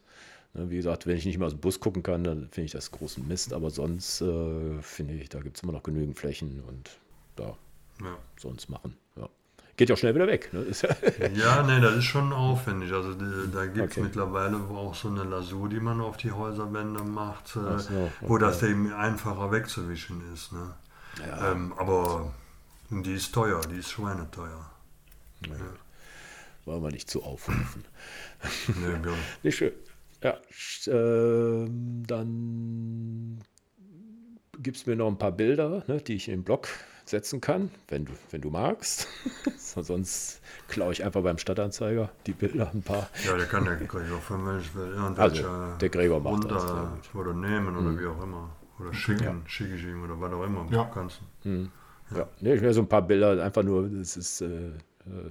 ne, 0.54 0.70
wie 0.70 0.76
gesagt, 0.76 1.08
wenn 1.08 1.18
ich 1.18 1.26
nicht 1.26 1.40
mehr 1.40 1.48
aus 1.48 1.54
dem 1.54 1.60
Bus 1.60 1.80
gucken 1.80 2.04
kann, 2.04 2.24
dann 2.24 2.50
finde 2.50 2.66
ich 2.66 2.72
das 2.72 2.92
großen 2.92 3.28
Mist. 3.28 3.52
Aber 3.52 3.72
sonst 3.72 4.22
äh, 4.22 4.82
finde 4.82 5.16
ich, 5.16 5.30
da 5.30 5.40
gibt 5.40 5.58
es 5.58 5.64
immer 5.64 5.74
noch 5.74 5.82
genügend 5.82 6.18
Flächen 6.18 6.62
und 6.68 6.92
da 7.36 7.58
Ja. 8.02 8.18
sonst 8.40 8.70
machen. 8.70 8.96
Ja. 9.16 9.30
Geht 9.78 9.90
ja 9.90 9.96
auch 9.96 10.00
schnell 10.00 10.14
wieder 10.16 10.28
weg. 10.28 10.52
Ne? 10.54 10.66
Ja, 10.82 11.28
Ja, 11.36 11.64
nee, 11.64 11.82
das 11.82 11.96
ist 11.96 12.04
schon 12.06 12.32
aufwendig. 12.32 12.92
Also 12.92 13.14
die, 13.14 13.52
da 13.52 13.66
gibt 13.66 13.78
es 13.92 13.98
Okay. 13.98 14.02
mittlerweile 14.02 14.58
auch 14.58 14.94
so 14.96 15.08
eine 15.10 15.24
Lasur, 15.24 15.68
die 15.70 15.80
man 15.80 16.00
auf 16.02 16.18
die 16.18 16.32
Häuserwände 16.32 17.04
macht, 17.04 17.56
äh, 17.56 17.80
so, 17.80 18.12
wo 18.22 18.36
okay. 18.36 18.46
das 18.46 18.64
eben 18.64 18.92
einfacher 18.94 19.52
wegzuwischen 19.52 20.22
ist. 20.34 20.52
Ne? 20.52 20.74
ja, 21.28 21.52
Ähm, 21.52 21.74
aber 21.78 22.32
die 22.90 23.14
ist 23.16 23.34
teuer, 23.34 23.62
die 23.62 23.78
ist 23.80 23.90
schweineteuer. 23.92 24.70
wollen 26.66 26.84
wir 26.84 26.92
nicht 26.92 27.10
zu 27.10 27.24
aufrufen. 27.24 27.86
Nee, 28.68 28.92
ja. 29.10 29.14
Nicht 29.42 29.56
schön. 29.58 29.72
Ja, 30.22 30.38
ähm, 30.88 32.04
dann 32.06 33.42
gibt 34.60 34.78
es 34.78 34.86
mir 34.86 34.96
noch 34.98 35.08
ein 35.08 35.18
paar 35.18 35.32
Bilder, 35.32 35.84
ne, 35.88 36.02
die 36.02 36.16
ich 36.16 36.26
den 36.26 36.44
Blog 36.44 36.68
setzen 37.06 37.42
kann, 37.42 37.70
wenn 37.88 38.06
du, 38.06 38.12
wenn 38.32 38.42
du 38.42 38.50
magst. 38.50 39.08
So, 39.58 39.82
Sonst 39.82 40.40
klaue 40.68 40.92
ich 40.92 41.04
einfach 41.04 41.24
beim 41.24 41.40
Stadtanzeiger 41.40 42.10
die 42.28 42.34
Bilder 42.34 42.70
ein 42.74 42.84
paar. 42.84 43.10
ja, 43.26 43.36
der 43.36 43.48
kann 43.48 43.66
der 43.66 43.76
Gregor 43.78 44.20
von 44.22 44.48
Also, 45.18 45.44
der 45.82 45.90
Gregor 45.90 46.20
macht 46.20 46.44
das, 46.46 46.62
runter 46.64 46.92
gut. 47.12 47.20
oder 47.22 47.34
nehmen 47.34 47.76
oder 47.76 48.00
wie 48.00 48.06
auch 48.06 48.22
immer. 48.22 48.50
Oder 48.80 48.94
schicken, 48.94 49.42
schicke 49.48 49.74
ich 49.76 49.84
ihm 49.84 50.04
oder 50.04 50.20
was 50.22 50.32
auch 50.32 50.44
immer. 50.44 50.68
Ja. 50.70 50.84
Kannst. 50.94 51.22
Ja, 51.44 52.28
ne, 52.40 52.54
ich 52.56 52.62
will 52.62 52.72
so 52.74 52.82
ein 52.82 52.88
paar 52.88 53.02
Bilder, 53.02 53.44
einfach 53.44 53.64
nur, 53.64 53.90
das 53.90 54.16
ist, 54.16 54.42
äh, 54.42 54.72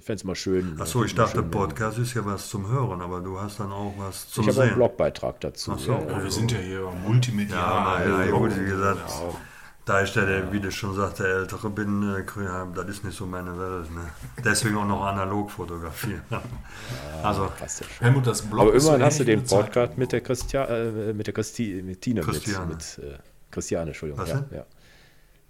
fände 0.01 0.13
es 0.15 0.23
mal 0.25 0.35
schön. 0.35 0.75
Achso, 0.81 1.05
ich 1.05 1.15
Mal 1.15 1.23
dachte, 1.23 1.37
schön, 1.39 1.51
Podcast 1.51 1.97
ist 1.99 2.13
ja 2.15 2.25
was 2.25 2.49
zum 2.49 2.67
Hören, 2.69 3.01
aber 3.01 3.21
du 3.21 3.39
hast 3.39 3.61
dann 3.61 3.71
auch 3.71 3.93
was 3.97 4.27
zum 4.29 4.43
Ich 4.43 4.49
habe 4.49 4.57
auch 4.57 4.61
einen 4.63 4.69
Sehen. 4.71 4.75
Blogbeitrag 4.77 5.39
dazu. 5.39 5.71
Ach 5.73 5.79
so. 5.79 5.91
ja. 5.93 6.01
Ja, 6.01 6.23
wir 6.23 6.31
sind 6.31 6.51
ja 6.51 6.57
hier 6.59 6.91
multimedial. 7.05 8.09
Ja, 8.09 8.19
ja, 8.23 8.25
Blog. 8.27 8.41
gut, 8.41 8.59
wie 8.59 8.65
gesagt, 8.65 9.09
Ja. 9.09 9.35
Da 9.85 10.01
ich 10.01 10.13
der, 10.13 10.25
der, 10.25 10.51
wie 10.53 10.59
du 10.59 10.71
schon 10.71 10.95
sagst, 10.95 11.19
der 11.19 11.27
Ältere 11.27 11.69
bin, 11.69 12.03
äh, 12.03 12.43
ja, 12.43 12.65
das 12.73 12.87
ist 12.87 13.03
nicht 13.03 13.17
so 13.17 13.25
meine 13.25 13.57
Welt. 13.57 13.91
Ne? 13.93 14.09
Deswegen 14.43 14.77
auch 14.77 14.85
noch 14.85 15.03
analog 15.05 15.51
fotografieren. 15.51 16.21
also, 17.23 17.51
ja 17.59 17.67
schon. 17.67 17.87
Helmut, 17.99 18.27
das 18.27 18.41
Blog 18.41 18.61
Aber 18.61 18.79
so 18.79 18.87
immerhin 18.87 19.05
hast 19.05 19.19
du 19.19 19.25
den 19.25 19.43
Podcast 19.43 19.97
mit 19.97 20.11
der 20.11 20.21
Christian, 20.21 20.67
äh, 20.69 21.13
mit 21.13 21.27
der 21.27 21.33
Christi, 21.33 21.81
mit 21.83 22.01
Tine, 22.01 22.21
Christiane. 22.21 22.67
mit, 22.67 22.97
mit 22.97 23.05
äh, 23.05 23.17
Christiane, 23.51 23.89
Entschuldigung. 23.89 24.23
Was 24.23 24.29
ja, 24.29 24.39
denn? 24.39 24.57
ja. 24.57 24.65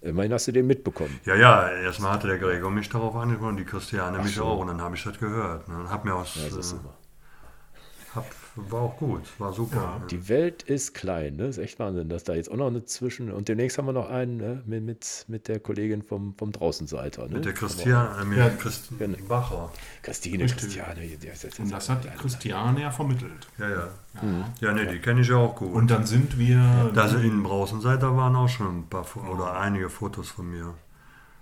Immerhin 0.01 0.33
hast 0.33 0.47
du 0.47 0.51
den 0.51 0.67
mitbekommen. 0.67 1.17
Ja, 1.25 1.35
ja, 1.35 1.69
erstmal 1.69 2.11
hatte 2.11 2.27
der 2.27 2.37
Gregor 2.37 2.69
mich 2.71 2.89
darauf 2.89 3.15
angesprochen, 3.15 3.55
die 3.55 3.63
Christiane 3.63 4.17
mich 4.17 4.35
so. 4.35 4.43
auch 4.43 4.59
und 4.59 4.67
dann 4.67 4.81
habe 4.81 4.95
ich 4.95 5.03
das 5.03 5.17
gehört. 5.17 5.67
Ne? 5.69 5.77
Und 5.77 5.89
hab 5.89 6.03
mir 6.03 6.13
aus, 6.13 6.35
ja, 6.35 6.53
das 6.53 6.73
äh, 6.73 6.75
war 8.55 8.81
auch 8.81 8.97
gut, 8.97 9.21
war 9.39 9.51
super. 9.51 9.99
Ja. 9.99 10.01
Die 10.11 10.29
Welt 10.29 10.61
ist 10.63 10.93
klein, 10.93 11.37
ne? 11.37 11.47
ist 11.47 11.57
echt 11.57 11.79
Wahnsinn, 11.79 12.09
dass 12.09 12.23
da 12.23 12.35
jetzt 12.35 12.51
auch 12.51 12.55
noch 12.55 12.67
eine 12.67 12.85
Zwischen... 12.85 13.31
Und 13.31 13.47
demnächst 13.47 13.77
haben 13.77 13.87
wir 13.87 13.93
noch 13.93 14.09
einen 14.09 14.37
ne? 14.37 14.61
mit, 14.65 14.83
mit, 14.83 15.25
mit 15.27 15.47
der 15.47 15.59
Kollegin 15.59 16.03
vom, 16.03 16.35
vom 16.37 16.51
Draußenseiter. 16.51 17.27
Ne? 17.27 17.35
Mit 17.35 17.45
der 17.45 17.53
Christiane, 17.53 18.25
mit 18.25 18.37
ja, 18.37 18.49
Christine 18.49 19.15
genau. 19.15 19.27
Bacher. 19.27 19.71
Christine, 20.03 20.45
Christiane. 20.45 21.01
Und 21.57 21.71
das 21.71 21.89
hat 21.89 22.17
Christiane 22.17 22.81
ja 22.81 22.91
vermittelt. 22.91 23.47
Ja, 23.57 23.69
ja. 23.69 23.75
Ja, 24.15 24.21
mhm. 24.21 24.45
ja 24.59 24.73
nee, 24.73 24.85
die 24.85 24.99
kenne 24.99 25.21
ich 25.21 25.29
ja 25.29 25.37
auch 25.37 25.55
gut. 25.55 25.73
Und 25.73 25.89
dann 25.89 26.05
sind 26.05 26.37
wir... 26.37 26.91
Da 26.93 27.07
sind 27.07 27.23
in 27.23 27.43
Draußenseiter 27.43 28.15
waren 28.15 28.35
auch 28.35 28.49
schon 28.49 28.79
ein 28.79 28.87
paar 28.87 29.05
oder 29.31 29.59
einige 29.59 29.89
Fotos 29.89 30.29
von 30.29 30.49
mir. 30.49 30.75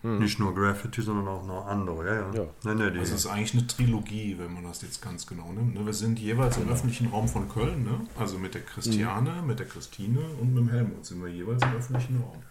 Hm. 0.04 0.18
Nicht 0.18 0.40
nur 0.40 0.56
Graffiti, 0.56 1.02
sondern 1.04 1.28
auch 1.28 1.46
noch 1.46 1.68
andere. 1.68 2.06
Ja, 2.08 2.16
ja. 2.16 2.34
ja. 2.34 2.74
Nee, 2.74 2.90
nee, 2.90 3.00
das 3.00 3.12
ist 3.12 3.28
eigentlich 3.28 3.54
eine 3.54 3.68
Trilogie, 3.68 4.36
wenn 4.40 4.52
man 4.52 4.64
das 4.64 4.82
jetzt 4.82 5.00
ganz 5.00 5.28
genau 5.28 5.52
nimmt. 5.52 5.76
Ne? 5.76 5.86
Wir 5.86 5.94
sind 5.94 6.18
jeweils 6.18 6.58
im 6.58 6.64
genau. 6.64 6.74
öffentlichen 6.74 7.08
Raum 7.08 7.28
von 7.28 7.48
Köln, 7.48 7.84
ne? 7.84 8.02
also 8.18 8.40
mit 8.40 8.56
der 8.56 8.62
Christiane, 8.62 9.38
hm. 9.38 9.48
mit 9.48 9.60
der 9.60 9.68
Christine 9.68 10.22
und 10.40 10.56
mit 10.56 10.64
dem 10.64 10.70
Helmut 10.70 11.06
sind 11.06 11.22
wir 11.24 11.30
jeweils 11.30 11.62
im 11.62 11.76
öffentlichen 11.76 12.18
Raum. 12.18 12.42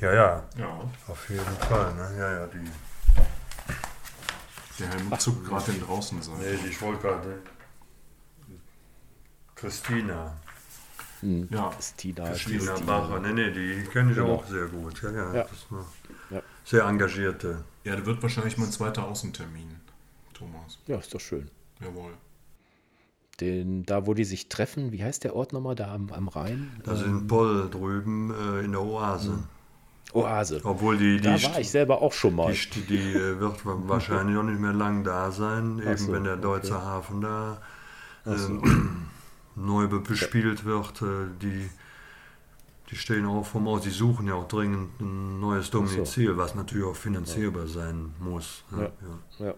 Ja, 0.00 0.12
ja. 0.14 0.42
Ja. 0.58 0.80
Auf 1.08 1.28
jeden 1.28 1.44
Fall. 1.44 1.94
Ne? 1.94 2.18
Ja, 2.18 2.32
ja, 2.32 2.46
die. 2.46 2.70
Der 4.78 4.88
Helmut 4.88 5.20
zuckt 5.20 5.46
gerade 5.46 5.72
den 5.72 5.82
draußen 5.82 6.22
sein. 6.22 6.36
Nee, 6.38 6.68
ich 6.68 6.80
wollte 6.80 7.02
gerade. 7.02 7.38
Christina. 9.56 10.34
Hm. 11.20 11.48
Ja, 11.50 11.68
Christina. 11.68 12.30
Christina 12.30 12.78
Bacher. 12.78 13.20
Nee, 13.20 13.32
nee, 13.34 13.50
die 13.50 13.84
kenne 13.92 14.12
ich 14.12 14.16
genau. 14.16 14.36
auch 14.36 14.46
sehr 14.46 14.66
gut. 14.68 15.02
Ja, 15.02 15.10
ja. 15.10 15.34
ja. 15.34 15.42
Das 15.42 15.66
ja. 15.70 15.84
Sehr 16.70 16.84
engagierte. 16.84 17.64
Ja, 17.82 17.96
der 17.96 18.06
wird 18.06 18.22
wahrscheinlich 18.22 18.56
mein 18.56 18.70
zweiter 18.70 19.04
Außentermin, 19.08 19.74
Thomas. 20.32 20.78
Ja, 20.86 20.98
ist 20.98 21.12
doch 21.12 21.18
schön. 21.18 21.50
Jawohl. 21.80 22.12
Den, 23.40 23.84
da, 23.86 24.06
wo 24.06 24.14
die 24.14 24.22
sich 24.22 24.48
treffen, 24.48 24.92
wie 24.92 25.02
heißt 25.02 25.24
der 25.24 25.34
Ort 25.34 25.52
nochmal, 25.52 25.74
da 25.74 25.92
am, 25.92 26.12
am 26.12 26.28
Rhein? 26.28 26.70
Da 26.84 26.94
sind 26.94 27.08
ähm, 27.08 27.26
Poll 27.26 27.68
drüben 27.70 28.30
äh, 28.30 28.60
in 28.64 28.70
der 28.70 28.82
Oase. 28.82 29.32
Hm. 29.32 29.42
Oase. 30.12 30.60
Obwohl 30.62 30.96
die, 30.96 31.20
da 31.20 31.42
war 31.42 31.58
ich 31.58 31.70
selber 31.70 32.02
auch 32.02 32.12
schon 32.12 32.36
mal. 32.36 32.52
Die, 32.52 32.80
die 32.82 33.14
äh, 33.14 33.40
wird 33.40 33.60
wahrscheinlich 33.64 34.36
auch 34.36 34.44
nicht 34.44 34.60
mehr 34.60 34.72
lang 34.72 35.02
da 35.02 35.32
sein, 35.32 35.80
eben 35.80 35.96
so, 35.96 36.12
wenn 36.12 36.22
der 36.22 36.36
Deutsche 36.36 36.76
okay. 36.76 36.84
Hafen 36.84 37.20
da 37.20 37.60
äh, 38.26 38.36
so. 38.36 38.62
neu 39.56 39.88
bespielt 39.88 40.64
wird. 40.64 41.02
Äh, 41.02 41.30
die 41.42 41.68
die 42.90 42.96
stehen 42.96 43.24
auch 43.26 43.46
vom 43.46 43.68
Aus, 43.68 43.82
die 43.82 43.90
suchen 43.90 44.26
ja 44.26 44.34
auch 44.34 44.48
dringend 44.48 45.00
ein 45.00 45.38
neues 45.38 45.70
Domizil, 45.70 46.28
so. 46.28 46.36
was 46.36 46.54
natürlich 46.54 46.84
auch 46.84 46.96
finanzierbar 46.96 47.62
ja. 47.62 47.68
sein 47.68 48.14
muss. 48.18 48.64
Ja, 48.72 48.82
ja. 49.38 49.46
ja. 49.46 49.54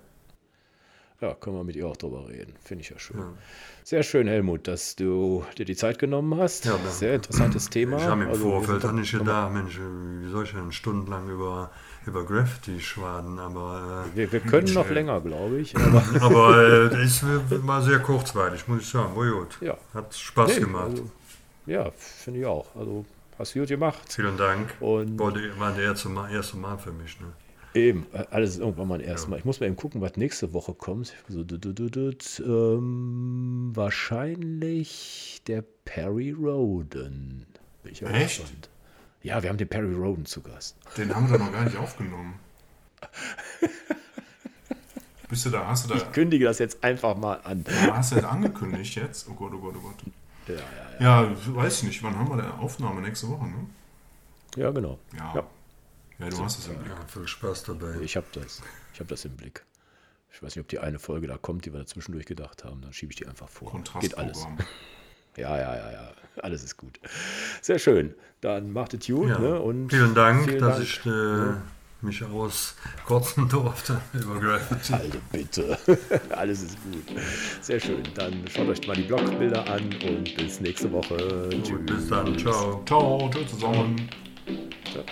ja. 1.20 1.34
können 1.34 1.56
wir 1.56 1.64
mit 1.64 1.76
ihr 1.76 1.86
auch 1.86 1.96
drüber 1.96 2.28
reden. 2.28 2.54
Finde 2.62 2.82
ich 2.82 2.90
ja 2.90 2.98
schön. 2.98 3.22
Sehr 3.84 4.02
schön, 4.02 4.28
Helmut, 4.28 4.68
dass 4.68 4.96
du 4.96 5.44
dir 5.56 5.64
die 5.64 5.74
Zeit 5.76 5.98
genommen 5.98 6.38
hast. 6.38 6.66
Ja, 6.66 6.78
Sehr 6.90 7.14
interessantes 7.14 7.70
Thema. 7.70 7.96
Ich 7.96 8.04
habe 8.04 8.24
im 8.24 8.28
also, 8.28 8.50
Vorfeld 8.50 8.92
nicht 8.92 9.12
gedacht, 9.12 9.52
Mensch, 9.52 9.78
wie 9.78 10.30
soll 10.30 10.44
ich 10.44 10.52
denn 10.52 10.70
stundenlang 10.70 11.30
über, 11.30 11.70
über 12.06 12.26
Graffiti 12.26 12.80
schwaden, 12.80 13.38
aber... 13.38 14.06
Äh, 14.12 14.16
wir, 14.16 14.32
wir, 14.32 14.40
können 14.40 14.72
noch 14.74 14.90
äh, 14.90 14.94
länger, 14.94 15.22
glaube 15.22 15.58
ich. 15.58 15.74
Aber, 15.82 16.04
aber 16.20 16.62
äh, 16.62 16.90
das 16.90 17.24
war 17.66 17.82
sehr 17.82 17.98
kurzweilig, 17.98 18.68
muss 18.68 18.82
ich 18.82 18.88
sagen. 18.88 19.12
Oh, 19.16 19.38
gut. 19.38 19.58
Ja. 19.60 19.76
Hat 19.94 20.14
Spaß 20.14 20.54
nee, 20.54 20.60
gemacht. 20.60 20.90
Also, 20.90 21.10
ja, 21.66 21.90
finde 21.96 22.40
ich 22.40 22.46
auch. 22.46 22.74
Also 22.76 23.04
Hast 23.38 23.54
du 23.54 23.60
gut 23.60 23.68
gemacht. 23.68 24.00
Vielen 24.08 24.36
Dank. 24.36 24.74
Und 24.80 25.18
war 25.18 25.32
das 25.32 25.78
erste 25.78 26.08
Mal, 26.08 26.30
erste 26.32 26.56
Mal 26.56 26.78
für 26.78 26.92
mich. 26.92 27.20
Ne? 27.20 27.26
Eben, 27.74 28.06
alles 28.30 28.50
ist 28.50 28.58
irgendwann 28.58 28.88
mal 28.88 28.96
ein 28.96 29.00
erstes 29.00 29.24
ja. 29.24 29.30
Mal. 29.30 29.38
Ich 29.38 29.44
muss 29.44 29.60
mal 29.60 29.66
eben 29.66 29.76
gucken, 29.76 30.00
was 30.02 30.16
nächste 30.16 30.52
Woche 30.52 30.74
kommt. 30.74 31.14
So, 31.28 31.42
du, 31.42 31.58
du, 31.58 31.72
du, 31.72 32.12
ähm, 32.44 33.70
wahrscheinlich 33.74 35.40
der 35.46 35.64
Perry 35.84 36.32
Roden. 36.32 37.46
Bin 37.82 37.92
ich 37.92 38.02
Echt? 38.02 38.40
Gespannt. 38.40 38.68
Ja, 39.22 39.42
wir 39.42 39.48
haben 39.48 39.56
den 39.56 39.68
Perry 39.68 39.94
Roden 39.94 40.26
zu 40.26 40.42
Gast. 40.42 40.76
Den 40.96 41.14
haben 41.14 41.30
wir 41.30 41.38
noch 41.38 41.52
gar 41.52 41.64
nicht 41.64 41.76
aufgenommen. 41.76 42.34
Bist 45.28 45.46
du 45.46 45.50
da? 45.50 45.66
Hast 45.66 45.84
du 45.84 45.94
da? 45.94 45.96
Ich 45.96 46.12
kündige 46.12 46.44
das 46.44 46.58
jetzt 46.58 46.84
einfach 46.84 47.16
mal 47.16 47.36
an. 47.44 47.64
Ja, 47.86 47.96
hast 47.96 48.12
du 48.12 48.16
das 48.16 48.24
angekündigt 48.24 48.96
jetzt? 48.96 49.26
Oh 49.30 49.34
Gott, 49.34 49.52
oh 49.54 49.58
Gott, 49.58 49.74
oh 49.78 49.80
Gott. 49.80 50.12
Ja, 50.48 50.54
ja, 50.54 50.62
ja. 51.00 51.22
ja, 51.24 51.54
weiß 51.54 51.78
ich 51.78 51.88
nicht. 51.88 52.02
Wann 52.02 52.16
haben 52.16 52.28
wir 52.28 52.42
eine 52.42 52.58
Aufnahme? 52.58 53.00
Nächste 53.00 53.28
Woche, 53.28 53.46
ne? 53.46 53.66
Ja, 54.56 54.70
genau. 54.70 54.98
Ja. 55.16 55.34
Ja, 55.34 55.46
ja 56.18 56.28
du 56.28 56.36
so, 56.36 56.44
hast 56.44 56.58
es 56.58 56.68
im 56.68 56.78
Blick. 56.78 56.90
Ja, 56.90 57.06
viel 57.06 57.26
Spaß 57.26 57.64
dabei. 57.64 57.96
Ich 58.00 58.16
habe 58.16 58.26
das. 58.32 58.62
Ich 58.92 59.00
habe 59.00 59.08
das 59.08 59.24
im 59.24 59.36
Blick. 59.36 59.64
Ich 60.32 60.42
weiß 60.42 60.56
nicht, 60.56 60.62
ob 60.62 60.68
die 60.68 60.78
eine 60.78 60.98
Folge 60.98 61.26
da 61.26 61.36
kommt, 61.36 61.66
die 61.66 61.72
wir 61.72 61.80
dazwischendurch 61.80 62.26
gedacht 62.26 62.64
haben. 62.64 62.80
Dann 62.80 62.92
schiebe 62.92 63.12
ich 63.12 63.16
die 63.16 63.26
einfach 63.26 63.48
vor. 63.48 63.72
Geht 64.00 64.16
alles. 64.16 64.46
Ja, 65.36 65.56
ja, 65.56 65.76
ja, 65.76 65.92
ja. 65.92 66.12
Alles 66.42 66.62
ist 66.62 66.76
gut. 66.76 67.00
Sehr 67.60 67.78
schön. 67.78 68.14
Dann 68.40 68.72
macht 68.72 68.94
es 68.94 69.06
gut. 69.06 69.28
Ja. 69.28 69.38
Ne? 69.38 69.60
Und 69.60 69.90
vielen 69.90 70.14
Dank, 70.14 70.44
vielen 70.44 70.60
dass 70.60 70.76
Dank. 70.76 70.88
ich 70.88 71.06
äh, 71.06 71.54
mich 72.02 72.22
auskotzen 72.24 73.48
durfte 73.48 74.00
über 74.12 74.38
Graffiti. 74.40 74.92
Alter, 74.94 75.18
bitte. 75.30 75.78
Alles 76.36 76.62
ist 76.62 76.76
gut. 76.82 77.16
Sehr 77.60 77.80
schön. 77.80 78.02
Dann 78.14 78.44
schaut 78.48 78.68
euch 78.68 78.86
mal 78.86 78.96
die 78.96 79.02
Blogbilder 79.02 79.66
an 79.68 79.84
und 80.08 80.36
bis 80.36 80.60
nächste 80.60 80.90
Woche. 80.92 81.48
Gut, 81.50 81.64
Tschüss. 81.64 81.80
Bis 81.86 82.08
dann. 82.08 82.38
Ciao. 82.38 82.82
Ciao. 82.86 83.30
Tschüss 83.32 83.50
zusammen. 83.50 84.08
Ciao. 84.90 85.04